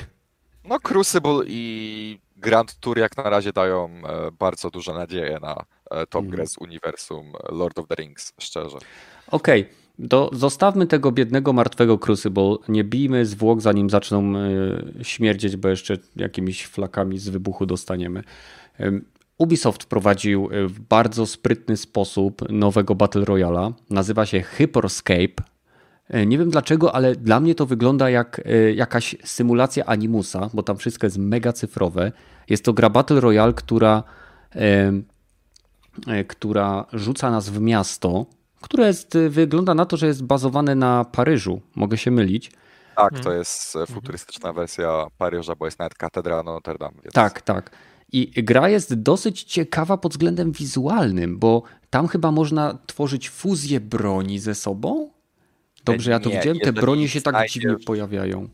No 0.65 0.81
Crucible 0.81 1.43
i 1.47 2.19
Grand 2.41 2.81
Tour 2.81 2.99
jak 2.99 3.17
na 3.17 3.23
razie 3.23 3.53
dają 3.53 3.89
e, 3.89 4.31
bardzo 4.31 4.71
duże 4.71 4.95
nadzieje 4.95 5.39
na 5.43 5.53
e, 5.53 5.65
tą 6.11 6.29
grę 6.29 6.47
z 6.47 6.59
uniwersum 6.59 7.33
Lord 7.49 7.79
of 7.79 7.89
the 7.89 7.95
Rings, 7.95 8.33
szczerze. 8.39 8.79
Okej, 9.31 9.67
okay. 9.99 10.39
zostawmy 10.39 10.87
tego 10.87 11.13
biednego, 11.13 11.53
martwego 11.53 11.99
Crucible, 11.99 12.57
nie 12.69 12.85
bijmy 12.85 13.27
zwłok 13.27 13.61
zanim 13.61 13.91
zaczną 13.91 14.33
e, 14.37 15.05
śmierdzieć, 15.05 15.57
bo 15.57 15.69
jeszcze 15.69 15.97
jakimiś 16.17 16.67
flakami 16.67 17.19
z 17.19 17.29
wybuchu 17.29 17.67
dostaniemy. 17.67 18.23
Ubisoft 19.39 19.83
wprowadził 19.83 20.49
w 20.67 20.81
bardzo 20.81 21.27
sprytny 21.27 21.77
sposób 21.77 22.51
nowego 22.51 22.95
Battle 22.95 23.25
Royala. 23.25 23.73
Nazywa 23.91 24.27
się 24.27 24.43
Hyperscape 24.43 25.43
E, 26.11 26.27
nie 26.27 26.39
wiem 26.39 26.51
dlaczego, 26.51 26.95
ale 26.95 27.15
dla 27.15 27.41
mnie 27.41 27.55
to 27.55 27.67
wygląda 27.67 28.11
jak 28.11 28.41
e, 28.45 28.73
jakaś 28.73 29.17
symulacja 29.25 29.87
Animusa, 29.87 30.51
bo 30.55 30.63
tam 30.63 30.77
wszystko 30.77 31.07
jest 31.07 31.19
mega 31.19 31.53
cyfrowe. 31.53 32.13
Jest 32.49 32.65
to 32.65 32.73
gra 32.73 32.91
Battle 32.91 33.21
Royale, 33.21 33.53
która, 33.53 34.03
e, 34.57 34.93
która 36.29 36.87
rzuca 36.93 37.31
nas 37.31 37.49
w 37.49 37.61
miasto, 37.61 38.27
które 38.61 38.87
jest, 38.87 39.19
wygląda 39.29 39.75
na 39.75 39.87
to, 39.87 39.97
że 39.97 40.07
jest 40.07 40.25
bazowane 40.25 40.75
na 40.75 41.05
Paryżu. 41.05 41.61
Mogę 41.75 41.99
się 41.99 42.11
mylić. 42.11 42.53
Tak, 42.97 43.21
to 43.21 43.33
jest 43.33 43.79
futurystyczna 43.89 44.53
wersja 44.53 45.07
Paryża, 45.19 45.55
bo 45.55 45.65
jest 45.65 45.79
nawet 45.79 45.95
katedra 45.95 46.43
Notre 46.43 46.79
Dame. 46.79 46.97
Więc... 47.03 47.15
Tak, 47.15 47.43
tak. 47.43 47.71
I 48.13 48.45
gra 48.45 48.69
jest 48.69 48.95
dosyć 48.95 49.43
ciekawa 49.43 49.97
pod 49.97 50.13
względem 50.13 50.53
wizualnym, 50.53 51.39
bo 51.39 51.63
tam 51.91 52.09
chyba 52.09 52.31
można 52.31 52.79
tworzyć 52.87 53.31
fuzję 53.31 53.81
broni 53.81 54.39
ze 54.39 54.55
sobą. 54.55 55.11
Dobrze, 55.85 56.11
ja 56.11 56.21
to 56.21 56.31
nie, 56.31 56.37
widziałem. 56.37 56.59
Te 56.59 56.73
bronie 56.73 57.09
się 57.09 57.21
tak 57.21 57.49
dziwnie 57.49 57.77
pojawiają. 57.87 58.49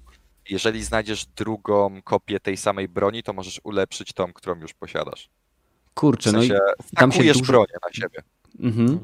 Jeżeli 0.50 0.84
znajdziesz 0.84 1.26
drugą 1.26 2.02
kopię 2.02 2.40
tej 2.40 2.56
samej 2.56 2.88
broni, 2.88 3.22
to 3.22 3.32
możesz 3.32 3.60
ulepszyć 3.64 4.12
tą, 4.12 4.32
którą 4.32 4.60
już 4.60 4.74
posiadasz. 4.74 5.28
Kurczę, 5.96 6.30
w 6.30 6.32
sensie, 6.32 6.54
no 6.54 6.84
i 6.92 6.96
tam 6.96 7.12
się 7.12 7.24
dużo... 7.24 7.44
bronię 7.44 7.74
na 7.84 7.92
siebie. 7.92 8.22
Mhm. 8.60 8.98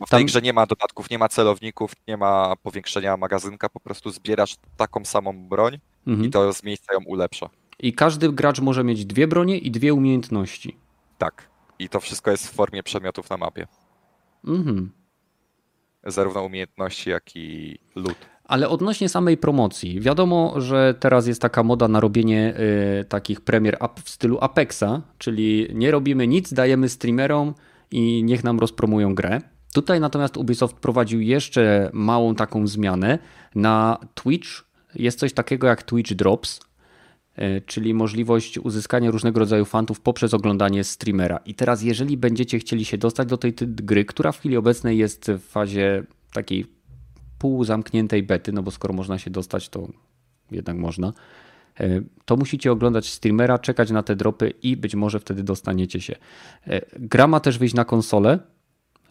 Bo 0.00 0.06
w 0.06 0.10
tej 0.10 0.24
grze 0.24 0.42
nie 0.42 0.52
ma 0.52 0.66
dodatków, 0.66 1.10
nie 1.10 1.18
ma 1.18 1.28
celowników, 1.28 1.92
nie 2.08 2.16
ma 2.16 2.56
powiększenia 2.62 3.16
magazynka, 3.16 3.68
po 3.68 3.80
prostu 3.80 4.10
zbierasz 4.10 4.56
taką 4.76 5.04
samą 5.04 5.48
broń 5.48 5.78
mhm. 6.06 6.28
i 6.28 6.30
to 6.30 6.52
z 6.52 6.62
miejsca 6.62 6.94
ją 6.94 7.00
ulepsza. 7.06 7.50
I 7.78 7.92
każdy 7.92 8.32
gracz 8.32 8.60
może 8.60 8.84
mieć 8.84 9.04
dwie 9.04 9.28
bronie 9.28 9.58
i 9.58 9.70
dwie 9.70 9.94
umiejętności. 9.94 10.76
Tak. 11.18 11.48
I 11.78 11.88
to 11.88 12.00
wszystko 12.00 12.30
jest 12.30 12.48
w 12.48 12.54
formie 12.54 12.82
przedmiotów 12.82 13.30
na 13.30 13.36
mapie. 13.36 13.66
Mhm. 14.44 14.92
Zarówno 16.04 16.42
umiejętności, 16.42 17.10
jak 17.10 17.36
i 17.36 17.78
lód. 17.94 18.16
Ale 18.48 18.68
odnośnie 18.68 19.08
samej 19.08 19.36
promocji, 19.36 20.00
wiadomo, 20.00 20.60
że 20.60 20.94
teraz 21.00 21.26
jest 21.26 21.42
taka 21.42 21.62
moda 21.62 21.88
na 21.88 22.00
robienie 22.00 22.54
y, 23.00 23.04
takich 23.04 23.40
premier 23.40 23.78
w 24.04 24.10
stylu 24.10 24.38
Apexa, 24.40 25.02
czyli 25.18 25.68
nie 25.74 25.90
robimy 25.90 26.26
nic, 26.26 26.52
dajemy 26.52 26.88
streamerom 26.88 27.54
i 27.90 28.24
niech 28.24 28.44
nam 28.44 28.58
rozpromują 28.58 29.14
grę. 29.14 29.40
Tutaj 29.74 30.00
natomiast 30.00 30.36
Ubisoft 30.36 30.76
prowadził 30.76 31.20
jeszcze 31.20 31.90
małą 31.92 32.34
taką 32.34 32.66
zmianę. 32.66 33.18
Na 33.54 33.98
Twitch 34.14 34.48
jest 34.94 35.18
coś 35.18 35.32
takiego 35.32 35.66
jak 35.66 35.82
Twitch 35.82 36.14
Drops, 36.14 36.60
E, 37.38 37.60
czyli 37.60 37.94
możliwość 37.94 38.58
uzyskania 38.58 39.10
różnego 39.10 39.40
rodzaju 39.40 39.64
fantów 39.64 40.00
poprzez 40.00 40.34
oglądanie 40.34 40.84
streamera. 40.84 41.40
I 41.46 41.54
teraz, 41.54 41.82
jeżeli 41.82 42.16
będziecie 42.16 42.58
chcieli 42.58 42.84
się 42.84 42.98
dostać 42.98 43.28
do 43.28 43.36
tej 43.36 43.54
gry, 43.60 44.04
która 44.04 44.32
w 44.32 44.38
chwili 44.38 44.56
obecnej 44.56 44.98
jest 44.98 45.30
w 45.30 45.40
fazie 45.40 46.02
takiej 46.32 46.66
półzamkniętej 47.38 48.22
bety, 48.22 48.52
no 48.52 48.62
bo 48.62 48.70
skoro 48.70 48.94
można 48.94 49.18
się 49.18 49.30
dostać, 49.30 49.68
to 49.68 49.88
jednak 50.50 50.76
można, 50.76 51.12
e, 51.80 52.00
to 52.24 52.36
musicie 52.36 52.72
oglądać 52.72 53.08
streamera, 53.08 53.58
czekać 53.58 53.90
na 53.90 54.02
te 54.02 54.16
dropy 54.16 54.52
i 54.62 54.76
być 54.76 54.94
może 54.94 55.20
wtedy 55.20 55.42
dostaniecie 55.42 56.00
się. 56.00 56.16
E, 56.66 56.80
gra 56.98 57.26
ma 57.26 57.40
też 57.40 57.58
wyjść 57.58 57.74
na 57.74 57.84
konsolę. 57.84 58.38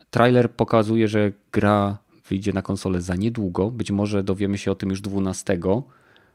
Trailer 0.10 0.52
pokazuje, 0.52 1.08
że 1.08 1.32
gra 1.52 1.98
wyjdzie 2.30 2.54
na 2.54 2.62
konsolę 2.62 3.02
za 3.02 3.16
niedługo. 3.16 3.72
Być 3.72 3.92
może 3.92 4.24
dowiemy 4.24 4.58
się 4.58 4.72
o 4.72 4.76
tym 4.76 4.90
już 4.90 5.02
12 5.02 5.60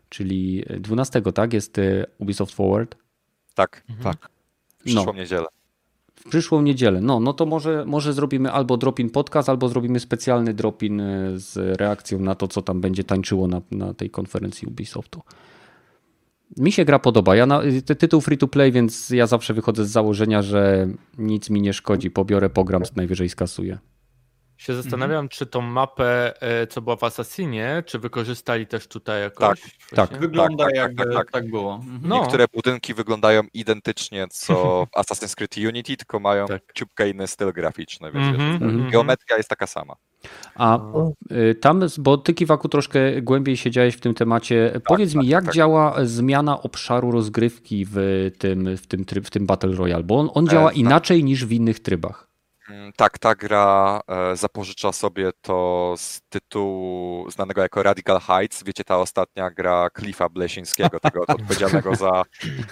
czyli 0.08 0.64
12, 0.80 1.22
tak? 1.22 1.52
Jest 1.52 1.78
e, 1.78 2.06
Ubisoft 2.18 2.54
Forward? 2.54 2.96
Tak, 3.54 3.84
mhm. 3.88 4.04
tak. 4.04 4.30
W 4.78 4.84
przyszłą 4.84 5.06
no. 5.06 5.12
niedzielę. 5.12 5.46
W 6.26 6.28
przyszłą 6.28 6.62
niedzielę. 6.62 7.00
No, 7.00 7.20
no 7.20 7.32
to 7.32 7.46
może, 7.46 7.84
może 7.86 8.12
zrobimy 8.12 8.52
albo 8.52 8.76
drop-in 8.76 9.10
podcast, 9.10 9.48
albo 9.48 9.68
zrobimy 9.68 10.00
specjalny 10.00 10.54
drop-in 10.54 11.00
e, 11.00 11.38
z 11.38 11.80
reakcją 11.80 12.18
na 12.18 12.34
to, 12.34 12.48
co 12.48 12.62
tam 12.62 12.80
będzie 12.80 13.04
tańczyło 13.04 13.48
na, 13.48 13.60
na 13.70 13.94
tej 13.94 14.10
konferencji 14.10 14.68
Ubisoftu. 14.68 15.22
Mi 16.56 16.72
się 16.72 16.84
gra 16.84 16.98
podoba. 16.98 17.36
Ja 17.36 17.46
na, 17.46 17.62
tytuł 17.98 18.20
free 18.20 18.38
to 18.38 18.48
play, 18.48 18.72
więc 18.72 19.10
ja 19.10 19.26
zawsze 19.26 19.54
wychodzę 19.54 19.84
z 19.84 19.90
założenia, 19.90 20.42
że 20.42 20.88
nic 21.18 21.50
mi 21.50 21.60
nie 21.60 21.72
szkodzi. 21.72 22.10
Pobiorę, 22.10 22.50
pogram, 22.50 22.82
najwyżej 22.96 23.28
skasuję 23.28 23.78
się 24.56 24.72
mhm. 24.72 24.82
zastanawiam, 24.82 25.28
czy 25.28 25.46
tą 25.46 25.60
mapę, 25.60 26.42
e, 26.42 26.66
co 26.66 26.82
była 26.82 26.96
w 26.96 27.04
Assassinie, 27.04 27.82
czy 27.86 27.98
wykorzystali 27.98 28.66
też 28.66 28.86
tutaj 28.86 29.22
jakoś? 29.22 29.60
Tak, 29.94 30.08
tak. 30.08 30.20
Wygląda 30.20 30.64
tak, 30.64 30.72
tak, 30.72 30.82
jakby 30.82 31.04
tak, 31.04 31.14
tak, 31.14 31.30
tak 31.30 31.50
było. 31.50 31.74
Mhm. 31.74 32.00
No. 32.04 32.20
Niektóre 32.20 32.44
budynki 32.54 32.94
wyglądają 32.94 33.42
identycznie 33.54 34.26
co 34.30 34.54
w 34.96 35.00
Assassin's 35.00 35.34
Creed 35.34 35.56
Unity, 35.56 35.96
tylko 35.96 36.20
mają 36.20 36.46
tak. 36.46 36.62
ciupkę 36.74 37.10
inny 37.10 37.26
styl 37.26 37.52
graficzny. 37.52 38.12
Więc 38.12 38.38
mm 38.38 38.58
-hmm, 38.58 38.90
geometria 38.90 39.36
jest 39.36 39.48
taka 39.48 39.66
sama. 39.66 39.94
A 40.54 40.78
y, 41.32 41.54
tam, 41.54 41.80
bo 41.98 42.18
ty 42.18 42.34
Kiwaku 42.34 42.68
troszkę 42.68 43.22
głębiej 43.22 43.56
siedziałeś 43.56 43.94
w 43.94 44.00
tym 44.00 44.14
temacie. 44.14 44.70
Tak, 44.74 44.82
Powiedz 44.82 45.14
mi, 45.14 45.26
jak 45.26 45.52
działa 45.52 45.96
zmiana 46.04 46.62
obszaru 46.62 47.10
rozgrywki 47.10 47.86
w 47.90 48.30
tym, 48.38 48.76
w 48.76 48.86
tym, 48.86 49.04
w 49.24 49.30
tym 49.30 49.46
Battle 49.46 49.72
Royale? 49.72 50.02
Bo 50.02 50.18
on, 50.18 50.30
on 50.34 50.48
działa 50.48 50.70
e, 50.70 50.74
inaczej 50.74 51.24
niż 51.24 51.46
w 51.46 51.52
innych 51.52 51.80
trybach. 51.80 52.31
Mm, 52.68 52.92
tak, 52.92 53.18
ta 53.18 53.34
gra 53.34 54.00
e, 54.08 54.36
zapożycza 54.36 54.92
sobie 54.92 55.30
to 55.40 55.94
z 55.96 56.20
tytułu 56.28 57.30
znanego 57.30 57.62
jako 57.62 57.82
Radical 57.82 58.20
Heights. 58.20 58.64
Wiecie, 58.64 58.84
ta 58.84 58.98
ostatnia 58.98 59.50
gra 59.50 59.88
Cliffa 59.98 60.28
Blesińskiego, 60.28 61.00
tego 61.00 61.20
odpowiedzialnego 61.28 61.94
za, 61.94 62.22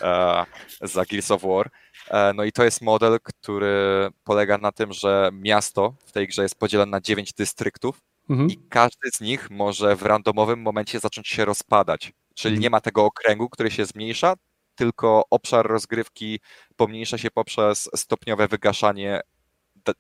e, 0.03 0.45
za 0.83 1.05
Gears 1.05 1.31
of 1.31 1.43
War. 1.43 1.71
E, 2.09 2.33
no 2.35 2.45
i 2.45 2.53
to 2.53 2.65
jest 2.65 2.83
model, 2.83 3.19
który 3.23 4.09
polega 4.25 4.59
na 4.59 4.73
tym, 4.73 4.93
że 4.93 5.31
miasto 5.33 5.95
w 6.07 6.13
tej 6.13 6.29
grze 6.29 6.43
jest 6.43 6.59
podzielone 6.59 6.91
na 6.91 7.01
dziewięć 7.01 7.33
dystryktów 7.33 8.01
mhm. 8.31 8.51
i 8.51 8.59
każdy 8.69 9.11
z 9.15 9.21
nich 9.21 9.51
może 9.51 9.97
w 9.97 10.03
randomowym 10.03 10.63
momencie 10.63 11.01
zacząć 11.01 11.29
się 11.29 11.45
rozpadać. 11.45 12.13
Czyli 12.35 12.55
mhm. 12.55 12.63
nie 12.63 12.71
ma 12.71 12.81
tego 12.81 13.05
okręgu, 13.05 13.49
który 13.49 13.71
się 13.71 13.85
zmniejsza, 13.85 14.35
tylko 14.75 15.25
obszar 15.31 15.67
rozgrywki 15.67 16.41
pomniejsza 16.77 17.19
się 17.19 17.31
poprzez 17.31 17.91
stopniowe 17.97 18.49
wygaszanie 18.49 19.21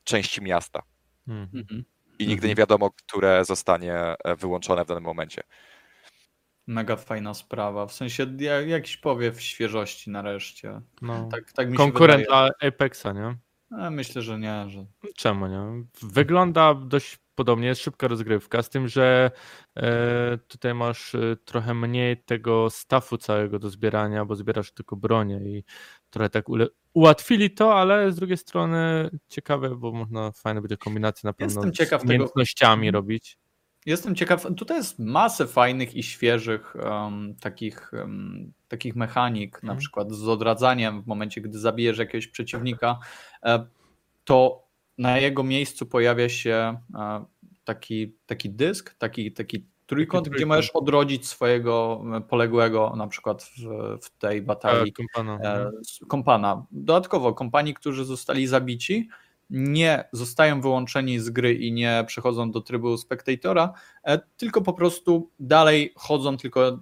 części 0.05 0.43
miasta. 0.43 0.83
Mhm. 1.29 1.85
I 2.19 2.27
nigdy 2.27 2.49
nie 2.49 2.55
wiadomo, 2.55 2.91
które 2.91 3.45
zostanie 3.45 3.95
e, 3.95 4.37
wyłączone 4.37 4.85
w 4.85 4.89
danym 4.89 5.05
momencie. 5.05 5.43
Mega 6.67 6.97
fajna 6.97 7.35
sprawa. 7.35 7.87
W 7.87 7.93
sensie 7.93 8.27
jakiś 8.67 8.97
powiew 8.97 9.43
świeżości 9.43 10.11
nareszcie. 10.11 10.81
No. 11.03 11.29
Tak, 11.33 11.53
tak 11.53 11.71
mi 11.71 11.77
Konkurent 11.77 12.27
dla 12.27 12.51
Apexa, 12.63 13.07
nie? 13.15 13.37
A 13.79 13.91
myślę, 13.91 14.23
że 14.23 14.39
nie. 14.39 14.65
Że... 14.69 14.87
Czemu 15.17 15.47
nie? 15.47 15.85
Wygląda 16.03 16.75
dość 16.75 17.19
podobnie, 17.35 17.67
jest 17.67 17.83
szybka 17.83 18.09
rozgrywka, 18.09 18.63
z 18.63 18.69
tym, 18.69 18.89
że 18.89 19.31
e, 19.77 20.39
tutaj 20.49 20.75
masz 20.75 21.15
e, 21.15 21.37
trochę 21.45 21.75
mniej 21.75 22.23
tego 22.25 22.71
stafu 22.71 23.19
całego 23.19 23.59
do 23.59 23.71
zbierania, 23.71 24.25
bo 24.25 24.37
zbierasz 24.37 24.73
tylko 24.73 24.97
bronię 24.97 25.37
i 25.37 25.65
trochę 26.11 26.31
tak 26.31 26.49
ule- 26.49 26.69
ułatwili 26.95 27.51
to, 27.51 27.75
ale 27.75 28.13
z 28.13 28.17
drugiej 28.17 28.37
strony 28.37 29.11
ciekawe, 29.29 29.77
bo 29.77 29.93
można 29.93 30.33
fajne 30.33 30.61
będzie 30.61 30.77
kombinacje 30.77 31.29
na 31.29 31.33
pewno 31.33 31.55
Jestem 31.55 31.73
ciekaw 31.73 32.03
z 32.03 32.05
umiejętnościami 32.05 32.87
tego... 32.89 32.99
robić. 32.99 33.39
Jestem 33.87 34.15
ciekaw, 34.15 34.47
tutaj 34.57 34.77
jest 34.77 34.99
masę 34.99 35.47
fajnych 35.47 35.95
i 35.95 36.03
świeżych 36.03 36.75
um, 36.77 37.35
takich, 37.41 37.93
um, 37.93 38.53
takich 38.69 38.97
mechanik, 38.97 39.53
hmm. 39.53 39.67
na 39.67 39.73
mhm. 39.73 39.79
przykład 39.79 40.13
z 40.13 40.29
odradzaniem 40.29 41.03
w 41.03 41.07
momencie, 41.07 41.41
gdy 41.41 41.59
zabijesz 41.59 41.99
jakiegoś 41.99 42.27
przeciwnika, 42.27 42.99
e, 43.45 43.67
to 44.25 44.67
na 44.99 45.19
jego 45.19 45.43
miejscu 45.43 45.87
pojawia 45.87 46.29
się 46.29 46.79
e, 46.95 47.25
taki, 47.65 48.17
taki 48.27 48.51
dysk, 48.51 48.95
taki, 48.95 49.33
taki 49.33 49.67
trójkąt, 49.91 50.29
gdzie 50.29 50.47
możesz 50.47 50.71
odrodzić 50.71 51.27
swojego 51.29 52.03
e, 52.17 52.21
poległego 52.21 52.95
na 52.97 53.07
przykład 53.07 53.43
w, 53.43 53.99
w 54.03 54.19
tej 54.19 54.43
batalii 54.43 54.93
kompana. 54.93 55.35
Mhm. 55.35 55.73
kompana. 56.09 56.67
Dodatkowo 56.71 57.35
kompanii, 57.35 57.75
którzy 57.75 58.05
zostali 58.05 58.47
zabici, 58.47 59.09
nie 59.51 60.05
zostają 60.13 60.61
wyłączeni 60.61 61.19
z 61.19 61.31
gry 61.31 61.55
i 61.55 61.73
nie 61.73 62.05
przechodzą 62.07 62.51
do 62.51 62.61
trybu 62.61 62.97
spektatora, 62.97 63.73
tylko 64.37 64.61
po 64.63 64.73
prostu 64.73 65.31
dalej 65.41 65.93
chodzą 65.97 66.37
tylko 66.37 66.79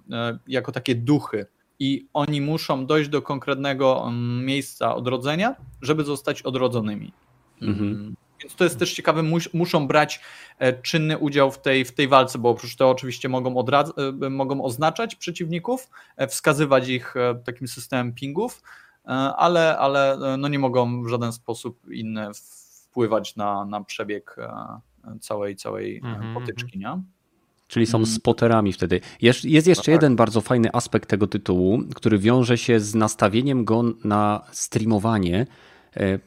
jako 0.47 0.71
takie 0.71 0.95
duchy 0.95 1.45
i 1.79 2.07
oni 2.13 2.41
muszą 2.41 2.85
dojść 2.85 3.09
do 3.09 3.21
konkretnego 3.21 4.03
mm, 4.07 4.45
miejsca 4.45 4.95
odrodzenia, 4.95 5.55
żeby 5.81 6.03
zostać 6.03 6.41
odrodzonymi. 6.41 7.13
Mhm. 7.61 8.15
Więc 8.41 8.55
to 8.55 8.63
jest 8.63 8.79
też 8.79 8.93
ciekawe, 8.93 9.23
mus, 9.23 9.53
muszą 9.53 9.87
brać 9.87 10.21
e, 10.59 10.73
czynny 10.73 11.17
udział 11.17 11.51
w 11.51 11.61
tej, 11.61 11.85
w 11.85 11.93
tej 11.93 12.07
walce, 12.07 12.37
bo 12.39 12.49
oprócz 12.49 12.75
tego 12.75 12.89
oczywiście 12.89 13.29
mogą, 13.29 13.65
e, 14.21 14.29
mogą 14.29 14.63
oznaczać 14.63 15.15
przeciwników, 15.15 15.89
e, 16.17 16.27
wskazywać 16.27 16.87
ich 16.87 17.13
takim 17.45 17.67
systemem 17.67 18.13
pingów, 18.13 18.63
ale, 19.37 19.77
ale 19.77 20.17
no 20.37 20.47
nie 20.47 20.59
mogą 20.59 21.03
w 21.03 21.07
żaden 21.07 21.31
sposób 21.31 21.91
inny 21.91 22.27
wpływać 22.33 23.35
na, 23.35 23.65
na 23.65 23.83
przebieg 23.83 24.35
całej, 25.21 25.55
całej 25.55 25.97
mhm, 25.97 26.33
potyczki. 26.33 26.79
Nie? 26.79 27.01
Czyli 27.67 27.85
są 27.85 27.97
mm. 27.97 28.07
spoterami 28.07 28.73
wtedy. 28.73 29.01
Jest, 29.21 29.45
jest 29.45 29.67
jeszcze 29.67 29.91
no 29.91 29.95
tak. 29.95 30.03
jeden 30.03 30.15
bardzo 30.15 30.41
fajny 30.41 30.69
aspekt 30.73 31.09
tego 31.09 31.27
tytułu, 31.27 31.79
który 31.95 32.19
wiąże 32.19 32.57
się 32.57 32.79
z 32.79 32.95
nastawieniem 32.95 33.65
go 33.65 33.83
na 34.03 34.41
streamowanie 34.51 35.45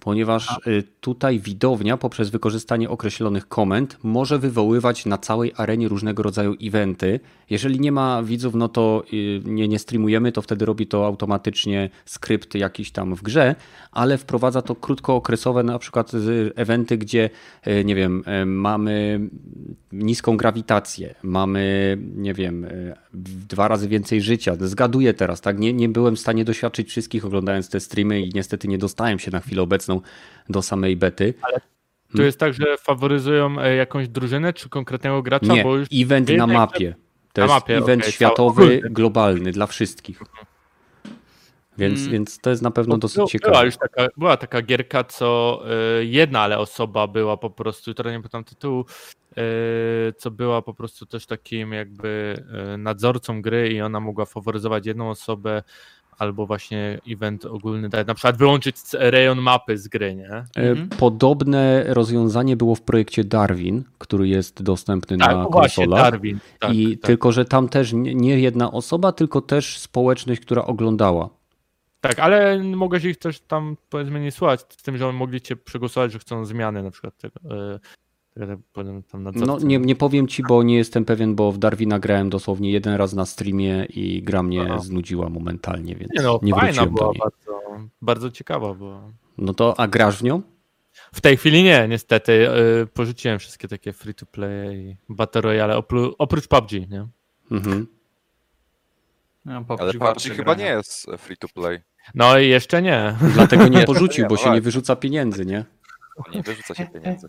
ponieważ 0.00 0.50
e, 0.50 0.82
tutaj 1.00 1.40
widownia 1.40 1.96
poprzez 1.96 2.30
wykorzystanie 2.30 2.90
określonych 2.90 3.48
komend 3.48 3.98
może 4.02 4.38
wywoływać 4.38 5.06
na 5.06 5.18
całej 5.18 5.52
arenie 5.56 5.88
różnego 5.88 6.22
rodzaju 6.22 6.54
eventy. 6.62 7.20
Jeżeli 7.50 7.80
nie 7.80 7.92
ma 7.92 8.22
widzów, 8.22 8.54
no 8.54 8.68
to 8.68 9.04
e, 9.12 9.50
nie, 9.50 9.68
nie 9.68 9.78
streamujemy, 9.78 10.32
to 10.32 10.42
wtedy 10.42 10.64
robi 10.64 10.86
to 10.86 11.06
automatycznie 11.06 11.90
skrypt 12.04 12.54
jakiś 12.54 12.90
tam 12.90 13.14
w 13.14 13.22
grze, 13.22 13.54
ale 13.92 14.18
wprowadza 14.18 14.62
to 14.62 14.74
krótkookresowe 14.74 15.62
na 15.62 15.78
przykład 15.78 16.12
eventy, 16.56 16.98
gdzie 16.98 17.30
nie 17.84 17.94
wiem, 17.94 18.24
mamy 18.46 19.20
niską 19.92 20.36
grawitację, 20.36 21.14
mamy 21.22 21.98
nie 22.16 22.34
wiem, 22.34 22.66
dwa 23.48 23.68
razy 23.68 23.88
więcej 23.88 24.22
życia. 24.22 24.56
Zgaduję 24.60 25.14
teraz, 25.14 25.40
tak? 25.40 25.58
Nie, 25.58 25.72
nie 25.72 25.88
byłem 25.88 26.16
w 26.16 26.20
stanie 26.20 26.44
doświadczyć 26.44 26.88
wszystkich 26.88 27.24
oglądając 27.24 27.68
te 27.68 27.80
streamy 27.80 28.20
i 28.20 28.30
niestety 28.34 28.68
nie 28.68 28.78
dostałem 28.78 29.18
się 29.18 29.30
na 29.30 29.40
chwilę 29.40 29.51
chwilę 29.52 29.62
obecną 29.62 30.00
do 30.48 30.62
samej 30.62 30.96
bety. 30.96 31.34
Ale 31.42 31.60
to 31.60 32.16
hmm? 32.16 32.26
jest 32.26 32.38
tak, 32.38 32.54
że 32.54 32.76
faworyzują 32.78 33.60
e, 33.60 33.76
jakąś 33.76 34.08
drużynę 34.08 34.52
czy 34.52 34.68
konkretnego 34.68 35.22
gracza? 35.22 35.54
Nie, 35.54 35.62
bo 35.62 35.76
już 35.76 35.88
event 35.92 36.28
na 36.28 36.46
mapie. 36.46 36.94
To 37.32 37.40
na 37.40 37.44
jest 37.44 37.54
mapie, 37.54 37.76
event 37.76 38.02
okay, 38.02 38.12
światowy, 38.12 38.80
globalny 38.90 39.52
dla 39.52 39.66
wszystkich. 39.66 40.20
Mhm. 40.20 40.46
Więc, 41.78 41.98
hmm. 41.98 42.12
więc 42.12 42.38
to 42.38 42.50
jest 42.50 42.62
na 42.62 42.70
pewno 42.70 42.98
dosyć 42.98 43.16
była 43.16 43.26
ciekawe. 43.28 43.52
Była 43.52 43.64
już 43.64 43.76
taka, 43.76 44.08
była 44.16 44.36
taka 44.36 44.62
gierka, 44.62 45.04
co 45.04 45.62
y, 46.00 46.04
jedna, 46.04 46.40
ale 46.40 46.58
osoba 46.58 47.06
była 47.06 47.36
po 47.36 47.50
prostu, 47.50 47.94
teraz 47.94 48.12
nie 48.12 48.18
pamiętam 48.18 48.44
tytułu, 48.44 48.84
y, 49.38 50.12
co 50.16 50.30
była 50.30 50.62
po 50.62 50.74
prostu 50.74 51.06
też 51.06 51.26
takim 51.26 51.72
jakby 51.72 52.42
y, 52.74 52.78
nadzorcą 52.78 53.42
gry 53.42 53.68
i 53.68 53.80
ona 53.80 54.00
mogła 54.00 54.24
faworyzować 54.24 54.86
jedną 54.86 55.10
osobę 55.10 55.62
albo 56.22 56.46
właśnie 56.46 56.98
event 57.08 57.44
ogólny, 57.44 57.88
na 58.06 58.14
przykład 58.14 58.36
wyłączyć 58.36 58.76
rejon 58.92 59.40
mapy 59.40 59.78
z 59.78 59.88
gry, 59.88 60.14
nie? 60.14 60.30
E, 60.30 60.44
mhm. 60.56 60.88
Podobne 60.88 61.84
rozwiązanie 61.88 62.56
było 62.56 62.74
w 62.74 62.82
projekcie 62.82 63.24
Darwin, 63.24 63.84
który 63.98 64.28
jest 64.28 64.62
dostępny 64.62 65.18
tak, 65.18 65.36
na 65.36 65.46
konsolach. 65.46 66.02
Darwin. 66.02 66.38
Tak, 66.58 66.74
I 66.74 66.98
tak. 66.98 67.06
tylko, 67.06 67.32
że 67.32 67.44
tam 67.44 67.68
też 67.68 67.92
nie 67.92 68.40
jedna 68.40 68.72
osoba, 68.72 69.12
tylko 69.12 69.40
też 69.40 69.78
społeczność, 69.78 70.40
która 70.40 70.64
oglądała. 70.64 71.28
Tak, 72.00 72.18
ale 72.18 72.58
mogłeś 72.58 73.04
ich 73.04 73.16
też 73.16 73.40
tam 73.40 73.76
powiedzmy 73.90 74.20
nie 74.20 74.32
słuchać, 74.32 74.60
z 74.60 74.82
tym, 74.82 74.98
że 74.98 75.12
mogli 75.12 75.40
cię 75.40 75.56
przegłosować, 75.56 76.12
że 76.12 76.18
chcą 76.18 76.44
zmiany 76.44 76.82
na 76.82 76.90
przykład 76.90 77.16
tego, 77.16 77.40
e, 77.50 77.78
no, 79.34 79.58
nie, 79.58 79.78
nie 79.78 79.96
powiem 79.96 80.28
ci, 80.28 80.42
bo 80.42 80.62
nie 80.62 80.76
jestem 80.76 81.04
pewien, 81.04 81.34
bo 81.34 81.52
w 81.52 81.58
Darwina 81.58 81.98
grałem 81.98 82.30
dosłownie 82.30 82.72
jeden 82.72 82.94
raz 82.94 83.12
na 83.12 83.26
streamie 83.26 83.84
i 83.84 84.22
gra 84.22 84.42
mnie 84.42 84.62
Aha. 84.62 84.78
znudziła 84.78 85.28
momentalnie, 85.28 85.96
więc 85.96 86.12
nie, 86.16 86.22
no, 86.22 86.38
nie 86.42 86.54
wróciłem 86.54 86.94
była, 86.94 87.06
do 87.06 87.12
niej. 87.12 87.20
Bardzo, 87.20 87.60
bardzo 88.02 88.30
ciekawa 88.30 88.74
była. 88.74 89.12
No 89.38 89.54
to, 89.54 89.80
a 89.80 89.88
grasz 89.88 90.18
w 90.18 90.22
nią? 90.22 90.42
W 91.14 91.20
tej 91.20 91.36
chwili 91.36 91.62
nie, 91.62 91.88
niestety. 91.88 92.32
Yy, 92.32 92.86
porzuciłem 92.86 93.38
wszystkie 93.38 93.68
takie 93.68 93.92
free-to-play 93.92 94.76
i 94.76 94.96
Battle 95.08 95.40
Royale, 95.40 95.82
oprócz 96.18 96.48
PUBG, 96.48 96.72
nie? 96.72 97.06
Mhm. 97.50 97.86
No, 99.44 99.64
PUBG 99.64 99.80
Ale 99.80 99.92
PUBG 99.92 100.22
chyba 100.36 100.54
nie 100.54 100.66
jest 100.66 101.06
free-to-play. 101.18 101.80
No 102.14 102.38
i 102.38 102.48
jeszcze 102.48 102.82
nie. 102.82 103.16
Dlatego 103.34 103.68
nie 103.68 103.84
porzucił, 103.92 104.26
bo 104.28 104.36
się 104.36 104.50
nie 104.50 104.60
wyrzuca 104.60 104.96
pieniędzy, 104.96 105.46
nie? 105.46 105.64
Nie 106.34 106.42
wyrzuca 106.42 106.74
się 106.74 106.86
pieniędzy. 106.86 107.28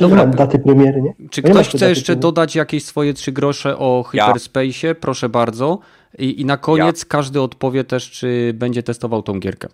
Dobra, 0.00 0.26
daty 0.26 0.58
premiery, 0.58 1.02
nie? 1.02 1.28
Czy 1.30 1.42
ktoś 1.42 1.68
chce 1.68 1.88
jeszcze 1.88 2.04
premiery? 2.04 2.20
dodać 2.20 2.56
jakieś 2.56 2.84
swoje 2.84 3.14
trzy 3.14 3.32
grosze 3.32 3.78
o 3.78 4.04
Hyperspace'ie? 4.12 4.86
Ja. 4.86 4.94
Proszę 4.94 5.28
bardzo. 5.28 5.78
I, 6.18 6.40
I, 6.40 6.44
na 6.44 6.56
koniec 6.56 7.00
ja. 7.00 7.06
każdy 7.08 7.40
odpowie 7.40 7.84
też, 7.84 8.10
czy 8.10 8.52
będzie 8.54 8.82
testował 8.82 9.22
tą 9.22 9.40
gierkę. 9.40 9.68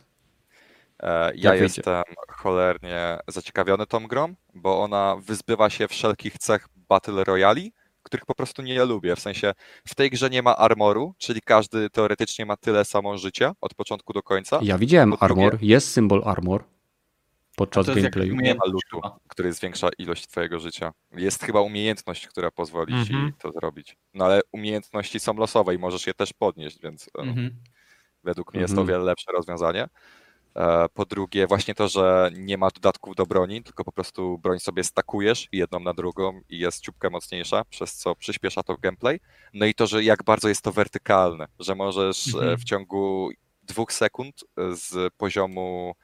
E, 1.03 1.33
ja 1.35 1.55
jestem 1.55 2.03
cholernie 2.29 3.19
zaciekawiony 3.29 3.87
tą 3.87 4.07
grą, 4.07 4.35
bo 4.55 4.83
ona 4.83 5.16
wyzbywa 5.27 5.70
się 5.70 5.89
wszelkich 5.89 6.39
cech 6.39 6.69
Battle 6.89 7.24
Royale, 7.24 7.62
których 8.03 8.27
po 8.27 8.35
prostu 8.35 8.62
nie 8.62 8.85
lubię. 8.85 9.16
W 9.16 9.20
sensie 9.20 9.53
w 9.87 9.95
tej 9.95 10.11
grze 10.11 10.31
nie 10.31 10.43
ma 10.43 10.57
armoru, 10.57 11.15
czyli 11.19 11.41
każdy 11.45 11.91
teoretycznie 11.91 12.47
ma 12.47 12.57
tyle 12.57 12.85
samo 12.85 13.19
życia 13.19 13.53
od 13.61 13.74
początku 13.74 14.12
do 14.12 14.23
końca. 14.23 14.59
Ja 14.62 14.79
widziałem 14.79 15.15
armor, 15.20 15.59
jest 15.61 15.89
symbol 15.89 16.23
armor 16.24 16.65
podczas 17.66 17.86
gameplayu. 17.86 18.34
Nie 18.34 18.55
ma 18.55 18.64
lutu, 18.66 19.09
który 19.28 19.52
zwiększa 19.52 19.89
ilość 19.98 20.26
twojego 20.26 20.60
życia. 20.60 20.93
Jest 21.12 21.43
chyba 21.44 21.60
umiejętność, 21.60 22.26
która 22.26 22.51
pozwoli 22.51 23.06
ci 23.06 23.12
mhm. 23.12 23.32
to 23.39 23.52
zrobić. 23.52 23.97
No 24.14 24.24
ale 24.24 24.40
umiejętności 24.52 25.20
są 25.20 25.34
losowe 25.34 25.74
i 25.74 25.78
możesz 25.78 26.06
je 26.06 26.14
też 26.14 26.32
podnieść, 26.32 26.78
więc 26.82 27.10
e, 27.18 27.22
mhm. 27.22 27.51
według 28.24 28.55
mnie 28.55 28.62
jest 28.62 28.74
to 28.74 28.80
o 28.80 28.82
mhm. 28.82 28.94
wiele 28.94 29.05
lepsze 29.05 29.32
rozwiązanie. 29.32 29.89
E, 30.56 30.89
po 30.94 31.05
drugie, 31.05 31.47
właśnie 31.47 31.74
to, 31.74 31.89
że 31.89 32.30
nie 32.34 32.59
ma 32.59 32.68
dodatków 32.70 33.16
do 33.16 33.26
broni, 33.26 33.62
tylko 33.62 33.84
po 33.84 33.93
prostu 33.93 34.39
broń 34.39 34.60
sobie 34.60 34.84
stakujesz 34.84 35.48
jedną 35.52 35.80
na 35.80 35.94
drugą 35.94 36.40
i 36.48 36.59
jest 36.59 36.80
ciupkę 36.80 37.10
mocniejsza, 37.10 37.64
przez 37.64 37.94
co 37.94 38.14
przyspiesza 38.14 38.62
to 38.62 38.76
gameplay. 38.76 39.20
No 39.55 39.66
i 39.66 39.74
to, 39.74 39.86
że 39.86 40.05
jak 40.05 40.24
bardzo 40.24 40.48
jest 40.48 40.62
to 40.62 40.72
wertykalne, 40.72 41.47
że 41.59 41.74
możesz 41.74 42.34
e, 42.34 42.39
mhm. 42.39 42.59
w 42.59 42.64
ciągu 42.64 43.30
dwóch 43.62 43.93
sekund 43.93 44.44
z 44.72 45.14
poziomu 45.14 45.94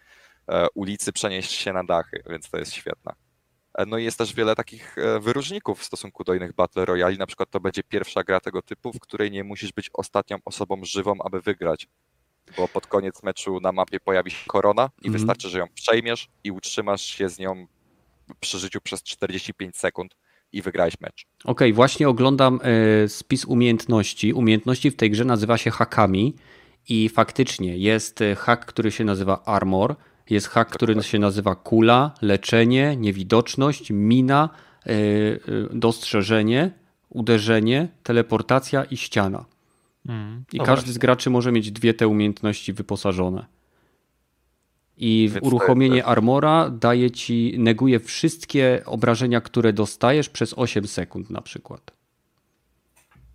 ulicy 0.74 1.12
przenieść 1.12 1.52
się 1.52 1.72
na 1.72 1.84
dachy, 1.84 2.22
więc 2.30 2.50
to 2.50 2.58
jest 2.58 2.72
świetne. 2.72 3.12
E, 3.78 3.86
no 3.86 3.98
i 3.98 4.04
jest 4.04 4.18
też 4.18 4.34
wiele 4.34 4.54
takich 4.54 4.98
e, 4.98 5.20
wyróżników 5.20 5.80
w 5.80 5.84
stosunku 5.84 6.24
do 6.24 6.34
innych 6.34 6.52
Battle 6.52 6.84
Royale. 6.84 7.16
Na 7.16 7.26
przykład 7.26 7.50
to 7.50 7.60
będzie 7.60 7.82
pierwsza 7.82 8.24
gra 8.24 8.40
tego 8.40 8.62
typu, 8.62 8.92
w 8.92 9.00
której 9.00 9.30
nie 9.30 9.44
musisz 9.44 9.72
być 9.72 9.90
ostatnią 9.92 10.36
osobą 10.44 10.80
żywą, 10.82 11.14
aby 11.24 11.40
wygrać. 11.40 11.88
Bo 12.56 12.68
pod 12.68 12.86
koniec 12.86 13.22
meczu 13.22 13.60
na 13.60 13.72
mapie 13.72 14.00
pojawi 14.00 14.30
się 14.30 14.46
korona 14.46 14.90
i 15.02 15.08
mm. 15.08 15.18
wystarczy, 15.18 15.48
że 15.48 15.58
ją 15.58 15.66
przejmiesz 15.74 16.28
i 16.44 16.50
utrzymasz 16.50 17.02
się 17.02 17.28
z 17.28 17.38
nią 17.38 17.66
przy 18.40 18.58
życiu 18.58 18.80
przez 18.80 19.02
45 19.02 19.76
sekund 19.76 20.16
i 20.52 20.62
wygrałeś 20.62 20.94
mecz. 21.00 21.26
Okej, 21.40 21.52
okay, 21.52 21.72
właśnie 21.72 22.08
oglądam 22.08 22.60
spis 23.08 23.44
umiejętności. 23.44 24.32
Umiejętności 24.32 24.90
w 24.90 24.96
tej 24.96 25.10
grze 25.10 25.24
nazywa 25.24 25.58
się 25.58 25.70
hakami 25.70 26.34
i 26.88 27.08
faktycznie 27.08 27.76
jest 27.76 28.20
hak, 28.36 28.66
który 28.66 28.90
się 28.90 29.04
nazywa 29.04 29.42
Armor, 29.44 29.96
jest 30.30 30.48
hak, 30.48 30.68
który 30.68 31.02
się 31.02 31.18
nazywa 31.18 31.54
kula, 31.54 32.14
leczenie, 32.22 32.96
niewidoczność, 32.96 33.90
mina, 33.90 34.48
e, 34.86 34.90
e, 34.90 35.38
dostrzeżenie, 35.72 36.70
uderzenie, 37.08 37.88
teleportacja 38.02 38.84
i 38.84 38.96
ściana. 38.96 39.44
Mm, 40.08 40.44
I 40.52 40.58
każdy 40.58 40.74
właśnie. 40.74 40.92
z 40.92 40.98
graczy 40.98 41.30
może 41.30 41.52
mieć 41.52 41.70
dwie 41.70 41.94
te 41.94 42.08
umiejętności 42.08 42.72
wyposażone. 42.72 43.46
I 44.96 45.30
w 45.32 45.42
uruchomienie 45.42 46.04
armora 46.04 46.70
daje 46.70 47.10
ci, 47.10 47.54
neguje 47.58 48.00
wszystkie 48.00 48.82
obrażenia, 48.86 49.40
które 49.40 49.72
dostajesz 49.72 50.28
przez 50.28 50.54
8 50.56 50.86
sekund 50.86 51.30
na 51.30 51.40
przykład. 51.40 51.90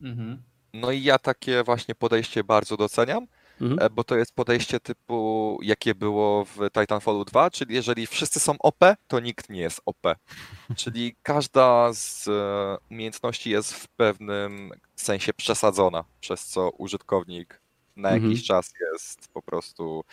Mhm. 0.02 0.42
No 0.74 0.92
i 0.92 1.04
ja 1.04 1.20
takie 1.20 1.64
właśnie 1.64 1.96
podejście 1.96 2.44
bardzo 2.44 2.78
doceniam. 2.78 3.28
Mhm. 3.64 3.80
E, 3.82 3.90
bo 3.90 4.04
to 4.04 4.18
jest 4.18 4.36
podejście 4.36 4.80
typu, 4.80 5.60
jakie 5.62 5.96
było 5.96 6.46
w 6.46 6.58
Titanfallu 6.80 7.26
2, 7.26 7.52
czyli 7.52 7.76
jeżeli 7.76 8.08
wszyscy 8.08 8.40
są 8.40 8.56
OP, 8.60 8.80
to 9.08 9.20
nikt 9.20 9.50
nie 9.50 9.62
jest 9.62 9.82
OP. 9.86 10.02
Czyli 10.78 11.16
każda 11.24 11.94
z 11.94 12.28
e, 12.28 12.78
umiejętności 12.92 13.50
jest 13.50 13.74
w 13.74 13.88
pewnym 13.88 14.72
sensie 14.96 15.34
przesadzona, 15.34 16.04
przez 16.20 16.46
co 16.46 16.70
użytkownik 16.70 17.63
na 17.96 18.10
mhm. 18.10 18.32
jakiś 18.32 18.48
czas 18.48 18.74
jest 18.94 19.34
po 19.34 19.42
prostu 19.42 20.04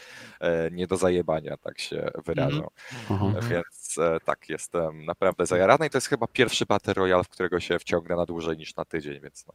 e, 0.40 0.70
nie 0.70 0.86
do 0.86 0.96
zajebania, 0.96 1.56
tak 1.56 1.78
się 1.78 2.10
wyrażę. 2.24 2.62
Mhm. 3.10 3.36
E, 3.36 3.48
więc 3.48 3.98
e, 3.98 4.20
tak, 4.24 4.48
jestem 4.48 5.04
naprawdę 5.04 5.46
zajarany 5.46 5.86
i 5.86 5.90
to 5.90 5.96
jest 5.98 6.06
chyba 6.06 6.26
pierwszy 6.26 6.66
Battle 6.66 6.94
Royale, 6.94 7.24
w 7.24 7.28
którego 7.28 7.60
się 7.60 7.78
wciągnę 7.78 8.16
na 8.16 8.26
dłużej 8.26 8.56
niż 8.56 8.76
na 8.76 8.84
tydzień, 8.84 9.20
więc 9.20 9.46
no. 9.46 9.54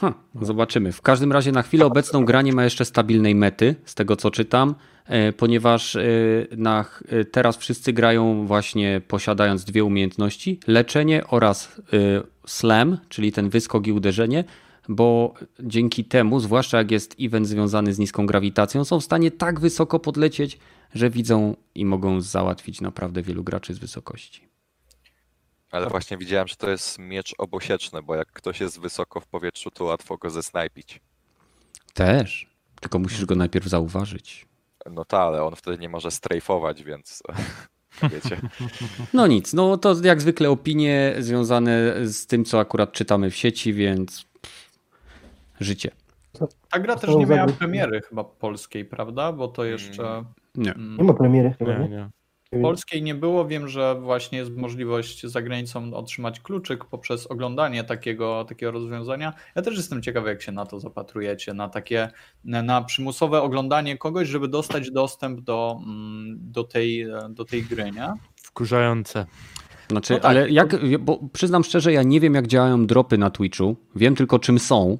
Ha, 0.00 0.14
zobaczymy. 0.42 0.92
W 0.92 1.02
każdym 1.02 1.32
razie 1.32 1.52
na 1.52 1.62
chwilę 1.62 1.86
obecną 1.86 2.24
gra 2.24 2.42
nie 2.42 2.52
ma 2.52 2.64
jeszcze 2.64 2.84
stabilnej 2.84 3.34
mety, 3.34 3.74
z 3.84 3.94
tego 3.94 4.16
co 4.16 4.30
czytam, 4.30 4.74
ponieważ 5.36 5.96
na, 6.56 6.84
teraz 7.32 7.56
wszyscy 7.56 7.92
grają 7.92 8.46
właśnie 8.46 9.00
posiadając 9.08 9.64
dwie 9.64 9.84
umiejętności, 9.84 10.60
leczenie 10.66 11.26
oraz 11.26 11.80
slam, 12.46 12.98
czyli 13.08 13.32
ten 13.32 13.50
wyskok 13.50 13.86
i 13.86 13.92
uderzenie, 13.92 14.44
bo 14.90 15.34
dzięki 15.60 16.04
temu, 16.04 16.40
zwłaszcza 16.40 16.78
jak 16.78 16.90
jest 16.90 17.16
event 17.20 17.48
związany 17.48 17.92
z 17.92 17.98
niską 17.98 18.26
grawitacją, 18.26 18.84
są 18.84 19.00
w 19.00 19.04
stanie 19.04 19.30
tak 19.30 19.60
wysoko 19.60 19.98
podlecieć, 19.98 20.58
że 20.94 21.10
widzą 21.10 21.56
i 21.74 21.84
mogą 21.84 22.20
załatwić 22.20 22.80
naprawdę 22.80 23.22
wielu 23.22 23.44
graczy 23.44 23.74
z 23.74 23.78
wysokości. 23.78 24.48
Ale 25.70 25.86
właśnie 25.86 26.16
widziałem, 26.16 26.48
że 26.48 26.56
to 26.56 26.70
jest 26.70 26.98
miecz 26.98 27.34
obosieczny, 27.38 28.02
bo 28.02 28.14
jak 28.14 28.32
ktoś 28.32 28.60
jest 28.60 28.80
wysoko 28.80 29.20
w 29.20 29.26
powietrzu, 29.26 29.70
to 29.70 29.84
łatwo 29.84 30.16
go 30.16 30.30
zesnajpić. 30.30 31.00
Też, 31.94 32.50
tylko 32.80 32.98
musisz 32.98 33.24
go 33.24 33.34
najpierw 33.34 33.66
zauważyć. 33.66 34.46
No 34.90 35.04
tak, 35.04 35.20
ale 35.20 35.42
on 35.42 35.56
wtedy 35.56 35.78
nie 35.78 35.88
może 35.88 36.10
strajfować, 36.10 36.82
więc 36.82 37.22
wiecie. 38.12 38.40
No 39.12 39.26
nic, 39.26 39.52
no 39.52 39.78
to 39.78 39.96
jak 40.02 40.20
zwykle 40.20 40.50
opinie 40.50 41.14
związane 41.18 41.94
z 42.06 42.26
tym, 42.26 42.44
co 42.44 42.60
akurat 42.60 42.92
czytamy 42.92 43.30
w 43.30 43.36
sieci, 43.36 43.72
więc 43.72 44.29
życie. 45.60 45.90
Ta 46.70 46.78
gra 46.78 46.96
też 46.96 47.14
nie 47.16 47.26
miała 47.26 47.46
premiery 47.46 48.00
chyba 48.00 48.24
polskiej, 48.24 48.84
prawda? 48.84 49.32
Bo 49.32 49.48
to 49.48 49.64
jeszcze... 49.64 50.24
Nie. 50.54 50.74
Mm, 50.74 50.96
Nie 50.96 51.04
ma 51.04 51.14
premiery 51.14 51.54
chyba, 51.58 51.78
Nie, 51.78 51.88
nie? 51.88 52.10
Polskiej 52.62 53.02
nie 53.02 53.14
było. 53.14 53.46
Wiem, 53.46 53.68
że 53.68 53.94
właśnie 54.00 54.38
jest 54.38 54.56
możliwość 54.56 55.26
za 55.26 55.42
granicą 55.42 55.94
otrzymać 55.94 56.40
kluczyk 56.40 56.84
poprzez 56.84 57.26
oglądanie 57.26 57.84
takiego, 57.84 58.44
takiego 58.48 58.72
rozwiązania. 58.72 59.32
Ja 59.56 59.62
też 59.62 59.76
jestem 59.76 60.02
ciekawy, 60.02 60.28
jak 60.28 60.42
się 60.42 60.52
na 60.52 60.66
to 60.66 60.80
zapatrujecie, 60.80 61.54
na 61.54 61.68
takie 61.68 62.08
na 62.44 62.82
przymusowe 62.82 63.42
oglądanie 63.42 63.98
kogoś, 63.98 64.28
żeby 64.28 64.48
dostać 64.48 64.90
dostęp 64.90 65.40
do, 65.40 65.80
mm, 65.86 66.38
do, 66.40 66.64
tej, 66.64 67.06
do 67.30 67.44
tej 67.44 67.62
gry, 67.62 67.90
nie? 67.90 68.12
Wkurzające. 68.36 69.26
Znaczy, 69.90 70.12
No 70.12 70.18
tak, 70.18 70.30
ale 70.30 70.50
jak, 70.50 70.98
bo 71.00 71.20
przyznam 71.32 71.64
szczerze, 71.64 71.92
ja 71.92 72.02
nie 72.02 72.20
wiem 72.20 72.34
jak 72.34 72.46
działają 72.46 72.86
dropy 72.86 73.18
na 73.18 73.30
Twitchu, 73.30 73.76
wiem 73.96 74.14
tylko 74.16 74.38
czym 74.38 74.58
są 74.58 74.98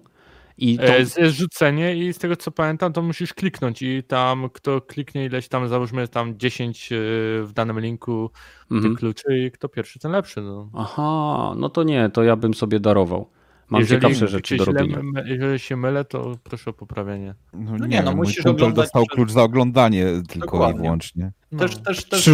i 0.61 0.77
to... 0.79 0.85
E, 0.85 0.99
Jest, 0.99 1.19
jest 1.19 1.37
rzucenie 1.37 1.97
i 1.97 2.13
z 2.13 2.19
tego 2.19 2.37
co 2.37 2.51
pamiętam, 2.51 2.93
to 2.93 3.03
musisz 3.03 3.35
kliknąć 3.35 3.83
i 3.83 4.03
tam 4.03 4.49
kto 4.53 4.81
kliknie 4.81 5.25
ileś 5.25 5.49
tam, 5.49 5.69
załóżmy 5.69 6.09
tam 6.09 6.39
10 6.39 6.93
e, 6.93 6.97
w 7.45 7.51
danym 7.55 7.81
linku 7.81 8.31
Mhm. 8.71 8.91
tych 8.93 8.99
kluczy 9.01 9.39
i 9.47 9.51
kto 9.51 9.69
pierwszy, 9.69 9.99
ten 9.99 10.13
lepszy. 10.13 10.41
No. 10.43 10.71
Aha, 10.75 11.55
no 11.57 11.69
to 11.69 11.83
nie, 11.83 12.11
to 12.11 12.23
ja 12.23 12.37
bym 12.37 12.55
sobie 12.55 12.81
darował. 12.81 13.31
Mam 13.71 13.81
Jeżeli 13.81 14.01
ciekawsze 14.01 14.29
rzeczy 14.29 14.57
do 14.57 14.65
źle 14.65 14.73
robienia. 14.73 14.99
my- 15.03 15.25
Jeżeli 15.29 15.59
się 15.59 15.77
mylę, 15.77 16.05
to 16.05 16.37
proszę 16.45 16.71
o 16.71 16.73
poprawienie. 16.73 17.35
No 17.53 17.71
No 17.79 17.87
nie, 17.87 17.97
nie, 17.97 18.03
no 18.03 18.11
mój 18.11 18.27
musisz 18.27 18.47
oglądać 18.47 18.77
dostał 18.85 19.03
przez- 19.07 19.15
klucz 19.17 19.31
za 19.31 19.43
oglądanie 19.43 20.07
tylko 20.29 20.47
Dokładnie. 20.47 20.79
i 20.81 20.83
wyłącznie. 20.83 21.33
No. 21.53 21.59
Też, 21.59 21.77
też, 21.77 22.05
też, 22.05 22.21
Trzy, 22.21 22.33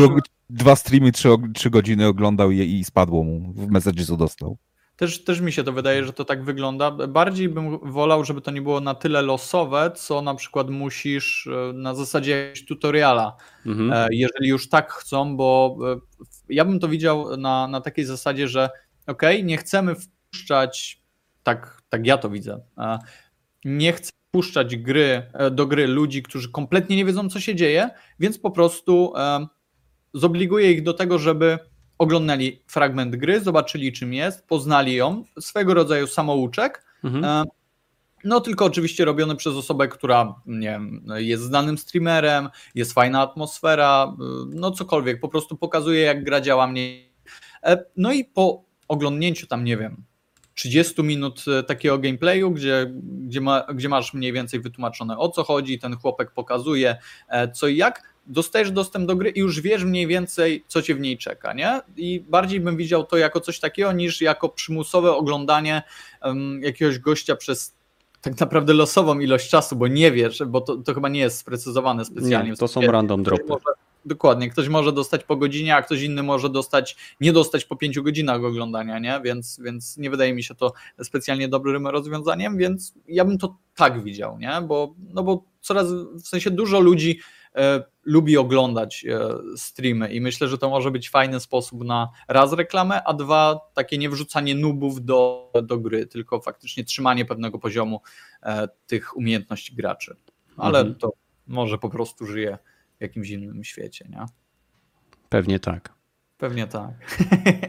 dwa 0.50 0.76
streamy, 0.76 1.12
trzy, 1.12 1.28
trzy 1.54 1.70
godziny 1.70 2.06
oglądał 2.06 2.50
je 2.50 2.64
i 2.64 2.84
spadło 2.84 3.24
mu. 3.24 3.52
W 3.52 3.70
Messagesu 3.70 4.16
dostał. 4.16 4.56
Też, 4.96 5.24
też 5.24 5.40
mi 5.40 5.52
się 5.52 5.64
to 5.64 5.72
wydaje, 5.72 6.04
że 6.04 6.12
to 6.12 6.24
tak 6.24 6.44
wygląda. 6.44 6.90
Bardziej 6.90 7.48
bym 7.48 7.78
wolał, 7.92 8.24
żeby 8.24 8.40
to 8.40 8.50
nie 8.50 8.62
było 8.62 8.80
na 8.80 8.94
tyle 8.94 9.22
losowe, 9.22 9.90
co 9.96 10.22
na 10.22 10.34
przykład 10.34 10.70
musisz 10.70 11.46
e, 11.46 11.72
na 11.72 11.94
zasadzie 11.94 12.30
jakiegoś 12.30 12.64
tutoriala, 12.64 13.36
Mhm. 13.66 13.92
e, 13.92 14.06
jeżeli 14.10 14.48
już 14.48 14.68
tak 14.68 14.92
chcą, 14.92 15.36
bo 15.36 15.76
e, 15.92 15.96
ja 16.48 16.64
bym 16.64 16.80
to 16.80 16.88
widział 16.88 17.36
na, 17.36 17.68
na 17.68 17.80
takiej 17.80 18.04
zasadzie, 18.04 18.48
że 18.48 18.70
ok, 19.06 19.22
nie 19.44 19.56
chcemy 19.56 19.94
wpuszczać, 19.94 21.02
tak, 21.42 21.82
tak 21.88 22.06
ja 22.06 22.18
to 22.18 22.30
widzę, 22.30 22.60
nie 23.64 23.92
chcę 23.92 24.12
wpuszczać 24.28 24.76
gry, 24.76 25.22
do 25.50 25.66
gry 25.66 25.86
ludzi, 25.86 26.22
którzy 26.22 26.50
kompletnie 26.50 26.96
nie 26.96 27.04
wiedzą, 27.04 27.28
co 27.28 27.40
się 27.40 27.54
dzieje, 27.54 27.90
więc 28.20 28.38
po 28.38 28.50
prostu 28.50 29.12
e, 29.16 29.46
zobliguję 30.14 30.72
ich 30.72 30.82
do 30.82 30.94
tego, 30.94 31.18
żeby 31.18 31.58
oglądali 31.98 32.62
fragment 32.66 33.16
gry, 33.16 33.40
zobaczyli 33.40 33.92
czym 33.92 34.12
jest, 34.14 34.46
poznali 34.46 34.94
ją, 34.94 35.24
swego 35.40 35.74
rodzaju 35.74 36.06
samouczek, 36.06 36.86
Mhm. 37.04 37.24
e, 37.24 37.44
no 38.24 38.40
tylko 38.40 38.64
oczywiście 38.64 39.04
robiony 39.04 39.36
przez 39.36 39.54
osobę, 39.54 39.88
która 39.88 40.34
nie 40.46 40.70
wiem, 40.70 41.04
jest 41.16 41.42
znanym 41.42 41.78
streamerem, 41.78 42.48
jest 42.74 42.92
fajna 42.92 43.20
atmosfera, 43.20 44.16
y, 44.20 44.54
no 44.54 44.70
cokolwiek, 44.70 45.20
po 45.20 45.28
prostu 45.28 45.56
pokazuje 45.56 46.00
jak 46.00 46.24
gra 46.24 46.40
działa 46.40 46.66
mniej. 46.66 47.12
E, 47.62 47.84
No 47.96 48.12
i 48.12 48.24
po 48.24 48.64
oglądnięciu 48.88 49.46
tam, 49.46 49.64
nie 49.64 49.76
wiem, 49.76 50.04
30 50.54 51.02
minut 51.02 51.44
e, 51.58 51.62
takiego 51.62 51.98
gameplayu, 51.98 52.50
gdzie, 52.50 52.92
gdzie, 53.02 53.40
ma, 53.40 53.60
gdzie 53.74 53.88
masz 53.88 54.14
mniej 54.14 54.32
więcej 54.32 54.60
wytłumaczone 54.60 55.18
o 55.18 55.28
co 55.28 55.44
chodzi, 55.44 55.78
ten 55.78 55.96
chłopek 55.96 56.30
pokazuje 56.30 56.96
e, 57.28 57.52
co 57.52 57.68
i 57.68 57.76
jak, 57.76 58.15
dostajesz 58.26 58.70
dostęp 58.70 59.06
do 59.06 59.16
gry 59.16 59.30
i 59.30 59.40
już 59.40 59.60
wiesz 59.60 59.84
mniej 59.84 60.06
więcej, 60.06 60.64
co 60.68 60.82
cię 60.82 60.94
w 60.94 61.00
niej 61.00 61.18
czeka, 61.18 61.52
nie? 61.52 61.80
I 61.96 62.20
bardziej 62.28 62.60
bym 62.60 62.76
widział 62.76 63.04
to 63.04 63.16
jako 63.16 63.40
coś 63.40 63.60
takiego, 63.60 63.92
niż 63.92 64.20
jako 64.20 64.48
przymusowe 64.48 65.12
oglądanie 65.12 65.82
um, 66.22 66.62
jakiegoś 66.62 66.98
gościa 66.98 67.36
przez 67.36 67.74
tak 68.22 68.40
naprawdę 68.40 68.72
losową 68.72 69.18
ilość 69.18 69.50
czasu, 69.50 69.76
bo 69.76 69.88
nie 69.88 70.12
wiesz, 70.12 70.42
bo 70.46 70.60
to, 70.60 70.76
to 70.76 70.94
chyba 70.94 71.08
nie 71.08 71.20
jest 71.20 71.38
sprecyzowane 71.38 72.04
specjalnie. 72.04 72.50
Nie, 72.50 72.56
to 72.56 72.68
są 72.68 72.80
random 72.80 73.22
dropy. 73.22 73.44
może- 73.48 73.64
Dokładnie, 74.04 74.50
ktoś 74.50 74.68
może 74.68 74.92
dostać 74.92 75.24
po 75.24 75.36
godzinie, 75.36 75.76
a 75.76 75.82
ktoś 75.82 76.02
inny 76.02 76.22
może 76.22 76.50
dostać, 76.50 76.96
nie 77.20 77.32
dostać 77.32 77.64
po 77.64 77.76
pięciu 77.76 78.02
godzinach 78.02 78.44
oglądania, 78.44 78.98
nie? 78.98 79.20
Więc, 79.24 79.60
więc 79.64 79.96
nie 79.96 80.10
wydaje 80.10 80.34
mi 80.34 80.42
się 80.42 80.54
to 80.54 80.72
specjalnie 81.02 81.48
dobrym 81.48 81.86
rozwiązaniem, 81.86 82.56
więc 82.58 82.94
ja 83.08 83.24
bym 83.24 83.38
to 83.38 83.56
tak 83.74 84.02
widział, 84.02 84.38
nie? 84.38 84.52
Bo, 84.62 84.94
no 85.14 85.22
bo 85.22 85.42
coraz, 85.60 85.86
w 85.92 86.26
sensie 86.28 86.50
dużo 86.50 86.80
ludzi 86.80 87.20
e, 87.54 87.84
lubi 88.06 88.36
oglądać 88.36 89.04
e, 89.08 89.28
streamy 89.56 90.12
i 90.12 90.20
myślę, 90.20 90.48
że 90.48 90.58
to 90.58 90.70
może 90.70 90.90
być 90.90 91.10
fajny 91.10 91.40
sposób 91.40 91.84
na 91.84 92.08
raz 92.28 92.52
reklamę, 92.52 93.02
a 93.04 93.14
dwa 93.14 93.60
takie 93.74 93.98
nie 93.98 94.10
wrzucanie 94.10 94.54
nubów 94.54 95.04
do, 95.04 95.50
do 95.62 95.78
gry, 95.78 96.06
tylko 96.06 96.40
faktycznie 96.40 96.84
trzymanie 96.84 97.24
pewnego 97.24 97.58
poziomu 97.58 98.00
e, 98.42 98.68
tych 98.86 99.16
umiejętności 99.16 99.74
graczy. 99.74 100.16
Ale 100.56 100.78
Mhm. 100.78 100.98
to 100.98 101.12
może 101.46 101.78
po 101.78 101.90
prostu 101.90 102.26
żyje 102.26 102.58
w 102.98 103.02
jakimś 103.02 103.30
innym 103.30 103.64
świecie, 103.64 104.06
nie? 104.10 104.24
Pewnie 105.28 105.60
tak. 105.60 105.94
Pewnie 106.38 106.66
tak. 106.66 106.92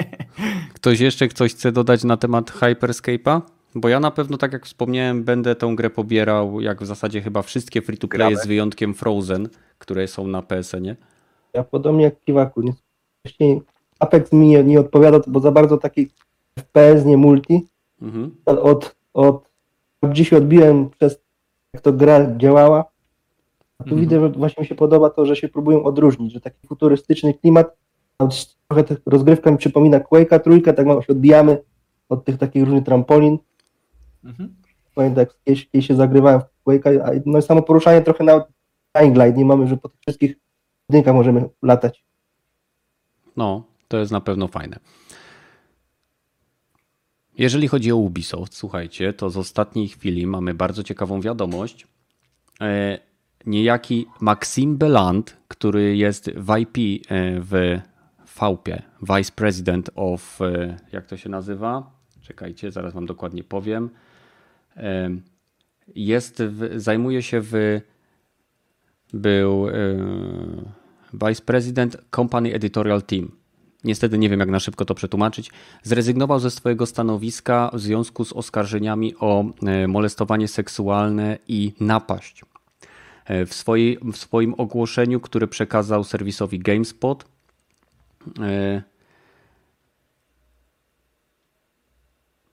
Ktoś 0.75 0.99
jeszcze 0.99 1.27
coś 1.27 1.53
chce 1.53 1.71
dodać 1.71 2.03
na 2.03 2.17
temat 2.17 2.51
Hyperscape'a? 2.51 3.41
Bo 3.79 3.89
ja 3.89 3.99
na 3.99 4.11
pewno, 4.11 4.37
tak 4.37 4.53
jak 4.53 4.65
wspomniałem, 4.65 5.23
będę 5.23 5.55
tą 5.55 5.75
grę 5.75 5.89
pobierał, 5.89 6.61
jak 6.61 6.81
w 6.81 6.85
zasadzie 6.85 7.21
chyba 7.21 7.41
wszystkie 7.41 7.81
free-to-play 7.81 8.35
z 8.35 8.47
wyjątkiem 8.47 8.93
Frozen, 8.93 9.49
które 9.77 10.07
są 10.07 10.27
na 10.27 10.41
PSN-ie. 10.41 10.95
Ja 11.53 11.63
podobnie 11.63 12.03
jak 12.03 12.19
Kiwaku. 12.19 12.61
Nie, 12.61 12.73
wcześniej 13.19 13.61
Apex 13.99 14.31
mi 14.31 14.47
nie, 14.47 14.63
nie 14.63 14.79
odpowiada, 14.79 15.19
bo 15.27 15.39
za 15.39 15.51
bardzo 15.51 15.77
taki 15.77 16.09
FPS, 16.59 17.05
nie 17.05 17.17
multi. 17.17 17.67
Mhm. 18.01 18.35
Od, 18.45 18.95
od, 19.13 19.49
dziś 20.11 20.33
odbiłem 20.33 20.89
przez 20.89 21.19
jak 21.73 21.83
to 21.83 21.93
gra 21.93 22.37
działała. 22.37 22.85
A 23.79 23.83
tu 23.83 23.89
Mhm. 23.89 24.01
widzę, 24.01 24.19
że 24.19 24.29
właśnie 24.29 24.61
mi 24.61 24.67
się 24.67 24.75
podoba 24.75 25.09
to, 25.09 25.25
że 25.25 25.35
się 25.35 25.49
próbują 25.49 25.83
odróżnić, 25.83 26.33
że 26.33 26.41
taki 26.41 26.67
futurystyczny 26.67 27.33
klimat, 27.33 27.75
trochę 28.67 28.83
rozgrywka 29.05 29.51
mi 29.51 29.57
przypomina 29.57 29.99
Quake'a, 29.99 30.39
trójkę, 30.39 30.73
tak 30.73 30.87
się 30.87 31.07
odbijamy 31.09 31.57
od 32.09 32.25
tych 32.25 32.37
takich 32.37 32.63
różnych 32.63 32.83
trampolin. 32.83 33.37
Mhm. 34.23 34.55
Pamiętam, 34.95 35.19
jak 35.19 35.43
kiedyś, 35.43 35.69
kiedyś 35.69 35.87
się 35.87 35.95
zagrywałem 35.95 36.41
w 36.41 36.69
Quake'a, 36.69 36.99
a 36.99 37.21
no 37.25 37.39
i 37.39 37.41
samo 37.41 37.61
poruszanie 37.61 38.01
trochę 38.01 38.23
na 38.23 38.45
Dying 38.95 39.17
Light, 39.17 39.37
nie 39.37 39.45
mamy, 39.45 39.67
że 39.67 39.77
po 39.77 39.89
tych 39.89 39.99
wszystkich 40.01 40.35
budynkach 40.89 41.15
możemy 41.15 41.49
latać. 41.61 42.03
No, 43.35 43.63
to 43.87 43.97
jest 43.97 44.11
na 44.11 44.21
pewno 44.21 44.47
fajne. 44.47 44.79
Jeżeli 47.37 47.67
chodzi 47.67 47.91
o 47.91 47.95
Ubisoft, 47.95 48.55
słuchajcie, 48.55 49.13
to 49.13 49.29
z 49.29 49.37
ostatniej 49.37 49.87
chwili 49.87 50.27
mamy 50.27 50.53
bardzo 50.53 50.83
ciekawą 50.83 51.21
wiadomość. 51.21 51.87
E, 52.61 52.99
Niejaki 53.45 54.05
Maxime 54.21 54.75
Beland, 54.75 55.37
który 55.47 55.97
jest 55.97 56.31
w 56.31 56.57
IP 56.57 56.77
e, 57.09 57.41
w 57.41 57.79
VP, 58.39 58.81
Vice 59.01 59.31
President 59.35 59.89
of, 59.95 60.41
e, 60.41 60.77
jak 60.91 61.05
to 61.05 61.17
się 61.17 61.29
nazywa? 61.29 61.91
Czekajcie, 62.21 62.71
zaraz 62.71 62.93
wam 62.93 63.05
dokładnie 63.05 63.43
powiem. 63.43 63.89
E, 64.77 65.09
Jest, 65.95 66.43
w, 66.43 66.81
zajmuje 66.81 67.21
się 67.21 67.41
w, 67.41 67.81
był 69.13 69.67
e, 69.69 69.73
Vice 71.13 71.41
President 71.41 71.97
Company 72.15 72.53
Editorial 72.53 73.01
Team. 73.01 73.31
Niestety 73.83 74.17
nie 74.17 74.29
wiem, 74.29 74.39
jak 74.39 74.49
na 74.49 74.59
szybko 74.59 74.85
to 74.85 74.95
przetłumaczyć. 74.95 75.51
Zrezygnował 75.83 76.39
ze 76.39 76.51
swojego 76.51 76.85
stanowiska 76.85 77.71
w 77.73 77.79
związku 77.79 78.25
z 78.25 78.33
oskarżeniami 78.33 79.15
o 79.19 79.45
e, 79.65 79.87
molestowanie 79.87 80.47
seksualne 80.47 81.37
i 81.47 81.73
napaść. 81.79 82.41
E, 83.25 83.45
W, 83.45 83.53
swojej, 83.53 83.97
w 84.13 84.17
swoim 84.17 84.53
ogłoszeniu, 84.53 85.19
które 85.19 85.47
przekazał 85.47 86.03
serwisowi 86.03 86.59
GameSpot, 86.59 87.25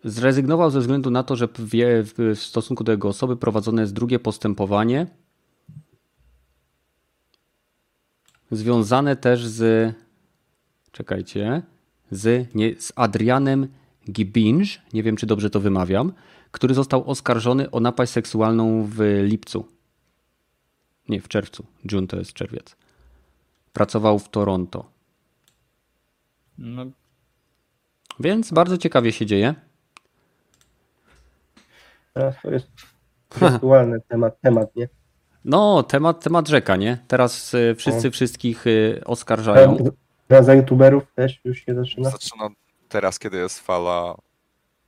zrezygnował 0.05 0.71
ze 0.71 0.81
względu 0.81 1.11
na 1.11 1.23
to, 1.23 1.37
że 1.37 1.49
wie, 1.59 2.03
w 2.03 2.15
w 2.37 2.39
stosunku 2.39 2.85
do 2.85 2.93
jego 2.93 3.09
osoby 3.09 3.37
prowadzone 3.37 3.83
jest 3.83 3.95
drugie 3.95 4.19
postępowanie 4.19 5.07
związane 8.51 9.17
też 9.17 9.47
z 9.47 9.95
czekajcie, 10.93 11.63
z, 12.11 12.55
nie, 12.55 12.81
z 12.81 12.93
Adrianem 12.97 13.69
Gibinge, 14.11 14.67
nie 14.93 15.03
wiem 15.03 15.17
czy 15.17 15.27
dobrze 15.27 15.51
to 15.51 15.61
wymawiam, 15.61 16.13
który 16.51 16.75
został 16.75 17.11
oskarżony 17.11 17.71
o 17.71 17.81
napaść 17.81 18.13
seksualną 18.13 18.85
w 18.85 19.23
lipcu. 19.25 19.69
Nie, 21.09 21.21
w 21.21 21.29
czerwcu. 21.29 21.67
June 21.93 22.07
to 22.07 22.17
jest 22.17 22.33
czerwiec. 22.33 22.77
Pracował 23.73 24.19
w 24.19 24.29
Toronto. 24.29 24.91
No, 26.59 26.87
Więc 28.21 28.53
bardzo 28.53 28.79
ciekawie 28.79 29.13
się 29.13 29.27
dzieje. 29.27 29.55
Teraz 32.15 32.35
to 32.43 32.51
jest 32.51 32.69
aktualny 33.41 34.01
temat, 34.09 34.41
temat, 34.41 34.77
nie? 34.77 34.89
No, 35.45 35.83
temat, 35.83 36.25
temat 36.25 36.49
rzeka, 36.49 36.77
nie? 36.77 36.99
Teraz 37.09 37.55
y, 37.55 37.75
wszyscy 37.75 38.11
wszystkich 38.11 38.67
y, 38.67 39.01
oskarżają. 39.05 39.77
Za 40.41 40.55
youtuberów 40.55 41.05
też 41.15 41.41
już 41.45 41.59
się 41.59 41.75
zaczyna. 41.75 42.11
Zaczyna 42.11 42.49
teraz, 42.89 43.19
kiedy 43.19 43.37
jest 43.37 43.61
fala 43.61 44.15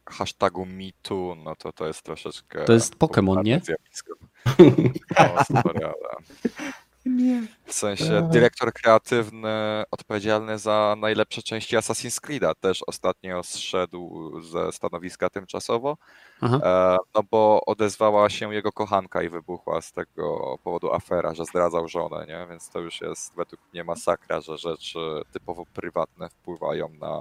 hashtagu 0.06 0.66
MeToo, 0.66 1.36
no 1.44 1.56
to 1.56 1.72
to 1.72 1.86
jest 1.86 2.02
troszeczkę... 2.02 2.64
To 2.64 2.72
jest 2.72 2.96
Pokémon, 2.96 3.44
nie? 3.44 3.60
zjawisko. 3.64 4.14
No, 5.18 5.62
sorry, 5.62 5.86
ale... 5.86 6.16
W 7.64 7.72
sensie 7.72 8.28
dyrektor 8.32 8.72
kreatywny 8.72 9.82
odpowiedzialny 9.90 10.58
za 10.58 10.96
najlepsze 10.98 11.42
części 11.42 11.76
Assassin's 11.76 12.20
Creed'a 12.20 12.52
też 12.60 12.82
ostatnio 12.86 13.42
zszedł 13.42 14.32
ze 14.42 14.72
stanowiska 14.72 15.30
tymczasowo, 15.30 15.96
Aha. 16.40 16.60
e, 16.64 16.96
no 17.14 17.22
bo 17.30 17.60
odezwała 17.66 18.30
się 18.30 18.54
jego 18.54 18.72
kochanka 18.72 19.22
i 19.22 19.28
wybuchła 19.28 19.80
z 19.80 19.92
tego 19.92 20.58
powodu 20.64 20.92
afera, 20.92 21.34
że 21.34 21.44
zdradzał 21.44 21.88
żonę, 21.88 22.26
nie? 22.28 22.46
Więc 22.50 22.70
to 22.70 22.80
już 22.80 23.00
jest 23.00 23.36
według 23.36 23.60
mnie 23.72 23.84
masakra, 23.84 24.40
że 24.40 24.58
rzeczy 24.58 24.98
typowo 25.32 25.64
prywatne 25.74 26.28
wpływają 26.28 26.88
na 27.00 27.16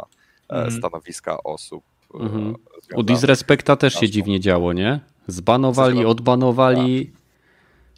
e, 0.49 0.53
Mhm. 0.55 0.71
stanowiska 0.71 1.43
osób. 1.43 1.83
e, 2.13 2.17
Mhm. 2.19 2.55
U. 2.95 3.03
Disrespekta 3.03 3.75
też 3.75 3.93
się 3.93 4.09
dziwnie 4.09 4.39
działo, 4.39 4.73
nie? 4.73 4.99
Zbanowali, 5.27 6.05
odbanowali, 6.05 7.11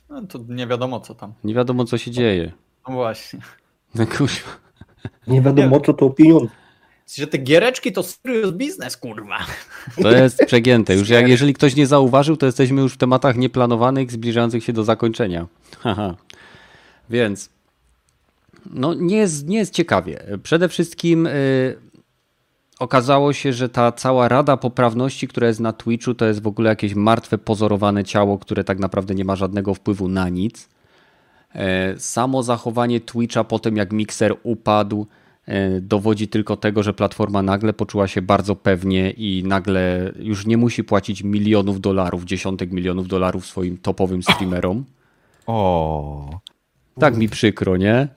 No 0.09 0.21
to 0.27 0.39
nie 0.49 0.67
wiadomo 0.67 0.99
co 0.99 1.15
tam. 1.15 1.33
nie 1.43 1.53
wiadomo 1.53 1.85
co 1.85 1.97
się 1.97 2.11
dzieje. 2.11 2.51
No 2.87 2.95
właśnie. 2.95 3.39
No 3.95 4.07
kuźwa. 4.07 4.49
Nie 5.27 5.41
wiadomo, 5.41 5.79
co 5.79 5.93
to 5.93 6.09
pieniądze. 6.09 6.47
Że 7.15 7.27
te 7.27 7.37
giereczki 7.37 7.91
to 7.91 8.03
serious 8.03 8.51
business, 8.51 8.97
kurwa. 8.97 9.37
To 10.01 10.11
jest 10.11 10.45
przegięte. 10.45 10.95
Już 10.95 11.09
jak, 11.09 11.27
jeżeli 11.27 11.53
ktoś 11.53 11.75
nie 11.75 11.87
zauważył, 11.87 12.37
to 12.37 12.45
jesteśmy 12.45 12.81
już 12.81 12.93
w 12.93 12.97
tematach 12.97 13.35
nieplanowanych, 13.37 14.11
zbliżających 14.11 14.63
się 14.63 14.73
do 14.73 14.83
zakończenia. 14.83 15.47
Haha. 15.79 16.15
Więc 17.09 17.49
no 18.65 18.93
nie 18.93 19.17
jest, 19.17 19.47
nie 19.47 19.57
jest 19.57 19.73
ciekawie. 19.73 20.23
Przede 20.43 20.69
wszystkim 20.69 21.27
y, 21.27 21.77
okazało 22.79 23.33
się, 23.33 23.53
że 23.53 23.69
ta 23.69 23.91
cała 23.91 24.27
rada 24.27 24.57
poprawności, 24.57 25.27
która 25.27 25.47
jest 25.47 25.59
na 25.59 25.73
Twitchu, 25.73 26.13
to 26.13 26.25
jest 26.25 26.41
w 26.41 26.47
ogóle 26.47 26.69
jakieś 26.69 26.95
martwe, 26.95 27.37
pozorowane 27.37 28.03
ciało, 28.03 28.39
które 28.39 28.63
tak 28.63 28.79
naprawdę 28.79 29.15
nie 29.15 29.25
ma 29.25 29.35
żadnego 29.35 29.73
wpływu 29.73 30.07
na 30.07 30.29
nic. 30.29 30.69
E, 31.55 31.99
Samo 31.99 32.43
zachowanie 32.43 32.99
Twitcha 32.99 33.43
po 33.43 33.59
tym, 33.59 33.77
jak 33.77 33.91
mikser 33.91 34.35
upadł, 34.43 35.07
e, 35.45 35.81
dowodzi 35.81 36.27
tylko 36.27 36.57
tego, 36.57 36.83
że 36.83 36.93
platforma 36.93 37.41
nagle 37.41 37.73
poczuła 37.73 38.07
się 38.07 38.21
bardzo 38.21 38.55
pewnie 38.55 39.11
i 39.11 39.43
nagle 39.45 40.11
już 40.19 40.45
nie 40.45 40.57
musi 40.57 40.83
płacić 40.83 41.23
milionów 41.23 41.81
dolarów, 41.81 42.23
dziesiątek 42.25 42.71
milionów 42.71 43.07
dolarów 43.07 43.45
swoim 43.45 43.77
topowym 43.77 44.23
streamerom. 44.23 44.85
O. 45.45 46.39
Tak 46.99 47.17
mi 47.17 47.29
przykro, 47.29 47.77
nie? 47.77 48.07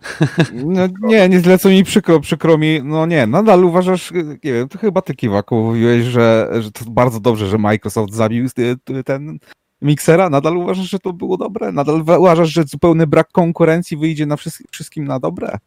No, 0.64 0.80
nie, 1.02 1.28
nie 1.28 1.40
źle 1.40 1.58
co 1.58 1.68
mi 1.68 1.84
przykro, 1.84 2.20
przykro 2.20 2.58
mi, 2.58 2.80
no 2.84 3.06
nie, 3.06 3.26
nadal 3.26 3.64
uważasz, 3.64 4.12
nie 4.44 4.52
wiem, 4.52 4.68
to 4.68 4.78
chyba 4.78 5.02
ty 5.02 5.14
Kiwaku 5.14 5.54
mówiłeś, 5.64 6.04
że, 6.04 6.50
że 6.60 6.72
to 6.72 6.84
bardzo 6.90 7.20
dobrze, 7.20 7.46
że 7.46 7.58
Microsoft 7.58 8.12
zabił 8.12 8.46
y, 8.90 9.04
ten 9.04 9.38
miksera, 9.82 10.30
nadal 10.30 10.56
uważasz, 10.56 10.90
że 10.90 10.98
to 10.98 11.12
było 11.12 11.36
dobre? 11.36 11.72
Nadal 11.72 12.00
uważasz, 12.18 12.48
że 12.48 12.64
zupełny 12.64 13.06
brak 13.06 13.28
konkurencji 13.32 13.96
wyjdzie 13.96 14.26
na 14.26 14.36
wszystkim, 14.36 14.66
wszystkim 14.70 15.04
na 15.04 15.20
dobre? 15.20 15.58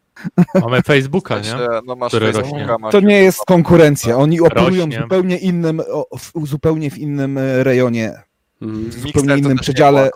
Mamy 0.62 0.82
Facebooka, 0.82 1.36
W 1.36 1.44
nie? 1.44 1.50
sensie, 1.50 1.68
no 1.86 1.96
masz 1.96 2.10
Który 2.12 2.34
Facebooka, 2.34 2.78
masz 2.78 2.92
To 2.92 3.00
nie 3.00 3.22
jest 3.22 3.40
konkurencja, 3.48 4.18
oni 4.18 4.42
operują 4.42 4.86
Rośnie. 4.86 5.02
zupełnie 5.02 5.38
innym, 5.38 5.82
w, 6.20 6.48
zupełnie 6.48 6.92
w 6.92 6.98
innym 6.98 7.38
e, 7.38 7.64
rejonie, 7.64 8.14
Mhm. 8.62 8.84
w 8.84 8.86
Mixer 9.06 9.08
zupełnie 9.08 9.30
to 9.34 9.38
innym 9.38 9.58
przedziale? 9.58 10.12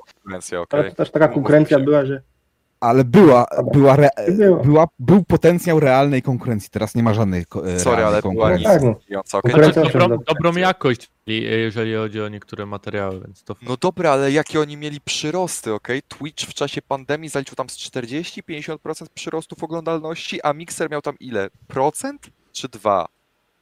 Ale 0.69 0.89
to 0.89 0.95
też 0.95 1.11
taka 1.11 1.27
konkurencja 1.27 1.79
była, 1.79 2.05
że 2.05 2.21
ale 2.79 3.03
była, 3.03 3.45
była, 3.73 3.93
re, 3.97 4.09
Była. 4.31 4.63
była, 4.63 4.87
był 4.99 5.23
potencjał 5.23 5.79
realnej 5.79 6.21
konkurencji, 6.21 6.69
teraz 6.69 6.95
nie 6.95 7.03
ma 7.03 7.13
żadnej 7.13 7.45
e, 7.65 7.79
Sorry, 7.79 8.03
ale 8.03 8.21
była 8.21 8.33
konkurencji. 8.33 8.65
Tak, 8.65 8.81
no. 8.81 8.89
nieistniejąca, 8.89 9.37
okej? 9.37 9.51
Konkurencja 9.51 9.81
Znaczy, 9.81 9.93
też 9.93 10.01
dobrą, 10.09 10.17
dobrą 10.27 10.55
jakość, 10.55 11.09
jeżeli 11.27 11.95
chodzi 11.95 12.21
o 12.21 12.29
niektóre 12.29 12.65
materiały, 12.65 13.21
więc 13.25 13.43
to 13.43 13.55
No 13.61 13.77
dobra, 13.77 14.11
ale 14.11 14.31
jakie 14.31 14.59
oni 14.59 14.77
mieli 14.77 15.01
przyrosty, 15.01 15.73
okej? 15.73 16.01
Twitch 16.07 16.45
w 16.45 16.53
czasie 16.53 16.81
pandemii 16.81 17.29
zaliczył 17.29 17.55
tam 17.55 17.69
z 17.69 17.77
40-50% 17.77 19.05
przyrostów 19.13 19.63
oglądalności, 19.63 20.41
a 20.41 20.53
Mixer 20.53 20.91
miał 20.91 21.01
tam 21.01 21.15
ile? 21.19 21.49
Procent? 21.67 22.27
Czy 22.51 22.67
dwa? 22.67 23.05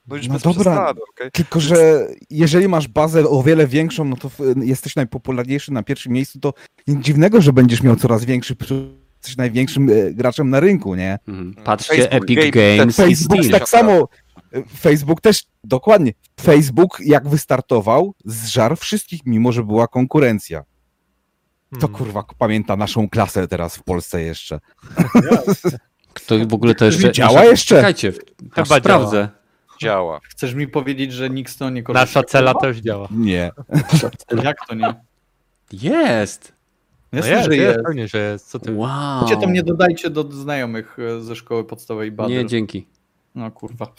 No 0.07 0.15
już 0.15 0.27
No 0.27 0.39
dobra. 0.39 0.93
okej? 1.13 1.31
Tylko, 1.31 1.59
że 1.59 2.07
jeżeli 2.29 2.67
masz 2.67 2.87
bazę 2.87 3.29
o 3.29 3.43
wiele 3.43 3.67
większą, 3.67 4.05
no 4.05 4.15
to 4.15 4.29
jesteś 4.63 4.95
najpopularniejszy 4.95 5.73
na 5.73 5.83
pierwszym 5.83 6.11
miejscu, 6.13 6.39
to 6.39 6.53
nic 6.87 7.05
dziwnego, 7.05 7.41
że 7.41 7.53
będziesz 7.53 7.83
miał 7.83 7.95
coraz 7.95 8.25
większy, 8.25 8.55
jesteś 9.25 9.37
największym 9.37 9.89
e, 9.89 10.11
graczem 10.13 10.49
na 10.49 10.59
rynku, 10.59 10.95
nie? 10.95 11.19
Mhm. 11.27 11.55
Patrzcie, 11.63 11.95
Facebook 11.95 12.23
Epic 12.23 12.51
Games 12.53 12.99
i 12.99 13.01
Facebook 13.01 13.43
Steam. 13.43 13.59
tak 13.59 13.69
samo, 13.69 14.07
Facebook 14.79 15.21
też, 15.21 15.43
dokładnie, 15.63 16.11
Facebook 16.41 16.97
jak 17.05 17.27
wystartował, 17.27 18.13
zżarł 18.25 18.75
wszystkich, 18.75 19.21
mimo 19.25 19.51
że 19.51 19.63
była 19.63 19.87
konkurencja. 19.87 20.63
To 21.71 21.79
Hmm. 21.79 21.97
kurwa 21.97 22.23
pamięta 22.37 22.75
naszą 22.75 23.09
klasę 23.09 23.47
teraz 23.47 23.75
w 23.77 23.83
Polsce 23.83 24.21
jeszcze. 24.21 24.59
To 26.27 26.35
w 26.47 26.53
ogóle 26.53 26.75
to 26.75 26.85
jeszcze... 26.85 27.11
Działa 27.11 27.43
jeszcze? 27.45 27.75
Czekajcie, 27.75 28.13
Chyba 28.55 28.79
sprawdzę. 28.79 29.29
Działa. 29.81 30.19
Chcesz 30.23 30.53
mi 30.53 30.67
powiedzieć, 30.67 31.13
że 31.13 31.29
nikt 31.29 31.51
z 31.51 31.57
tego 31.57 31.69
nie 31.69 31.83
korzysta? 31.83 32.05
Nasza 32.05 32.23
cela 32.23 32.53
też 32.53 32.77
działa. 32.77 33.07
Nie. 33.11 33.51
Jak 34.43 34.57
to 34.67 34.75
nie? 34.75 34.93
Jest! 35.71 36.54
No 37.15 37.27
Jasne, 37.27 37.31
jest, 37.35 37.45
że 37.45 37.55
jest, 37.55 37.75
jest. 37.75 37.85
pewnie, 37.85 38.07
że 38.07 38.17
jest. 38.31 38.49
Co 38.49 38.59
ty? 38.59 38.71
Wow. 38.73 39.21
Wiecie, 39.21 39.41
to 39.41 39.47
mnie 39.47 39.63
dodajcie 39.63 40.09
do 40.09 40.23
znajomych 40.31 40.97
e, 40.99 41.21
ze 41.21 41.35
szkoły 41.35 41.63
podstawowej 41.63 42.11
Badyl. 42.11 42.37
Nie, 42.37 42.45
dzięki. 42.45 42.87
No 43.35 43.51
kurwa. 43.51 43.87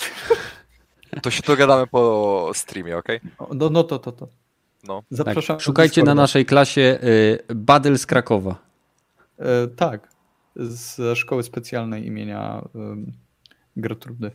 To 1.23 1.31
się 1.31 1.43
dogadamy 1.47 1.87
po 1.87 2.51
streamie, 2.55 2.97
okej? 2.99 3.21
O, 3.39 3.55
No, 3.55 3.71
no 3.71 3.85
to, 3.85 3.99
to, 3.99 4.13
to. 4.13 4.29
No. 4.89 5.03
Zapraszam. 5.11 5.57
Tak. 5.57 5.65
Szukajcie 5.65 6.03
na 6.03 6.15
naszej 6.15 6.47
klasie 6.47 6.99
y, 7.51 7.55
Badel 7.55 7.99
z 7.99 8.07
Krakowa. 8.07 8.59
E, 9.39 9.67
tak. 9.67 10.09
Z 10.57 11.19
szkoły 11.19 11.43
specjalnej 11.43 12.07
imienia 12.07 12.63
um, 12.75 13.13
Gertrudy. 13.77 14.31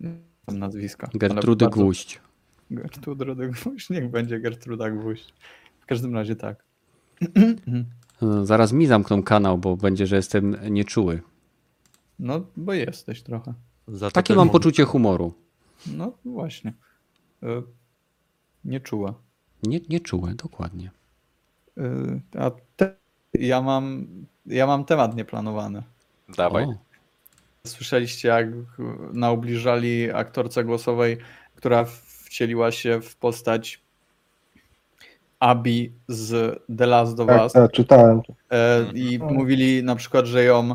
Nie 0.00 0.10
znam 0.48 0.58
nazwiska. 0.58 1.08
Gertrudy 1.14 1.64
bardzo- 1.64 1.80
Gwóźdź. 1.80 2.20
Gertrudy 2.70 3.48
Gwóźdź. 3.48 3.90
Niech 3.90 4.10
będzie 4.10 4.40
Gertruda 4.40 4.90
Gwóźdź. 4.90 5.34
W 5.80 5.86
każdym 5.86 6.14
razie 6.14 6.36
tak. 6.36 6.64
No, 8.22 8.46
Zaraz 8.46 8.72
mi 8.72 8.86
zamkną 8.86 9.22
kanał, 9.22 9.58
bo 9.58 9.76
będzie, 9.76 10.06
że 10.06 10.16
jestem 10.16 10.56
nieczuły. 10.70 11.22
No, 12.18 12.40
bo 12.56 12.72
jesteś 12.72 13.22
trochę. 13.22 13.54
Za 13.88 14.10
Takie 14.10 14.34
mam 14.34 14.46
mówię. 14.46 14.52
poczucie 14.52 14.84
humoru. 14.84 15.32
No 15.86 16.12
właśnie. 16.24 16.72
E, 17.42 17.62
nie 18.64 18.80
czuła. 18.80 19.14
Nie, 19.62 19.80
nieczułe, 19.88 20.34
dokładnie. 20.34 20.90
E, 21.78 22.20
a 22.38 22.50
te, 22.76 22.94
ja 23.34 23.62
mam 23.62 24.06
ja 24.46 24.66
mam 24.66 24.84
temat 24.84 25.16
nieplanowany. 25.16 25.82
Dawaj. 26.36 26.64
O, 26.64 26.74
Słyszeliście, 27.66 28.28
jak 28.28 28.46
naubliżali 29.12 30.10
aktorce 30.12 30.64
głosowej, 30.64 31.16
która 31.54 31.84
wcieliła 32.24 32.72
się 32.72 33.00
w 33.00 33.16
postać 33.16 33.82
Abi 35.40 35.92
z 36.08 36.58
The 36.78 36.86
Last 36.86 37.20
of 37.20 37.26
Tak, 37.26 37.42
Us 37.42 37.52
tak, 37.52 37.72
czytałem 37.72 38.20
e, 38.52 38.84
i 38.94 39.18
mówili 39.18 39.82
na 39.84 39.96
przykład, 39.96 40.26
że 40.26 40.44
ją 40.44 40.74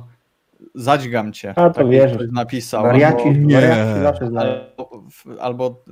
zadźgam 0.76 1.34
cię. 1.34 1.50
A, 1.58 1.70
to 1.70 1.74
Tak 1.74 1.90
wierzę. 1.90 2.16
ktoś 2.16 2.28
napisał. 2.32 2.84
Wariaci, 2.84 3.30
Nie. 3.30 3.56
wariaci 3.56 4.02
zawsze 4.04 4.28
znają. 4.28 4.54
Albo, 4.78 5.04
albo 5.40 5.84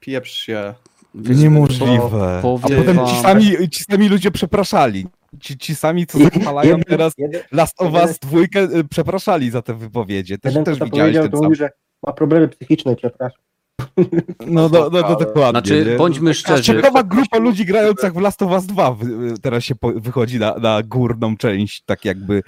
pieprz 0.00 0.32
się. 0.32 0.74
Niemożliwe. 1.14 2.40
Bo 2.42 2.58
A 2.62 2.68
potem 2.68 3.06
ci 3.06 3.16
sami, 3.22 3.70
ci 3.70 3.84
sami 3.84 4.08
ludzie 4.08 4.30
przepraszali. 4.30 5.06
Ci, 5.40 5.58
ci 5.58 5.74
sami, 5.74 6.06
co 6.06 6.18
zachwalają 6.18 6.68
Jeden- 6.68 6.84
teraz 6.84 7.12
jeden- 7.18 7.40
Last 7.52 7.82
of 7.82 7.92
Us 7.92 8.18
dwójkę, 8.18 8.60
y, 8.62 8.84
przepraszali 8.84 9.50
za 9.50 9.62
te 9.62 9.74
wypowiedzi. 9.74 10.38
Też, 10.38 10.54
Jeden, 10.54 10.64
też 10.64 10.78
widziałeś 10.90 11.16
ten 11.16 11.30
to 11.30 11.36
sam. 11.36 11.44
mówi, 11.44 11.56
że 11.56 11.70
ma 12.06 12.12
problemy 12.12 12.48
psychiczne, 12.48 12.96
przepraszam. 12.96 13.38
No, 14.46 14.68
no, 14.68 14.90
no, 14.92 15.00
no 15.00 15.16
dokładnie. 15.16 15.50
Znaczy, 15.50 15.86
nie? 15.90 15.96
bądźmy 15.96 16.34
szczerzy. 16.34 16.62
Ciekawa 16.62 17.02
grupa 17.02 17.38
ludzi 17.38 17.64
grających 17.64 18.12
w 18.12 18.20
Last 18.20 18.42
of 18.42 18.50
Us 18.52 18.66
2 18.66 18.92
wy- 18.92 19.38
teraz 19.42 19.64
się 19.64 19.74
po, 19.74 19.92
wychodzi 19.92 20.38
na, 20.38 20.54
na 20.54 20.82
górną 20.82 21.36
część, 21.36 21.82
tak 21.86 22.04
jakby 22.04 22.42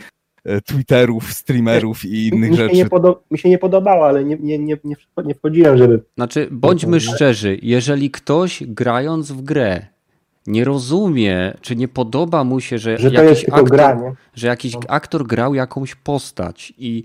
e, 0.44 0.60
Twitterów, 0.60 1.32
streamerów 1.32 2.04
i 2.04 2.28
innych 2.28 2.50
mi, 2.50 2.56
się 2.56 2.62
rzeczy. 2.62 2.76
nie 2.76 2.86
podo- 2.86 3.16
mi 3.30 3.38
się 3.38 3.48
nie 3.48 3.58
podobało, 3.58 4.06
ale 4.06 4.24
nie, 4.24 4.36
nie, 4.40 4.58
nie, 4.58 4.76
nie, 4.84 4.96
wcho- 4.96 5.26
nie 5.26 5.34
wchodziłem, 5.34 5.78
żeby... 5.78 6.02
Znaczy, 6.14 6.48
bądźmy 6.50 7.00
szczerzy, 7.00 7.58
jeżeli 7.62 8.10
ktoś 8.10 8.62
grając 8.66 9.32
w 9.32 9.42
grę 9.42 9.86
nie 10.46 10.64
rozumie, 10.64 11.54
czy 11.60 11.76
nie 11.76 11.88
podoba 11.88 12.44
mu 12.44 12.60
się, 12.60 12.78
że, 12.78 12.98
Że 12.98 13.10
jakiś 13.10 13.44
aktor, 13.52 14.14
że 14.34 14.46
jakiś 14.46 14.72
aktor 14.88 15.26
grał 15.26 15.54
jakąś 15.54 15.94
postać 15.94 16.72
i 16.78 17.04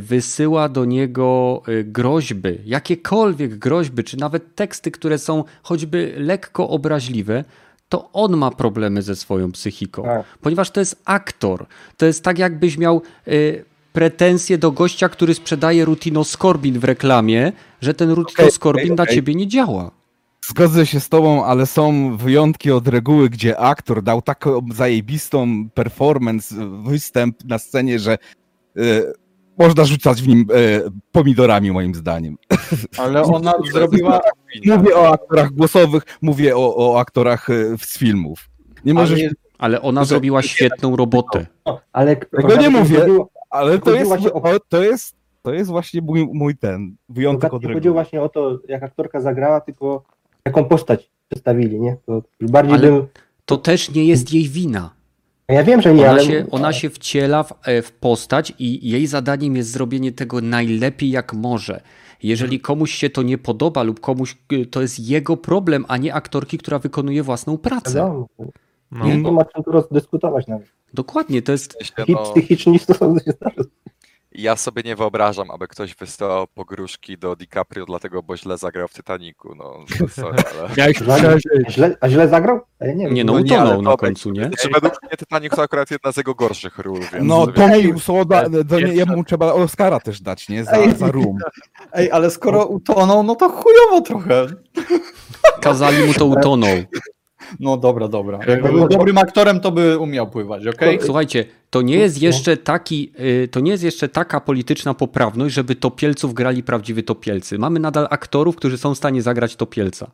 wysyła 0.00 0.68
do 0.68 0.84
niego 0.84 1.62
e, 1.68 1.84
groźby, 1.84 2.58
jakiekolwiek 2.64 3.58
groźby, 3.58 4.04
czy 4.04 4.16
nawet 4.16 4.54
teksty, 4.54 4.90
które 4.90 5.18
są 5.18 5.44
choćby 5.62 6.14
lekko 6.16 6.68
obraźliwe, 6.68 7.44
to 7.88 8.10
on 8.12 8.36
ma 8.36 8.50
problemy 8.50 9.02
ze 9.02 9.16
swoją 9.16 9.52
psychiką. 9.52 10.02
Tak. 10.02 10.24
Ponieważ 10.40 10.70
to 10.70 10.80
jest 10.80 11.02
aktor. 11.04 11.66
To 11.96 12.06
jest 12.06 12.24
tak, 12.24 12.38
jakbyś 12.38 12.78
miał 12.78 13.02
y, 13.28 13.64
pretensje 13.92 14.58
do 14.58 14.72
gościa, 14.72 15.08
który 15.08 15.34
sprzedaje 15.34 15.84
rutinoskorbin 15.84 16.78
w 16.78 16.84
reklamie, 16.84 17.52
że 17.80 17.94
ten 17.94 18.10
rutinoskorbin 18.10 18.84
okej, 18.84 18.96
dla 18.96 19.04
okej. 19.04 19.14
ciebie 19.16 19.34
nie 19.34 19.48
działa. 19.48 19.90
Zgodzę 20.46 20.86
się 20.86 21.00
z 21.00 21.08
tobą, 21.08 21.44
ale 21.44 21.66
są 21.66 22.16
wyjątki 22.16 22.70
od 22.70 22.88
reguły, 22.88 23.30
gdzie 23.30 23.58
aktor 23.58 24.02
dał 24.02 24.22
taką 24.22 24.60
zajebistą 24.74 25.68
performance, 25.74 26.54
występ 26.84 27.44
na 27.44 27.58
scenie, 27.58 27.98
że 27.98 28.18
e, 28.76 28.80
można 29.60 29.84
rzucać 29.84 30.22
w 30.22 30.28
nim 30.28 30.46
e, 30.54 30.90
pomidorami, 31.12 31.72
moim 31.72 31.94
zdaniem. 31.94 32.36
Ale 32.98 33.22
ona 33.22 33.52
zrobiła. 33.72 34.20
Mówię 34.66 34.96
o 34.96 35.12
aktorach 35.12 35.52
głosowych, 35.52 36.02
mówię 36.22 36.56
o, 36.56 36.76
o 36.76 37.00
aktorach 37.00 37.50
e, 37.50 37.78
z 37.78 37.98
filmów. 37.98 38.48
Nie 38.84 38.94
możesz, 38.94 39.20
Ale, 39.20 39.30
Ale 39.58 39.82
ona 39.82 40.04
zrobiła 40.04 40.42
świetną 40.42 40.96
robotę. 40.96 41.46
no, 41.66 41.80
ale 41.92 42.16
Tego 42.16 42.56
nie 42.56 42.70
mówię. 42.70 43.06
Ale 43.50 43.78
to 43.78 43.94
jest, 43.94 44.10
to 44.68 44.82
jest, 44.82 45.14
to 45.42 45.52
jest 45.52 45.70
właśnie 45.70 46.00
mój, 46.00 46.28
mój 46.32 46.56
ten 46.56 46.96
wyjątek 47.08 47.54
od 47.54 47.62
nie 47.64 47.74
chodziło 47.74 47.94
właśnie 47.94 48.22
o 48.22 48.28
to, 48.28 48.58
jak 48.68 48.82
aktorka 48.82 49.20
zagrała, 49.20 49.60
tylko 49.60 50.02
jaką 50.44 50.64
postać 50.64 51.10
przedstawili, 51.28 51.80
nie? 51.80 51.96
To 52.06 52.22
bardziej 52.40 52.74
Ale- 52.74 52.86
bym... 52.90 53.06
To 53.44 53.56
też 53.56 53.90
nie 53.90 54.04
jest 54.04 54.32
jej 54.32 54.48
wina. 54.48 54.99
Ja 55.50 55.64
wiem, 55.64 55.82
że 55.82 55.94
nie, 55.94 56.02
Ona 56.02 56.10
ale... 56.10 56.24
się, 56.24 56.46
ona 56.50 56.72
się 56.72 56.90
wciela 56.90 57.42
w, 57.42 57.52
e, 57.62 57.82
w 57.82 57.92
postać 57.92 58.52
i 58.58 58.90
jej 58.90 59.06
zadaniem 59.06 59.56
jest 59.56 59.70
zrobienie 59.70 60.12
tego 60.12 60.40
najlepiej 60.40 61.10
jak 61.10 61.32
może. 61.32 61.80
Jeżeli 62.22 62.60
komuś 62.60 62.94
się 62.94 63.10
to 63.10 63.22
nie 63.22 63.38
podoba 63.38 63.82
lub 63.82 64.00
komuś 64.00 64.36
y, 64.52 64.66
to 64.66 64.82
jest 64.82 64.98
jego 64.98 65.36
problem, 65.36 65.84
a 65.88 65.96
nie 65.96 66.14
aktorki, 66.14 66.58
która 66.58 66.78
wykonuje 66.78 67.22
własną 67.22 67.58
pracę. 67.58 68.26
No. 68.90 69.04
nie, 69.04 69.16
nie 69.16 69.32
ma 69.32 69.44
czym 69.44 69.64
tu 69.64 69.72
rozdyskutować 69.72 70.46
nawet. 70.46 70.68
Dokładnie, 70.94 71.42
to 71.42 71.52
jest 71.52 71.76
no, 71.98 72.04
się. 73.24 73.64
Ja 74.42 74.56
sobie 74.56 74.82
nie 74.82 74.96
wyobrażam, 74.96 75.50
aby 75.50 75.68
ktoś 75.68 75.94
wysyłał 75.94 76.46
pogróżki 76.46 77.18
do 77.18 77.36
DiCaprio 77.36 77.86
dlatego, 77.86 78.22
bo 78.22 78.36
źle 78.36 78.58
zagrał 78.58 78.88
w 78.88 78.92
Titanicu. 78.92 79.54
No, 79.54 79.84
sorry, 80.08 80.38
ale... 80.60 80.68
Przeżyć. 80.68 81.74
Źle, 81.74 81.96
a 82.00 82.08
źle 82.08 82.28
zagrał? 82.28 82.60
A 82.80 82.86
ja 82.86 82.94
nie 82.94 83.04
wiem. 83.04 83.14
Nie 83.14 83.24
no, 83.24 83.32
No 83.32 83.38
utonął 83.40 83.82
na 83.82 83.96
końcu, 83.96 84.30
nie? 84.30 84.44
Znaczy, 84.44 84.68
według 84.74 85.02
mnie 85.02 85.16
Titanic 85.18 85.56
to 85.56 85.62
akurat 85.62 85.90
jedna 85.90 86.12
z 86.12 86.16
jego 86.16 86.34
gorszych 86.34 86.78
ról, 86.78 87.00
więc... 87.00 87.26
No, 87.26 87.46
to 87.46 87.68
nie, 87.68 87.92
Pierwsza- 88.64 88.92
jemu 88.92 89.24
trzeba 89.24 89.52
Oscara 89.52 90.00
też 90.00 90.20
dać, 90.20 90.48
nie? 90.48 90.64
Za, 90.64 90.72
Ej. 90.72 90.94
za 90.94 91.10
Room. 91.10 91.38
Ej, 91.92 92.10
ale 92.10 92.30
skoro 92.30 92.66
utonął, 92.66 93.22
no 93.22 93.34
to 93.34 93.48
chujowo 93.48 94.00
trochę. 94.00 94.46
Kazali 95.60 96.06
mu 96.06 96.14
to 96.14 96.26
utonął. 96.26 96.76
No 97.60 97.76
dobra, 97.76 98.08
dobra. 98.08 98.38
Jak 98.38 98.48
Jakby 98.48 98.68
był 98.68 98.88
dobrym 98.88 99.18
aktorem, 99.18 99.60
to 99.60 99.72
by 99.72 99.98
umiał 99.98 100.30
pływać, 100.30 100.66
okej? 100.66 100.98
Słuchajcie, 101.02 101.44
to 101.70 101.82
nie 101.82 101.96
jest 101.96 102.22
jeszcze 102.22 102.56
taki, 102.56 103.12
y, 103.20 103.48
to 103.48 103.60
nie 103.60 103.70
jest 103.70 103.84
jeszcze 103.84 104.08
taka 104.08 104.40
polityczna 104.40 104.94
poprawność, 104.94 105.54
żeby 105.54 105.74
topielców 105.74 106.34
grali 106.34 106.62
prawdziwi 106.62 107.04
topielcy. 107.04 107.58
Mamy 107.58 107.80
nadal 107.80 108.06
aktorów, 108.10 108.56
którzy 108.56 108.78
są 108.78 108.94
w 108.94 108.98
stanie 108.98 109.22
zagrać 109.22 109.56
topielca. 109.56 110.10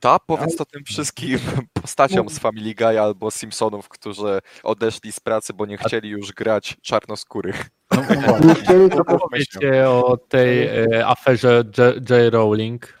Ta, 0.00 0.18
powiedz 0.18 0.56
to 0.56 0.64
tym 0.64 0.84
wszystkim 0.84 1.38
postaciom 1.82 2.28
z 2.28 2.38
Family 2.38 2.74
Guy 2.74 3.00
albo 3.00 3.30
Simpsonów, 3.30 3.88
którzy 3.88 4.38
odeszli 4.62 5.12
z 5.12 5.20
pracy, 5.20 5.52
bo 5.54 5.66
nie 5.66 5.78
chcieli 5.78 6.08
już 6.08 6.32
grać 6.32 6.76
czarnoskórych. 6.82 7.70
No, 7.90 8.02
Myślę. 9.30 9.60
Wiecie 9.60 9.90
o 9.90 10.16
tej 10.28 10.66
e, 10.66 11.06
aferze 11.06 11.64
J. 11.78 12.10
J. 12.10 12.32
Rowling, 12.32 12.97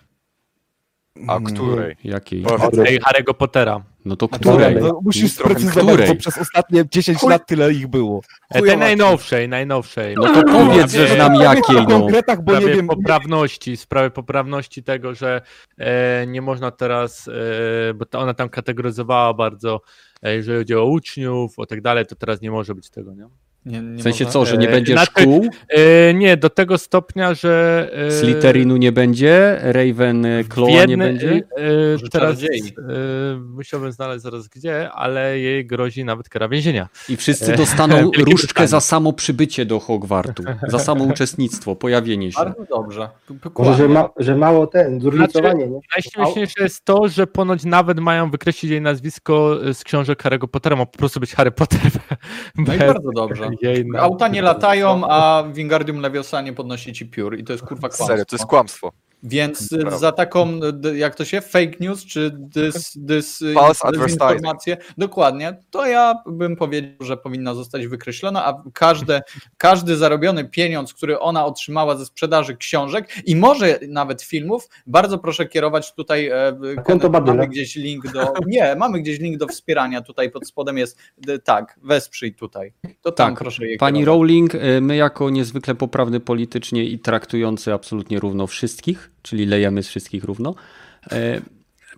A 1.26 1.40
której? 1.40 1.96
Jakiej? 2.04 2.44
Tej 2.84 3.00
Harry'ego 3.00 3.34
Pottera. 3.34 3.82
No 4.04 4.16
to 4.16 4.28
której? 4.28 4.76
No, 4.80 5.00
musisz 5.04 5.32
sprecyzować, 5.32 6.08
bo 6.08 6.14
przez 6.14 6.38
ostatnie 6.38 6.84
10 6.90 7.22
lat 7.22 7.46
tyle 7.46 7.72
ich 7.72 7.88
było. 7.88 8.20
E, 8.50 8.62
tej 8.62 8.78
najnowszej, 8.78 9.48
najnowszej. 9.48 10.14
No 10.14 10.34
to 10.34 10.42
powiedz, 10.42 10.92
że 10.92 11.08
znam 11.08 11.34
jakiej, 11.34 11.76
W 11.76 11.88
no. 11.88 12.00
konkretach, 12.00 12.40
w 12.40 12.42
bo 12.42 12.52
nie 12.52 12.58
sprawie 12.58 12.76
wiem. 12.76 12.86
poprawności, 12.86 13.76
w 13.76 13.80
sprawie 13.80 14.10
poprawności 14.10 14.82
tego, 14.82 15.14
że 15.14 15.40
e, 15.78 16.26
nie 16.26 16.42
można 16.42 16.70
teraz, 16.70 17.28
e, 17.90 17.94
bo 17.94 18.06
to 18.06 18.18
ona 18.18 18.34
tam 18.34 18.48
kategoryzowała 18.48 19.34
bardzo, 19.34 19.80
e, 20.22 20.34
jeżeli 20.34 20.58
chodzi 20.58 20.74
o 20.74 20.84
uczniów, 20.84 21.58
o 21.58 21.66
tak 21.66 21.80
dalej, 21.80 22.06
to 22.06 22.16
teraz 22.16 22.40
nie 22.40 22.50
może 22.50 22.74
być 22.74 22.90
tego, 22.90 23.14
nie? 23.14 23.28
Nie, 23.68 23.80
nie 23.80 23.98
W 23.98 24.02
sensie 24.02 24.24
można- 24.24 24.32
co, 24.32 24.46
że 24.46 24.56
nie 24.56 24.68
E, 24.68 24.72
będzie 24.72 24.92
znaczy- 24.92 25.12
szkół? 25.20 25.48
E, 25.68 26.14
nie, 26.14 26.36
do 26.36 26.50
tego 26.50 26.78
stopnia, 26.78 27.34
że... 27.34 27.90
E, 27.92 28.10
Slytherinu 28.10 28.76
nie 28.76 28.92
będzie? 28.92 29.58
Raven 29.62 30.26
Claw 30.54 30.88
nie 30.88 30.96
będzie? 30.96 31.42
Może 31.92 32.08
teraz 32.08 32.42
e, 32.42 32.46
musiałbym 33.40 33.92
znaleźć 33.92 34.22
zaraz 34.22 34.48
gdzie, 34.48 34.90
ale 34.90 35.38
jej 35.38 35.66
grozi 35.66 36.04
nawet 36.04 36.28
kara 36.28 36.48
więzienia. 36.48 36.88
I 37.08 37.16
wszyscy 37.16 37.52
dostaną 37.52 38.10
różdżkę 38.30 38.68
za 38.68 38.80
samo 38.80 39.12
przybycie 39.12 39.66
do 39.66 39.80
Hogwartu, 39.80 40.42
za 40.68 40.78
samo 40.78 41.04
uczestnictwo, 41.12 41.76
pojawienie 41.76 42.32
się. 42.32 42.38
Bardzo 42.38 42.64
dobrze. 42.70 43.08
Może, 43.58 43.76
że, 43.76 43.88
ma, 43.88 44.08
że 44.16 44.36
mało 44.36 44.66
ten, 44.66 45.00
zróżnicowanie, 45.00 45.66
nie? 45.68 45.80
Najśmieszniejsze 45.94 46.62
jest 46.62 46.84
to, 46.84 47.08
że 47.08 47.26
ponoć 47.26 47.64
nawet 47.64 48.00
mają 48.00 48.30
wykreślić 48.30 48.70
jej 48.72 48.80
nazwisko 48.80 49.56
z 49.72 49.84
książek 49.84 50.22
Harry'ego 50.22 50.46
Pottera, 50.46 50.76
ma 50.76 50.86
po 50.86 50.98
prostu 50.98 51.20
być 51.20 51.34
Harry 51.34 51.50
Potter. 51.50 51.80
No 52.56 52.74
i 52.74 52.78
bardzo 52.78 53.10
dobrze. 53.14 53.50
Nazwy. 53.62 53.98
Auta 54.00 54.28
nie 54.28 54.42
latają, 54.42 55.02
a 55.08 55.44
Wingardium 55.52 56.00
Leviosa 56.00 56.40
nie 56.42 56.52
podnosi 56.52 56.92
ci 56.92 57.06
piór 57.06 57.38
i 57.38 57.44
to 57.44 57.52
jest 57.52 57.64
kurwa 57.64 57.88
kłamstwo. 57.88 58.06
Serio, 58.06 58.24
to 58.24 58.36
jest 58.36 58.46
kłamstwo. 58.46 58.92
Więc 59.22 59.72
y, 59.72 59.78
Prawda. 59.78 59.98
za 59.98 60.12
taką, 60.12 60.60
d- 60.72 60.98
jak 60.98 61.14
to 61.14 61.24
się, 61.24 61.40
fake 61.40 61.72
news, 61.80 62.04
czy 62.04 62.30
dys, 62.34 62.92
dys, 62.96 63.44
False 63.54 63.92
dezinformację, 63.92 64.76
dokładnie, 64.98 65.56
to 65.70 65.86
ja 65.86 66.14
bym 66.26 66.56
powiedział, 66.56 66.92
że 67.00 67.16
powinna 67.16 67.54
zostać 67.54 67.86
wykreślona, 67.86 68.46
a 68.46 68.62
każde, 68.74 69.22
każdy 69.56 69.96
zarobiony 69.96 70.44
pieniądz, 70.44 70.94
który 70.94 71.18
ona 71.18 71.46
otrzymała 71.46 71.96
ze 71.96 72.06
sprzedaży 72.06 72.56
książek 72.56 73.08
i 73.26 73.36
może 73.36 73.78
nawet 73.88 74.22
filmów, 74.22 74.68
bardzo 74.86 75.18
proszę 75.18 75.46
kierować 75.46 75.94
tutaj, 75.94 76.26
e, 76.26 76.52
konto 76.84 77.08
mamy 77.10 77.48
gdzieś 77.48 77.76
link 77.76 78.12
do, 78.12 78.32
nie, 78.46 78.76
mamy 78.76 79.00
gdzieś 79.00 79.18
link 79.20 79.38
do 79.38 79.46
wspierania, 79.46 80.02
tutaj 80.02 80.30
pod 80.30 80.48
spodem 80.48 80.78
jest, 80.78 80.98
tak, 81.44 81.78
wesprzyj 81.82 82.34
tutaj, 82.34 82.72
to 83.02 83.12
tam 83.12 83.30
Tak, 83.30 83.38
proszę 83.38 83.66
je 83.66 83.78
Pani 83.78 83.98
kierować. 84.00 84.18
Rowling, 84.18 84.54
y, 84.54 84.80
my 84.80 84.96
jako 84.96 85.30
niezwykle 85.30 85.74
poprawny 85.74 86.20
politycznie 86.20 86.84
i 86.84 86.98
traktujący 86.98 87.72
absolutnie 87.72 88.20
równo 88.20 88.46
wszystkich, 88.46 89.10
czyli 89.22 89.46
lejemy 89.46 89.82
z 89.82 89.88
wszystkich 89.88 90.24
równo, 90.24 90.54
y, 91.12 91.42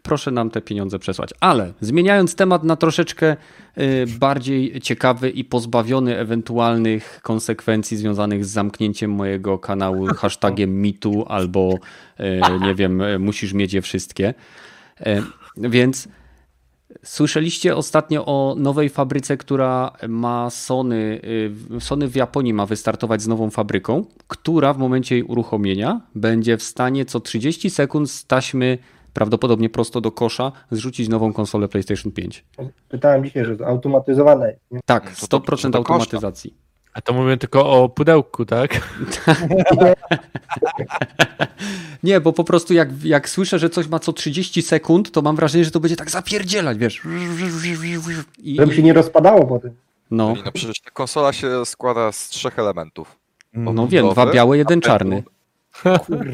proszę 0.03 0.31
nam 0.31 0.51
te 0.51 0.61
pieniądze 0.61 0.99
przesłać. 0.99 1.31
Ale 1.41 1.73
zmieniając 1.81 2.35
temat 2.35 2.65
na 2.65 2.77
troszeczkę 2.77 3.37
y, 3.79 4.07
bardziej 4.19 4.81
ciekawy 4.81 5.31
i 5.31 5.45
pozbawiony 5.45 6.19
ewentualnych 6.19 7.21
konsekwencji 7.23 7.97
związanych 7.97 8.45
z 8.45 8.51
zamknięciem 8.51 9.11
mojego 9.11 9.59
kanału 9.59 10.07
hashtagiem 10.07 10.83
mitu 10.83 11.25
albo 11.29 11.75
y, 12.21 12.41
nie 12.61 12.75
wiem, 12.75 13.23
musisz 13.23 13.53
mieć 13.53 13.73
je 13.73 13.83
wszystkie. 13.83 14.35
Więc 15.57 16.09
Słyszeliście 17.03 17.77
ostatnio 17.77 18.27
o 18.27 18.55
nowej 18.59 18.89
fabryce, 18.89 19.37
która 19.37 19.93
ma 20.09 20.51
Sony. 20.51 21.21
y, 21.77 21.81
Sony 21.81 22.09
w 22.09 22.17
Japonii 22.17 22.55
ma 22.55 22.67
wystartować 22.67 23.23
z 23.23 23.29
nową 23.29 23.51
fabryką, 23.51 24.05
która 24.29 24.73
w 24.75 24.79
momencie 24.79 25.15
jej 25.15 25.25
uruchomienia 25.25 26.01
będzie 26.15 26.57
w 26.57 26.63
stanie 26.63 27.05
co 27.05 27.21
30 27.21 27.71
sekund 27.71 28.11
z 28.11 28.27
taśmy 28.27 28.79
prawdopodobnie 29.13 29.71
prosto 29.71 30.01
do 30.01 30.13
kosza 30.13 30.53
zrzucić 30.71 31.09
nową 31.09 31.33
konsolę 31.33 31.69
PlayStation 31.69 32.13
5. 32.13 32.45
Pytałem 32.89 33.25
dzisiaj, 33.25 33.45
że 33.45 33.57
to 33.57 33.67
automatyzowane 33.67 34.49
jest, 34.51 34.61
nie? 34.71 34.81
Tak, 34.87 35.11
To 35.15 35.27
to- 35.27 35.37
100% 35.39 35.73
to 35.73 35.83
koszta. 35.85 35.93
automatyzacji. 35.93 36.55
A 36.95 37.01
to 37.01 37.13
mówię 37.13 37.37
tylko 37.37 37.71
o 37.71 37.89
pudełku, 37.89 38.45
tak? 38.45 38.81
Nie, 42.03 42.21
bo 42.21 42.33
po 42.33 42.45
prostu 42.45 42.75
jak, 42.75 43.05
jak 43.05 43.29
słyszę, 43.29 43.59
że 43.59 43.71
coś 43.71 43.89
ma 43.89 43.99
co 43.99 44.13
30 44.13 44.63
sekund, 44.63 45.11
to 45.11 45.23
mam 45.23 45.37
wrażenie, 45.37 45.65
że 45.65 45.71
to 45.71 45.81
będzie 45.81 45.97
tak 45.97 46.11
zapierdzielać, 46.11 46.79
wiesz. 46.79 47.03
I, 48.39 48.57
Żeby 48.57 48.75
się 48.75 48.83
nie 48.83 48.93
rozpadało 48.93 49.47
potem. 49.47 49.71
no, 50.11 50.35
No 50.45 50.53
przecież 50.53 50.81
ta 50.81 50.91
konsola 50.91 51.33
się 51.33 51.67
składa 51.67 52.13
z 52.13 52.29
trzech 52.29 52.59
elementów. 52.59 53.17
no 53.53 53.89
wiem, 53.89 54.11
dwa 54.11 54.27
białe, 54.33 54.59
jeden 54.59 54.81
czarny. 54.81 55.23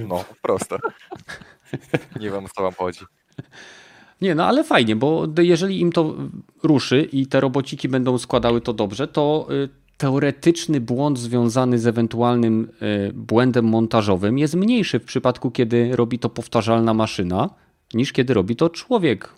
No, 0.09 0.25
proste. 0.43 0.77
Nie 2.21 2.31
wiem, 2.31 2.45
o 2.45 2.49
co 2.57 2.63
wam 2.63 2.73
chodzi. 2.73 3.01
Nie, 4.21 4.35
no 4.35 4.47
ale 4.47 4.65
fajnie, 4.65 4.97
bo 4.97 5.27
jeżeli 5.39 5.81
im 5.81 5.93
to 5.93 6.15
ruszy 6.63 7.09
i 7.13 7.27
te 7.27 7.41
robociki 7.41 7.89
będą 7.89 8.19
składały 8.19 8.61
to 8.61 8.73
dobrze, 8.73 9.09
to 9.09 9.47
y, 9.51 9.69
teoretyczny 9.97 10.81
błąd 10.81 11.19
związany 11.19 11.79
z 11.79 11.87
ewentualnym 11.87 12.69
y, 13.09 13.13
błędem 13.15 13.65
montażowym 13.65 14.39
jest 14.39 14.55
mniejszy 14.55 14.99
w 15.01 15.05
przypadku, 15.05 15.51
kiedy 15.51 15.97
robi 15.97 16.19
to 16.19 16.29
powtarzalna 16.29 16.95
maszyna, 16.95 17.51
niż 17.95 18.13
kiedy 18.13 18.35
robi 18.35 18.57
to 18.57 18.71
człowiek 18.71 19.31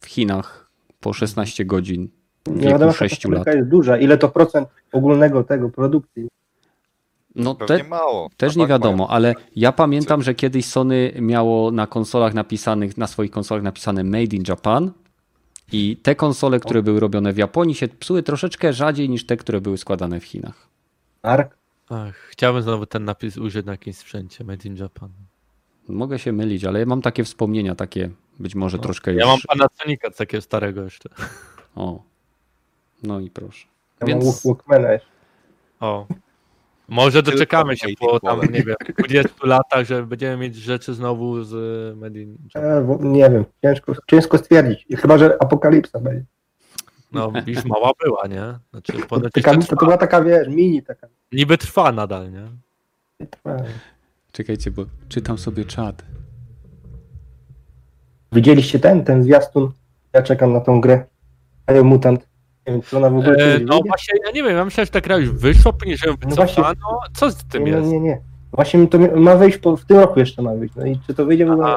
w 0.00 0.06
Chinach 0.06 0.70
po 1.00 1.12
16 1.12 1.64
godzin 1.64 2.08
w 2.46 2.50
Nie 2.50 2.54
wieku 2.56 2.70
wiadomo, 2.70 2.92
jaka 2.92 3.08
6 3.08 3.24
lat. 3.24 3.32
fabryka 3.32 3.52
jest 3.58 3.68
duża. 3.68 3.98
Ile 3.98 4.18
to 4.18 4.28
procent 4.28 4.68
ogólnego 4.92 5.44
tego 5.44 5.68
produkcji? 5.70 6.28
No 7.34 7.54
te, 7.54 7.84
mało. 7.84 8.30
też 8.36 8.56
A 8.56 8.58
nie 8.58 8.64
tak 8.64 8.70
wiadomo, 8.70 8.96
mają. 8.96 9.08
ale 9.08 9.34
ja 9.56 9.72
pamiętam, 9.72 10.22
że 10.22 10.34
kiedyś 10.34 10.64
Sony 10.66 11.12
miało 11.20 11.70
na 11.70 11.86
konsolach 11.86 12.34
napisanych, 12.34 12.96
na 12.98 13.06
swoich 13.06 13.30
konsolach 13.30 13.62
napisane 13.64 14.04
Made 14.04 14.36
in 14.36 14.42
Japan 14.48 14.90
i 15.72 15.96
te 15.96 16.14
konsole, 16.14 16.60
które 16.60 16.82
były 16.82 17.00
robione 17.00 17.32
w 17.32 17.36
Japonii 17.38 17.74
się 17.74 17.88
psuły 17.88 18.22
troszeczkę 18.22 18.72
rzadziej 18.72 19.08
niż 19.08 19.26
te, 19.26 19.36
które 19.36 19.60
były 19.60 19.78
składane 19.78 20.20
w 20.20 20.24
Chinach. 20.24 20.68
Ark? 21.22 21.56
Ach, 21.90 22.14
chciałbym 22.16 22.62
znowu 22.62 22.86
ten 22.86 23.04
napis 23.04 23.36
użyć 23.36 23.66
na 23.66 23.72
jakimś 23.72 23.96
sprzęcie 23.96 24.44
Made 24.44 24.68
in 24.68 24.76
Japan. 24.76 25.10
Mogę 25.88 26.18
się 26.18 26.32
mylić, 26.32 26.64
ale 26.64 26.80
ja 26.80 26.86
mam 26.86 27.02
takie 27.02 27.24
wspomnienia, 27.24 27.74
takie 27.74 28.10
Być 28.38 28.54
może 28.54 28.76
No. 28.76 28.82
troszkę 28.82 29.12
już. 29.12 29.20
Ja 29.20 29.26
mam 29.26 29.38
Panasonica 29.48 30.10
takiego 30.10 30.42
starego 30.42 30.82
jeszcze. 30.82 31.08
O. 31.76 32.02
No 33.02 33.20
i 33.20 33.30
proszę. 33.30 33.66
Ja 34.00 34.06
Więc- 34.06 34.24
mam 34.24 34.32
Walk- 34.34 34.44
Walkmana 34.44 34.92
jeszcze. 34.92 35.08
O. 35.80 36.06
Może 36.88 37.22
doczekamy 37.22 37.76
się 37.76 37.86
po 38.00 38.20
tam, 38.20 38.40
nie 38.40 38.62
wiem, 38.62 38.76
20 38.98 39.30
latach, 39.42 39.86
że 39.86 40.06
będziemy 40.06 40.36
mieć 40.36 40.56
rzeczy 40.56 40.94
znowu 40.94 41.42
z 41.44 41.52
y, 41.52 41.96
Medin. 41.96 42.38
E, 42.54 42.98
nie 43.00 43.30
wiem, 43.30 43.44
ciężko, 43.62 43.92
ciężko 44.10 44.38
stwierdzić. 44.38 44.86
Chyba, 44.96 45.18
że 45.18 45.42
apokalipsa 45.42 46.00
będzie. 46.00 46.24
No, 47.12 47.32
już 47.46 47.64
mała 47.64 47.90
była, 48.04 48.26
nie? 48.26 48.58
Znaczy, 48.70 48.92
ponoć 49.08 49.26
Apokalipsa 49.26 49.68
to 49.70 49.76
trwa. 49.76 49.86
była 49.86 49.98
taka, 49.98 50.22
wiesz, 50.22 50.48
mini 50.48 50.82
taka. 50.82 51.06
Niby 51.32 51.58
trwa 51.58 51.92
nadal, 51.92 52.32
nie? 52.32 52.44
Czekajcie, 54.32 54.70
bo 54.70 54.84
czytam 55.08 55.38
sobie 55.38 55.64
czat. 55.64 56.04
Widzieliście 58.32 58.78
ten, 58.78 59.04
ten 59.04 59.22
zwiastun? 59.22 59.72
Ja 60.12 60.22
czekam 60.22 60.52
na 60.52 60.60
tą 60.60 60.80
grę. 60.80 61.04
Biomutant. 61.70 62.28
Nie 62.66 62.72
wiem, 62.72 62.82
czy 62.82 62.96
ona 62.96 63.10
w 63.10 63.16
ogóle 63.16 63.36
E, 63.36 63.58
no 63.60 63.80
właśnie, 63.86 64.14
ja 64.24 64.30
nie 64.30 64.42
wiem, 64.42 64.56
ja 64.56 64.64
myślałem, 64.64 64.86
że 64.86 64.92
ta 64.92 65.00
gra 65.00 65.16
już 65.18 65.30
wyszła, 65.30 65.72
później, 65.72 65.96
że 65.96 66.06
ją 66.06 66.12
No 66.12 66.34
właśnie. 66.36 66.44
wycofano. 66.46 66.98
Co 67.14 67.30
z 67.30 67.36
tym 67.36 67.64
Nie, 67.64 67.70
jest? 67.70 67.88
nie, 67.88 68.00
nie. 68.00 68.20
Właśnie 68.52 68.80
mi 68.80 68.88
to 68.88 68.98
ma 69.16 69.36
wyjść 69.36 69.58
po, 69.58 69.76
w 69.76 69.84
tym 69.84 69.96
roku 69.98 70.20
jeszcze 70.20 70.42
ma 70.42 70.54
wyjść. 70.54 70.74
No 70.76 70.86
i 70.86 70.98
czy 71.06 71.14
to 71.14 71.26
wyjdzie 71.26 71.46
w 71.46 71.50
ogóle? 71.50 71.76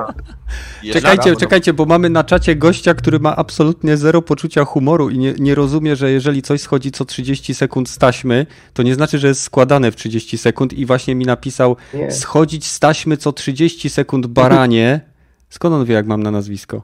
Czekajcie, 0.93 1.35
czekajcie, 1.35 1.73
bo 1.73 1.85
mamy 1.85 2.09
na 2.09 2.23
czacie 2.23 2.55
gościa, 2.55 2.93
który 2.93 3.19
ma 3.19 3.35
absolutnie 3.35 3.97
zero 3.97 4.21
poczucia 4.21 4.65
humoru 4.65 5.09
i 5.09 5.17
nie, 5.17 5.33
nie 5.39 5.55
rozumie, 5.55 5.95
że 5.95 6.11
jeżeli 6.11 6.41
coś 6.41 6.61
schodzi 6.61 6.91
co 6.91 7.05
30 7.05 7.53
sekund 7.53 7.89
z 7.89 7.97
taśmy, 7.97 8.45
to 8.73 8.83
nie 8.83 8.93
znaczy, 8.95 9.19
że 9.19 9.27
jest 9.27 9.41
składane 9.43 9.91
w 9.91 9.95
30 9.95 10.37
sekund 10.37 10.73
i 10.73 10.85
właśnie 10.85 11.15
mi 11.15 11.25
napisał 11.25 11.75
Nie. 11.93 12.11
schodzić 12.11 12.65
z 12.67 12.79
taśmy 12.79 13.17
co 13.17 13.31
30 13.33 13.89
sekund 13.89 14.27
baranie. 14.27 15.01
Skąd 15.49 15.75
on 15.75 15.85
wie, 15.85 15.93
jak 15.95 16.05
mam 16.07 16.23
na 16.23 16.31
nazwisko? 16.31 16.83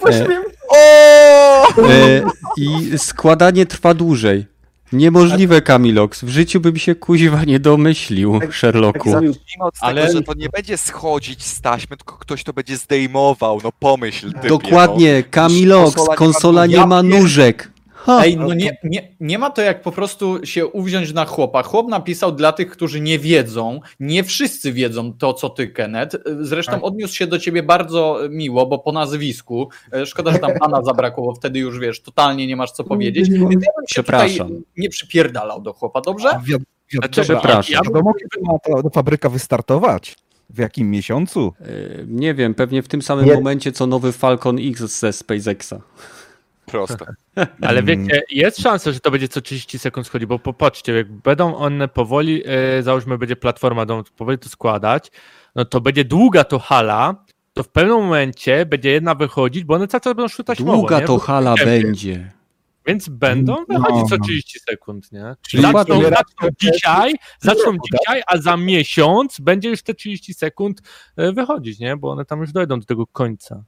Właśnie 0.00 0.24
E, 0.24 0.28
I 2.56 2.98
składanie 2.98 3.66
trwa 3.66 3.94
dłużej. 3.94 4.46
Niemożliwe, 4.92 5.62
Kamilox. 5.62 6.24
W 6.24 6.28
życiu 6.28 6.60
bym 6.60 6.76
się 6.76 6.94
kuźwa 6.94 7.44
nie 7.44 7.60
domyślił, 7.60 8.40
tak 8.40 8.54
Sherlocku. 8.54 9.10
zrobił. 9.10 9.32
Zacznijmy 9.32 9.64
od 9.64 9.74
Ale- 9.80 10.06
tego, 10.06 10.18
że 10.18 10.22
to 10.22 10.34
nie 10.34 10.48
będzie 10.48 10.76
schodzić 10.76 11.44
z 11.44 11.60
taśmy, 11.60 11.96
tylko 11.96 12.16
ktoś 12.16 12.44
to 12.44 12.52
będzie 12.52 12.76
zdejmował, 12.76 13.60
no 13.64 13.72
pomyśl 13.78 14.32
typie, 14.32 14.48
Dokładnie, 14.48 15.22
Kamilox, 15.30 15.96
konsola 16.16 16.66
nie 16.66 16.86
ma 16.86 17.02
nóżek. 17.02 17.70
Ha. 18.06 18.20
Ej, 18.24 18.36
no 18.36 18.54
nie, 18.54 18.76
nie, 18.84 19.08
nie 19.20 19.38
ma 19.38 19.50
to 19.50 19.62
jak 19.62 19.82
po 19.82 19.92
prostu 19.92 20.38
się 20.46 20.66
uwziąć 20.66 21.12
na 21.12 21.24
chłopa. 21.24 21.62
Chłop 21.62 21.88
napisał 21.88 22.32
dla 22.32 22.52
tych, 22.52 22.70
którzy 22.70 23.00
nie 23.00 23.18
wiedzą. 23.18 23.80
Nie 24.00 24.24
wszyscy 24.24 24.72
wiedzą 24.72 25.12
to, 25.12 25.34
co 25.34 25.50
ty, 25.50 25.68
Kenneth. 25.68 26.16
Zresztą 26.40 26.72
Tak. 26.72 26.84
odniósł 26.84 27.14
się 27.14 27.26
do 27.26 27.38
ciebie 27.38 27.62
bardzo 27.62 28.18
miło, 28.30 28.66
bo 28.66 28.78
po 28.78 28.92
nazwisku. 28.92 29.68
E, 29.92 30.06
Szkoda, 30.06 30.32
że 30.32 30.38
tam 30.38 30.50
pana 30.60 30.82
zabrakło, 30.82 31.24
bo 31.24 31.34
wtedy 31.34 31.58
już 31.58 31.78
wiesz, 31.78 32.02
totalnie 32.02 32.46
nie 32.46 32.56
masz 32.56 32.70
co 32.72 32.84
powiedzieć. 32.84 33.28
Ja 33.28 33.38
bym 33.38 33.60
się 33.60 33.66
Przepraszam. 33.86 34.48
tutaj 34.48 34.62
nie 34.76 34.88
przypierdalał 34.88 35.60
do 35.62 35.72
chłopa, 35.72 36.00
dobrze? 36.00 36.28
Wi- 36.44 36.52
wi- 36.92 36.98
Znaczy, 36.98 37.22
Przepraszam. 37.22 37.72
Ja, 37.74 37.80
Wiadomo, 37.84 38.12
kiedy 38.14 38.46
ma 38.46 38.58
ta, 38.58 38.82
ta 38.82 38.90
fabryka 38.90 39.28
wystartować? 39.28 40.16
W 40.50 40.58
jakim 40.58 40.90
miesiącu? 40.90 41.52
E, 41.60 41.66
Nie 42.06 42.34
wiem, 42.34 42.54
pewnie 42.54 42.82
w 42.82 42.88
tym 42.88 43.02
samym 43.02 43.26
Nie. 43.26 43.34
momencie, 43.34 43.72
co 43.72 43.86
nowy 43.86 44.12
Falcon 44.12 44.56
X 44.60 44.80
ze 45.00 45.12
SpaceXa. 45.12 45.74
Proste. 46.66 47.06
ale 47.68 47.82
wiecie, 47.82 48.22
jest 48.30 48.58
szansa, 48.58 48.92
że 48.92 49.00
to 49.00 49.10
będzie 49.10 49.28
co 49.28 49.40
30 49.40 49.78
sekund 49.78 50.06
schodzić, 50.06 50.28
bo 50.28 50.38
popatrzcie, 50.38 50.92
jak 50.92 51.12
będą 51.12 51.56
one 51.56 51.88
powoli, 51.88 52.42
e, 52.46 52.82
załóżmy, 52.82 53.18
będzie 53.18 53.36
platforma, 53.36 53.86
będą 53.86 54.02
powoli 54.16 54.38
to 54.38 54.48
składać, 54.48 55.10
no 55.54 55.64
to 55.64 55.80
będzie 55.80 56.04
długa 56.04 56.44
to 56.44 56.58
hala, 56.58 57.24
to 57.52 57.62
w 57.62 57.68
pewnym 57.68 57.96
momencie 57.96 58.66
będzie 58.66 58.90
jedna 58.90 59.14
wychodzić, 59.14 59.64
bo 59.64 59.74
one 59.74 59.88
cały 59.88 60.00
czas 60.00 60.14
będą 60.14 60.28
szły 60.28 60.44
taśmowo, 60.44 60.78
Długa 60.78 61.00
nie? 61.00 61.06
to 61.06 61.18
hala 61.18 61.54
nie, 61.58 61.64
będzie. 61.64 62.32
Więc 62.86 63.08
będą 63.08 63.56
No, 63.68 63.78
wychodzić 63.78 64.08
co 64.08 64.16
no. 64.16 64.24
30 64.24 64.58
sekund, 64.70 65.12
nie? 65.12 65.36
Czyli 65.48 65.62
Zaczną, 65.62 66.02
zaczną 66.02 66.48
dzisiaj, 66.60 67.14
zaczną 67.40 67.76
dzisiaj, 67.92 68.22
a 68.26 68.38
za 68.38 68.56
miesiąc 68.56 69.40
będzie 69.40 69.68
już 69.68 69.82
te 69.82 69.94
30 69.94 70.34
sekund 70.34 70.82
e, 71.16 71.32
wychodzić, 71.32 71.78
nie? 71.78 71.96
Bo 71.96 72.10
one 72.10 72.24
tam 72.24 72.40
już 72.40 72.52
dojdą 72.52 72.80
do 72.80 72.86
tego 72.86 73.06
końca. 73.06 73.64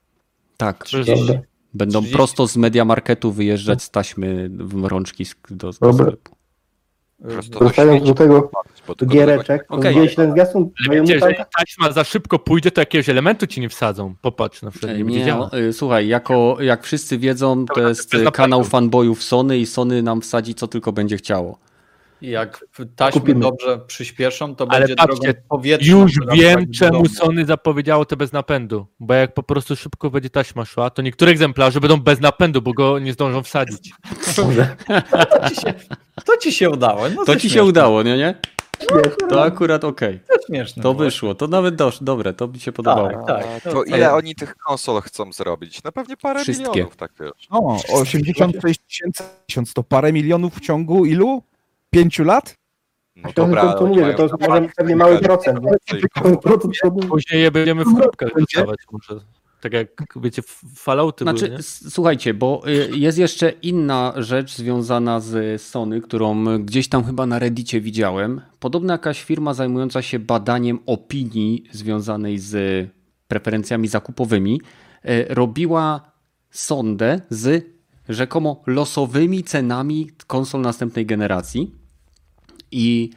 Tak. 0.56 0.84
Dobra. 1.06 1.40
Będą 1.74 1.98
30. 1.98 2.16
prosto 2.16 2.48
z 2.48 2.56
Media 2.56 2.84
Marketu 2.84 3.32
wyjeżdżać 3.32 3.82
z 3.82 3.90
taśmy 3.90 4.50
w 4.52 4.84
rączki 4.84 5.26
do, 5.50 5.70
do 5.80 5.92
sklepu. 5.92 6.38
Wracając 7.20 8.04
do 8.04 8.14
tego, 8.14 8.50
giereczek, 9.06 9.66
to 9.68 9.74
Okej. 9.74 9.90
widzieliście 9.90 10.16
ten 10.16 10.32
zwiastun 10.32 10.70
jeżeli 11.04 11.34
taśma 11.58 11.92
za 11.92 12.04
szybko 12.04 12.38
pójdzie, 12.38 12.70
to 12.70 12.80
jakiegoś 12.80 13.08
elementu 13.08 13.46
ci 13.46 13.60
nie 13.60 13.68
wsadzą. 13.68 14.14
Popatrz, 14.22 14.62
na 14.62 14.70
przykład 14.70 14.96
nie, 14.96 15.04
Nie, 15.04 15.36
y, 15.54 15.72
słuchaj, 15.72 16.08
jako, 16.08 16.56
jak 16.60 16.84
wszyscy 16.84 17.18
wiedzą, 17.18 17.66
to 17.66 17.88
jest 17.88 18.14
kanał 18.32 18.64
fanboyów 18.64 19.22
Sony 19.22 19.58
i 19.58 19.66
Sony 19.66 20.02
nam 20.02 20.20
wsadzi 20.20 20.54
co 20.54 20.68
tylko 20.68 20.92
będzie 20.92 21.16
chciało. 21.16 21.58
Jak 22.22 22.64
taśmy 22.96 23.20
Kupimy. 23.20 23.40
dobrze 23.40 23.78
przyspieszą, 23.86 24.54
to 24.56 24.66
Ale 24.70 24.80
będzie 24.80 24.96
patrzcie, 24.96 25.32
drogą 25.32 25.48
powietrzną. 25.48 25.98
Już 26.00 26.12
wiem, 26.32 26.64
do 26.66 26.72
czemu 26.78 26.92
domu. 26.92 27.08
Sony 27.08 27.44
zapowiedziało 27.44 28.04
to 28.04 28.16
bez 28.16 28.32
napędu. 28.32 28.86
Bo 29.00 29.14
jak 29.14 29.34
po 29.34 29.42
prostu 29.42 29.76
szybko 29.76 30.10
będzie 30.10 30.30
taśma 30.30 30.64
szła, 30.64 30.90
to 30.90 31.02
niektóre 31.02 31.30
egzemplarze 31.30 31.80
będą 31.80 31.96
bez 32.00 32.20
napędu, 32.20 32.62
bo 32.62 32.72
go 32.72 32.98
nie 32.98 33.12
zdążą 33.12 33.42
wsadzić. 33.42 33.92
To 34.36 35.48
ci 35.50 35.56
się, 35.60 35.74
to 36.24 36.36
ci 36.36 36.52
się 36.52 36.70
udało. 36.70 37.08
No 37.08 37.24
To 37.24 37.36
ci 37.36 37.50
się 37.50 37.64
udało, 37.64 38.02
nie? 38.02 38.16
nie? 38.16 38.34
To 39.28 39.42
akurat 39.44 39.84
okej. 39.84 40.20
To 40.28 40.34
śmieszne. 40.46 40.82
To 40.82 40.94
było. 40.94 41.04
wyszło. 41.04 41.34
To 41.34 41.46
nawet 41.46 41.74
dosz, 41.74 41.98
dobre, 42.02 42.32
to 42.34 42.48
mi 42.48 42.60
się 42.60 42.72
podobało. 42.72 43.08
Tak, 43.26 43.44
tak. 43.62 43.72
To 43.72 43.84
ile 43.84 44.12
oni 44.14 44.34
tych 44.34 44.56
konsol 44.56 45.00
chcą 45.02 45.32
zrobić? 45.32 45.82
No 45.84 45.92
pewnie 45.92 46.16
parę 46.16 46.40
Wszystkie. 46.42 46.68
milionów, 46.70 46.96
tak 46.96 47.10
wiesz. 47.20 47.46
O, 47.50 47.76
86 47.92 48.80
tysięcy, 48.88 49.22
tysiąc 49.46 49.72
to 49.74 49.82
parę 49.82 50.12
milionów 50.12 50.54
w 50.54 50.60
ciągu 50.60 51.04
ilu? 51.04 51.42
Pięciu 51.90 52.24
lat? 52.24 52.54
No 53.16 53.32
To, 53.32 53.42
dobra, 53.46 53.62
to, 53.72 53.78
to 53.78 53.86
mówię, 53.86 54.04
że 54.06 54.14
to 54.14 54.22
jest 54.22 54.34
może 54.48 54.68
pewnie 54.76 54.96
mały 54.96 55.18
procent. 55.18 55.60
nie? 55.62 55.70
więcej. 55.70 56.08
Mały 56.24 56.38
procent 56.38 56.74
to- 56.82 56.90
Później 56.90 57.42
je 57.42 57.50
będziemy 57.50 57.84
w 57.84 57.94
próbkach 57.94 58.30
dostawać 58.38 58.78
może. 58.92 59.20
Tak 59.60 59.72
jak, 59.72 59.88
wiecie, 60.16 60.42
f- 60.46 60.60
Fallouty 60.76 61.24
Znaczy, 61.24 61.48
były, 61.48 61.62
słuchajcie, 61.62 62.34
bo 62.34 62.62
y, 62.68 62.90
jest 62.96 63.18
jeszcze 63.18 63.50
inna 63.50 64.12
rzecz 64.16 64.54
związana 64.56 65.20
z 65.20 65.62
Sony, 65.62 66.00
którą 66.00 66.58
gdzieś 66.64 66.88
tam 66.88 67.04
chyba 67.04 67.26
na 67.26 67.38
Reddicie 67.38 67.80
widziałem. 67.80 68.40
Podobno 68.60 68.92
jakaś 68.92 69.22
firma 69.24 69.54
zajmująca 69.54 70.02
się 70.02 70.18
badaniem 70.18 70.78
opinii 70.86 71.64
związanej 71.72 72.38
z 72.38 72.88
preferencjami 73.28 73.88
zakupowymi 73.88 74.60
y, 75.04 75.26
robiła 75.28 76.12
sondę 76.50 77.20
z 77.30 77.64
rzekomo 78.08 78.62
losowymi 78.66 79.44
cenami 79.44 80.10
konsol 80.26 80.60
następnej 80.60 81.06
generacji. 81.06 81.74
I 82.72 83.10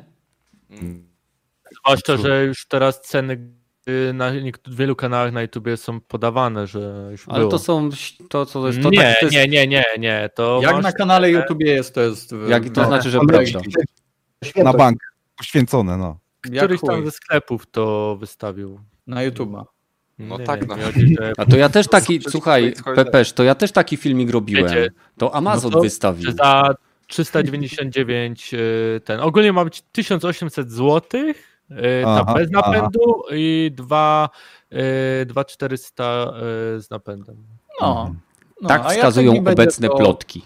Zwłaszcza, 1.71 2.17
że 2.17 2.45
już 2.45 2.67
teraz 2.67 3.01
ceny 3.01 3.56
na 4.13 4.31
niektó- 4.31 4.73
wielu 4.75 4.95
kanałach 4.95 5.33
na 5.33 5.41
YouTubie 5.41 5.77
są 5.77 5.99
podawane, 6.01 6.67
że 6.67 7.07
już 7.11 7.25
Ale 7.27 7.39
było. 7.39 7.51
to 7.51 7.59
są 7.59 7.89
to, 8.29 8.45
co 8.45 8.61
to 8.61 8.67
jest. 8.67 8.81
To 8.81 8.89
nie, 8.89 8.97
tak, 8.97 9.19
to 9.19 9.25
jest 9.25 9.35
nie, 9.35 9.47
nie, 9.47 9.67
nie, 9.67 9.85
nie, 9.99 10.29
to 10.35 10.59
Jak 10.63 10.73
masz 10.73 10.83
na 10.83 10.91
kanale 10.91 11.31
YouTube 11.31 11.61
jest, 11.61 11.95
to 11.95 12.01
jest. 12.01 12.35
Jak, 12.47 12.69
to 12.69 12.81
no, 12.81 12.87
znaczy, 12.87 13.09
że 13.09 13.19
prawda. 13.27 13.59
Na 14.55 14.73
bank. 14.73 14.99
Poświęcone, 15.37 15.97
no. 15.97 16.19
któryś 16.57 16.81
tam 16.81 17.05
ze 17.05 17.11
sklepów 17.11 17.65
to 17.71 18.17
wystawił. 18.19 18.79
Na 19.07 19.29
YouTube'a. 19.29 19.63
No 20.19 20.37
Nie, 20.37 20.45
tak, 20.45 20.61
nie, 20.61 20.75
no. 20.75 20.83
chodzi, 20.83 21.15
że 21.19 21.33
A 21.37 21.45
to 21.45 21.57
ja 21.57 21.69
też 21.69 21.87
taki, 21.87 22.19
słuchaj. 22.29 22.73
Pepesz, 22.95 23.33
to 23.33 23.43
ja 23.43 23.55
też 23.55 23.71
taki 23.71 23.97
filmik 23.97 24.29
robiłem. 24.29 24.65
Wiecie, 24.65 24.89
To 25.17 25.35
Amazon 25.35 25.71
no 25.71 25.77
to- 25.77 25.83
wystawił. 25.83 26.31
za 26.31 26.75
399 27.07 28.53
y, 28.53 29.01
ten. 29.05 29.19
Ogólnie 29.19 29.53
ma 29.53 29.63
być 29.65 29.81
1800 29.91 30.71
zł. 30.71 31.01
Y, 31.71 32.03
Ta 32.03 32.21
Aha, 32.21 32.33
bez 32.33 32.49
aha. 32.55 32.71
napędu 32.71 33.23
i 33.31 33.71
2 33.75 34.29
y, 35.21 35.25
2400 35.25 36.33
y, 36.77 36.81
z 36.81 36.89
napędem. 36.89 37.35
No. 37.81 38.15
no 38.61 38.69
tak 38.69 38.83
jak 38.83 38.91
wskazują 38.91 39.33
będzie, 39.33 39.51
obecne 39.51 39.87
to, 39.87 39.97
plotki. 39.97 40.45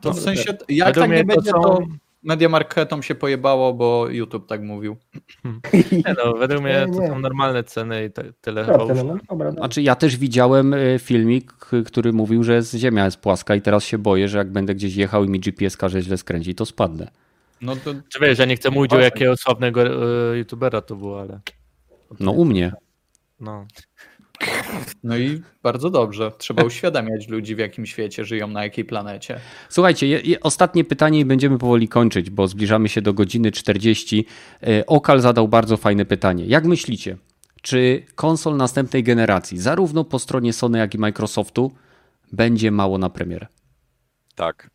To 0.00 0.12
w 0.12 0.20
sensie, 0.20 0.56
jak 0.68 0.94
Według 0.94 1.08
tak 1.08 1.16
nie 1.16 1.24
to 1.24 1.34
będzie, 1.34 1.50
są- 1.50 1.62
to 1.62 1.78
Media 2.24 2.48
Marketom 2.48 3.02
się 3.02 3.14
pojebało, 3.14 3.74
bo 3.74 4.08
YouTube 4.08 4.46
tak 4.46 4.62
mówił. 4.62 4.96
Nie 5.92 6.14
no, 6.24 6.32
według 6.34 6.62
mnie 6.62 6.86
Nie, 6.88 6.92
to 7.00 7.06
są 7.06 7.18
normalne 7.18 7.64
ceny 7.64 8.04
i 8.04 8.10
te, 8.10 8.24
tyle. 8.40 8.64
Chyba 8.64 8.78
no, 8.78 8.84
już. 8.84 9.02
no, 9.02 9.36
no. 9.36 9.52
Znaczy 9.52 9.82
ja 9.82 9.94
też 9.94 10.16
widziałem 10.16 10.74
y, 10.74 10.98
filmik, 10.98 11.52
który 11.86 12.12
mówił, 12.12 12.44
że 12.44 12.62
Ziemia 12.62 13.04
jest 13.04 13.16
płaska 13.16 13.54
i 13.54 13.62
teraz 13.62 13.84
się 13.84 13.98
boję, 13.98 14.28
że 14.28 14.38
jak 14.38 14.52
będę 14.52 14.74
gdzieś 14.74 14.96
jechał 14.96 15.24
i 15.24 15.28
mi 15.28 15.40
GPS 15.40 15.76
każe 15.76 16.02
źle 16.02 16.16
skręcić, 16.16 16.58
to 16.58 16.66
spadnę. 16.66 17.10
No 17.60 17.76
to 17.76 17.94
Czy 18.08 18.20
wiesz, 18.20 18.38
ja 18.38 18.44
nie 18.44 18.56
chcę 18.56 18.70
mówić 18.70 18.92
o 18.92 19.00
jakiego 19.00 19.36
sławnego 19.36 19.82
y, 20.32 20.38
youtubera 20.38 20.80
to 20.80 20.96
było, 20.96 21.20
ale 21.20 21.40
No 22.20 22.30
u 22.30 22.44
mnie. 22.44 22.72
No. 23.40 23.66
No 25.02 25.16
i 25.16 25.42
bardzo 25.62 25.90
dobrze. 25.90 26.32
Trzeba 26.38 26.64
uświadamiać 26.64 27.28
ludzi, 27.28 27.54
w 27.54 27.58
jakim 27.58 27.86
świecie 27.86 28.24
żyją, 28.24 28.48
na 28.48 28.62
jakiej 28.62 28.84
planecie. 28.84 29.40
Słuchajcie, 29.68 30.06
je, 30.06 30.20
je, 30.20 30.40
ostatnie 30.40 30.84
pytanie 30.84 31.20
i 31.20 31.24
będziemy 31.24 31.58
powoli 31.58 31.88
kończyć, 31.88 32.30
bo 32.30 32.48
zbliżamy 32.48 32.88
się 32.88 33.02
do 33.02 33.12
godziny 33.14 33.52
40. 33.52 34.26
E, 34.62 34.86
Okal 34.86 35.20
zadał 35.20 35.48
bardzo 35.48 35.76
fajne 35.76 36.04
pytanie. 36.04 36.46
Jak 36.46 36.64
myślicie, 36.64 37.16
czy 37.62 38.06
konsol 38.14 38.56
następnej 38.56 39.02
generacji, 39.02 39.58
zarówno 39.58 40.04
po 40.04 40.18
stronie 40.18 40.52
Sony, 40.52 40.78
jak 40.78 40.94
i 40.94 40.98
Microsoftu, 40.98 41.72
będzie 42.32 42.70
mało 42.70 42.98
na 42.98 43.10
premierę? 43.10 43.46
Tak. 44.34 44.70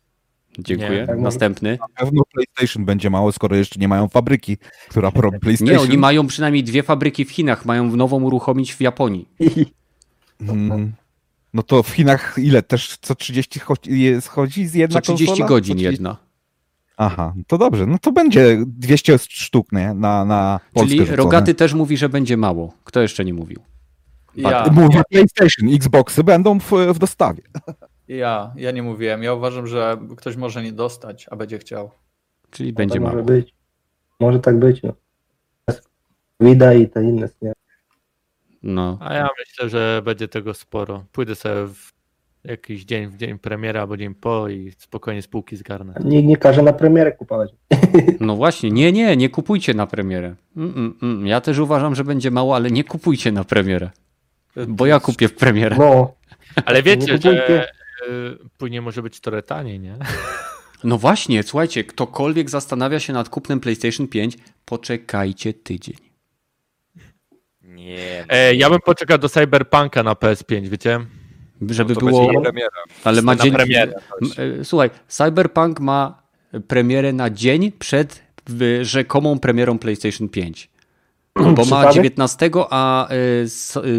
Dziękuję. 0.64 1.06
Nie. 1.08 1.22
Następny. 1.22 1.78
Na 1.80 1.86
pewno 2.04 2.22
PlayStation 2.32 2.84
będzie 2.84 3.10
mało, 3.10 3.32
skoro 3.32 3.56
jeszcze 3.56 3.80
nie 3.80 3.88
mają 3.88 4.08
fabryki, 4.08 4.56
która 4.88 5.10
robi 5.14 5.38
PlayStation. 5.38 5.74
Nie, 5.74 5.80
oni 5.80 5.98
mają 5.98 6.26
przynajmniej 6.26 6.64
dwie 6.64 6.82
fabryki 6.82 7.24
w 7.24 7.30
Chinach, 7.30 7.64
mają 7.64 7.96
nową 7.96 8.22
uruchomić 8.22 8.74
w 8.74 8.80
Japonii. 8.80 9.28
Mm. 10.48 10.92
No 11.54 11.62
to 11.62 11.82
w 11.82 11.88
Chinach 11.88 12.34
ile? 12.38 12.62
Też 12.62 12.96
co 13.00 13.14
30 13.14 13.60
chodzi, 13.60 14.00
jest, 14.00 14.28
chodzi 14.28 14.66
z 14.66 14.74
jedna 14.74 15.00
Co 15.00 15.14
30 15.14 15.26
konsola? 15.26 15.48
godzin 15.48 15.74
Co 15.74 15.78
30? 15.78 15.92
jedna. 15.92 16.16
Aha, 16.96 17.34
to 17.46 17.58
dobrze. 17.58 17.86
No 17.86 17.98
to 17.98 18.12
będzie 18.12 18.62
200 18.66 19.18
sztuk 19.18 19.72
nie? 19.72 19.94
na, 19.94 20.24
na 20.24 20.60
Polskę 20.72 20.88
Czyli 20.88 21.00
rzucone. 21.00 21.16
Rogaty 21.16 21.54
też 21.54 21.74
mówi, 21.74 21.96
że 21.96 22.08
będzie 22.08 22.36
mało. 22.36 22.72
Kto 22.84 23.00
jeszcze 23.00 23.24
nie 23.24 23.34
mówił? 23.34 23.60
Ja, 24.36 24.64
Mówię 24.72 25.02
PlayStation, 25.10 25.74
Xboxy 25.74 26.24
będą 26.24 26.60
w, 26.60 26.70
w 26.94 26.98
dostawie. 26.98 27.42
Ja, 28.16 28.52
ja 28.56 28.70
nie 28.70 28.82
mówiłem. 28.82 29.22
Ja 29.22 29.34
uważam, 29.34 29.66
że 29.66 29.98
ktoś 30.16 30.36
może 30.36 30.62
nie 30.62 30.72
dostać, 30.72 31.26
a 31.30 31.36
będzie 31.36 31.58
chciał. 31.58 31.90
Czyli 32.50 32.72
będzie 32.72 32.94
tak 32.94 33.02
mało. 33.02 33.14
może 33.14 33.24
być. 33.26 33.54
Może 34.20 34.38
tak 34.38 34.58
być, 34.58 34.82
no. 34.82 34.92
Wida 36.40 36.74
i 36.74 36.88
te 36.88 37.04
inne, 37.04 37.28
nie? 37.42 37.52
No. 38.62 38.98
A 39.00 39.14
ja 39.14 39.28
myślę, 39.38 39.68
że 39.68 40.02
będzie 40.04 40.28
tego 40.28 40.54
sporo. 40.54 41.04
Pójdę 41.12 41.34
sobie 41.34 41.66
w 41.66 41.92
jakiś 42.44 42.84
dzień, 42.84 43.08
w 43.08 43.16
dzień 43.16 43.38
premiera 43.38 43.80
albo 43.80 43.96
dzień 43.96 44.14
po 44.14 44.48
i 44.48 44.72
spokojnie 44.78 45.22
spółki 45.22 45.56
zgarnę. 45.56 45.94
Nikt 46.04 46.28
nie 46.28 46.36
każe 46.36 46.62
na 46.62 46.72
premierę 46.72 47.12
kupować. 47.12 47.50
No 48.20 48.36
właśnie, 48.36 48.70
nie, 48.70 48.92
nie, 48.92 49.16
nie 49.16 49.28
kupujcie 49.28 49.74
na 49.74 49.86
premierę. 49.86 50.34
Mm, 50.56 50.70
mm, 50.70 50.98
mm. 51.02 51.26
Ja 51.26 51.40
też 51.40 51.58
uważam, 51.58 51.94
że 51.94 52.04
będzie 52.04 52.30
mało, 52.30 52.56
ale 52.56 52.70
nie 52.70 52.84
kupujcie 52.84 53.32
na 53.32 53.44
premierę. 53.44 53.90
Bo 54.68 54.86
ja 54.86 55.00
kupię 55.00 55.28
w 55.28 55.34
premierę. 55.34 55.76
No, 55.78 56.14
Ale 56.64 56.82
wiecie, 56.82 57.18
że 57.18 57.66
później 58.58 58.80
może 58.80 59.02
być 59.02 59.20
trochę 59.20 59.42
taniej, 59.42 59.80
nie? 59.80 59.96
No 60.84 60.98
właśnie, 60.98 61.42
słuchajcie, 61.42 61.84
ktokolwiek 61.84 62.50
zastanawia 62.50 63.00
się 63.00 63.12
nad 63.12 63.28
kupnem 63.28 63.60
PlayStation 63.60 64.08
5, 64.08 64.36
poczekajcie 64.64 65.54
tydzień. 65.54 65.96
Nie. 67.62 68.24
no. 68.28 68.34
E, 68.34 68.54
ja 68.54 68.70
bym 68.70 68.80
poczekał 68.80 69.18
do 69.18 69.28
Cyberpunka 69.28 70.02
na 70.02 70.12
PS5, 70.12 70.68
wiecie? 70.68 71.00
Żeby 71.70 71.94
to 71.94 72.06
było. 72.06 72.42
Ale 73.04 73.22
ma 73.22 73.36
dzień. 73.36 73.52
premierę. 73.52 73.92
E, 74.60 74.64
Słuchaj, 74.64 74.90
Cyberpunk 75.08 75.80
ma 75.80 76.22
premierę 76.68 77.12
na 77.12 77.30
dzień 77.30 77.72
przed 77.72 78.22
rzekomą 78.82 79.38
premierą 79.38 79.78
PlayStation 79.78 80.28
5. 80.28 80.70
Bo 81.34 81.42
ma 81.50 81.54
Przypadek? 81.62 81.94
19, 81.94 82.50
a 82.70 83.08
e, 83.08 83.14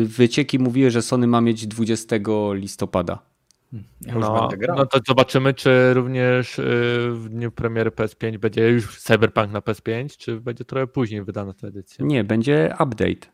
wycieki 0.06 0.60
mówiły, 0.60 0.92
że 0.92 1.02
Sony 1.02 1.28
ma 1.28 1.42
mieć 1.42 1.68
20 1.68 2.16
listopada. 2.54 3.31
Ja 4.02 4.16
No, 4.16 4.50
no 4.68 4.86
to 4.86 5.00
zobaczymy, 5.08 5.54
czy 5.54 5.94
również 5.94 6.60
y, 6.60 6.64
w 7.14 7.30
dniu 7.30 7.52
premiery 7.52 7.92
PS5 7.92 8.38
będzie 8.38 8.70
już 8.70 9.00
Cyberpunk 9.00 9.52
na 9.52 9.60
PS5, 9.60 10.18
czy 10.18 10.42
będzie 10.42 10.66
trochę 10.66 10.88
później 10.88 11.24
wydana 11.24 11.54
ta 11.54 11.68
edycja. 11.68 12.06
Nie, 12.06 12.24
będzie 12.24 12.74
update. 12.80 13.28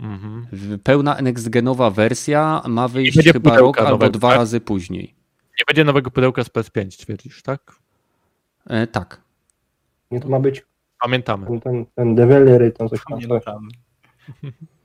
Mhm. 0.00 0.46
Pełna 0.84 1.16
next-genowa 1.16 1.94
wersja 1.94 2.62
ma 2.68 2.88
wyjść 2.88 3.32
chyba 3.32 3.58
rok 3.58 3.78
albo 3.78 3.90
nowego, 3.90 4.18
dwa 4.18 4.28
tak? 4.28 4.38
razy 4.38 4.60
później. 4.60 5.14
Nie 5.58 5.64
będzie 5.66 5.84
nowego 5.84 6.10
pudełka 6.10 6.44
z 6.44 6.50
PS5, 6.50 7.02
twierdzisz, 7.02 7.42
tak? 7.42 7.76
E, 8.66 8.86
tak. 8.86 9.20
nie 10.10 10.20
to 10.20 10.28
ma 10.28 10.40
być 10.40 10.64
Pamiętamy. 11.00 11.60
ten, 11.60 11.86
ten, 11.94 12.14
developer, 12.14 12.72
tam 12.72 12.88
coś 12.88 13.00
tam. 13.08 13.20
Coś. 13.20 13.42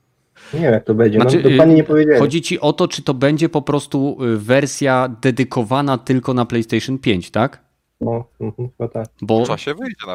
Nie 0.54 0.60
wiem 0.60 0.74
jak 0.74 0.84
to 0.84 0.94
będzie, 0.94 1.20
Znaczy, 1.20 1.42
no 1.44 1.50
dokładnie 1.50 1.74
y, 1.74 1.78
nie 1.78 1.84
powiedzieli. 1.84 2.20
Chodzi 2.20 2.42
ci 2.42 2.60
o 2.60 2.74
to, 2.74 2.88
czy 2.88 3.02
to 3.02 3.14
będzie 3.14 3.50
po 3.50 3.62
prostu 3.62 4.18
y, 4.24 4.38
wersja 4.38 5.10
dedykowana 5.22 5.98
tylko 5.98 6.34
na 6.34 6.46
PlayStation 6.46 6.98
5, 6.98 7.32
tak? 7.32 7.66
No, 8.02 8.26
mhm, 8.40 8.70
chyba 8.78 8.90
tak. 8.90 9.08
Bo 9.22 9.44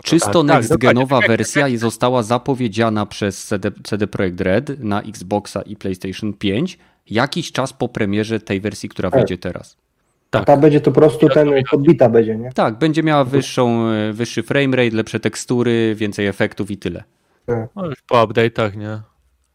czysto 0.05 0.45
Tak, 0.45 0.49
tak, 0.49 0.63
next-genowa 0.63 1.01
dokładnie. 1.01 1.29
wersja 1.29 1.67
została 1.79 2.23
zapowiedziana 2.23 3.07
przez 3.07 3.47
CD, 3.47 3.71
CD 3.83 4.07
Projekt 4.07 4.41
Red 4.41 4.85
na 4.85 5.03
Xboxa 5.03 5.63
i 5.63 5.77
PlayStation 5.77 6.33
5 6.33 6.79
jakiś 7.11 7.53
czas 7.53 7.73
po 7.73 7.89
premierze 7.89 8.41
tej 8.41 8.61
wersji, 8.61 8.89
która 8.89 9.11
wyjdzie 9.11 9.39
teraz. 9.39 9.77
Tak. 10.31 10.45
Ta 10.45 10.57
będzie 10.57 10.81
to 10.81 10.91
po 10.93 11.01
prostu 11.01 11.29
ten 11.29 11.51
podbita 11.71 12.09
będzie, 12.09 12.37
nie? 12.37 12.53
Tak, 12.53 12.79
będzie 12.79 13.03
miała 13.03 13.25
wyższą, 13.25 13.91
y, 13.93 14.13
wyższy 14.13 14.43
framerate, 14.43 14.97
lepsze 14.97 15.21
tekstury, 15.21 15.95
więcej 15.95 16.27
efektów 16.27 16.71
i 16.71 16.77
tyle. 16.77 17.05
No 17.77 17.87
już 17.87 18.03
po 18.03 18.27
update'ach, 18.27 18.77
nie? 18.77 19.01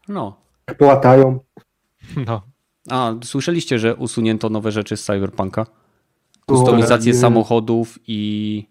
No. 0.08 0.45
Jak 0.68 0.78
połatają. 0.78 1.38
No. 2.26 2.42
A, 2.90 3.12
słyszeliście, 3.24 3.78
że 3.78 3.96
usunięto 3.96 4.48
nowe 4.48 4.72
rzeczy 4.72 4.96
z 4.96 5.04
Cyberpunka? 5.04 5.66
Kustomizację 6.46 7.14
samochodów 7.14 7.98
i 8.06 8.66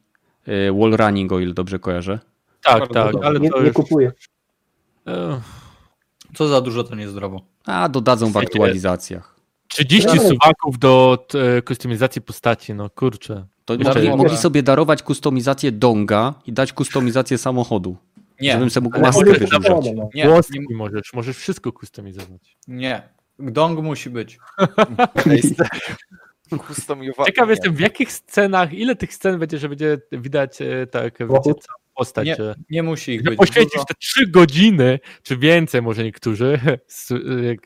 y, 0.48 0.74
wall 0.74 0.92
running, 0.92 1.32
o 1.32 1.40
ile 1.40 1.54
dobrze 1.54 1.80
kojarzę. 1.80 2.20
Tak, 2.64 2.80
Bardzo 2.80 2.94
tak, 2.94 3.12
dobrze. 3.14 3.28
ale 3.28 3.40
Nie, 3.40 3.50
to 3.50 3.60
nie 3.60 3.66
już... 3.68 3.74
kupuję. 3.76 4.12
e, 5.08 5.42
Co 6.36 6.48
za 6.48 6.62
dużo, 6.62 6.84
to 6.84 6.96
niezdrowo. 6.96 7.42
A, 7.66 7.90
dodadzą 7.90 8.32
w 8.32 8.38
aktualizacjach. 8.38 9.36
30 9.68 10.10
Ale- 10.10 10.20
suwaków 10.30 10.80
do 10.80 11.26
t, 11.28 11.62
kustomizacji 11.62 12.22
postaci, 12.22 12.74
no 12.74 12.90
kurczę. 12.90 13.46
To 13.66 13.78
mogli, 13.84 14.10
mogli 14.10 14.38
sobie 14.38 14.64
darować 14.64 15.04
kustomizację 15.04 15.72
donga 15.72 16.34
i 16.46 16.54
dać 16.54 16.74
kustomizację 16.74 17.38
samochodu. 17.38 17.98
Nie, 18.42 18.52
Żebym 18.52 18.70
sobie 18.70 18.84
mógł 18.84 19.00
maskę 19.00 19.26
możesz 19.26 19.40
wyrzucać. 19.40 19.86
No. 19.96 20.10
nie, 20.14 20.28
Włoski 20.28 20.60
nie, 20.70 20.76
możesz, 20.76 21.14
możesz 21.14 21.38
wszystko 21.38 21.72
kustomizować. 21.72 22.58
nie. 22.68 23.16
Dong 23.40 23.80
musi 23.80 24.10
być. 24.10 24.38
Ciekaw 27.26 27.50
jestem, 27.50 27.74
w 27.74 27.80
jakich 27.80 28.12
scenach, 28.12 28.74
ile 28.74 28.96
tych 28.96 29.14
scen 29.14 29.40
będzie, 29.40 29.58
że 29.58 29.70
będzie 29.70 29.98
widać 30.12 30.62
e, 30.62 30.88
tak, 30.88 31.20
wiecie, 31.20 31.54
postać. 31.96 32.28
Nie, 32.28 32.36
nie 32.70 32.84
musi 32.84 33.12
ich 33.12 33.24
być. 33.24 33.38
poświęcisz 33.38 33.74
Dużo. 33.74 33.86
te 33.86 33.94
trzy 33.94 34.28
godziny, 34.28 35.00
czy 35.24 35.38
więcej 35.38 35.82
może 35.82 36.04
niektórzy, 36.04 36.60
jak 37.50 37.60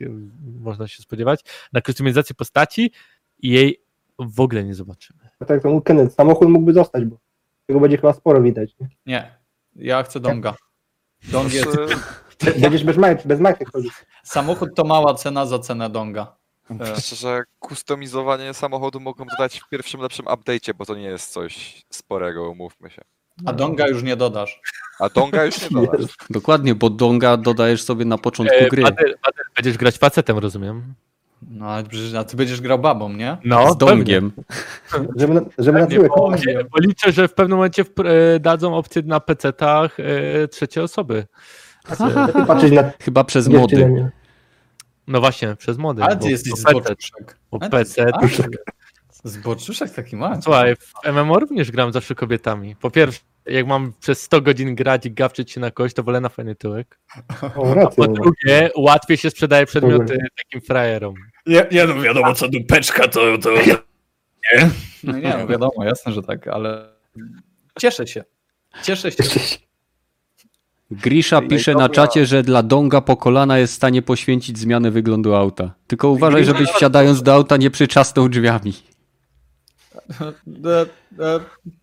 można 0.60 0.88
się 0.88 1.04
spodziewać, 1.04 1.42
na 1.74 1.82
kustomizację 1.82 2.36
postaci 2.36 2.92
i 3.40 3.50
jej 3.50 3.82
w 4.20 4.40
ogóle 4.40 4.64
nie 4.64 4.76
zobaczymy. 4.76 5.20
Tak 5.48 5.62
to 5.62 5.70
mógł 5.70 5.82
Kenneth, 5.82 6.16
samochód 6.16 6.50
mógłby 6.50 6.74
zostać, 6.74 7.06
bo 7.06 7.18
tego 7.66 7.80
będzie 7.80 7.98
chyba 7.98 8.14
sporo 8.14 8.42
widać. 8.42 8.76
Nie? 8.80 8.90
Nie. 9.06 9.39
Ja 9.80 10.04
chcę 10.04 10.20
Donga. 10.20 10.56
Dong 11.24 11.54
jest... 11.54 11.70
Będziesz 12.62 12.84
bez 12.84 12.98
majek, 12.98 13.28
bez 13.28 13.40
majek 13.40 13.72
chodzić. 13.72 13.94
Samochód 14.24 14.70
to 14.76 14.84
mała 14.84 15.14
cena 15.14 15.46
za 15.46 15.60
cenę 15.60 15.90
Donga. 15.90 16.36
Szczerze, 17.00 17.44
kustomizowanie 17.60 18.54
samochodu 18.54 19.00
mogą 19.00 19.26
dodać 19.26 19.60
w 19.60 19.70
pierwszym 19.70 20.02
lepszym 20.02 20.26
update'cie, 20.26 20.74
bo 20.74 20.86
to 20.86 20.96
nie 20.96 21.04
jest 21.04 21.32
coś 21.32 21.86
sporego, 21.90 22.50
umówmy 22.50 22.90
się. 22.90 23.02
A 23.46 23.54
Donga 23.54 23.88
już 23.88 24.04
nie 24.04 24.16
dodasz. 24.16 24.62
A 25.00 25.10
Donga 25.10 25.46
już 25.46 25.62
nie 25.62 25.70
dodasz. 25.70 26.18
Dokładnie, 26.30 26.76
bo 26.76 26.90
donga 26.90 27.38
dodajesz 27.38 27.84
sobie 27.84 28.06
na 28.06 28.18
początku 28.18 28.56
E, 28.56 28.70
gry. 28.70 28.84
Bader, 28.84 29.20
Bader, 29.24 29.46
będziesz 29.56 29.78
grać 29.78 29.98
facetem, 29.98 30.38
rozumiem? 30.38 30.94
No 31.50 31.66
ale 31.66 31.84
przecież 31.84 32.14
a 32.14 32.24
ty 32.24 32.38
będziesz 32.38 32.62
grał 32.62 32.80
babą, 32.80 33.14
nie? 33.14 33.38
No, 33.46 33.74
z 33.74 33.78
dongiem. 33.78 34.32
Żeby 35.16 35.34
na, 35.34 35.42
żeby 35.58 35.80
na 35.80 35.88
bo, 36.10 36.80
liczę, 36.80 37.12
że 37.12 37.28
w 37.28 37.34
pewnym 37.34 37.58
momencie 37.58 37.84
wpr- 37.84 38.08
e, 38.08 38.40
dadzą 38.40 38.76
opcję 38.76 39.02
na 39.06 39.20
PC-tach 39.20 40.00
e, 40.00 40.48
trzeciej 40.48 40.84
osoby. 40.84 41.26
Patrzeć 42.48 42.72
na 42.72 42.92
Chyba 43.00 43.24
przez 43.24 43.48
mody. 43.48 44.10
No 45.08 45.20
właśnie, 45.20 45.56
przez 45.56 45.78
mody. 45.78 46.04
Ale 46.04 46.18
ty 46.18 46.30
jesteś 46.30 46.52
bo 46.52 46.58
PC, 46.58 46.72
zboczuszek. 46.72 47.38
bo 47.52 47.60
PC. 47.60 48.12
Zboczuszek 49.24 49.90
taki 49.90 50.16
masz. 50.16 50.44
Słuchaj, 50.44 50.76
w 50.76 51.12
MMO 51.14 51.40
również 51.40 51.72
gram 51.72 51.94
zawsze 51.94 52.16
kobietami. 52.16 52.76
Po 52.76 52.92
pierwsze, 52.92 53.20
jak 53.52 53.68
mam 53.68 53.94
przez 54.00 54.22
100 54.22 54.42
godzin 54.42 54.76
grać 54.76 55.06
i 55.06 55.12
gawczyć 55.12 55.52
się 55.52 55.60
na 55.60 55.72
kość, 55.72 55.96
to 55.96 56.04
wolę 56.04 56.22
na 56.22 56.30
fajny 56.30 56.56
tyłek. 56.56 57.00
O. 57.56 57.90
Po 57.96 58.08
drugie, 58.08 58.70
łatwiej 58.78 59.18
się 59.18 59.30
sprzedaje 59.30 59.66
przedmioty 59.66 60.18
takim 60.38 60.62
frajerom. 60.62 61.14
Nie, 61.46 61.66
nie 61.72 61.86
no 61.86 62.02
wiadomo 62.02 62.36
co 62.36 62.48
dupeczka 62.50 63.08
to... 63.08 63.38
to... 63.38 63.52
Nie? 63.52 64.70
No 65.04 65.20
nie, 65.20 65.36
no 65.38 65.48
wiadomo, 65.48 65.84
jasne, 65.84 66.12
że 66.12 66.22
tak, 66.24 66.48
ale 66.48 66.90
cieszę 67.80 68.08
się. 68.08 68.24
Cieszę 68.84 69.12
się. 69.12 69.24
Grisza 70.92 71.42
No 71.42 71.48
pisze 71.48 71.74
na 71.74 71.90
czacie, 71.90 72.26
że 72.26 72.44
dla 72.44 72.64
donga 72.64 73.02
po 73.02 73.18
kolana 73.18 73.58
jest 73.58 73.74
w 73.74 73.76
stanie 73.76 74.02
poświęcić 74.02 74.60
zmianę 74.60 74.92
wyglądu 74.92 75.36
auta. 75.36 75.74
Tylko 75.88 76.10
uważaj, 76.10 76.46
żebyś 76.46 76.70
wsiadając 76.70 77.24
do 77.24 77.34
auta 77.34 77.58
nie 77.58 77.70
przyczasnął 77.70 78.30
drzwiami. 78.30 78.74
E, 80.66 80.82
e, 81.26 81.40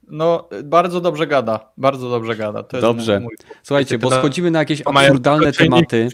No, 0.08 0.48
bardzo 0.64 1.00
dobrze 1.00 1.26
gada. 1.26 1.72
Bardzo 1.76 2.10
dobrze 2.10 2.36
gada. 2.36 2.62
To 2.62 2.76
jest 2.76 2.86
Dobrze. 2.86 3.20
mój- 3.20 3.36
Słuchajcie, 3.62 3.98
bo 3.98 4.10
schodzimy 4.10 4.50
na 4.50 4.58
jakieś 4.58 4.82
absurdalne 4.84 5.52
tematy. 5.52 6.08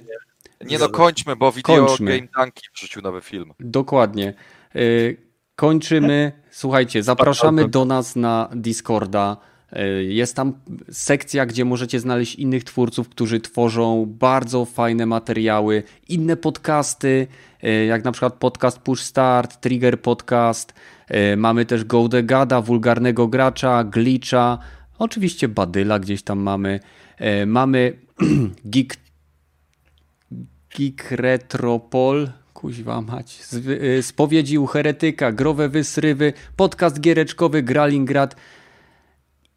Nie 0.67 0.79
no, 0.79 0.89
kończmy, 0.89 1.37
bo 1.37 1.53
Video 1.53 1.87
Kończmy. 1.87 2.17
Game 2.17 2.29
Tanki 2.37 2.63
wrzucił 2.75 3.03
nowy 3.03 3.21
film. 3.21 3.53
Dokładnie. 3.61 4.35
Y, 4.77 5.17
Kończymy. 5.57 6.33
Słuchajcie, 6.51 7.03
zapraszamy 7.03 7.69
do 7.69 7.85
nas 7.85 8.17
na 8.17 8.49
Discorda. 8.55 9.37
Y, 9.77 10.05
Jest 10.05 10.37
tam 10.37 10.53
sekcja, 10.91 11.47
gdzie 11.47 11.65
możecie 11.65 12.01
znaleźć 12.01 12.35
innych 12.35 12.65
twórców, 12.65 13.09
którzy 13.09 13.41
tworzą 13.41 14.07
bardzo 14.09 14.65
fajne 14.65 15.07
materiały, 15.07 15.83
inne 16.09 16.37
podcasty, 16.37 17.27
y, 17.65 17.85
jak 17.87 18.05
na 18.05 18.13
przykład 18.13 18.35
podcast 18.35 18.79
Push 18.79 19.01
Start, 19.03 19.61
Trigger 19.61 20.01
Podcast. 20.03 20.75
Y, 21.15 21.37
Mamy 21.37 21.65
też 21.65 21.85
Go 21.85 22.09
The 22.09 22.23
Gada, 22.23 22.61
Wulgarnego 22.61 23.29
Gracza, 23.29 23.85
Glitcha, 23.85 24.59
oczywiście 24.99 25.49
Badyla 25.49 25.99
gdzieś 25.99 26.23
tam 26.23 26.39
mamy. 26.39 26.81
Y, 27.43 27.47
Mamy 27.47 27.93
Geek 28.65 28.97
Geek 30.79 31.11
Retropol, 31.11 32.29
kuźwa 32.55 33.01
mać, 33.01 33.41
y, 33.99 34.03
spowiedzi 34.03 34.59
u 34.59 34.67
heretyka, 34.67 35.33
growe 35.33 35.69
wysrywy, 35.69 36.33
podcast 36.57 37.01
giereczkowy 37.01 37.63
Gralingrad 37.63 38.37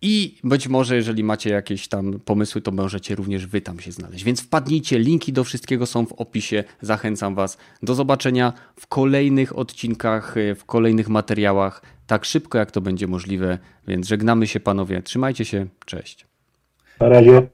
i 0.07 0.37
być 0.43 0.67
może, 0.67 0.95
jeżeli 0.95 1.23
macie 1.23 1.49
jakieś 1.49 1.87
tam 1.87 2.19
pomysły, 2.19 2.61
to 2.61 2.71
możecie 2.71 3.15
również 3.15 3.47
wy 3.47 3.61
tam 3.61 3.79
się 3.79 3.91
znaleźć. 3.91 4.23
Więc 4.23 4.41
wpadnijcie, 4.41 4.99
linki 4.99 5.33
do 5.33 5.43
wszystkiego 5.43 5.85
są 5.85 6.05
w 6.05 6.13
opisie. 6.13 6.63
Zachęcam 6.81 7.35
was. 7.35 7.57
Do 7.83 7.95
zobaczenia 7.95 8.53
w 8.79 8.87
kolejnych 8.87 9.57
odcinkach, 9.57 10.37
y, 10.37 10.55
w 10.55 10.65
kolejnych 10.65 11.09
materiałach, 11.09 11.81
tak 12.07 12.25
szybko 12.25 12.57
jak 12.57 12.71
to 12.71 12.81
będzie 12.81 13.07
możliwe. 13.07 13.57
Więc 13.87 14.07
żegnamy 14.07 14.47
się 14.47 14.59
panowie, 14.59 15.01
trzymajcie 15.01 15.45
się, 15.45 15.65
cześć. 15.85 16.25
Na 16.99 17.09
razie. 17.09 17.47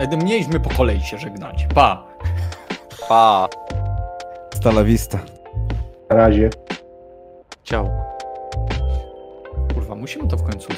Edy, 0.00 0.16
Mieliśmy 0.16 0.60
po 0.60 0.70
kolei 0.70 1.00
się 1.00 1.18
żegnać. 1.18 1.66
Pa! 1.74 2.06
Pa! 3.08 3.48
Hasta 4.52 4.70
la 4.70 4.84
vista. 4.84 5.18
Na 6.10 6.16
razie. 6.16 6.50
Ciao. 7.64 8.17
Kurwa, 9.98 10.00
musimy 10.00 10.28
to 10.28 10.36
w 10.36 10.42
końcu 10.42 10.66